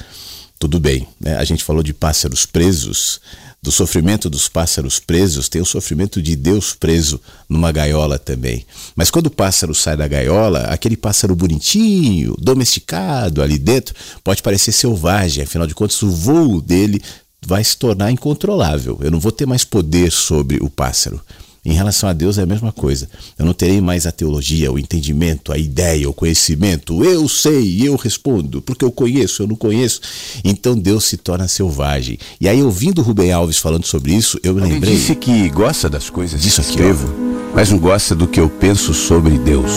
Tudo 0.57 0.79
bem, 0.79 1.05
né? 1.19 1.35
a 1.35 1.43
gente 1.43 1.63
falou 1.63 1.83
de 1.83 1.93
pássaros 1.93 2.45
presos, 2.45 3.19
do 3.61 3.71
sofrimento 3.71 4.29
dos 4.29 4.47
pássaros 4.47 4.99
presos, 4.99 5.49
tem 5.49 5.61
o 5.61 5.65
sofrimento 5.65 6.21
de 6.21 6.35
Deus 6.35 6.73
preso 6.73 7.19
numa 7.49 7.71
gaiola 7.71 8.17
também. 8.17 8.65
Mas 8.95 9.09
quando 9.11 9.27
o 9.27 9.31
pássaro 9.31 9.73
sai 9.73 9.97
da 9.97 10.07
gaiola, 10.07 10.61
aquele 10.63 10.95
pássaro 10.95 11.35
bonitinho, 11.35 12.35
domesticado 12.39 13.41
ali 13.41 13.57
dentro, 13.57 13.95
pode 14.23 14.41
parecer 14.41 14.71
selvagem, 14.71 15.43
afinal 15.43 15.67
de 15.67 15.75
contas, 15.75 16.01
o 16.01 16.09
voo 16.09 16.61
dele 16.61 17.01
vai 17.45 17.63
se 17.63 17.77
tornar 17.77 18.11
incontrolável. 18.11 18.99
Eu 19.01 19.11
não 19.11 19.19
vou 19.19 19.31
ter 19.31 19.45
mais 19.45 19.63
poder 19.63 20.11
sobre 20.11 20.57
o 20.61 20.69
pássaro. 20.69 21.21
Em 21.67 21.73
relação 21.73 22.07
a 22.07 22.13
Deus 22.13 22.37
é 22.37 22.43
a 22.43 22.45
mesma 22.45 22.71
coisa. 22.71 23.09
Eu 23.37 23.45
não 23.45 23.51
terei 23.51 23.81
mais 23.81 24.07
a 24.07 24.11
teologia, 24.11 24.71
o 24.71 24.79
entendimento, 24.79 25.51
a 25.51 25.57
ideia, 25.57 26.09
o 26.09 26.13
conhecimento. 26.13 27.03
Eu 27.03 27.27
sei, 27.27 27.85
eu 27.85 27.97
respondo, 27.97 28.61
porque 28.61 28.85
eu 28.85 28.91
conheço, 28.91 29.43
eu 29.43 29.47
não 29.47 29.55
conheço. 29.57 29.99
Então 30.45 30.77
Deus 30.77 31.03
se 31.03 31.17
torna 31.17 31.45
selvagem. 31.45 32.17
E 32.39 32.47
aí, 32.47 32.63
ouvindo 32.63 33.01
Rubem 33.01 33.33
Alves 33.33 33.57
falando 33.57 33.85
sobre 33.85 34.13
isso, 34.13 34.39
eu 34.43 34.55
me 34.55 34.61
lembrei. 34.61 34.95
disse 34.95 35.13
que 35.13 35.49
gosta 35.49 35.89
das 35.89 36.09
coisas 36.09 36.41
Disso 36.41 36.61
que 36.61 36.69
escrevo, 36.69 37.13
mas 37.53 37.69
não 37.69 37.77
gosta 37.77 38.15
do 38.15 38.29
que 38.29 38.39
eu 38.39 38.47
penso 38.47 38.93
sobre 38.93 39.37
Deus. 39.37 39.71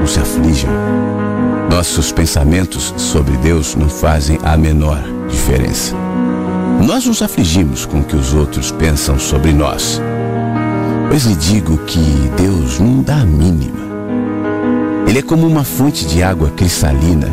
Não 0.00 0.06
se 0.06 0.18
aflijam. 0.18 0.70
Nossos 1.68 2.12
pensamentos 2.12 2.94
sobre 2.96 3.36
Deus 3.36 3.74
não 3.74 3.90
fazem 3.90 4.38
a 4.42 4.56
menor 4.56 5.04
diferença. 5.28 5.94
Nós 6.82 7.04
nos 7.04 7.20
afligimos 7.20 7.84
com 7.84 8.00
o 8.00 8.04
que 8.04 8.16
os 8.16 8.32
outros 8.32 8.70
pensam 8.70 9.18
sobre 9.18 9.52
nós. 9.52 10.00
Pois 11.08 11.24
lhe 11.24 11.34
digo 11.34 11.78
que 11.78 12.00
Deus 12.36 12.78
não 12.78 13.02
dá 13.02 13.16
a 13.16 13.24
mínima. 13.24 13.86
Ele 15.06 15.20
é 15.20 15.22
como 15.22 15.46
uma 15.46 15.64
fonte 15.64 16.04
de 16.04 16.22
água 16.22 16.50
cristalina. 16.50 17.28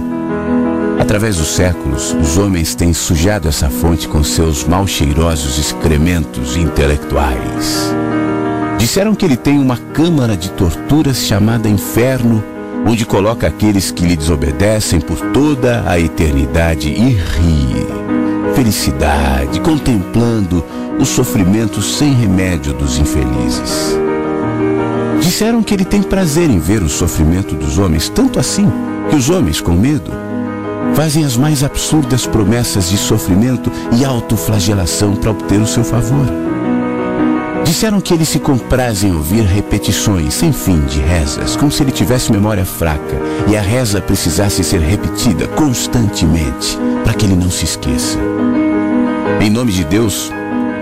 Através 1.00 1.38
dos 1.38 1.48
séculos, 1.48 2.14
os 2.14 2.38
homens 2.38 2.76
têm 2.76 2.94
sujado 2.94 3.50
essa 3.50 3.70
fonte 3.70 4.08
com 4.08 4.24
seus 4.24 4.64
mal 4.64 4.86
cheirosos 4.88 5.58
excrementos 5.58 6.56
intelectuais. 6.56 7.94
Disseram 8.78 9.16
que 9.16 9.26
ele 9.26 9.36
tem 9.36 9.60
uma 9.60 9.78
câmara 9.78 10.38
de 10.38 10.50
torturas 10.52 11.18
chamada 11.18 11.68
inferno, 11.68 12.44
onde 12.86 13.06
coloca 13.06 13.48
aqueles 13.48 13.91
que 13.91 14.06
lhe 14.06 14.16
desobedecem 14.16 15.02
por 15.02 15.20
toda 15.32 15.84
a 15.88 16.00
eternidade 16.00 16.90
e 16.90 17.10
ri. 17.10 18.12
Felicidade, 18.56 19.60
contemplando 19.62 20.64
o 21.00 21.06
sofrimento 21.06 21.82
sem 21.82 22.14
remédio 22.14 22.72
dos 22.74 23.00
infelizes. 23.00 23.98
Disseram 25.20 25.64
que 25.64 25.74
ele 25.74 25.84
tem 25.84 26.04
prazer 26.04 26.50
em 26.50 26.60
ver 26.60 26.84
o 26.84 26.90
sofrimento 26.90 27.56
dos 27.56 27.80
homens, 27.80 28.10
tanto 28.10 28.40
assim 28.40 28.72
que 29.10 29.16
os 29.16 29.30
homens, 29.30 29.60
com 29.60 29.72
medo, 29.72 30.12
fazem 30.94 31.26
as 31.26 31.36
mais 31.36 31.64
absurdas 31.64 32.28
promessas 32.28 32.90
de 32.90 32.98
sofrimento 32.98 33.72
e 33.92 34.06
autoflagelação 34.06 35.16
para 35.16 35.32
obter 35.32 35.60
o 35.60 35.68
seu 35.68 35.84
favor. 35.84 36.28
Disseram 37.64 38.00
que 38.00 38.14
ele 38.14 38.26
se 38.26 38.38
compraz 38.38 39.04
em 39.04 39.12
ouvir 39.12 39.46
repetições 39.46 40.36
sem 40.36 40.54
fim 40.54 40.80
de 40.82 41.00
rezas, 41.00 41.56
como 41.56 41.72
se 41.72 41.82
ele 41.82 41.92
tivesse 41.92 42.32
memória 42.32 42.66
fraca 42.66 43.18
e 43.48 43.58
a 43.58 43.62
reza 43.62 44.00
precisasse 44.00 44.64
ser 44.64 44.82
repetida 44.82 45.48
constantemente 45.48 46.78
para 47.04 47.14
que 47.14 47.26
ele 47.26 47.36
não 47.36 47.52
se 47.52 47.66
esqueça. 47.66 48.18
Em 49.42 49.50
nome 49.50 49.72
de 49.72 49.84
Deus, 49.84 50.32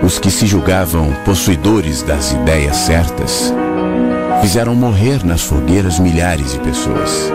os 0.02 0.18
que 0.18 0.30
se 0.30 0.46
julgavam 0.46 1.12
possuidores 1.24 2.02
das 2.02 2.32
ideias 2.32 2.76
certas 2.76 3.52
fizeram 4.40 4.74
morrer 4.74 5.24
nas 5.24 5.42
fogueiras 5.42 5.98
milhares 5.98 6.52
de 6.52 6.58
pessoas. 6.58 7.30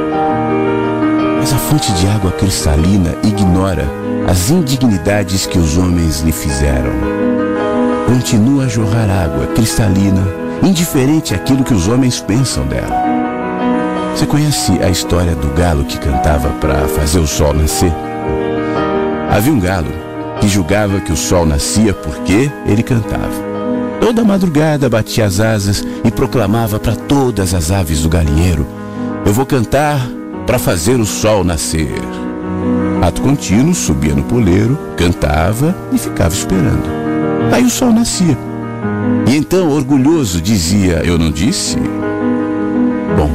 Mas 1.40 1.54
a 1.54 1.58
fonte 1.58 1.92
de 1.94 2.08
água 2.08 2.32
cristalina 2.32 3.16
ignora 3.24 3.86
as 4.28 4.50
indignidades 4.50 5.46
que 5.46 5.58
os 5.58 5.78
homens 5.78 6.20
lhe 6.20 6.34
fizeram. 6.34 6.92
Continua 8.06 8.66
a 8.66 8.68
jorrar 8.68 9.10
água 9.10 9.48
cristalina, 9.48 10.22
indiferente 10.62 11.34
àquilo 11.34 11.64
que 11.64 11.74
os 11.74 11.88
homens 11.88 12.20
pensam 12.20 12.66
dela. 12.68 13.06
Você 14.14 14.26
conhece 14.26 14.72
a 14.82 14.90
história 14.90 15.36
do 15.36 15.48
galo 15.54 15.86
que 15.86 15.98
cantava 15.98 16.50
para 16.60 16.88
fazer 16.88 17.20
o 17.20 17.28
sol 17.28 17.54
nascer? 17.54 18.07
Havia 19.30 19.54
um 19.54 19.60
galo 19.60 19.92
que 20.40 20.48
julgava 20.48 21.00
que 21.00 21.12
o 21.12 21.18
sol 21.18 21.46
nascia 21.46 21.94
porque 21.94 22.50
ele 22.66 22.84
cantava. 22.84 23.48
Toda 24.00 24.24
madrugada 24.24 24.90
batia 24.90 25.26
as 25.26 25.40
asas 25.40 25.86
e 26.04 26.12
proclamava 26.12 26.80
para 26.80 26.96
todas 26.96 27.54
as 27.54 27.72
aves 27.72 28.04
do 28.04 28.10
galinheiro: 28.10 28.66
Eu 29.26 29.34
vou 29.34 29.46
cantar 29.46 30.00
para 30.46 30.58
fazer 30.58 31.00
o 31.00 31.06
sol 31.06 31.44
nascer. 31.44 31.94
Ato 33.02 33.22
contínuo, 33.22 33.76
subia 33.76 34.16
no 34.16 34.24
poleiro, 34.24 34.78
cantava 34.96 35.76
e 35.92 35.98
ficava 35.98 36.34
esperando. 36.34 36.88
Aí 37.52 37.64
o 37.64 37.70
sol 37.70 37.92
nascia. 37.92 38.38
E 39.28 39.36
então, 39.36 39.72
orgulhoso, 39.72 40.42
dizia: 40.42 41.02
Eu 41.04 41.18
não 41.18 41.32
disse? 41.32 41.78
Bom, 43.18 43.30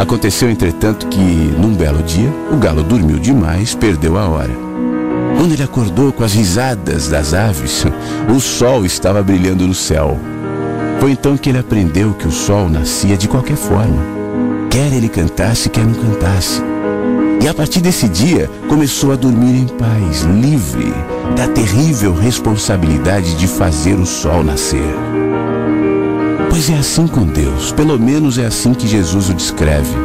aconteceu 0.00 0.50
entretanto 0.50 1.06
que, 1.06 1.20
num 1.20 1.74
belo 1.74 2.02
dia, 2.02 2.32
o 2.52 2.56
galo 2.56 2.82
dormiu 2.82 3.18
demais, 3.18 3.74
perdeu 3.74 4.18
a 4.18 4.28
hora. 4.28 4.69
Quando 5.36 5.52
ele 5.52 5.62
acordou 5.62 6.12
com 6.12 6.22
as 6.22 6.32
risadas 6.32 7.08
das 7.08 7.32
aves, 7.32 7.84
o 8.34 8.40
sol 8.40 8.84
estava 8.84 9.22
brilhando 9.22 9.66
no 9.66 9.74
céu. 9.74 10.18
Foi 11.00 11.12
então 11.12 11.36
que 11.36 11.48
ele 11.48 11.58
aprendeu 11.58 12.12
que 12.12 12.28
o 12.28 12.30
sol 12.30 12.68
nascia 12.68 13.16
de 13.16 13.26
qualquer 13.26 13.56
forma, 13.56 14.02
quer 14.68 14.92
ele 14.92 15.08
cantasse, 15.08 15.70
quer 15.70 15.84
não 15.84 15.94
cantasse. 15.94 16.62
E 17.42 17.48
a 17.48 17.54
partir 17.54 17.80
desse 17.80 18.06
dia, 18.06 18.50
começou 18.68 19.12
a 19.12 19.16
dormir 19.16 19.62
em 19.62 19.66
paz, 19.66 20.22
livre 20.22 20.92
da 21.34 21.48
terrível 21.48 22.14
responsabilidade 22.14 23.34
de 23.34 23.46
fazer 23.46 23.94
o 23.94 24.04
sol 24.04 24.44
nascer. 24.44 24.94
Pois 26.50 26.68
é 26.68 26.74
assim 26.74 27.06
com 27.06 27.24
Deus, 27.24 27.72
pelo 27.72 27.98
menos 27.98 28.36
é 28.36 28.44
assim 28.44 28.74
que 28.74 28.86
Jesus 28.86 29.30
o 29.30 29.34
descreve. 29.34 29.96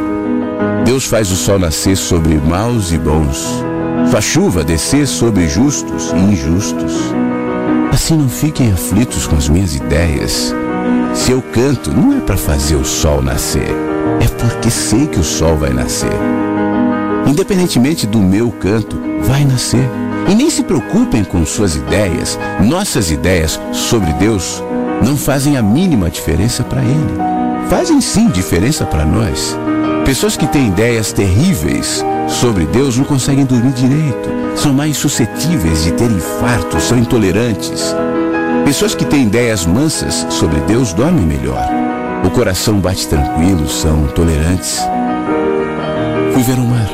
Deus 0.85 1.03
faz 1.03 1.29
o 1.29 1.35
sol 1.35 1.59
nascer 1.59 1.97
sobre 1.97 2.35
maus 2.35 2.93
e 2.93 2.97
bons, 2.97 3.61
sua 4.15 4.21
chuva 4.21 4.63
descer 4.63 5.05
sobre 5.07 5.45
justos 5.49 6.13
e 6.13 6.17
injustos. 6.17 6.93
Assim 7.91 8.15
não 8.17 8.29
fiquem 8.29 8.71
aflitos 8.71 9.27
com 9.27 9.35
as 9.35 9.49
minhas 9.49 9.75
ideias. 9.75 10.55
Se 11.13 11.31
eu 11.31 11.41
canto, 11.41 11.91
não 11.91 12.17
é 12.17 12.21
para 12.21 12.37
fazer 12.37 12.75
o 12.75 12.85
sol 12.85 13.21
nascer, 13.21 13.67
é 14.21 14.27
porque 14.39 14.69
sei 14.69 15.05
que 15.07 15.19
o 15.19 15.23
sol 15.23 15.57
vai 15.57 15.71
nascer. 15.71 16.11
Independentemente 17.27 18.07
do 18.07 18.19
meu 18.19 18.51
canto, 18.51 18.97
vai 19.21 19.43
nascer. 19.43 19.85
E 20.29 20.33
nem 20.33 20.49
se 20.49 20.63
preocupem 20.63 21.23
com 21.23 21.45
suas 21.45 21.75
ideias. 21.75 22.39
Nossas 22.63 23.11
ideias 23.11 23.59
sobre 23.73 24.13
Deus 24.13 24.63
não 25.05 25.17
fazem 25.17 25.57
a 25.57 25.61
mínima 25.61 26.09
diferença 26.09 26.63
para 26.63 26.81
Ele. 26.81 27.17
Fazem 27.69 27.99
sim 27.99 28.29
diferença 28.29 28.85
para 28.85 29.05
nós. 29.05 29.57
Pessoas 30.05 30.37
que 30.37 30.47
têm 30.47 30.67
ideias 30.67 31.11
terríveis 31.11 32.01
sobre 32.27 32.65
Deus 32.65 32.97
não 32.97 33.05
conseguem 33.05 33.45
dormir 33.45 33.73
direito, 33.73 34.29
são 34.55 34.73
mais 34.73 34.97
suscetíveis 34.97 35.83
de 35.83 35.91
ter 35.93 36.09
infartos, 36.09 36.83
são 36.83 36.97
intolerantes. 36.97 37.95
Pessoas 38.65 38.95
que 38.95 39.05
têm 39.05 39.23
ideias 39.23 39.65
mansas 39.65 40.25
sobre 40.29 40.59
Deus 40.61 40.93
dormem 40.93 41.25
melhor. 41.25 41.67
O 42.25 42.29
coração 42.31 42.79
bate 42.79 43.07
tranquilo, 43.07 43.67
são 43.67 44.07
tolerantes. 44.07 44.81
Fui 46.33 46.43
ver 46.43 46.57
o 46.57 46.65
mar. 46.65 46.89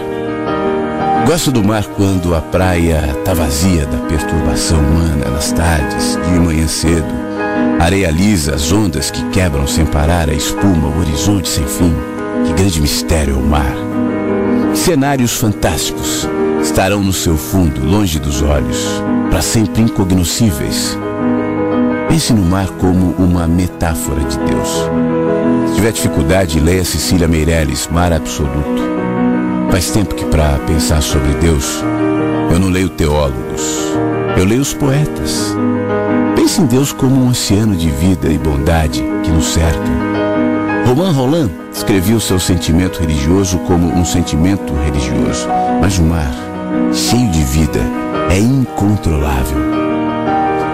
Gosto 1.25 1.51
do 1.51 1.63
mar 1.63 1.85
quando 1.85 2.35
a 2.35 2.41
praia 2.41 3.15
está 3.17 3.33
vazia 3.33 3.85
da 3.85 3.97
perturbação 3.99 4.79
humana 4.79 5.29
nas 5.29 5.51
tardes, 5.51 6.17
de 6.25 6.39
manhã 6.39 6.67
cedo. 6.67 7.13
Areia 7.79 8.11
lisa, 8.11 8.55
as 8.55 8.71
ondas 8.71 9.09
que 9.09 9.23
quebram 9.29 9.65
sem 9.65 9.85
parar, 9.85 10.29
a 10.29 10.33
espuma, 10.33 10.87
o 10.87 10.99
horizonte 10.99 11.47
sem 11.47 11.65
fim. 11.65 11.95
Que 12.45 12.53
grande 12.53 12.81
mistério 12.81 13.35
é 13.35 13.37
o 13.37 13.41
mar. 13.41 13.73
Cenários 14.81 15.35
fantásticos 15.35 16.27
estarão 16.59 17.03
no 17.03 17.13
seu 17.13 17.37
fundo, 17.37 17.85
longe 17.85 18.17
dos 18.17 18.41
olhos, 18.41 18.79
para 19.29 19.39
sempre 19.39 19.83
incognoscíveis. 19.83 20.97
Pense 22.09 22.33
no 22.33 22.41
mar 22.41 22.67
como 22.79 23.11
uma 23.19 23.47
metáfora 23.47 24.21
de 24.23 24.39
Deus. 24.39 24.89
Se 25.67 25.75
tiver 25.75 25.91
dificuldade, 25.91 26.59
leia 26.59 26.83
Cecília 26.83 27.27
Meirelles, 27.27 27.87
Mar 27.91 28.11
Absoluto. 28.11 28.81
Faz 29.69 29.91
tempo 29.91 30.15
que 30.15 30.25
para 30.25 30.57
pensar 30.65 31.03
sobre 31.03 31.31
Deus, 31.35 31.83
eu 32.51 32.59
não 32.59 32.69
leio 32.69 32.89
teólogos, 32.89 33.61
eu 34.35 34.43
leio 34.43 34.63
os 34.63 34.73
poetas. 34.73 35.55
Pense 36.35 36.59
em 36.59 36.65
Deus 36.65 36.91
como 36.91 37.23
um 37.23 37.29
oceano 37.29 37.75
de 37.75 37.91
vida 37.91 38.29
e 38.29 38.37
bondade 38.39 39.03
que 39.23 39.29
nos 39.29 39.45
cerca. 39.45 40.10
Romain 40.85 41.13
Roland 41.13 41.49
escrevia 41.71 42.15
o 42.15 42.21
seu 42.21 42.39
sentimento 42.39 42.99
religioso 42.99 43.59
como 43.59 43.87
um 43.87 44.03
sentimento 44.03 44.73
religioso, 44.73 45.47
mas 45.79 45.97
o 45.97 46.03
mar, 46.03 46.31
cheio 46.93 47.29
de 47.29 47.43
vida, 47.43 47.79
é 48.29 48.37
incontrolável. 48.37 49.57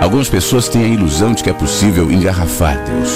Algumas 0.01 0.29
pessoas 0.29 0.69
têm 0.69 0.85
a 0.85 0.87
ilusão 0.87 1.33
de 1.33 1.43
que 1.43 1.49
é 1.49 1.53
possível 1.53 2.11
engarrafar 2.11 2.83
Deus. 2.85 3.11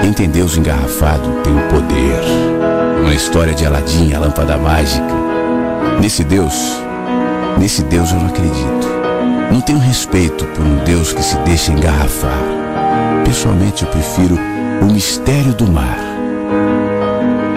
Quem 0.00 0.12
tem 0.12 0.28
Deus 0.28 0.56
engarrafado 0.56 1.28
tem 1.42 1.52
o 1.54 1.68
poder. 1.68 2.20
Uma 3.00 3.14
história 3.14 3.54
de 3.54 3.66
Aladim, 3.66 4.12
a 4.12 4.20
lâmpada 4.20 4.56
mágica. 4.56 5.04
Nesse 6.00 6.22
Deus, 6.22 6.54
nesse 7.58 7.82
Deus 7.82 8.10
eu 8.10 8.18
não 8.18 8.26
acredito. 8.26 8.94
Não 9.50 9.60
tenho 9.60 9.78
respeito 9.78 10.44
por 10.46 10.64
um 10.64 10.76
Deus 10.84 11.12
que 11.12 11.22
se 11.22 11.36
deixa 11.38 11.72
engarrafar. 11.72 12.38
Pessoalmente 13.24 13.82
eu 13.84 13.90
prefiro 13.90 14.38
o 14.82 14.86
mistério 14.86 15.54
do 15.54 15.66
mar. 15.66 15.98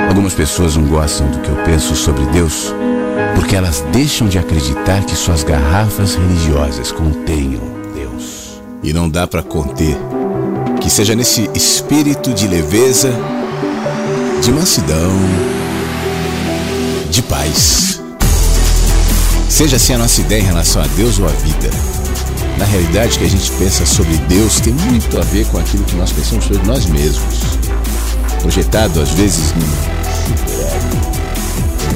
Algumas 0.10 0.34
pessoas 0.34 0.76
não 0.76 0.86
gostam 0.86 1.28
do 1.28 1.40
que 1.40 1.50
eu 1.50 1.56
penso 1.64 1.96
sobre 1.96 2.26
Deus 2.28 2.74
porque 3.36 3.56
elas 3.56 3.84
deixam 3.92 4.28
de 4.28 4.38
acreditar 4.40 5.04
que 5.06 5.16
suas 5.16 5.44
garrafas 5.44 6.16
religiosas 6.16 6.92
contenham 6.92 7.62
Deus. 7.94 8.60
E 8.84 8.92
não 8.92 9.10
dá 9.10 9.28
para 9.28 9.44
conter. 9.44 9.96
Que 10.82 10.90
seja 10.90 11.16
nesse 11.16 11.50
espírito 11.54 12.34
de 12.34 12.48
leveza, 12.48 13.12
de 14.42 14.52
mansidão, 14.52 15.12
de 17.10 17.22
paz. 17.24 18.02
Seja 19.50 19.76
assim 19.76 19.94
a 19.94 19.98
nossa 19.98 20.22
ideia 20.22 20.42
em 20.42 20.46
relação 20.46 20.82
a 20.82 20.88
Deus 20.88 21.20
ou 21.20 21.26
a 21.26 21.32
vida. 21.32 21.70
Na 22.58 22.66
realidade, 22.66 23.16
o 23.16 23.20
que 23.20 23.26
a 23.26 23.30
gente 23.30 23.52
pensa 23.52 23.86
sobre 23.86 24.18
Deus 24.28 24.60
tem 24.60 24.74
muito 24.74 25.20
a 25.20 25.24
ver 25.24 25.46
com 25.48 25.60
aquilo 25.60 25.84
que 25.84 25.96
nós 25.96 26.12
pensamos 26.12 26.46
sobre 26.46 26.66
nós 26.66 26.86
mesmos. 26.88 27.40
Projetado, 28.42 29.00
às 29.02 29.12
vezes, 29.12 29.54
num 29.54 29.98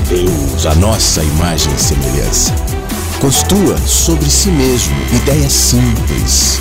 Deus, 0.08 0.66
a 0.66 0.76
nossa 0.76 1.24
imagem 1.24 1.74
e 1.74 1.80
semelhança. 1.80 2.54
Construa 3.20 3.78
sobre 3.88 4.30
si 4.30 4.50
mesmo 4.50 4.94
ideias 5.14 5.54
simples. 5.54 6.60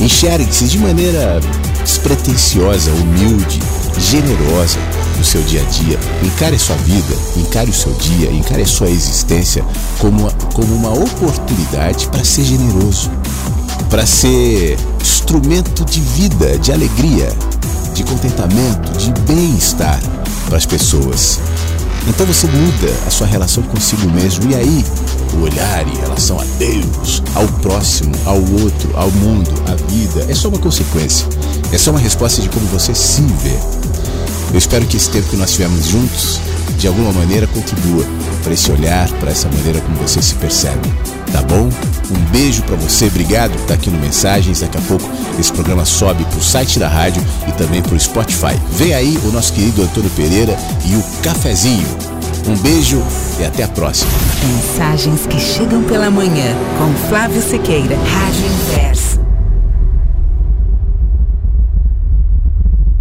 Enxergue-se 0.00 0.66
de 0.66 0.78
maneira 0.78 1.40
despretensiosa, 1.82 2.90
humilde, 2.92 3.60
generosa 3.98 4.78
no 5.16 5.24
seu 5.24 5.42
dia 5.42 5.62
a 5.62 5.64
dia. 5.64 5.98
Encare 6.22 6.58
sua 6.58 6.76
vida, 6.76 7.14
encare 7.36 7.70
o 7.70 7.74
seu 7.74 7.92
dia, 7.94 8.30
encare 8.30 8.64
sua 8.66 8.88
existência 8.88 9.64
como, 9.98 10.30
como 10.52 10.74
uma 10.74 10.92
oportunidade 10.92 12.06
para 12.08 12.24
ser 12.24 12.44
generoso, 12.44 13.10
para 13.88 14.06
ser 14.06 14.78
instrumento 15.00 15.84
de 15.84 16.00
vida, 16.00 16.58
de 16.58 16.72
alegria, 16.72 17.28
de 17.94 18.02
contentamento, 18.04 18.92
de 18.98 19.12
bem-estar 19.22 20.00
para 20.46 20.56
as 20.56 20.66
pessoas. 20.66 21.38
Então 22.06 22.26
você 22.26 22.46
muda 22.46 22.92
a 23.06 23.10
sua 23.10 23.26
relação 23.26 23.62
consigo 23.62 24.10
mesmo 24.10 24.50
e 24.50 24.54
aí 24.54 24.84
o 25.34 25.42
olhar 25.42 25.88
em 25.88 25.96
relação 25.96 26.38
a 26.38 26.44
Deus, 26.58 27.22
ao 27.34 27.46
próximo, 27.60 28.12
ao 28.26 28.36
outro, 28.36 28.90
ao 28.94 29.10
mundo, 29.10 29.50
à 29.66 29.74
vida, 29.90 30.26
é 30.28 30.34
só 30.34 30.48
uma 30.48 30.58
consequência. 30.58 31.26
É 31.72 31.78
só 31.78 31.90
uma 31.90 32.00
resposta 32.00 32.42
de 32.42 32.48
como 32.48 32.66
você 32.66 32.94
se 32.94 33.22
vê. 33.22 33.58
Eu 34.52 34.58
espero 34.58 34.86
que 34.86 34.96
esse 34.96 35.10
tempo 35.10 35.28
que 35.28 35.36
nós 35.36 35.52
tivemos 35.52 35.86
juntos, 35.86 36.40
de 36.72 36.88
alguma 36.88 37.12
maneira, 37.12 37.46
contribua 37.46 38.04
para 38.42 38.52
esse 38.52 38.70
olhar, 38.70 39.08
para 39.12 39.30
essa 39.30 39.48
maneira 39.48 39.80
como 39.80 39.96
você 39.96 40.20
se 40.20 40.34
percebe. 40.34 40.92
Tá 41.32 41.42
bom? 41.42 41.68
Um 42.10 42.30
beijo 42.30 42.62
para 42.62 42.76
você, 42.76 43.06
obrigado 43.06 43.52
por 43.52 43.62
estar 43.62 43.74
aqui 43.74 43.90
no 43.90 43.98
Mensagens. 43.98 44.60
Daqui 44.60 44.78
a 44.78 44.80
pouco 44.82 45.08
esse 45.38 45.52
programa 45.52 45.84
sobe 45.84 46.24
para 46.24 46.38
o 46.38 46.42
site 46.42 46.78
da 46.78 46.88
rádio 46.88 47.22
e 47.48 47.52
também 47.52 47.82
para 47.82 47.94
o 47.94 48.00
Spotify. 48.00 48.56
Vem 48.72 48.94
aí 48.94 49.18
o 49.24 49.32
nosso 49.32 49.52
querido 49.52 49.82
Antônio 49.82 50.10
Pereira 50.10 50.56
e 50.84 50.94
o 50.94 51.02
Cafezinho. 51.22 51.86
Um 52.46 52.56
beijo 52.58 53.02
e 53.40 53.44
até 53.44 53.64
a 53.64 53.68
próxima. 53.68 54.10
Mensagens 54.46 55.26
que 55.26 55.40
chegam 55.40 55.82
pela 55.84 56.10
manhã 56.10 56.54
com 56.78 57.08
Flávio 57.08 57.42
Sequeira, 57.42 57.96
Rádio 57.96 58.44
Inverno. 58.46 59.13